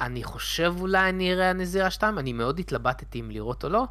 אני 0.00 0.24
חושב 0.24 0.74
אולי 0.80 1.08
אני 1.08 1.32
אראה 1.32 1.50
הנזירה 1.50 1.90
2, 1.90 2.18
אני 2.18 2.32
מאוד 2.32 2.58
התלבטתי 2.58 3.20
אם 3.20 3.30
לראות 3.30 3.64
או 3.64 3.68
לא, 3.68 3.86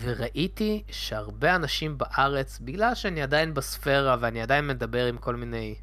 וראיתי 0.00 0.82
שהרבה 0.90 1.56
אנשים 1.56 1.98
בארץ, 1.98 2.58
בגלל 2.58 2.94
שאני 2.94 3.22
עדיין 3.22 3.54
בספירה 3.54 4.16
ואני 4.20 4.42
עדיין 4.42 4.66
מדבר 4.66 5.06
עם 5.06 5.18
כל 5.18 5.36
מיני 5.36 5.74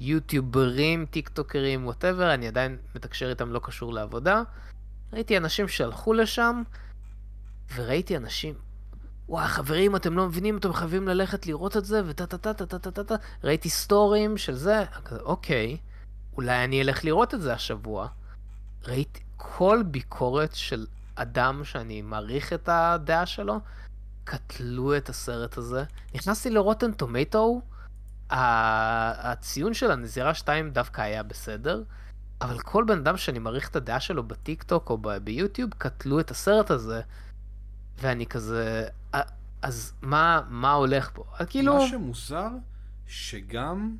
יוטיוברים, 0.00 1.06
טיק 1.06 1.28
טוקרים, 1.28 1.86
whatever, 1.86 2.34
אני 2.34 2.48
עדיין 2.48 2.76
מתקשר 2.94 3.30
איתם 3.30 3.52
לא 3.52 3.60
קשור 3.62 3.92
לעבודה. 3.92 4.42
ראיתי 5.12 5.36
אנשים 5.36 5.68
שהלכו 5.68 6.12
לשם, 6.12 6.62
וראיתי 7.74 8.16
אנשים, 8.16 8.54
וואי 9.28 9.48
חברים, 9.48 9.96
אתם 9.96 10.16
לא 10.16 10.26
מבינים, 10.26 10.56
אתם 10.56 10.72
חייבים 10.72 11.08
ללכת 11.08 11.46
לראות 11.46 11.76
את 11.76 11.84
זה, 11.84 12.02
וטה 12.06 12.26
טה 12.26 12.38
טה 12.38 12.66
טה 12.66 12.78
טה 12.78 12.90
טה 12.90 13.04
טה. 13.04 13.14
ראיתי 13.44 13.70
סטוריז 13.70 14.36
של 14.36 14.54
זה, 14.54 14.84
אוקיי, 15.20 15.76
אולי 16.36 16.64
אני 16.64 16.82
אלך 16.82 17.04
לראות 17.04 17.34
את 17.34 17.40
זה 17.40 17.52
השבוע. 17.52 18.08
ראיתי 18.88 19.20
כל 19.36 19.82
ביקורת 19.86 20.54
של 20.54 20.86
אדם 21.14 21.64
שאני 21.64 22.02
מעריך 22.02 22.52
את 22.52 22.68
הדעה 22.68 23.26
שלו, 23.26 23.60
קטלו 24.24 24.96
את 24.96 25.08
הסרט 25.08 25.56
הזה. 25.56 25.84
נכנסתי 26.14 26.50
לרוטן 26.50 26.92
טומטו, 26.92 27.60
הציון 28.30 29.74
של 29.74 29.90
הנזירה 29.90 30.34
2 30.34 30.70
דווקא 30.70 31.00
היה 31.00 31.22
בסדר, 31.22 31.82
אבל 32.40 32.58
כל 32.58 32.84
בן 32.86 32.98
אדם 32.98 33.16
שאני 33.16 33.38
מעריך 33.38 33.68
את 33.68 33.76
הדעה 33.76 34.00
שלו 34.00 34.22
בטיק 34.22 34.62
טוק 34.62 34.90
או 34.90 34.98
ביוטיוב, 35.24 35.70
קטלו 35.78 36.20
את 36.20 36.30
הסרט 36.30 36.70
הזה, 36.70 37.00
ואני 37.98 38.26
כזה, 38.26 38.88
"אה, 39.14 39.20
אז 39.62 39.92
מה, 40.02 40.40
מה 40.48 40.72
הולך 40.72 41.10
פה? 41.14 41.24
כאילו, 41.48 41.74
מה 41.74 41.88
שמוזר, 41.88 42.48
שגם, 43.06 43.96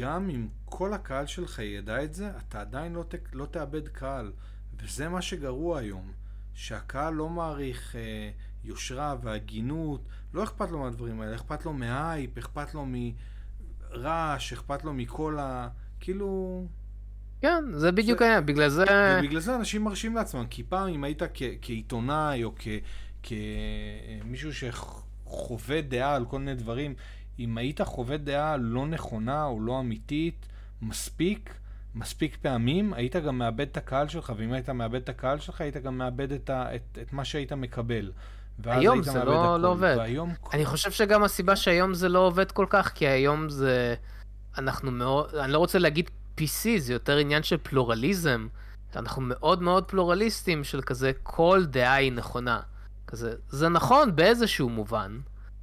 גם 0.00 0.30
אם 0.30 0.48
כל 0.64 0.92
הקהל 0.92 1.26
שלך 1.26 1.58
ידע 1.58 2.04
את 2.04 2.14
זה, 2.14 2.30
אתה 2.38 2.60
עדיין 2.60 2.92
לא, 2.92 3.02
ת, 3.08 3.14
לא 3.32 3.46
תאבד 3.46 3.88
קהל. 3.88 4.32
וזה 4.78 5.08
מה 5.08 5.22
שגרוע 5.22 5.78
היום. 5.78 6.12
שהקהל 6.54 7.14
לא 7.14 7.28
מעריך 7.28 7.96
אה, 7.96 8.30
יושרה 8.64 9.16
והגינות, 9.22 10.00
לא 10.34 10.44
אכפת 10.44 10.70
לו 10.70 10.78
מהדברים 10.78 11.20
האלה, 11.20 11.36
אכפת 11.36 11.64
לו 11.64 11.72
מהייפ, 11.72 12.38
אכפת 12.38 12.74
לו 12.74 12.86
מרעש, 13.90 14.52
אכפת 14.52 14.84
לו 14.84 14.92
מכל 14.94 15.38
ה... 15.38 15.68
כאילו... 16.00 16.66
כן, 17.40 17.64
זה 17.72 17.92
בדיוק 17.92 18.22
העניין, 18.22 18.46
בגלל 18.46 18.68
זה... 18.68 18.84
ובגלל 19.20 19.40
זה 19.40 19.56
אנשים 19.56 19.84
מרשים 19.84 20.14
לעצמם, 20.14 20.46
כי 20.50 20.62
פעם 20.62 20.88
אם 20.88 21.04
היית 21.04 21.22
כ- 21.34 21.56
כעיתונאי 21.62 22.44
או 22.44 22.54
כ- 22.58 22.68
כמישהו 23.22 24.50
שחווה 24.54 25.80
דעה 25.80 26.14
על 26.14 26.24
כל 26.24 26.38
מיני 26.38 26.54
דברים, 26.54 26.94
אם 27.38 27.58
היית 27.58 27.80
חווה 27.80 28.16
דעה 28.16 28.56
לא 28.56 28.86
נכונה 28.86 29.44
או 29.44 29.60
לא 29.60 29.80
אמיתית 29.80 30.46
מספיק, 30.82 31.54
מספיק 31.94 32.36
פעמים, 32.42 32.92
היית 32.94 33.16
גם 33.16 33.38
מאבד 33.38 33.60
את 33.70 33.76
הקהל 33.76 34.08
שלך, 34.08 34.32
ואם 34.36 34.52
היית 34.52 34.68
מאבד 34.68 35.02
את 35.02 35.08
הקהל 35.08 35.38
שלך, 35.38 35.60
היית 35.60 35.76
גם 35.76 35.98
מאבד 35.98 36.32
את, 36.32 36.50
ה- 36.50 36.74
את, 36.74 36.98
את 37.02 37.12
מה 37.12 37.24
שהיית 37.24 37.52
מקבל. 37.52 38.12
היום 38.64 39.02
זה 39.02 39.24
לא- 39.24 39.44
הכל. 39.44 39.62
לא 39.62 39.68
עובד. 39.68 39.94
והיום... 39.98 40.34
אני 40.52 40.64
חושב 40.64 40.90
שגם 40.90 41.22
הסיבה 41.22 41.56
שהיום 41.56 41.94
זה 41.94 42.08
לא 42.08 42.18
עובד 42.18 42.52
כל 42.52 42.66
כך, 42.70 42.92
כי 42.94 43.06
היום 43.06 43.48
זה... 43.48 43.94
אנחנו 44.58 44.90
מאוד... 44.90 45.34
אני 45.34 45.52
לא 45.52 45.58
רוצה 45.58 45.78
להגיד 45.78 46.10
PC, 46.40 46.68
זה 46.78 46.92
יותר 46.92 47.16
עניין 47.16 47.42
של 47.42 47.56
פלורליזם. 47.62 48.46
אנחנו 48.96 49.22
מאוד 49.22 49.62
מאוד 49.62 49.84
פלורליסטים 49.84 50.64
של 50.64 50.82
כזה, 50.82 51.12
כל 51.22 51.64
דעה 51.66 51.94
היא 51.94 52.12
נכונה. 52.12 52.60
כזה, 53.06 53.34
זה 53.48 53.68
נכון 53.68 54.16
באיזשהו 54.16 54.68
מובן. 54.68 55.18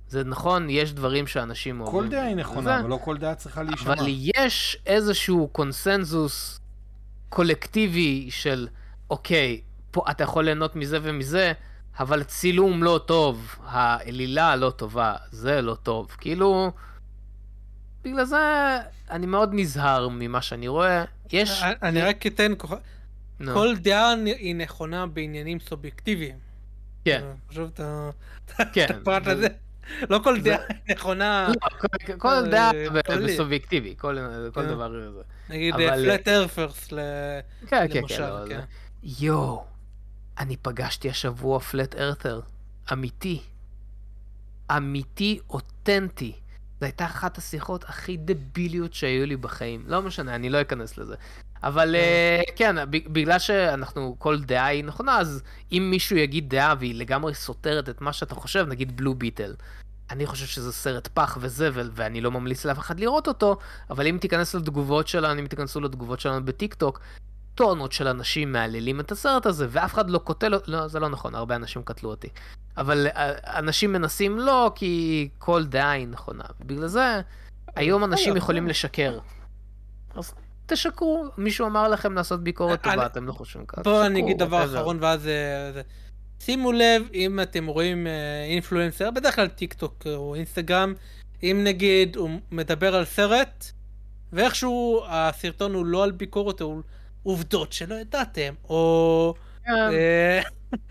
זה 0.08 0.24
נכון, 0.24 0.70
יש 0.70 0.94
דברים 0.94 1.28
שאנשים 1.28 1.82
אוהבים. 1.82 2.00
כל 2.02 2.08
דעה 2.10 2.26
היא 2.26 2.36
נכונה, 2.36 2.62
זה, 2.62 2.80
אבל 2.80 2.90
לא 2.90 3.00
כל 3.04 3.18
דעה 3.18 3.36
צריכה 3.36 3.64
להישמע. 3.64 3.94
אבל 3.94 4.06
יש 4.08 4.78
איזשהו 4.86 5.48
קונסנזוס 5.52 6.60
קולקטיבי 7.30 8.28
של, 8.32 8.68
אוקיי, 9.10 9.62
פה 9.92 10.04
אתה 10.12 10.24
יכול 10.24 10.46
ליהנות 10.46 10.76
מזה 10.76 11.00
ומזה, 11.02 11.54
אבל 12.00 12.24
צילום 12.24 12.84
לא 12.84 13.00
טוב, 13.06 13.56
העלילה 13.66 14.56
לא 14.56 14.70
טובה, 14.70 15.16
זה 15.32 15.62
לא 15.62 15.76
טוב. 15.76 16.16
כאילו, 16.18 16.72
בגלל 18.04 18.26
זה 18.26 18.38
אני 19.10 19.26
מאוד 19.26 19.50
נזהר 19.54 20.08
ממה 20.12 20.42
שאני 20.42 20.68
רואה. 20.68 21.04
יש... 21.32 21.64
אני- 21.64 22.02
רק 22.02 22.28
אתן 22.28 22.52
כוח... 22.58 22.74
נו, 23.40 23.54
כל 23.54 23.76
דעה 23.78 24.14
היא 24.26 24.56
נכונה 24.56 25.06
בעניינים 25.08 25.60
סובייקטיביים. 25.60 26.36
כן, 27.06 27.24
חשוב 27.50 27.70
את 27.74 27.80
כן. 28.74 28.86
את 28.86 28.90
הפרט 28.92 29.28
הזה. 29.28 29.48
לא 30.10 30.20
כל 30.24 30.42
דעה 30.42 30.58
נכונה, 30.92 31.48
לא, 31.50 31.70
כל- 32.18 32.28
אה, 32.30 32.42
דעה 32.42 32.72
כללי. 33.06 33.34
בסובייקטיבי, 33.34 33.96
כל 33.98 34.18
כן. 34.54 34.68
דבר. 34.68 34.92
נגיד 35.50 35.76
פלט 35.76 36.28
ארפרס 36.28 36.88
כן, 36.88 37.40
כן, 37.68 38.02
כן. 38.08 38.22
לא, 38.22 38.46
כן. 38.50 38.56
זה- 38.56 38.62
יואו, 39.26 39.66
אני 40.40 40.58
פגשתי 40.58 41.10
השבוע 41.10 41.60
פלט 41.60 41.96
ארת'ר, 41.96 42.40
אמיתי. 42.94 43.42
אמיתי, 44.78 45.40
אותנטי. 45.50 46.34
זו 46.80 46.86
הייתה 46.86 47.06
אחת 47.06 47.38
השיחות 47.38 47.84
הכי 47.84 48.18
דביליות 48.18 48.94
שהיו 48.94 49.26
לי 49.26 49.36
בחיים. 49.38 49.84
לא 49.88 50.02
משנה, 50.02 50.36
אני 50.36 50.50
לא 50.50 50.62
אכנס 50.62 50.98
לזה. 50.98 51.16
אבל 51.64 51.96
אה, 51.96 52.42
כן, 52.56 52.76
בגלל 52.90 53.40
שאנחנו, 53.40 54.16
כל 54.20 54.40
דעה 54.40 54.66
היא 54.66 54.84
נכונה, 54.84 55.18
אז 55.18 55.44
אם 55.72 55.88
מישהו 55.92 56.18
יגיד 56.18 56.50
דעה 56.50 56.76
והיא 56.80 56.96
לגמרי 56.96 57.34
סותרת 57.34 57.90
את 57.90 58.02
מה 58.02 58.14
שאתה 58.14 58.36
חושב, 58.36 58.66
נגיד 58.68 58.98
בלו 58.98 59.16
ביטל. 59.16 59.56
אני 60.12 60.26
חושב 60.26 60.46
שזה 60.46 60.72
סרט 60.72 61.08
פח 61.08 61.38
וזבל, 61.42 61.90
ואני 61.94 62.22
לא 62.22 62.32
ממליץ 62.32 62.66
לאף 62.66 62.80
אחד 62.80 63.00
לראות 63.00 63.28
אותו, 63.28 63.58
אבל 63.90 64.08
אם 64.08 64.18
תיכנס 64.22 64.56
לתגובות 64.56 65.08
שלנו, 65.08 65.40
אם 65.40 65.48
תיכנסו 65.48 65.82
לתגובות 65.82 66.20
שלנו 66.20 66.46
בטיק 66.46 66.74
טוק, 66.74 67.00
טונות 67.56 67.92
של 67.92 68.08
אנשים 68.08 68.52
מהללים 68.52 69.00
את 69.00 69.12
הסרט 69.12 69.46
הזה, 69.46 69.68
ואף 69.70 69.94
אחד 69.94 70.10
לא 70.10 70.18
קוטל, 70.18 70.54
לא, 70.68 70.88
זה 70.88 71.00
לא 71.00 71.10
נכון, 71.10 71.36
הרבה 71.36 71.56
אנשים 71.56 71.84
קטלו 71.84 72.10
אותי. 72.10 72.28
אבל 72.78 73.08
אה, 73.08 73.60
אנשים 73.60 73.94
מנסים 73.94 74.40
לא, 74.40 74.72
כי 74.76 75.30
כל 75.38 75.66
דעה 75.66 75.92
היא 75.92 76.08
נכונה. 76.08 76.44
בגלל 76.60 76.88
זה, 76.88 77.22
היום 77.76 78.04
אנשים 78.04 78.38
יכולים 78.38 78.68
לשקר. 78.68 79.20
אז 80.16 80.34
תשקרו, 80.74 81.26
מישהו 81.38 81.68
אמר 81.68 81.88
לכם 81.88 82.14
לעשות 82.14 82.44
ביקורת 82.44 82.86
אני- 82.88 82.94
טובה, 82.96 83.06
אתם 83.06 83.28
לא 83.28 83.32
חושבים 83.32 83.66
ככה. 83.66 83.82
בואו 83.84 84.06
אני 84.06 84.20
אגיד 84.20 84.38
דבר 84.38 84.64
whatever. 84.64 84.78
אחרון 84.78 84.98
ואז... 85.02 85.28
אה, 85.28 85.72
זה. 85.74 85.82
שימו 86.40 86.72
לב, 86.72 87.10
אם 87.14 87.40
אתם 87.40 87.66
רואים 87.66 88.08
אה, 88.08 88.12
אינפלואנסר, 88.50 89.12
בדרך 89.12 89.36
כלל 89.36 89.48
טיק 89.48 89.74
טוק 89.74 90.04
או 90.08 90.36
אינסטגרם, 90.36 90.94
אם 91.44 91.62
נגיד 91.64 92.16
הוא 92.16 92.30
מדבר 92.52 92.96
על 92.96 93.06
סרט, 93.06 93.72
ואיכשהו 94.34 95.02
הסרטון 95.08 95.74
הוא 95.74 95.86
לא 95.86 96.04
על 96.04 96.12
ביקורת, 96.12 96.62
הוא 96.62 96.82
עובדות 97.24 97.74
שלא 97.74 97.96
ידעתם, 97.96 98.54
או... 98.70 99.34
כן, 99.66 99.72
אה, 99.72 100.42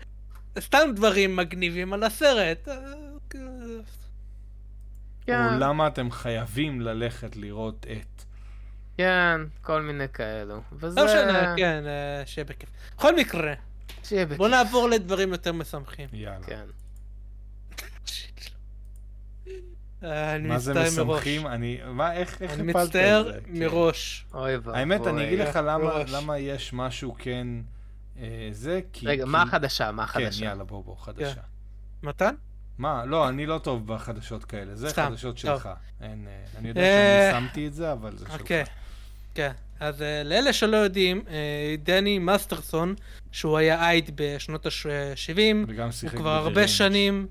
סתם 0.65 0.89
דברים 0.95 1.35
מגניבים 1.35 1.93
על 1.93 2.03
הסרט. 2.03 2.67
אה, 2.67 2.75
כן, 3.29 3.39
או 5.53 5.59
למה 5.59 5.87
אתם 5.87 6.11
חייבים 6.11 6.81
ללכת 6.81 7.35
לראות 7.35 7.85
את. 7.91 8.23
כן, 8.97 9.41
כל 9.61 9.81
מיני 9.81 10.09
כאלו. 10.13 10.61
וזה... 10.71 11.01
לא 11.01 11.05
משנה, 11.05 11.53
כן, 11.57 11.83
אה, 11.87 12.25
שיהיה 12.25 12.45
בכיף. 12.45 12.69
בכל 12.97 13.15
מקרה, 13.15 13.53
שיהיה 14.03 14.25
בכיף. 14.25 14.37
בוא 14.37 14.47
נעבור 14.47 14.89
לדברים 14.89 15.31
יותר 15.31 15.53
משמחים. 15.53 16.09
יאללה. 16.13 16.45
כן. 16.45 16.63
אה, 20.03 20.35
אני 20.35 20.47
מה 20.47 20.59
זה 20.59 20.73
מצטער. 20.73 21.03
משמחים? 21.03 21.47
אני... 21.47 21.79
מה, 21.85 22.13
איך 22.13 22.41
אני 22.41 22.47
הפלת 22.47 22.59
את 22.59 22.75
מצטער 22.75 23.23
זה? 23.23 23.39
כן. 23.45 23.59
מראש. 23.59 24.25
אוי 24.33 24.55
ואבוי. 24.55 24.79
האמת, 24.79 25.07
אני 25.07 25.27
אגיד 25.27 25.39
לך 25.39 25.55
למה, 25.55 25.77
מראש. 25.77 26.11
למה 26.11 26.37
יש 26.37 26.73
משהו 26.73 27.15
כן... 27.19 27.47
אה, 28.19 28.49
זה, 28.51 28.81
כי... 28.93 29.07
רגע, 29.07 29.23
כי... 29.23 29.29
מה 29.29 29.41
החדשה? 29.41 29.91
מה 29.91 30.07
כן, 30.07 30.21
החדשה? 30.21 30.45
יאללה, 30.45 30.63
בוא, 30.63 30.83
בוא, 30.83 30.95
חדשה. 30.97 31.41
מתן? 32.03 32.35
מה? 32.77 33.05
לא, 33.05 33.29
אני 33.29 33.45
לא 33.45 33.57
טוב 33.57 33.87
בחדשות 33.87 34.45
כאלה, 34.45 34.75
זה 34.75 34.93
חדשות. 34.93 35.37
שלך. 35.37 35.69
אין, 36.01 36.27
אה, 36.27 36.59
אני 36.59 36.67
יודע 36.67 36.81
אה, 36.81 37.29
שאני 37.31 37.41
שמתי 37.41 37.67
את 37.67 37.73
זה, 37.73 37.91
אבל 37.91 38.17
זה 38.17 38.25
שלך. 38.25 38.51
כן. 39.35 39.51
אז 39.79 40.01
אה, 40.01 40.23
לאלה 40.23 40.53
שלא 40.53 40.77
יודעים, 40.77 41.23
אה, 41.27 41.75
דני 41.83 42.19
מאסטרסון, 42.19 42.95
שהוא 43.31 43.57
היה 43.57 43.89
אייד 43.89 44.11
בשנות 44.15 44.65
ה-70, 44.65 45.39
וגם 45.67 45.83
הוא 45.83 45.91
שיחק 45.91 46.17
כבר 46.17 46.41
ב-The 46.41 46.47
הרבה. 46.47 46.67
שנים... 46.67 47.27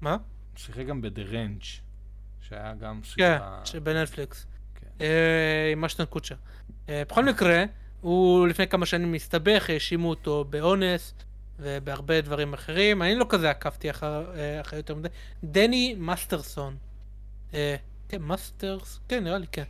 מה? 0.00 0.16
שיחק 0.56 0.86
גם 0.86 1.02
Range, 1.32 1.64
שהיה 2.48 2.74
גם 2.80 3.00
כן, 3.16 3.38
סדרה... 3.38 3.60
שבנטפליקס. 3.64 4.46
כן. 4.74 4.86
אה, 5.00 5.72
עם 5.72 5.84
אשטון 5.84 6.06
קוצ'ר. 6.06 6.34
אה, 6.88 7.02
בכל 7.08 7.24
מקרה, 7.24 7.64
הוא 8.00 8.48
לפני 8.48 8.66
כמה 8.66 8.86
שנים 8.86 9.14
הסתבך, 9.14 9.70
האשימו 9.70 10.10
אותו 10.10 10.44
באונס 10.50 11.14
ובהרבה 11.58 12.20
דברים 12.20 12.52
אחרים. 12.52 13.02
אני 13.02 13.14
לא 13.14 13.26
כזה 13.28 13.50
עקבתי 13.50 13.90
אחר 13.90 14.24
אחרי 14.60 14.78
יותר 14.78 14.94
מדי. 14.94 15.08
דני 15.44 15.94
מאסטרסון. 15.98 16.76
כן, 18.08 18.18
מאסטרס? 18.20 19.00
כן, 19.08 19.24
נראה 19.24 19.38
לי 19.38 19.46
כן. 19.52 19.64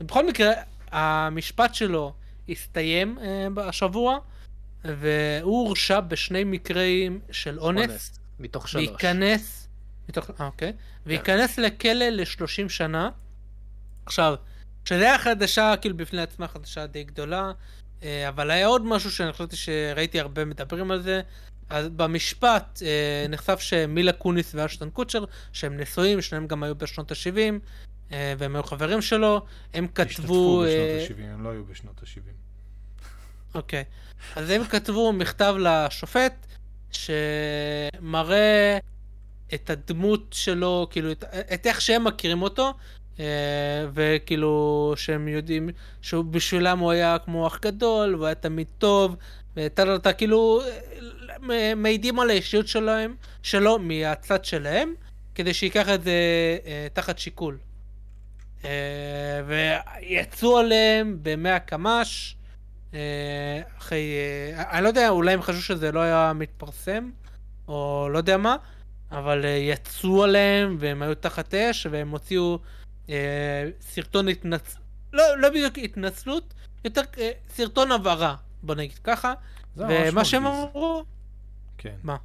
בכל 0.00 0.26
מקרה, 0.28 0.52
המשפט 0.90 1.74
שלו 1.74 2.14
הסתיים 2.48 3.18
אה, 3.18 3.68
השבוע, 3.68 4.18
והוא 4.84 5.66
הורשע 5.66 6.00
בשני 6.00 6.44
מקרים 6.44 7.20
של 7.30 7.58
אונס. 7.58 7.90
אונס. 7.90 8.18
מתוך 8.40 8.68
שלוש. 8.68 8.88
וייכנס, 8.88 9.68
מתוך, 10.08 10.30
אה, 10.40 10.46
אוקיי, 10.46 10.72
וייכנס 11.06 11.58
לכלא 11.58 12.08
ל-30 12.08 12.68
שנה. 12.68 13.10
עכשיו, 14.06 14.34
שזה 14.84 15.02
היה 15.02 15.18
חדשה, 15.18 15.74
כאילו 15.80 15.96
בפני 15.96 16.22
עצמה 16.22 16.48
חדשה 16.48 16.86
די 16.86 17.04
גדולה, 17.04 17.52
אה, 18.02 18.28
אבל 18.28 18.50
היה 18.50 18.66
עוד 18.66 18.84
משהו 18.84 19.10
שאני 19.10 19.32
חשבתי 19.32 19.56
שראיתי 19.56 20.20
הרבה 20.20 20.44
מדברים 20.44 20.90
על 20.90 21.02
זה. 21.02 21.20
אז 21.70 21.88
במשפט 21.88 22.82
נחשף 23.28 23.60
שמילה 23.60 24.12
קוניס 24.12 24.54
ואשטון 24.54 24.90
קוצ'ר, 24.90 25.24
שהם 25.52 25.80
נשואים, 25.80 26.22
שניהם 26.22 26.46
גם 26.46 26.62
היו 26.62 26.74
בשנות 26.74 27.12
ה-70, 27.12 27.38
אה, 27.38 27.50
והם 28.10 28.56
היו 28.56 28.62
חברים 28.62 29.02
שלו, 29.02 29.40
הם 29.74 29.86
כתבו... 29.86 30.04
השתתפו 30.10 30.64
אה, 30.64 30.98
בשנות 30.98 31.18
ה-70, 31.18 31.34
הם 31.34 31.44
לא 31.44 31.48
היו 31.48 31.64
בשנות 31.64 32.02
ה-70. 32.02 32.30
אוקיי. 33.54 33.84
אז 34.36 34.50
הם 34.50 34.64
כתבו 34.64 35.12
מכתב 35.12 35.54
לשופט 35.58 36.46
שמראה 36.90 38.78
את 39.54 39.70
הדמות 39.70 40.26
שלו, 40.30 40.86
כאילו, 40.90 41.12
את, 41.12 41.24
את 41.54 41.66
איך 41.66 41.80
שהם 41.80 42.04
מכירים 42.04 42.42
אותו, 42.42 42.74
אה, 43.20 43.86
וכאילו, 43.94 44.94
שהם 44.96 45.28
יודעים 45.28 45.68
שבשבילם 46.02 46.78
הוא 46.78 46.90
היה 46.90 47.16
כמו 47.24 47.46
אח 47.46 47.58
גדול, 47.62 48.14
והוא 48.14 48.26
היה 48.26 48.34
תמיד 48.34 48.66
טוב, 48.78 49.16
וטה 49.56 49.98
טה 49.98 50.12
כאילו, 50.12 50.60
אה, 51.50 51.74
מעידים 51.74 52.20
על 52.20 52.30
האישיות 52.30 52.68
שלהם, 52.68 53.14
שלו 53.42 53.78
מהצד 53.78 54.44
שלהם, 54.44 54.94
כדי 55.34 55.54
שייקח 55.54 55.88
את 55.88 56.02
זה 56.02 56.12
אה, 56.66 56.86
תחת 56.92 57.18
שיקול. 57.18 57.58
אה, 58.66 59.40
ויצאו 59.46 60.58
עליהם 60.58 61.18
במאה 61.22 61.58
קמ"ש, 61.58 62.36
אה, 62.94 63.60
אחרי... 63.78 64.14
אה, 64.56 64.70
אני 64.70 64.82
לא 64.82 64.88
יודע, 64.88 65.08
אולי 65.08 65.32
הם 65.32 65.42
חשבו 65.42 65.60
שזה 65.60 65.92
לא 65.92 66.00
היה 66.00 66.32
מתפרסם, 66.34 67.10
או 67.68 68.08
לא 68.12 68.18
יודע 68.18 68.36
מה, 68.36 68.56
אבל 69.10 69.44
יצאו 69.44 70.24
עליהם, 70.24 70.76
והם 70.80 71.02
היו 71.02 71.14
תחת 71.14 71.54
אש, 71.54 71.86
והם 71.90 72.10
הוציאו 72.10 72.58
סרטון 73.80 74.28
התנצ... 74.28 74.76
לא, 75.12 75.38
לא 75.38 75.50
בדיוק 75.50 75.78
התנצלות, 75.78 76.54
יותר 76.84 77.00
סרטון 77.48 77.92
הבהרה, 77.92 78.34
בוא 78.62 78.74
נגיד 78.74 78.98
ככה. 79.04 79.34
ומה 79.76 80.24
שהם. 80.24 80.46
אמרו... 80.46 81.04
כן. 81.78 81.94
מה? 82.02 82.16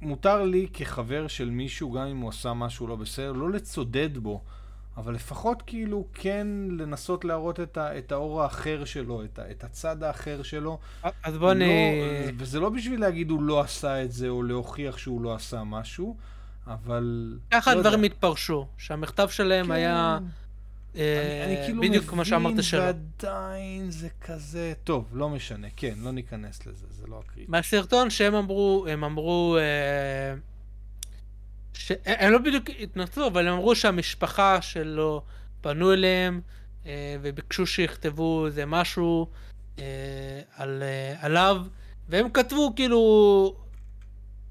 מותר 0.00 0.42
לי 0.42 0.68
כחבר 0.72 1.28
של 1.28 1.50
מישהו, 1.50 1.92
גם 1.92 2.06
אם 2.06 2.16
הוא 2.16 2.28
עשה 2.28 2.52
משהו 2.52 2.86
לא 2.86 2.96
בסדר, 2.96 3.32
לא 3.32 3.50
לצודד 3.50 4.18
בו, 4.18 4.42
אבל 4.98 5.14
לפחות 5.14 5.62
כאילו 5.66 6.04
כן 6.14 6.46
לנסות 6.70 7.24
להראות 7.24 7.60
את, 7.60 7.76
ה, 7.76 7.98
את 7.98 8.12
האור 8.12 8.42
האחר 8.42 8.84
שלו, 8.84 9.24
את, 9.24 9.38
ה, 9.38 9.50
את 9.50 9.64
הצד 9.64 10.02
האחר 10.02 10.42
שלו. 10.42 10.78
אז 11.22 11.38
בוא. 11.38 11.52
לא, 11.52 11.64
וזה 12.38 12.60
לא 12.60 12.68
בשביל 12.68 13.00
להגיד 13.00 13.30
הוא 13.30 13.42
לא 13.42 13.60
עשה 13.60 14.02
את 14.02 14.12
זה, 14.12 14.28
או 14.28 14.42
להוכיח 14.42 14.98
שהוא 14.98 15.22
לא 15.22 15.34
עשה 15.34 15.64
משהו, 15.64 16.16
אבל... 16.66 17.38
ככה 17.50 17.74
לא 17.74 17.80
הדברים. 17.80 18.02
התפרשו, 18.02 18.66
שהמכתב 18.78 19.28
שלהם 19.28 19.66
כן. 19.66 19.72
היה... 19.72 20.18
אה, 20.96 21.44
אני, 21.44 21.56
אני 21.56 21.66
כאילו 21.66 21.82
בדיוק 21.82 22.04
כמו 22.04 22.24
שאמרת 22.24 22.64
שלא. 22.64 22.80
ועדיין 22.80 23.90
זה 23.90 24.08
כזה... 24.20 24.72
טוב, 24.84 25.08
לא 25.12 25.28
משנה, 25.28 25.66
כן, 25.76 25.94
לא 25.98 26.10
ניכנס 26.10 26.66
לזה, 26.66 26.86
זה 26.90 27.06
לא 27.06 27.22
הקריטי. 27.24 27.50
מהסרטון 27.50 28.10
שהם 28.10 28.34
אמרו, 28.34 28.86
הם 28.88 29.04
אמרו, 29.04 29.56
אה, 29.56 30.34
ש... 31.74 31.92
הם 32.04 32.32
לא 32.32 32.38
בדיוק 32.38 32.64
התנצלו, 32.80 33.26
אבל 33.26 33.48
הם 33.48 33.54
אמרו 33.54 33.74
שהמשפחה 33.74 34.62
שלו 34.62 35.22
פנו 35.60 35.92
אליהם 35.92 36.40
אה, 36.86 37.16
וביקשו 37.22 37.66
שיכתבו 37.66 38.46
איזה 38.46 38.66
משהו 38.66 39.26
אה, 39.78 39.84
על, 40.56 40.82
אה, 40.82 41.14
עליו, 41.20 41.62
והם 42.08 42.30
כתבו 42.30 42.72
כאילו 42.76 43.54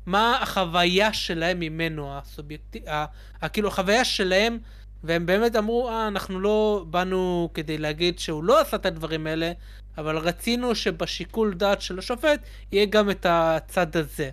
מה 0.05 0.37
החוויה 0.41 1.13
שלהם 1.13 1.59
ממנו, 1.59 2.17
הסובייקט... 2.17 2.87
ה... 2.87 3.05
ה... 3.41 3.49
כאילו 3.49 3.67
החוויה 3.67 4.05
שלהם, 4.05 4.57
והם 5.03 5.25
באמת 5.25 5.55
אמרו, 5.55 5.89
אה, 5.89 6.07
אנחנו 6.07 6.39
לא 6.39 6.85
באנו 6.89 7.49
כדי 7.53 7.77
להגיד 7.77 8.19
שהוא 8.19 8.43
לא 8.43 8.61
עשה 8.61 8.77
את 8.77 8.85
הדברים 8.85 9.27
האלה, 9.27 9.51
אבל 9.97 10.17
רצינו 10.17 10.75
שבשיקול 10.75 11.53
דעת 11.53 11.81
של 11.81 11.99
השופט 11.99 12.39
יהיה 12.71 12.85
גם 12.85 13.09
את 13.09 13.25
הצד 13.29 13.97
הזה. 13.97 14.29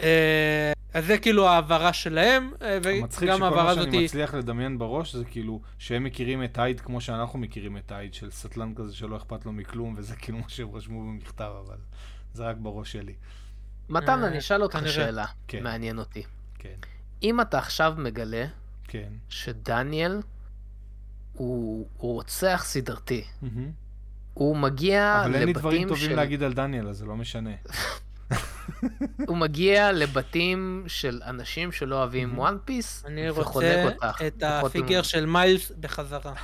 אה, 0.00 0.72
אז 0.94 1.06
זה 1.06 1.18
כאילו 1.18 1.48
ההעברה 1.48 1.92
שלהם, 1.92 2.52
אה, 2.62 2.78
המצחיק 3.00 3.28
וגם 3.28 3.36
שכל 3.36 3.44
ההעברה 3.44 3.74
מה 3.74 3.82
שאני. 3.82 4.04
מצליח 4.04 4.34
לדמיין 4.34 4.78
בראש 4.78 5.16
זה 5.16 5.24
כאילו 5.24 5.60
שהם 5.78 6.04
מכירים 6.04 6.44
את 6.44 6.58
הייד 6.58 6.80
כמו 6.80 7.00
שאנחנו 7.00 7.38
מכירים 7.38 7.76
את 7.76 7.92
הייד, 7.92 8.14
של 8.14 8.30
סטלן 8.30 8.74
כזה 8.74 8.96
שלא 8.96 9.16
אכפת 9.16 9.46
לו 9.46 9.52
מכלום, 9.52 9.94
וזה 9.98 10.16
כאילו 10.16 10.38
מה 10.38 10.48
שהם 10.48 10.74
רשמו 10.74 11.00
במכתב, 11.00 11.52
אבל 11.66 11.76
זה 12.34 12.44
רק 12.44 12.56
בראש 12.56 12.92
שלי. 12.92 13.14
מתן, 13.88 14.22
אה, 14.22 14.28
אני 14.28 14.38
אשאל 14.38 14.62
אותך. 14.62 14.78
שאלה, 14.86 15.26
כן. 15.48 15.62
מעניין 15.62 15.98
אותי. 15.98 16.22
כן, 16.58 16.76
אם 17.22 17.40
אתה 17.40 17.58
עכשיו 17.58 17.94
מגלה 17.98 18.46
כן. 18.88 19.12
שדניאל 19.28 20.20
הוא 21.32 21.86
הוא 21.96 22.14
רוצח 22.14 22.62
סדרתי. 22.66 23.24
הוא 24.34 24.56
מגיע 24.56 25.22
אבל 25.24 25.34
אין 25.34 25.44
לי 25.44 25.52
דברים 25.52 25.82
לבתים 25.82 25.88
טובים 25.88 26.10
של... 26.10 26.16
להגיד 26.16 26.42
על 26.42 26.52
דניאל, 26.52 26.88
אז 26.88 26.98
זה 26.98 27.04
לא 27.04 27.16
משנה. 27.16 27.50
הוא 29.28 29.36
מגיע 29.36 29.92
לבתים 29.92 30.84
של 30.86 31.20
אנשים 31.24 31.72
שלא 31.72 31.96
אוהבים 31.96 32.38
וואן 32.38 32.56
פיס, 32.64 33.04
אני 33.06 33.30
רוצה. 33.30 33.88
את 34.26 34.42
הפיגר 34.42 35.02
של 35.02 35.26
מיילס 35.26 35.72
בחזרה. 35.80 36.34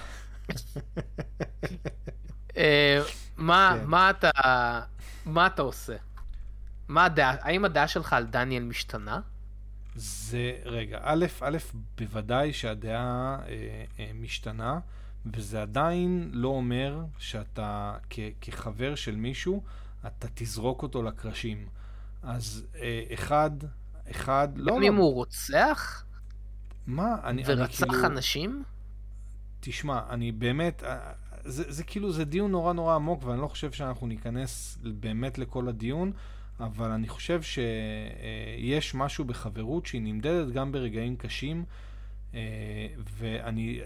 אה, 2.56 3.02
מה, 3.36 3.76
כן. 3.80 3.86
מה 3.86 4.10
אתה, 4.10 4.30
מה 5.26 5.46
אתה 5.46 5.62
עושה? 5.62 5.96
מה 6.88 7.04
הדעה, 7.04 7.36
האם 7.40 7.64
הדעה 7.64 7.88
שלך 7.88 8.12
על 8.12 8.26
דניאל 8.26 8.62
משתנה? 8.62 9.20
זה, 9.94 10.52
רגע, 10.64 10.98
א', 11.02 11.26
א', 11.40 11.56
בוודאי 11.98 12.52
שהדעה 12.52 13.38
אה, 13.48 13.84
אה, 13.98 14.10
משתנה, 14.14 14.78
וזה 15.26 15.62
עדיין 15.62 16.30
לא 16.32 16.48
אומר 16.48 17.04
שאתה, 17.18 17.96
כ, 18.10 18.18
כחבר 18.40 18.94
של 18.94 19.16
מישהו, 19.16 19.62
אתה 20.06 20.28
תזרוק 20.34 20.82
אותו 20.82 21.02
לקרשים. 21.02 21.66
אז 22.26 22.66
אה, 22.80 23.02
אחד, 23.14 23.50
אחד, 24.10 24.48
לא, 24.56 24.74
גם 24.74 24.80
לא, 24.80 24.88
אם 24.88 24.94
הוא 24.94 25.14
רוצח? 25.14 26.04
מה, 26.86 27.16
אני, 27.24 27.44
אני 27.44 27.54
ורצח 27.54 27.86
כאילו, 27.86 28.06
אנשים? 28.06 28.62
תשמע, 29.60 30.00
אני 30.10 30.32
באמת, 30.32 30.82
אה, 30.84 31.12
זה, 31.44 31.72
זה 31.72 31.84
כאילו, 31.84 32.12
זה 32.12 32.24
דיון 32.24 32.50
נורא 32.50 32.72
נורא 32.72 32.94
עמוק, 32.94 33.22
ואני 33.24 33.40
לא 33.40 33.46
חושב 33.46 33.72
שאנחנו 33.72 34.06
ניכנס 34.06 34.78
באמת 34.82 35.38
לכל 35.38 35.68
הדיון, 35.68 36.12
אבל 36.60 36.90
אני 36.90 37.08
חושב 37.08 37.40
שיש 37.42 38.94
משהו 38.94 39.24
בחברות 39.24 39.86
שהיא 39.86 40.02
נמדדת 40.02 40.52
גם 40.52 40.72
ברגעים 40.72 41.16
קשים, 41.16 41.64
אה, 42.34 42.40
ואני... 43.18 43.80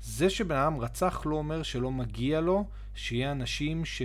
זה 0.00 0.30
שבן 0.30 0.56
אדם 0.56 0.76
רצח 0.76 1.22
לא 1.26 1.36
אומר 1.36 1.62
שלא 1.62 1.90
מגיע 1.90 2.40
לו 2.40 2.66
שיהיה 2.94 3.32
אנשים 3.32 3.84
ש... 3.84 4.02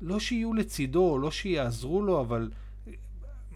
לא 0.00 0.20
שיהיו 0.20 0.54
לצידו, 0.54 1.18
לא 1.18 1.30
שיעזרו 1.30 2.02
לו, 2.02 2.20
אבל 2.20 2.50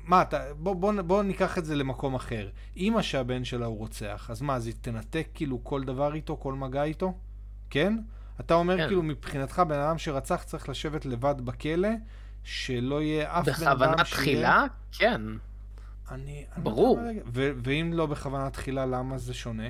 מה 0.09 0.23
אתה, 0.23 0.43
בוא, 0.59 0.75
בוא, 0.75 0.93
בוא 1.03 1.23
ניקח 1.23 1.59
את 1.59 1.65
זה 1.65 1.77
למקום 1.77 2.15
אחר. 2.15 2.49
אימא 2.77 3.03
שהבן 3.03 3.45
שלה 3.45 3.67
הוא 3.67 3.79
רוצח, 3.79 4.31
אז 4.31 4.43
מה, 4.43 4.55
אז 4.55 4.67
היא 4.67 4.75
תנתק 4.81 5.27
כאילו 5.35 5.65
כל 5.65 5.85
דבר 5.85 6.15
איתו, 6.15 6.37
כל 6.37 6.55
מגע 6.55 6.83
איתו? 6.83 7.15
כן? 7.71 7.99
אתה 8.41 8.55
אומר 8.55 8.77
כן. 8.77 8.87
כאילו 8.87 9.03
מבחינתך 9.03 9.63
בן 9.69 9.79
אדם 9.79 9.99
שרצח 9.99 10.43
צריך 10.43 10.69
לשבת 10.69 11.07
לבד 11.07 11.35
בכלא, 11.45 11.89
שלא 12.45 13.03
יהיה 13.03 13.39
אף 13.39 13.45
בן 13.45 13.53
אדם 13.53 13.57
שיהיה... 13.57 13.75
בכוונה 13.75 14.05
תחילה? 14.05 14.65
כן. 14.93 15.21
אני... 16.11 16.45
אני 16.57 16.63
ברור. 16.63 16.99
יודע, 16.99 17.23
ו- 17.27 17.51
ואם 17.63 17.91
לא 17.95 18.07
בכוונה 18.07 18.51
תחילה, 18.51 18.87
למה 18.87 19.19
זה 19.19 19.35
שונה? 19.35 19.69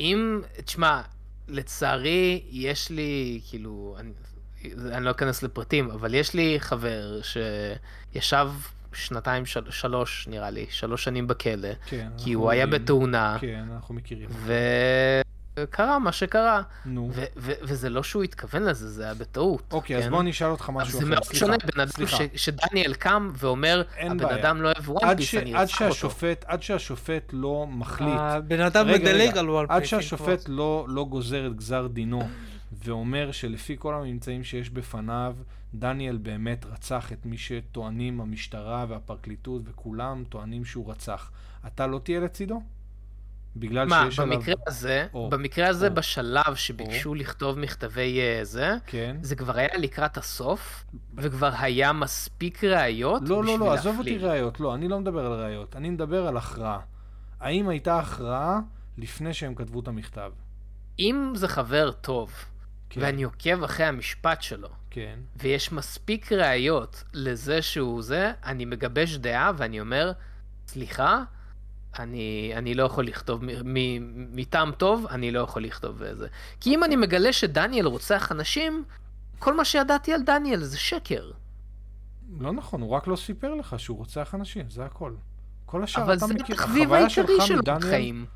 אם, 0.00 0.40
תשמע, 0.64 1.02
לצערי, 1.48 2.42
יש 2.50 2.90
לי, 2.90 3.40
כאילו, 3.48 3.96
אני, 3.98 4.12
אני 4.92 5.04
לא 5.04 5.10
אכנס 5.10 5.42
לפרטים, 5.42 5.90
אבל 5.90 6.14
יש 6.14 6.34
לי 6.34 6.56
חבר 6.60 7.20
שישב 7.22 8.50
שנתיים, 8.96 9.46
של, 9.46 9.70
שלוש, 9.70 10.28
נראה 10.30 10.50
לי, 10.50 10.66
שלוש 10.70 11.04
שנים 11.04 11.26
בכלא, 11.26 11.68
כן. 11.86 12.08
כי 12.18 12.32
הוא 12.32 12.50
היה 12.50 12.62
יודעים. 12.62 12.82
בתאונה, 12.82 13.36
כן, 13.40 13.64
אנחנו 13.74 13.94
מכירים. 13.94 14.28
וקרה 15.58 15.98
מה 15.98 16.12
שקרה. 16.12 16.62
נו. 16.86 17.10
ו- 17.14 17.24
ו- 17.36 17.52
וזה 17.62 17.90
לא 17.90 18.02
שהוא 18.02 18.22
התכוון 18.22 18.62
לזה, 18.62 18.88
זה 18.90 19.04
היה 19.04 19.14
בטעות. 19.14 19.62
אוקיי, 19.72 19.96
אז 19.96 20.04
כן? 20.04 20.10
בוא 20.10 20.20
אני 20.20 20.30
אשאל 20.30 20.46
אותך 20.48 20.70
משהו 20.74 20.92
זה 20.92 20.98
אחר. 20.98 21.06
מאוד 21.08 21.24
סליחה, 21.24 21.38
שונה, 21.46 21.56
בן 21.74 21.80
אדם. 21.80 22.06
ש- 22.06 22.44
שדניאל 22.44 22.94
קם 22.94 23.30
ואומר, 23.34 23.82
הבן 24.00 24.16
בעיה. 24.16 24.40
אדם 24.40 24.62
לא 24.62 24.68
אוהב 24.76 24.90
וואן 24.90 25.08
עד, 25.10 25.16
פיס, 25.16 25.26
ש... 25.26 25.34
אני 25.34 25.56
ארצח 25.56 25.72
אותו. 25.82 25.94
שהשופט, 25.94 26.44
עד 26.48 26.62
שהשופט 26.62 27.30
לא 27.32 27.66
מחליט, 27.70 28.08
הבן 28.18 28.60
אדם 28.60 28.88
מדלג 28.88 29.38
על 29.38 29.50
וואן 29.50 29.66
עד 29.68 29.84
שהשופט 29.84 30.44
לא, 30.48 30.86
לא 30.88 31.04
גוזר 31.04 31.46
את 31.46 31.56
גזר 31.56 31.86
דינו 31.86 32.28
ואומר 32.72 33.32
שלפי 33.32 33.76
כל 33.78 33.94
הממצאים 33.94 34.44
שיש 34.44 34.70
בפניו, 34.70 35.36
דניאל 35.74 36.16
באמת 36.16 36.64
רצח 36.64 37.12
את 37.12 37.26
מי 37.26 37.38
שטוענים 37.38 38.20
המשטרה 38.20 38.86
והפרקליטות 38.88 39.62
וכולם 39.64 40.24
טוענים 40.28 40.64
שהוא 40.64 40.90
רצח. 40.90 41.30
אתה 41.66 41.86
לא 41.86 41.98
תהיה 41.98 42.20
לצידו? 42.20 42.62
בגלל 43.56 43.88
מה, 43.88 44.04
שיש 44.04 44.18
עליו... 44.18 44.36
במקרה 44.36 44.54
הזה, 44.66 45.06
או, 45.14 45.30
במקרה 45.30 45.68
הזה 45.68 45.88
או, 45.88 45.94
בשלב 45.94 46.54
שביקשו 46.54 47.14
לכתוב 47.14 47.58
מכתבי 47.58 48.20
אה, 48.20 48.44
זה, 48.44 48.74
כן. 48.86 49.16
זה 49.22 49.36
כבר 49.36 49.56
היה 49.56 49.78
לקראת 49.78 50.16
הסוף, 50.16 50.84
וכבר 51.14 51.50
היה 51.58 51.92
מספיק 51.92 52.64
ראיות 52.64 53.22
לא, 53.22 53.36
לא, 53.36 53.42
בשביל 53.42 53.60
לא, 53.60 53.74
עזוב 53.74 53.98
אותי. 53.98 54.18
ראיות. 54.18 54.60
לא, 54.60 54.74
אני 54.74 54.88
לא 54.88 55.00
מדבר 55.00 55.26
על 55.26 55.32
ראיות. 55.32 55.76
אני 55.76 55.90
מדבר 55.90 56.26
על 56.26 56.36
הכרעה. 56.36 56.80
האם 57.40 57.68
הייתה 57.68 57.98
הכרעה 57.98 58.60
לפני 58.98 59.34
שהם 59.34 59.54
כתבו 59.54 59.80
את 59.80 59.88
המכתב? 59.88 60.32
אם 60.98 61.32
זה 61.34 61.48
חבר 61.48 61.90
טוב, 61.92 62.32
כן, 62.90 63.00
ואני 63.00 63.22
עוקב 63.22 63.62
אחרי 63.64 63.86
המשפט 63.86 64.42
שלו, 64.42 64.68
כן. 64.90 65.18
ויש 65.36 65.72
מספיק 65.72 66.32
ראיות 66.32 67.04
לזה 67.14 67.62
שהוא 67.62 68.02
זה, 68.02 68.32
אני 68.44 68.64
מגבש 68.64 69.16
דעה 69.16 69.52
ואני 69.56 69.80
אומר, 69.80 70.12
סליחה, 70.68 71.22
אני, 71.98 72.52
אני 72.56 72.74
לא 72.74 72.82
יכול 72.82 73.06
לכתוב, 73.06 73.42
מטעם 74.32 74.72
טוב, 74.72 75.06
אני 75.10 75.30
לא 75.30 75.40
יכול 75.40 75.64
לכתוב 75.64 76.02
זה. 76.12 76.28
כי 76.60 76.74
אם 76.74 76.84
אני 76.84 76.96
מגלה 76.96 77.32
שדניאל 77.32 77.86
רוצח 77.86 78.32
אנשים, 78.32 78.84
כל 79.38 79.54
מה 79.56 79.64
שידעתי 79.64 80.12
על 80.12 80.22
דניאל 80.22 80.62
זה 80.62 80.78
שקר. 80.78 81.30
לא 82.40 82.52
נכון, 82.52 82.80
הוא 82.80 82.90
רק 82.90 83.06
לא 83.06 83.16
סיפר 83.16 83.54
לך 83.54 83.80
שהוא 83.80 83.98
רוצח 83.98 84.34
אנשים, 84.34 84.70
זה 84.70 84.84
הכל. 84.84 85.12
כל 85.66 85.82
השאר 85.84 86.02
אבל 86.02 86.16
אתה 86.16 86.26
זה 86.26 86.34
מכיר. 86.34 86.54
התחביב 86.54 86.82
החוויה 86.82 87.00
העיקרי 87.06 87.08
שלך 87.36 87.46
שלו 87.46 87.58
מדניאל- 87.58 87.78
בחיים. 87.78 88.26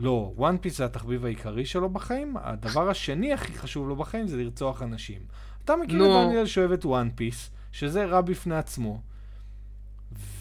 לא, 0.00 0.32
וואן 0.36 0.56
פיס 0.58 0.78
זה 0.78 0.84
התחביב 0.84 1.24
העיקרי 1.24 1.66
שלו 1.66 1.90
בחיים, 1.90 2.36
הדבר 2.40 2.90
השני 2.90 3.32
הכי 3.32 3.52
חשוב 3.52 3.88
לו 3.88 3.96
בחיים 3.96 4.28
זה 4.28 4.36
לרצוח 4.36 4.82
אנשים. 4.82 5.20
אתה 5.64 5.76
מכיר 5.76 5.98
נו. 5.98 6.22
את 6.22 6.28
דניאל 6.28 6.46
שאוהב 6.46 6.72
את 6.72 6.84
וואן 6.84 7.08
פיס, 7.14 7.50
שזה 7.72 8.04
רע 8.04 8.20
בפני 8.20 8.56
עצמו, 8.56 9.00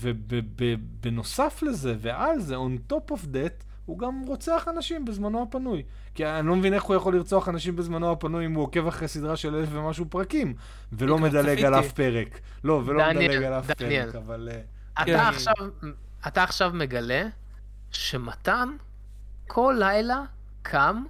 ובנוסף 0.02 1.64
לזה, 1.64 1.96
ועל 2.00 2.40
זה, 2.40 2.56
on 2.56 2.94
top 2.94 3.12
of 3.12 3.26
that, 3.26 3.64
הוא 3.86 4.00
גם 4.00 4.24
רוצח 4.28 4.68
אנשים 4.68 5.06
בזמנו 5.06 5.44
הפנוי. 5.44 5.84
כי 6.16 6.26
אני 6.26 6.48
לא 6.48 6.56
מבין 6.56 6.74
איך 6.74 6.84
הוא 6.84 6.96
יכול 6.96 7.16
לרצוח 7.16 7.50
אנשים 7.50 7.76
בזמנו 7.76 8.12
הפנוי 8.12 8.46
אם 8.46 8.54
הוא 8.54 8.64
עוקב 8.64 8.88
אחרי 8.88 9.08
סדרה 9.08 9.36
של 9.36 9.56
אלף 9.56 9.70
ומשהו 9.72 10.06
פרקים, 10.10 10.54
ולא 10.92 11.18
מדלג 11.18 11.64
על. 11.64 11.80
אף 11.80 11.92
פרק. 11.92 12.40
לא, 12.64 12.82
ולא 12.86 13.14
דניאל, 13.14 13.32
מדלג 13.32 13.44
על 13.44 13.54
אף 13.54 13.72
דניאל. 13.82 14.12
פרק, 14.12 14.16
אבל... 14.16 14.50
אה, 14.52 14.62
אתה 14.94 15.06
כן. 15.06 15.20
עכשיו, 15.20 15.54
אתה 16.28 16.44
עכשיו 16.44 16.72
מגלה 16.74 17.28
שמתן 17.92 18.70
כל 19.52 19.76
לילה 19.80 20.22
קם 20.62 21.04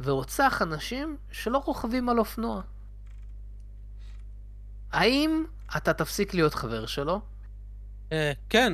ורוצח 0.00 0.62
אנשים 0.62 1.16
שלא 1.32 1.62
רוכבים 1.64 2.08
על 2.08 2.18
אופנוע. 2.18 2.60
האם 4.92 5.44
אתה 5.76 5.92
תפסיק 5.92 6.34
להיות 6.34 6.54
חבר 6.54 6.86
שלו? 6.86 7.20
אה, 8.12 8.32
כן. 8.48 8.72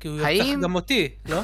כי 0.00 0.08
הוא 0.08 0.20
ירצח 0.20 0.62
גם 0.62 0.74
אותי, 0.74 1.14
לא? 1.26 1.40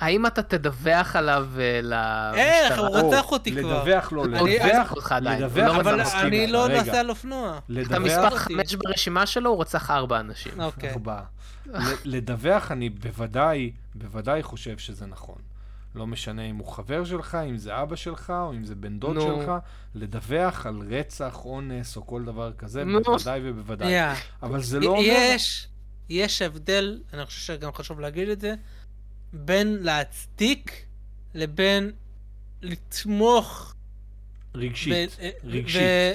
האם 0.00 0.26
אתה 0.26 0.42
תדווח 0.42 1.16
עליו 1.16 1.48
אה, 1.58 1.80
למשטרה? 1.82 2.34
איך? 2.34 2.78
הוא 2.78 2.88
או, 2.88 3.08
רצח 3.08 3.32
אותי 3.32 3.52
כבר. 3.52 3.82
לדווח 3.84 4.12
אני 4.12 4.58
לדווח, 4.58 4.92
אותך 4.92 5.12
עדיין, 5.12 5.42
לא 5.42 5.76
אבל 5.80 6.00
אני. 6.00 6.46
לא 6.46 6.68
נוסע 6.68 7.00
על 7.00 7.10
אופנוע. 7.10 7.58
אתה 7.86 7.98
מספר. 7.98 8.36
חמש 8.36 8.74
ברשימה 8.74 9.26
שלו, 9.26 9.50
הוא 9.50 9.60
רצח 9.60 9.90
ארבע 9.90 10.20
אנשים. 10.20 10.60
אוקיי. 10.60 10.94
לדווח, 12.04 12.72
אני 12.72 12.90
בוודאי, 12.90 13.72
בוודאי 13.94 14.42
חושב 14.42 14.78
שזה 14.78 15.06
נכון. 15.06 15.51
לא 15.94 16.06
משנה 16.06 16.42
אם 16.42 16.56
הוא 16.56 16.66
חבר 16.66 17.04
שלך, 17.04 17.34
אם 17.48 17.56
זה 17.56 17.82
אבא 17.82 17.96
שלך, 17.96 18.32
או 18.36 18.52
אם 18.52 18.64
זה 18.64 18.74
בן 18.74 18.98
דוד 18.98 19.14
נו. 19.14 19.20
שלך, 19.20 19.52
לדווח 19.94 20.66
על 20.66 20.80
רצח, 20.90 21.40
אונס, 21.44 21.96
או 21.96 22.06
כל 22.06 22.24
דבר 22.24 22.52
כזה, 22.52 22.84
נו. 22.84 23.00
בוודאי 23.02 23.40
ובוודאי. 23.44 23.92
יא. 23.92 24.14
אבל 24.42 24.62
זה 24.62 24.80
לא 24.80 24.86
אומר... 24.90 25.02
יש, 25.06 25.68
יש 26.08 26.42
הבדל, 26.42 27.00
אני 27.12 27.26
חושב 27.26 27.40
שגם 27.54 27.72
חשוב 27.72 28.00
להגיד 28.00 28.28
את 28.28 28.40
זה, 28.40 28.54
בין 29.32 29.78
להצדיק 29.82 30.84
לבין 31.34 31.90
לתמוך. 32.62 33.74
רגשית, 34.54 34.92
ב- 34.92 35.20
אה, 35.22 35.30
רגשית. 35.44 35.82
ו- 35.82 36.14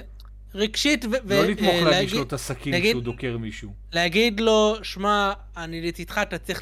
רגשית, 0.58 1.06
ו- 1.06 1.10
לא 1.10 1.18
ו- 1.26 1.52
לתמוך 1.52 1.74
להגיש 1.74 1.86
להגיד- 1.92 2.16
לו 2.16 2.24
את 2.24 2.34
הסכין 2.34 2.74
להגיד- 2.74 2.90
כשהוא 2.92 3.04
דוקר 3.04 3.38
מישהו. 3.38 3.74
להגיד 3.92 4.40
לו, 4.40 4.76
שמע, 4.84 5.34
אני 5.58 5.82
לצדך, 5.88 6.18
אתה 6.18 6.38
צריך 6.38 6.62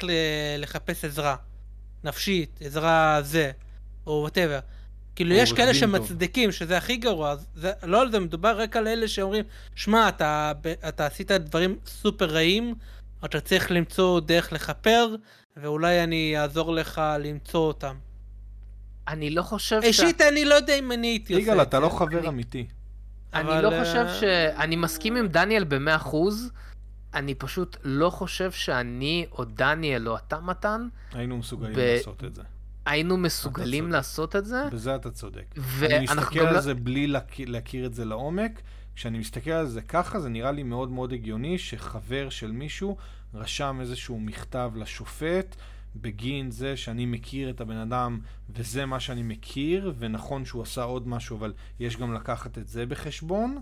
לחפש 0.58 1.04
עזרה. 1.04 1.36
נפשית, 2.06 2.58
עזרה 2.64 3.18
זה, 3.22 3.50
או 4.06 4.12
whatever. 4.12 4.58
כאילו, 5.16 5.34
יש 5.34 5.52
כאלה 5.52 5.72
דין 5.72 5.80
טוב. 5.80 5.90
שמצדיקים, 5.98 6.52
שזה 6.52 6.76
הכי 6.76 6.96
גרוע, 6.96 7.30
אז 7.30 7.46
זה, 7.54 7.72
לא 7.82 8.00
על 8.02 8.10
זה 8.10 8.20
מדובר, 8.20 8.60
רק 8.60 8.76
על 8.76 8.88
אלה 8.88 9.08
שאומרים, 9.08 9.44
שמע, 9.74 10.08
אתה, 10.08 10.52
אתה 10.88 11.06
עשית 11.06 11.30
דברים 11.32 11.76
סופר 11.86 12.24
רעים, 12.26 12.74
אתה 13.24 13.40
צריך 13.40 13.70
למצוא 13.70 14.20
דרך 14.20 14.52
לכפר, 14.52 15.14
ואולי 15.56 16.04
אני 16.04 16.34
אעזור 16.38 16.72
לך 16.74 17.02
למצוא 17.20 17.60
אותם. 17.66 17.94
אני 19.08 19.30
לא 19.30 19.42
חושב 19.42 19.82
ש... 19.82 19.84
אישית, 19.84 20.20
אני 20.20 20.44
לא 20.44 20.54
יודע 20.54 20.74
אם 20.74 20.92
אני 20.92 21.06
הייתי 21.06 21.32
עושה 21.34 21.40
את 21.42 21.46
זה. 21.46 21.52
יגאל, 21.52 21.62
אתה 21.62 21.80
לא 21.80 21.88
חבר 21.88 22.18
אני- 22.18 22.28
אמיתי. 22.28 22.66
אני 23.34 23.42
אבל, 23.42 23.60
לא 23.60 23.72
אה, 23.72 23.84
חושב 23.84 24.06
ש... 24.20 24.22
אני 24.58 24.76
מסכים 24.76 25.16
עם 25.16 25.26
דניאל 25.28 25.64
במאה 25.64 25.96
אחוז. 25.96 26.50
אני 27.16 27.34
פשוט 27.34 27.76
לא 27.84 28.10
חושב 28.10 28.50
שאני 28.52 29.26
או 29.32 29.44
דניאל 29.44 30.08
או 30.08 30.16
אתה 30.16 30.40
מתן 30.40 30.88
היינו 31.12 31.36
מסוגלים 31.38 31.74
ב- 31.76 31.78
לעשות 31.78 32.24
את 32.24 32.34
זה. 32.34 32.42
היינו 32.86 33.16
מסוגלים. 33.16 33.90
לעשות 33.90 34.36
את 34.36 34.46
זה. 34.46 34.64
בזה 34.72 34.96
אתה 34.96 35.10
צודק. 35.10 35.44
אני 35.56 35.64
ואנחנו 35.64 36.20
מסתכל 36.20 36.38
גם 36.40 36.46
על 36.46 36.54
לא... 36.54 36.60
זה 36.60 36.74
בלי 36.74 37.06
להכיר, 37.06 37.48
להכיר 37.50 37.86
את 37.86 37.94
זה 37.94 38.04
לעומק. 38.04 38.62
כשאני 38.96 39.18
מסתכל 39.18 39.50
על 39.50 39.66
זה 39.66 39.82
ככה, 39.82 40.20
זה 40.20 40.28
נראה 40.28 40.52
לי 40.52 40.62
מאוד 40.62 40.90
מאוד 40.90 41.12
הגיוני 41.12 41.58
שחבר 41.58 42.30
של 42.30 42.52
מישהו 42.52 42.96
רשם 43.34 43.78
איזשהו 43.80 44.20
מכתב 44.20 44.72
לשופט 44.76 45.56
בגין 45.96 46.50
זה 46.50 46.76
שאני 46.76 47.06
מכיר 47.06 47.50
את 47.50 47.60
הבן 47.60 47.76
אדם 47.76 48.20
וזה 48.50 48.86
מה 48.86 49.00
שאני 49.00 49.22
מכיר, 49.22 49.94
ונכון 49.98 50.44
שהוא 50.44 50.62
עשה 50.62 50.82
עוד 50.82 51.08
משהו, 51.08 51.36
אבל 51.38 51.52
יש 51.80 51.96
גם 51.96 52.14
לקחת 52.14 52.58
את 52.58 52.68
זה 52.68 52.86
בחשבון. 52.86 53.60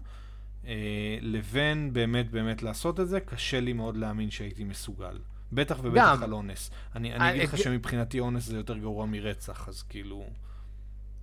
אה, 0.66 1.18
לבין 1.20 1.92
באמת 1.92 2.30
באמת 2.30 2.62
לעשות 2.62 3.00
את 3.00 3.08
זה, 3.08 3.20
קשה 3.20 3.60
לי 3.60 3.72
מאוד 3.72 3.96
להאמין 3.96 4.30
שהייתי 4.30 4.64
מסוגל. 4.64 5.18
בטח 5.52 5.78
ובטח 5.82 6.14
גם. 6.16 6.22
על 6.22 6.32
אונס. 6.32 6.70
אני, 6.94 7.12
אה, 7.12 7.16
אני 7.16 7.30
אגיד 7.30 7.42
לך 7.42 7.54
אה, 7.54 7.58
שמבחינתי 7.58 8.20
אונס 8.20 8.44
זה 8.44 8.56
יותר 8.56 8.78
גרוע 8.78 9.06
מרצח, 9.06 9.68
אז 9.68 9.82
כאילו... 9.82 10.26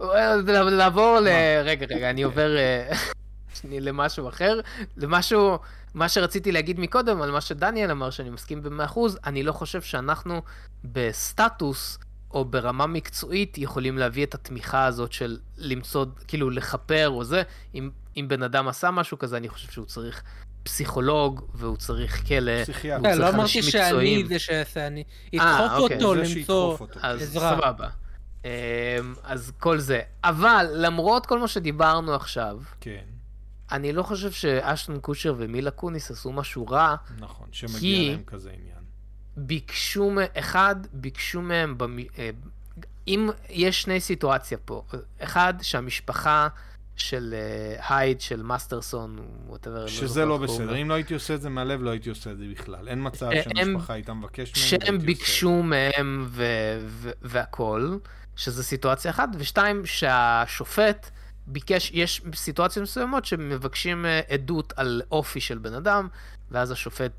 אה, 0.02 0.36
לעבור 0.70 1.20
ל... 1.20 1.28
רגע, 1.64 1.86
רגע, 1.90 2.10
אני 2.10 2.24
עובר 2.30 2.58
אה, 2.58 2.92
למשהו 3.64 4.30
אחר. 4.30 4.60
למשהו, 4.98 5.58
מה 5.94 6.10
שרציתי 6.10 6.52
להגיד 6.52 6.80
מקודם, 6.80 7.22
על 7.22 7.32
מה 7.32 7.42
שדניאל 7.42 7.92
אמר, 7.92 8.10
שאני 8.10 8.30
מסכים 8.30 8.64
במאה 8.64 8.86
אחוז, 8.86 9.20
אני 9.26 9.44
לא 9.44 9.52
חושב 9.52 9.82
שאנחנו 9.82 10.42
בסטטוס 10.84 12.00
או 12.34 12.46
ברמה 12.46 12.88
מקצועית 12.88 13.58
יכולים 13.58 13.98
להביא 13.98 14.26
את 14.26 14.36
התמיכה 14.36 14.86
הזאת 14.86 15.12
של 15.12 15.38
למצוא, 15.58 16.06
כאילו 16.28 16.50
לכפר 16.50 17.10
או 17.10 17.24
זה. 17.24 17.44
אם, 17.76 17.90
אם 18.18 18.28
בן 18.28 18.44
אדם 18.44 18.68
עשה 18.68 18.92
משהו 18.92 19.20
כזה, 19.20 19.38
אני 19.38 19.50
חושב 19.50 19.72
שהוא 19.72 19.86
צריך 19.86 20.24
פסיכולוג, 20.64 21.42
והוא 21.54 21.78
צריך 21.78 22.28
כלא. 22.28 22.64
פסיכיאטר. 22.64 23.04
כן, 23.04 23.10
צריך 23.10 23.22
לא 23.22 23.30
אמרתי 23.30 23.42
אנשים 23.42 23.64
שאני. 23.64 24.24
זה 24.28 24.40
שעשה, 24.40 24.88
אני 24.88 25.04
אה, 25.40 25.66
אדחוף 25.66 25.80
אוקיי. 25.82 25.98
אותו 26.04 26.26
זה 26.26 26.36
למצוא... 26.40 26.78
אותו. 26.80 27.00
אז 27.02 27.22
עזרה. 27.22 27.56
סבבה. 27.62 27.88
אמ, 28.46 28.50
אז 29.24 29.52
כל 29.60 29.80
זה. 29.80 30.02
אבל 30.24 30.68
למרות 30.74 31.26
כל 31.26 31.40
מה 31.40 31.48
שדיברנו 31.48 32.14
עכשיו, 32.16 32.60
כן, 32.82 33.04
אני 33.72 33.94
לא 33.94 34.04
חושב 34.04 34.32
שאשטון 34.32 35.00
קושר 35.00 35.36
ומילה 35.38 35.72
קוניס 35.72 36.12
עשו 36.12 36.32
משהו 36.32 36.68
רע, 36.68 36.96
נכון, 37.20 37.48
שמגיע 37.52 37.80
כי- 37.80 38.10
להם 38.12 38.24
כזה 38.28 38.50
עניין. 38.50 38.82
ביקשו, 39.38 40.12
אחד, 40.40 40.76
ביקשו 40.94 41.42
מהם, 41.42 41.78
במ... 41.78 42.00
אה, 42.00 42.30
אם 43.08 43.30
יש 43.50 43.82
שני 43.82 44.00
סיטואציה 44.00 44.58
פה, 44.66 44.84
אחד, 45.20 45.54
שהמשפחה 45.62 46.48
של 47.02 47.34
אה, 47.38 47.98
הייד, 47.98 48.22
של 48.22 48.44
מאסטרסון, 48.44 49.20
whatever, 49.50 49.88
שזה 49.88 50.26
לא 50.26 50.34
איך 50.34 50.46
קוראים 50.46 50.68
בסדר. 50.68 50.82
אם 50.82 50.90
לא 50.90 50.94
הייתי 50.94 51.14
עושה 51.14 51.36
את 51.36 51.42
זה 51.42 51.50
מהלב, 51.50 51.84
לא 51.84 51.90
הייתי 51.90 52.10
עושה 52.10 52.32
את 52.32 52.38
זה 52.38 52.46
בכלל. 52.52 52.88
אין 52.88 53.00
מצב 53.08 53.30
אה, 53.32 53.44
שהמשפחה 53.44 53.94
הייתה 53.94 54.14
מבקשת. 54.14 54.56
שהם 54.56 54.70
והייתי 54.72 54.88
עושה 54.88 54.96
את 54.96 55.04
ביקשו 55.04 55.64
מהם 55.64 56.26
ו- 56.28 56.80
ו- 56.86 57.12
והכל, 57.22 57.98
שזה 58.36 58.64
סיטואציה 58.64 59.12
אחת, 59.12 59.30
ושתיים, 59.38 59.86
שהשופט 59.86 61.10
ביקש, 61.48 61.92
יש 61.94 62.22
סיטואציות 62.36 62.84
מסוימות 62.84 63.26
שמבקשים 63.26 64.06
אה, 64.06 64.22
עדות 64.30 64.74
על 64.76 65.02
אופי 65.12 65.42
של 65.42 65.58
בן 65.58 65.74
אדם, 65.74 66.08
ואז 66.52 66.72
השופט 66.72 67.12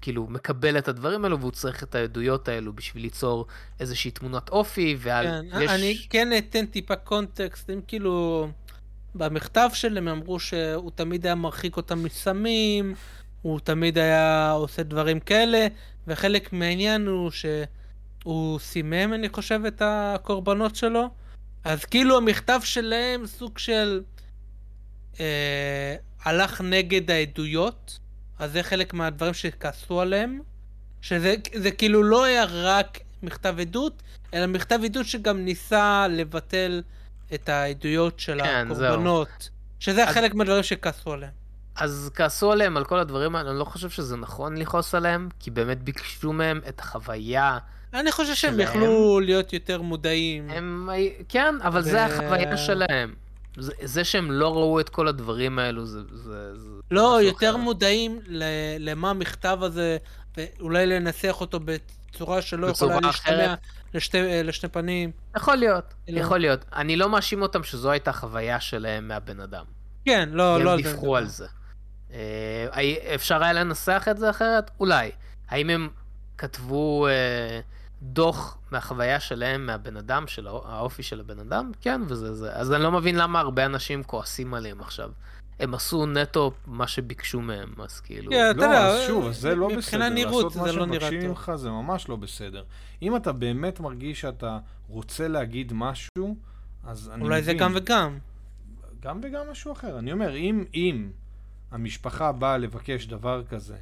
כאילו 0.00 0.26
מקבל 0.26 0.78
את 0.78 0.88
הדברים 0.88 1.24
האלו, 1.24 1.40
והוא 1.40 1.50
צריך 1.50 1.82
את 1.82 1.94
העדויות 1.94 2.48
האלו 2.48 2.72
בשביל 2.72 3.02
ליצור 3.02 3.46
איזושהי 3.80 4.10
תמונת 4.10 4.48
אופי, 4.48 4.96
ועל... 4.98 5.26
כן, 5.26 5.62
יש... 5.62 5.70
אני 5.70 6.06
כן 6.10 6.28
אתן 6.38 6.66
טיפה 6.66 6.96
קונטקסט, 6.96 7.70
הם 7.70 7.80
כאילו... 7.86 8.48
במכתב 9.14 9.70
שלהם 9.74 10.08
הם 10.08 10.18
אמרו 10.18 10.40
שהוא 10.40 10.90
תמיד 10.94 11.26
היה 11.26 11.34
מרחיק 11.34 11.76
אותם 11.76 12.02
מסמים, 12.02 12.94
הוא 13.42 13.60
תמיד 13.60 13.98
היה 13.98 14.50
עושה 14.50 14.82
דברים 14.82 15.20
כאלה, 15.20 15.66
וחלק 16.06 16.52
מהעניין 16.52 17.06
הוא 17.06 17.30
שהוא 17.30 18.58
סימם, 18.58 19.12
אני 19.14 19.28
חושב, 19.28 19.60
את 19.66 19.82
הקורבנות 19.84 20.76
שלו. 20.76 21.10
אז 21.64 21.84
כאילו 21.84 22.16
המכתב 22.16 22.60
שלהם 22.64 23.26
סוג 23.26 23.58
של... 23.58 24.02
אה, 25.20 25.96
הלך 26.24 26.60
נגד 26.60 27.10
העדויות, 27.10 27.98
אז 28.38 28.52
זה 28.52 28.62
חלק 28.62 28.94
מהדברים 28.94 29.34
שכעסו 29.34 30.00
עליהם. 30.00 30.40
שזה 31.00 31.34
זה 31.54 31.70
כאילו 31.70 32.02
לא 32.02 32.24
היה 32.24 32.44
רק 32.48 32.98
מכתב 33.22 33.56
עדות, 33.60 34.02
אלא 34.34 34.46
מכתב 34.46 34.80
עדות 34.84 35.06
שגם 35.06 35.44
ניסה 35.44 36.06
לבטל 36.10 36.82
את 37.34 37.48
העדויות 37.48 38.20
של 38.20 38.40
כן, 38.42 38.68
זהו. 38.74 38.84
הקורבנות. 38.86 39.48
שזה 39.80 40.04
אז- 40.08 40.14
חלק 40.14 40.34
מהדברים 40.34 40.62
שכעסו 40.62 41.12
עליהם. 41.12 41.32
אז 41.76 42.10
כעסו 42.14 42.52
עליהם 42.52 42.76
על 42.76 42.84
כל 42.84 42.98
הדברים 42.98 43.36
האלה, 43.36 43.50
אני 43.50 43.58
לא 43.58 43.64
חושב 43.64 43.90
שזה 43.90 44.16
נכון 44.16 44.56
לכעוס 44.56 44.94
עליהם, 44.94 45.28
כי 45.40 45.50
באמת 45.50 45.82
ביקשו 45.82 46.32
מהם 46.32 46.60
את 46.68 46.80
החוויה. 46.80 47.58
אני 47.94 48.12
חושב 48.12 48.34
שהם 48.34 48.54
שלהם. 48.54 48.68
יכלו 48.68 49.20
להיות 49.20 49.52
יותר 49.52 49.82
מודעים. 49.82 50.50
הם, 50.50 50.88
כן, 51.28 51.54
אבל 51.62 51.80
ו- 51.80 51.82
זה 51.82 52.04
החוויה 52.04 52.56
שלהם. 52.56 53.14
זה, 53.58 53.72
זה 53.82 54.04
שהם 54.04 54.30
לא 54.30 54.52
ראו 54.54 54.80
את 54.80 54.88
כל 54.88 55.08
הדברים 55.08 55.58
האלו, 55.58 55.86
זה... 55.86 56.00
זה, 56.12 56.58
זה 56.58 56.68
לא, 56.90 57.18
יותר 57.22 57.50
אחר. 57.50 57.56
מודעים 57.56 58.18
ל- 58.26 58.44
למה 58.78 59.10
המכתב 59.10 59.58
הזה, 59.62 59.96
ואולי 60.36 60.86
לנסח 60.86 61.36
אותו 61.40 61.60
בצורה 61.64 62.42
שלא 62.42 62.68
בצורה 62.68 62.92
יכולה 62.94 63.06
להשתמע. 63.06 63.54
לשתי, 63.94 64.18
לשני 64.44 64.68
פנים. 64.68 65.10
יכול 65.36 65.56
להיות, 65.56 65.94
כאילו- 66.06 66.18
יכול 66.20 66.38
להיות. 66.38 66.64
אני 66.72 66.96
לא 66.96 67.08
מאשים 67.08 67.42
אותם 67.42 67.62
שזו 67.62 67.90
הייתה 67.90 68.12
חוויה 68.12 68.60
שלהם 68.60 69.08
מהבן 69.08 69.40
אדם. 69.40 69.64
כן, 70.04 70.28
לא, 70.32 70.60
לא 70.64 70.70
הם 70.70 70.76
על 70.78 70.82
זה. 70.82 70.88
דיווחו 70.90 71.16
על 71.16 71.26
זה. 71.26 71.46
אה, 72.12 72.66
אפשר 73.14 73.42
היה 73.42 73.52
לנסח 73.52 74.06
את 74.10 74.18
זה 74.18 74.30
אחרת? 74.30 74.70
אולי. 74.80 75.10
האם 75.48 75.70
הם 75.70 75.88
כתבו 76.38 77.06
אה, 77.08 77.60
דוח 78.02 78.58
מהחוויה 78.70 79.20
שלהם, 79.20 79.66
מהבן 79.66 79.96
אדם, 79.96 80.26
של 80.26 80.46
האו- 80.46 80.68
האופי 80.68 81.02
של 81.02 81.20
הבן 81.20 81.38
אדם? 81.38 81.70
כן, 81.80 82.00
וזה 82.08 82.34
זה. 82.34 82.52
אז 82.52 82.72
אני 82.72 82.82
לא 82.82 82.92
מבין 82.92 83.16
למה 83.16 83.40
הרבה 83.40 83.66
אנשים 83.66 84.02
כועסים 84.02 84.54
עליהם 84.54 84.80
עכשיו. 84.80 85.10
הם 85.58 85.74
עשו 85.74 86.06
נטו 86.06 86.52
מה 86.66 86.86
שביקשו 86.86 87.40
מהם, 87.40 87.74
אז 87.78 88.00
כאילו... 88.00 88.30
כן, 88.30 88.50
אתה 88.50 88.58
לא, 88.58 88.64
יודע, 88.64 88.86
אז 88.86 89.06
שוב, 89.06 89.32
זה 89.32 89.54
לא 89.54 89.68
מבחינה 89.68 90.04
בסדר. 90.10 90.14
נראות 90.14 90.44
לעשות 90.44 90.66
זה 90.66 90.72
מה 90.72 90.78
לא 90.78 90.86
נראה 90.86 91.00
שמבקשים 91.00 91.20
טוב. 91.20 91.30
ממך 91.30 91.52
זה 91.56 91.70
ממש 91.70 92.08
לא 92.08 92.16
בסדר. 92.16 92.64
אם 93.02 93.16
אתה 93.16 93.32
באמת 93.32 93.80
מרגיש 93.80 94.20
שאתה 94.20 94.58
רוצה 94.88 95.28
להגיד 95.28 95.72
משהו, 95.74 96.36
אז 96.84 97.08
אני 97.08 97.16
מבין. 97.16 97.26
אולי 97.26 97.42
זה 97.42 97.54
גם 97.54 97.72
וגם. 97.74 98.18
גם 99.00 99.20
וגם 99.22 99.50
משהו 99.50 99.72
אחר. 99.72 99.98
אני 99.98 100.12
אומר, 100.12 100.36
אם, 100.36 100.64
אם 100.74 101.10
המשפחה 101.70 102.32
באה 102.32 102.58
לבקש 102.58 103.06
דבר 103.06 103.42
כזה, 103.44 103.76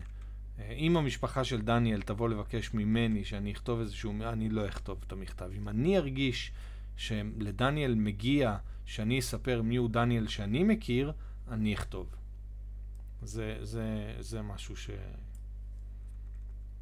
אה, 0.59 0.73
אם 0.73 0.97
המשפחה 0.97 1.45
של 1.45 1.63
דניאל 1.63 2.03
תבוא 2.03 2.29
לבקש 2.29 2.75
ממני 2.75 3.25
שאני 3.25 3.53
אכתוב 3.53 3.81
איזשהו, 3.81 4.13
אני 4.23 4.49
לא 4.49 4.67
אכתוב 4.67 4.99
את 5.07 5.13
המכתב. 5.13 5.51
אם 5.57 5.69
אני 5.69 5.99
ארגיש 5.99 6.53
שלדניאל 6.97 7.95
מגיע 7.95 8.57
שאני 8.87 9.19
אספר 9.19 9.63
מיהו 9.63 9.89
דניאל 9.89 10.27
שאני 10.27 10.65
מכיר, 10.65 11.13
אני 11.53 11.75
אכתוב. 11.75 12.07
זה, 13.23 13.59
זה, 13.63 14.15
זה 14.21 14.43
משהו 14.43 14.77
ש... 14.77 14.91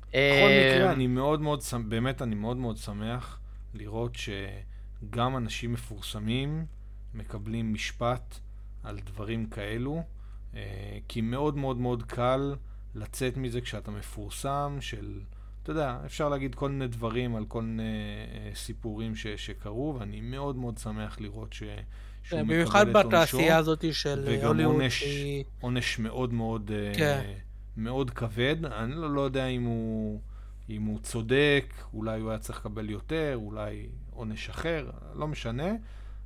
בכל 0.09 0.15
אה, 0.15 0.75
מקרה, 0.77 0.93
אני 0.93 1.07
מאוד 1.07 1.41
מאוד, 1.41 1.61
באמת, 1.89 2.23
אני 2.23 2.35
מאוד 2.35 2.57
מאוד 2.57 2.77
שמח 2.77 3.41
לראות 3.75 4.13
שגם 4.15 5.37
אנשים 5.37 5.73
מפורסמים 5.73 6.67
מקבלים 7.15 7.73
משפט 7.73 8.39
על 8.83 8.99
דברים 8.99 9.47
כאלו, 9.47 10.03
אה, 10.55 10.99
כי 11.09 11.21
מאוד 11.21 11.57
מאוד 11.57 11.77
מאוד 11.77 12.03
קל 12.03 12.55
לצאת 12.95 13.37
מזה 13.37 13.61
כשאתה 13.61 13.91
מפורסם, 13.91 14.77
של, 14.81 15.21
אתה 15.63 15.71
יודע, 15.71 15.99
אפשר 16.05 16.29
להגיד 16.29 16.55
כל 16.55 16.71
מיני 16.71 16.89
דברים 16.89 17.37
על 17.37 17.45
כל 17.47 17.63
מיני 17.63 17.83
אה, 17.83 18.55
סיפורים 18.55 19.17
ש, 19.17 19.27
שקרו, 19.27 19.97
ואני 19.99 20.21
מאוד 20.21 20.57
מאוד 20.57 20.79
שמח 20.79 21.21
לראות 21.21 21.53
ש, 21.53 21.63
שהוא 22.23 22.41
מקבל 22.41 22.55
במיוחד 22.55 22.89
את 22.89 22.95
עונשו. 22.95 23.09
בתעשייה 23.09 23.57
הזאת 23.57 23.85
של 23.93 24.25
וגם 24.27 24.47
הוליווד. 24.47 24.75
עונש- 24.81 24.89
שהיא- 25.01 25.45
עונש 25.61 25.99
מאוד 25.99 26.33
מאוד, 26.33 26.71
אה, 26.75 26.93
כן. 26.99 27.23
מאוד 27.77 28.11
כבד. 28.11 28.57
אני 28.65 28.95
לא, 28.95 29.15
לא 29.15 29.21
יודע 29.21 29.47
אם 29.47 29.63
הוא, 29.63 30.21
אם 30.71 30.83
הוא 30.83 30.99
צודק, 31.03 31.65
אולי 31.95 32.21
הוא 32.21 32.31
היה 32.31 32.39
צריך 32.39 32.59
לקבל 32.59 32.91
יותר, 32.91 33.33
אולי 33.35 33.87
עונש 34.11 34.49
אחר, 34.51 34.91
לא 35.15 35.29
משנה, 35.29 35.69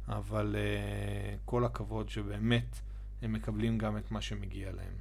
אבל 0.08 0.56
uh, 0.56 1.38
כל 1.44 1.64
הכבוד 1.64 2.08
שבאמת 2.08 2.80
הם 3.22 3.32
מקבלים 3.32 3.78
גם 3.78 3.96
את 3.96 4.10
מה 4.10 4.20
שמגיע 4.20 4.72
להם. 4.72 4.92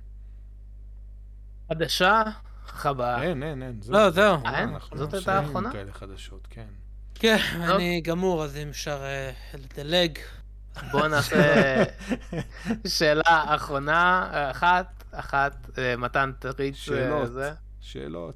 חדשה, 1.70 2.24
חבאה. 2.66 3.24
אין, 3.24 3.44
אין, 3.44 3.64
אין. 3.64 3.80
לא, 3.88 4.10
זהו. 4.10 4.36
אנחנו 4.46 4.98
זאת 4.98 5.14
לא 5.14 5.18
הייתה 5.18 5.40
האחרונה? 5.40 5.72
כאלה 5.72 5.92
חדשות, 5.94 6.48
כן. 6.50 6.66
כן, 7.16 7.38
אני 7.62 8.02
גמור, 8.02 8.44
אז 8.44 8.58
אם 8.58 8.68
אפשר 8.70 9.04
אה, 9.04 9.32
לדלג. 9.54 10.18
בואו 10.92 11.08
נעשה 11.08 11.84
שאלה 12.88 13.56
אחרונה, 13.56 14.30
אחת, 14.52 15.04
אחת, 15.12 15.70
אה, 15.78 15.98
מתן 15.98 16.32
תריץ 16.40 16.76
אה, 16.76 16.82
שאלות. 16.82 17.32
זה. 17.32 17.54
שאלות. 17.82 18.36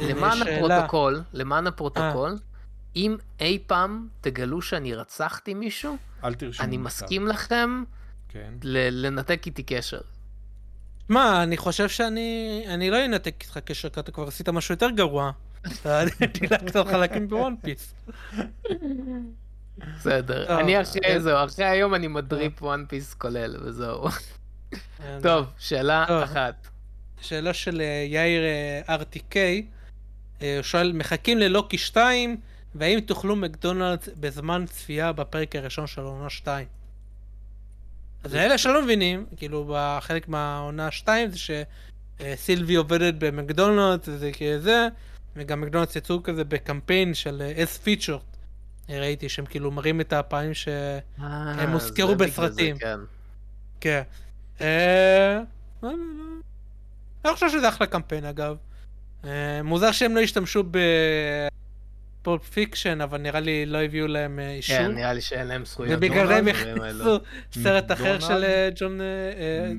למען. 0.00 0.42
הפרוטוקול, 0.42 1.22
למען 1.32 1.66
הפרוטוקול, 1.66 2.38
אם 2.96 3.16
אי 3.40 3.58
פעם 3.66 4.08
תגלו 4.20 4.62
שאני 4.62 4.94
רצחתי 4.94 5.54
מישהו, 5.54 5.96
אל 6.24 6.34
תרשמו 6.34 6.64
אני. 6.64 6.76
מסכים 6.76 7.26
לכם 7.26 7.84
כן. 8.28 8.54
לנתק 8.62 9.42
איתי 9.46 9.62
קשר. 9.62 10.00
מה, 11.08 11.42
אני 11.42 11.56
חושב 11.56 11.88
שאני... 11.88 12.62
אני 12.68 12.90
לא 12.90 13.04
אנתק 13.04 13.34
איתך 13.42 13.58
קשר, 13.58 13.88
כי 13.88 14.00
אתה 14.00 14.12
כבר 14.12 14.28
עשית 14.28 14.48
משהו 14.48 14.72
יותר 14.72 14.90
גרוע. 14.90 15.30
אתה 15.66 16.02
דילגת 16.40 16.76
על 16.76 16.84
חלקים 16.84 17.28
בוואן 17.28 17.54
פיס. 17.62 17.94
בסדר, 19.78 20.60
אני 20.60 20.80
אחרי 20.80 21.00
אה, 21.04 21.20
זהו, 21.20 21.44
אחרי 21.44 21.64
היום 21.64 21.94
אני 21.94 22.08
מדריפ 22.08 22.62
וואן 22.62 22.84
פיס 22.88 23.14
כולל, 23.14 23.56
וזהו. 23.62 24.08
טוב, 25.22 25.46
שאלה. 25.58 26.24
אחת. 26.24 26.68
שאלה 27.20 27.54
של 27.54 27.80
אה, 27.80 28.04
יאיר 28.08 28.42
אה, 28.42 28.96
RTK, 28.96 29.36
אה, 30.42 30.56
הוא 30.56 30.62
שואל, 30.62 30.92
מחכים 30.92 31.38
ללוקי 31.38 31.78
2, 31.78 32.36
והאם 32.74 33.00
תאכלו 33.00 33.36
מקדונלדס 33.36 34.08
בזמן 34.20 34.64
צפייה 34.66 35.12
בפרק 35.12 35.56
הראשון 35.56 35.86
של 35.86 36.00
עונה 36.00 36.30
2? 36.30 36.66
אז 38.24 38.34
לאלה 38.34 38.58
שלא 38.58 38.82
מבינים, 38.82 39.26
כאילו 39.36 39.72
בחלק 39.74 40.28
מהעונה 40.28 40.90
2 40.90 41.30
זה 41.30 41.38
שסילבי 41.38 42.74
עובדת 42.74 43.14
במקדונלדס, 43.18 44.08
זה 44.10 44.30
כזה, 44.32 44.88
וגם 45.36 45.60
מקדונלדס 45.60 45.96
יצאו 45.96 46.22
כזה 46.22 46.44
בקמפיין 46.44 47.14
של 47.14 47.42
אה, 47.42 47.64
S 47.64 47.86
featured. 47.86 48.32
ראיתי 48.88 49.28
שהם 49.28 49.46
כאילו 49.46 49.70
מראים 49.70 50.00
את 50.00 50.12
הפעמים 50.12 50.54
ש... 50.54 50.68
אה, 51.22 51.72
הוזכרו 51.72 52.14
בסרטים. 52.14 52.76
זה, 52.76 52.80
כן. 52.80 52.98
כן. 53.80 54.02
אה, 54.60 55.40
לא, 55.82 55.90
לא, 55.90 55.96
לא. 55.96 56.24
אני 57.24 57.34
חושב 57.34 57.50
שזה 57.50 57.68
אחלה 57.68 57.86
קמפיין 57.86 58.24
אגב. 58.24 58.56
אה, 59.24 59.62
מוזר 59.64 59.92
שהם 59.92 60.14
לא 60.14 60.20
השתמשו 60.20 60.64
ב 62.22 62.27
Pulp 62.27 62.48
Fiction, 62.50 63.00
אבל 63.00 63.18
נראה 63.20 63.40
לי 63.40 63.66
לא 63.66 63.78
הביאו 63.82 64.06
להם 64.06 64.38
אה, 64.38 64.50
אישור. 64.54 64.76
כן, 64.76 64.90
נראה 64.92 65.12
לי 65.12 65.20
שאין 65.20 65.46
להם 65.46 65.64
זכויות. 65.64 65.94
ובגלל 65.98 66.26
זה 66.26 66.36
הם. 66.36 66.48
הכניסו 66.48 67.18
סרט 67.52 67.92
אחר? 67.92 68.20
של 68.20 68.44
אה, 68.44 68.68
ג'ון 68.76 69.00
אה, 69.00 69.06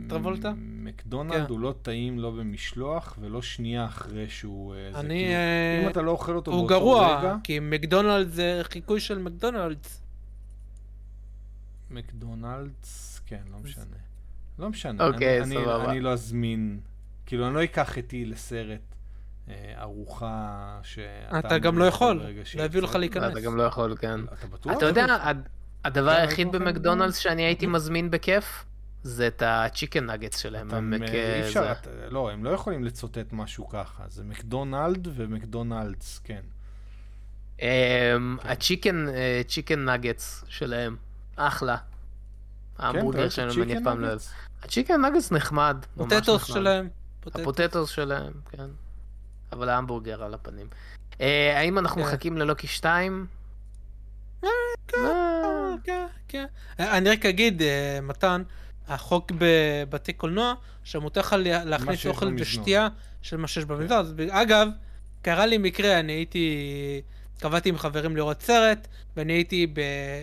טרבולטה. 0.09 0.53
מקדונלד 0.57 1.33
כן. 1.45 1.45
הוא 1.49 1.59
לא 1.59 1.73
טעים 1.81 2.19
לא 2.19 2.31
במשלוח 2.31 3.17
ולא 3.21 3.41
שנייה 3.41 3.85
אחרי 3.85 4.29
שהוא... 4.29 4.75
אני... 4.95 5.19
כאילו- 5.19 5.83
אם 5.83 5.89
אתה 5.89 6.01
לא 6.01 6.11
אוכל 6.11 6.35
אותו 6.35 6.51
הוא 6.51 6.59
באותו 6.59 6.73
גרוע, 6.79 7.19
רגע, 7.19 7.35
כי 7.43 7.59
מקדונלד 7.61 8.27
זה 8.29 8.61
חיקוי 8.63 8.99
של 8.99 9.17
מקדונלדס. 9.19 10.01
מקדונלדס, 11.91 13.21
כן, 13.25 13.41
לא 13.51 13.57
משנה. 13.63 13.83
לא 14.59 14.69
משנה. 14.69 15.07
אוקיי, 15.07 15.41
אני- 15.41 15.55
אני- 15.57 15.65
סבבה. 15.65 15.91
אני 15.91 15.99
לא 15.99 16.13
אזמין, 16.13 16.79
כאילו, 17.25 17.47
אני 17.47 17.55
לא 17.55 17.63
אקח 17.63 17.97
איתי 17.97 18.25
לסרט 18.25 18.92
ארוחה 19.77 20.49
שאתה... 20.83 21.39
אתה 21.39 21.57
גם 21.57 21.77
לא 21.77 21.85
יכול, 21.85 22.23
לא. 22.55 22.63
יביאו 22.63 22.83
לך 22.83 22.95
להיכנס. 22.95 23.31
אתה 23.31 23.39
גם 23.41 23.57
לא 23.57 23.63
יכול, 23.63 23.95
כן. 23.99 24.19
אתה 24.33 24.47
בטוח? 24.47 24.77
אתה 24.77 24.85
יודע, 24.85 25.05
הד- 25.21 25.47
הדבר 25.85 26.09
היחיד 26.11 26.51
במקדונלדס 26.51 27.17
שאני 27.17 27.41
הייתי 27.41 27.67
מזמין 27.67 28.11
בכיף, 28.11 28.65
זה 29.03 29.27
את 29.27 29.43
הצ'יקן 29.45 30.09
נגטס 30.11 30.37
שלהם. 30.39 30.67
אתה, 30.67 30.77
הם 30.77 30.93
כ- 31.07 31.09
אי 31.09 31.41
אפשר, 31.41 31.73
לא, 32.09 32.31
הם 32.31 32.43
לא 32.43 32.49
יכולים 32.49 32.83
לצוטט 32.83 33.27
משהו 33.33 33.69
ככה, 33.69 34.03
זה 34.09 34.23
מקדונלד 34.23 35.07
ומקדונלדס, 35.15 36.21
כן. 36.23 36.41
הצ'יקן 38.43 39.07
אה, 39.09 39.41
צ'יקן 39.47 39.89
נגטס 39.89 40.43
שלהם, 40.47 40.95
אחלה. 41.35 41.77
כן, 41.77 42.83
ההמבורגר 42.83 43.29
שלהם 43.29 43.61
אני 43.61 43.77
אף 43.77 43.83
פעם 43.83 43.99
לא 44.01 44.07
אוהב. 44.07 44.19
הצ'יקן 44.63 45.05
נגטס 45.05 45.31
נחמד, 45.31 45.77
ממש 45.97 46.09
פוטטוס 46.13 46.41
נחמד. 46.43 46.55
שלהם. 46.55 46.89
פוטטוס. 47.19 47.41
הפוטטוס 47.41 47.89
שלהם, 47.89 48.33
כן. 48.49 48.65
אבל 49.53 49.69
ההמבורגר 49.69 50.23
על 50.23 50.33
הפנים. 50.33 50.67
אה, 51.21 51.59
האם 51.59 51.79
אנחנו 51.79 52.01
כן. 52.03 52.07
מחכים 52.07 52.37
ללוקי 52.37 52.67
2? 52.67 53.25
אה, 54.43 54.49
כן, 55.83 56.05
כן. 56.27 56.45
אה, 56.79 56.97
אני 56.97 57.09
רק 57.09 57.25
אגיד, 57.25 57.61
מתן, 58.03 58.43
החוק 58.87 59.31
בבתי 59.37 60.13
קולנוע, 60.13 60.53
שמותר 60.83 61.19
לך 61.21 61.35
לה- 61.39 61.65
להכניס 61.65 62.05
אוכל. 62.05 62.33
ושתייה 62.39 62.87
של 63.21 63.37
מה 63.37 63.47
שיש 63.47 63.65
במזנון. 63.65 64.05
אגב, 64.29 64.67
קרה 65.21 65.45
לי 65.45 65.57
מקרה, 65.57 65.99
אני 65.99 66.11
הייתי... 66.13 67.01
קבעתי 67.43 67.69
עם 67.69 67.77
חברים 67.77 68.15
לראות 68.15 68.41
סרט, 68.41 68.87
ואני 69.17 69.33
הייתי 69.33 69.67
ב- 69.67 69.79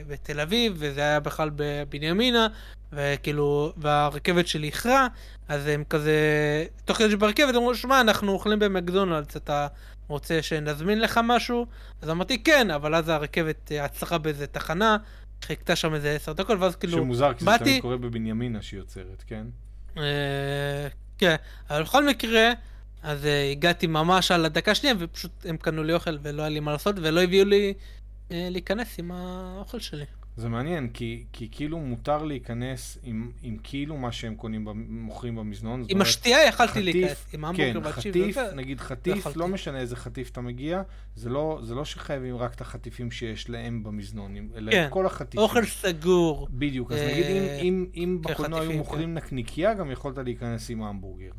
בתל 0.07 0.41
אביב, 0.41 0.73
וזה 0.77 1.01
היה 1.01 1.21
בכלל 1.21 1.51
בבנימינה, 1.57 2.47
וכאילו, 2.93 3.73
והרכבת 3.77 4.47
שלי 4.47 4.67
איחרה, 4.67 5.07
אז 5.49 5.67
הם 5.67 5.85
כזה, 5.85 6.15
תוך 6.85 6.99
כדי 6.99 7.11
שברכבת 7.11 7.55
אמרו, 7.55 7.75
שמע, 7.75 8.01
אנחנו 8.01 8.33
אוכלים 8.33 8.59
במקדונלדס, 8.59 9.37
אתה 9.37 9.67
רוצה 10.09 10.43
שנזמין 10.43 11.01
לך 11.01 11.21
משהו? 11.25 11.67
אז 12.03 12.11
אמרתי, 12.11 12.43
כן, 12.43 12.71
אבל 12.71 12.95
אז 12.95 13.09
הרכבת 13.09 13.73
אה, 13.73 13.85
עצרה 13.85 14.19
באיזה 14.19 14.47
תחנה, 14.47 14.97
חיכתה 15.45 15.77
שם 15.77 15.95
איזה 15.95 16.11
עשר 16.13 16.33
דקות, 16.33 16.59
ואז 16.61 16.77
כאילו, 16.77 16.99
שמוזר, 16.99 17.33
כי 17.35 17.41
זה 17.41 17.47
באתי- 17.47 17.65
תמיד 17.65 17.83
קורה 17.83 17.97
בבנימינה 17.97 18.63
שהיא 18.63 18.81
יוצרת, 18.81 19.25
כן? 19.27 19.45
אה, 19.97 20.89
כן, 21.19 21.37
אבל 21.71 21.83
בכל 21.83 22.07
מקרה, 22.09 22.53
אז 23.03 23.27
אה, 23.27 23.51
הגעתי 23.51 23.87
ממש 23.87 24.31
על 24.31 24.45
הדקה 24.45 24.71
השנייה, 24.71 24.95
ופשוט 24.99 25.33
הם 25.45 25.57
קנו 25.57 25.83
לי 25.83 25.93
אוכל 25.93 26.19
ולא 26.23 26.43
היה 26.43 26.49
לי 26.49 26.61
מה 26.61 26.73
לעשות, 26.73 26.97
ולא 26.99 27.23
הביאו 27.23 27.45
לי 27.45 27.75
אה, 28.31 28.49
להיכנס 28.51 28.99
עם 28.99 29.13
האוכל 29.13 29.79
שלי. 29.79 30.05
זה 30.37 30.49
מעניין, 30.49 30.89
כי, 30.89 31.25
כי 31.33 31.49
כאילו 31.51 31.79
מותר 31.79 32.25
להיכנס 32.25 32.99
עם, 33.03 33.31
עם 33.43 33.57
כאילו 33.63 33.97
מה 33.97 34.13
שהם 34.13 34.35
קונים, 34.35 34.69
מוכרים 34.89 35.37
במזנון. 35.37 35.85
עם 35.89 36.03
השתייה 36.03 36.47
יכלתי 36.47 36.83
להיכנס, 36.83 37.27
עם 37.33 37.45
המבורגר 37.45 37.81
כן, 37.81 37.93
חטיף, 37.93 38.37
וזה. 38.37 38.55
נגיד 38.55 38.81
חטיף, 38.81 39.17
יכלתי. 39.17 39.39
לא 39.39 39.49
משנה 39.49 39.79
איזה 39.79 39.97
חטיף 39.97 40.31
אתה 40.31 40.41
מגיע, 40.41 40.83
זה 41.17 41.29
לא, 41.29 41.61
זה 41.63 41.75
לא 41.75 41.85
שחייבים 41.85 42.37
רק 42.37 42.55
את 42.55 42.61
החטיפים 42.61 43.11
שיש 43.11 43.51
להם 43.51 43.83
במזנון, 43.83 44.37
אלא 44.57 44.73
כן, 44.73 44.89
כל 44.91 45.07
החטיפים. 45.07 45.41
אוכל 45.41 45.65
סגור. 45.65 46.49
בדיוק, 46.51 46.93
אז 46.93 46.99
אה, 46.99 47.13
נגיד 47.13 47.27
אם, 47.27 47.47
אם, 47.61 47.87
אם 47.95 48.19
כן, 48.25 48.33
בקולנוע 48.33 48.61
היו 48.61 48.73
מוכרים 48.73 49.15
נקניקייה, 49.15 49.75
גם 49.75 49.91
יכולת 49.91 50.19
להיכנס 50.19 50.71
עם 50.71 50.83
ההמבורגר. 50.83 51.33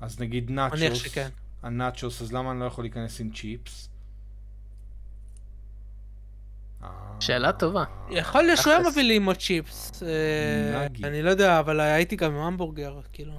אז 0.00 0.20
נגיד 0.20 0.50
נאצ'וס, 0.50 0.98
שכן. 0.98 1.28
הנאצ'וס, 1.62 2.22
אז 2.22 2.32
למה 2.32 2.50
אני 2.50 2.60
לא 2.60 2.64
יכול 2.64 2.84
להיכנס 2.84 3.20
עם 3.20 3.30
צ'יפס? 3.30 3.88
אה, 6.82 6.88
שאלה 7.20 7.52
טובה. 7.52 7.84
יכול 8.10 8.42
להיות 8.42 8.58
שהוא 8.58 8.72
היה. 8.72 8.88
מביא 8.90 9.02
לי 9.02 9.16
עם 9.16 9.24
עוד 9.24 9.36
צ'יפס. 9.36 10.02
אה. 10.02 10.86
אני 11.04 11.22
לא 11.22 11.30
יודע, 11.30 11.60
אבל 11.60 11.80
הייתי 11.80 12.16
גם 12.16 12.32
עם 12.32 12.40
המבורגר, 12.40 13.00
כאילו. 13.12 13.32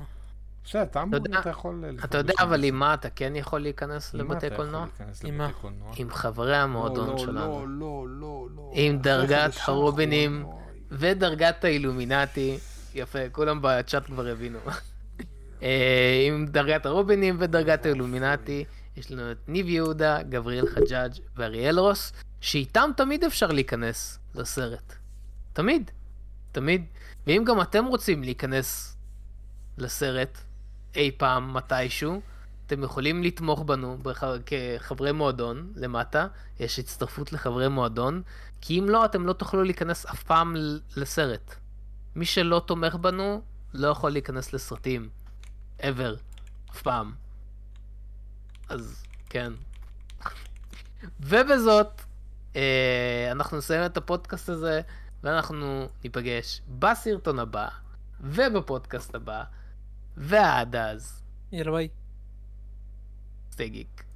בסדר, 0.63 0.83
את 0.83 0.95
ההמבורגר 0.95 1.39
אתה 1.39 1.49
יכול... 1.49 1.75
לאכול 1.75 2.05
אתה 2.05 2.17
יודע 2.17 2.33
אבל. 2.39 2.63
עם 2.63 2.79
מה 2.79 2.93
אתה 2.93 3.09
כן 3.09 3.35
יכול 3.35 3.61
להיכנס 3.61 4.13
לבתי 4.13 4.47
קולנוע? 4.55 4.85
עם 5.23 5.37
מה? 5.37 5.49
עם 5.95 6.09
חברי 6.09 6.57
המועדון 6.57 7.09
לא, 7.09 7.17
שלנו. 7.17 7.37
לא, 7.37 7.65
לא, 7.67 8.05
לא, 8.09 8.47
לא. 8.55 8.71
עם 8.73 8.97
דרגת 8.97 9.51
הרובינים. 9.65 10.45
ודרגת 10.91 11.63
האילומינטי, 11.63 12.57
יפה, 12.95 13.29
כולם 13.31 13.59
בצ'אט 13.61 14.05
כבר 14.05 14.27
הבינו. 14.27 14.59
אה, 15.63 16.27
עם 16.27 16.45
דרגת 16.45 16.85
הרובינים 16.85 17.35
ודרגת 17.39 17.85
האילומינטי, 17.85 18.65
יש 18.97 19.11
לנו 19.11 19.31
את 19.31 19.37
ניב 19.47 19.69
יהודה, 19.69 20.23
גבריאל 20.23 20.67
חג'אג' 20.67 21.11
ואריאל 21.35 21.79
רוס, 21.79 22.13
שאיתם 22.41 22.89
תמיד 22.97 23.23
אפשר 23.23 23.47
להיכנס 23.47 24.19
לסרט. 24.35 24.93
תמיד. 25.53 25.91
תמיד. 26.51 26.85
ואם 27.27 27.43
גם 27.47 27.61
אתם 27.61 27.85
רוצים 27.85 28.23
להיכנס 28.23 28.97
לסרט 29.77 30.37
אי 30.95 31.11
פעם, 31.17 31.53
מתישהו, 31.53 32.21
אתם 32.67 32.83
יכולים 32.83 33.23
לתמוך 33.23 33.63
בנו 33.63 33.97
בח... 34.01 34.23
כחברי 34.45 35.11
מועדון 35.11 35.73
למטה, 35.75 36.27
יש 36.59 36.79
הצטרפות 36.79 37.33
לחברי 37.33 37.67
מועדון, 37.67 38.21
כי 38.61 38.79
אם 38.79 38.89
לא, 38.89 39.05
אתם 39.05 39.25
לא 39.25 39.33
תוכלו 39.33 39.63
להיכנס 39.63 40.05
אף 40.05 40.23
פעם 40.23 40.55
לסרט. 40.97 41.55
מי 42.15 42.25
שלא 42.25 42.61
תומך 42.65 42.95
בנו, 42.95 43.41
לא 43.73 43.87
יכול 43.87 44.11
להיכנס 44.11 44.53
לסרטים. 44.53 45.09
Ever. 45.79 46.19
אף 46.71 46.81
פעם. 46.81 47.13
אז, 48.69 49.03
כן. 49.29 49.53
ובזאת, 51.19 52.01
אה, 52.55 53.27
אנחנו 53.31 53.57
נסיים 53.57 53.85
את 53.85 53.97
הפודקאסט 53.97 54.49
הזה, 54.49 54.81
ואנחנו 55.23 55.89
ניפגש 56.03 56.61
בסרטון 56.79 57.39
הבא, 57.39 57.67
ובפודקאסט 58.21 59.15
הבא, 59.15 59.43
ועד 60.17 60.75
אז, 60.75 61.21
יאללה 61.51 61.71
ביי. 61.71 61.87
סטי 63.51 63.69
גיק. 63.69 64.03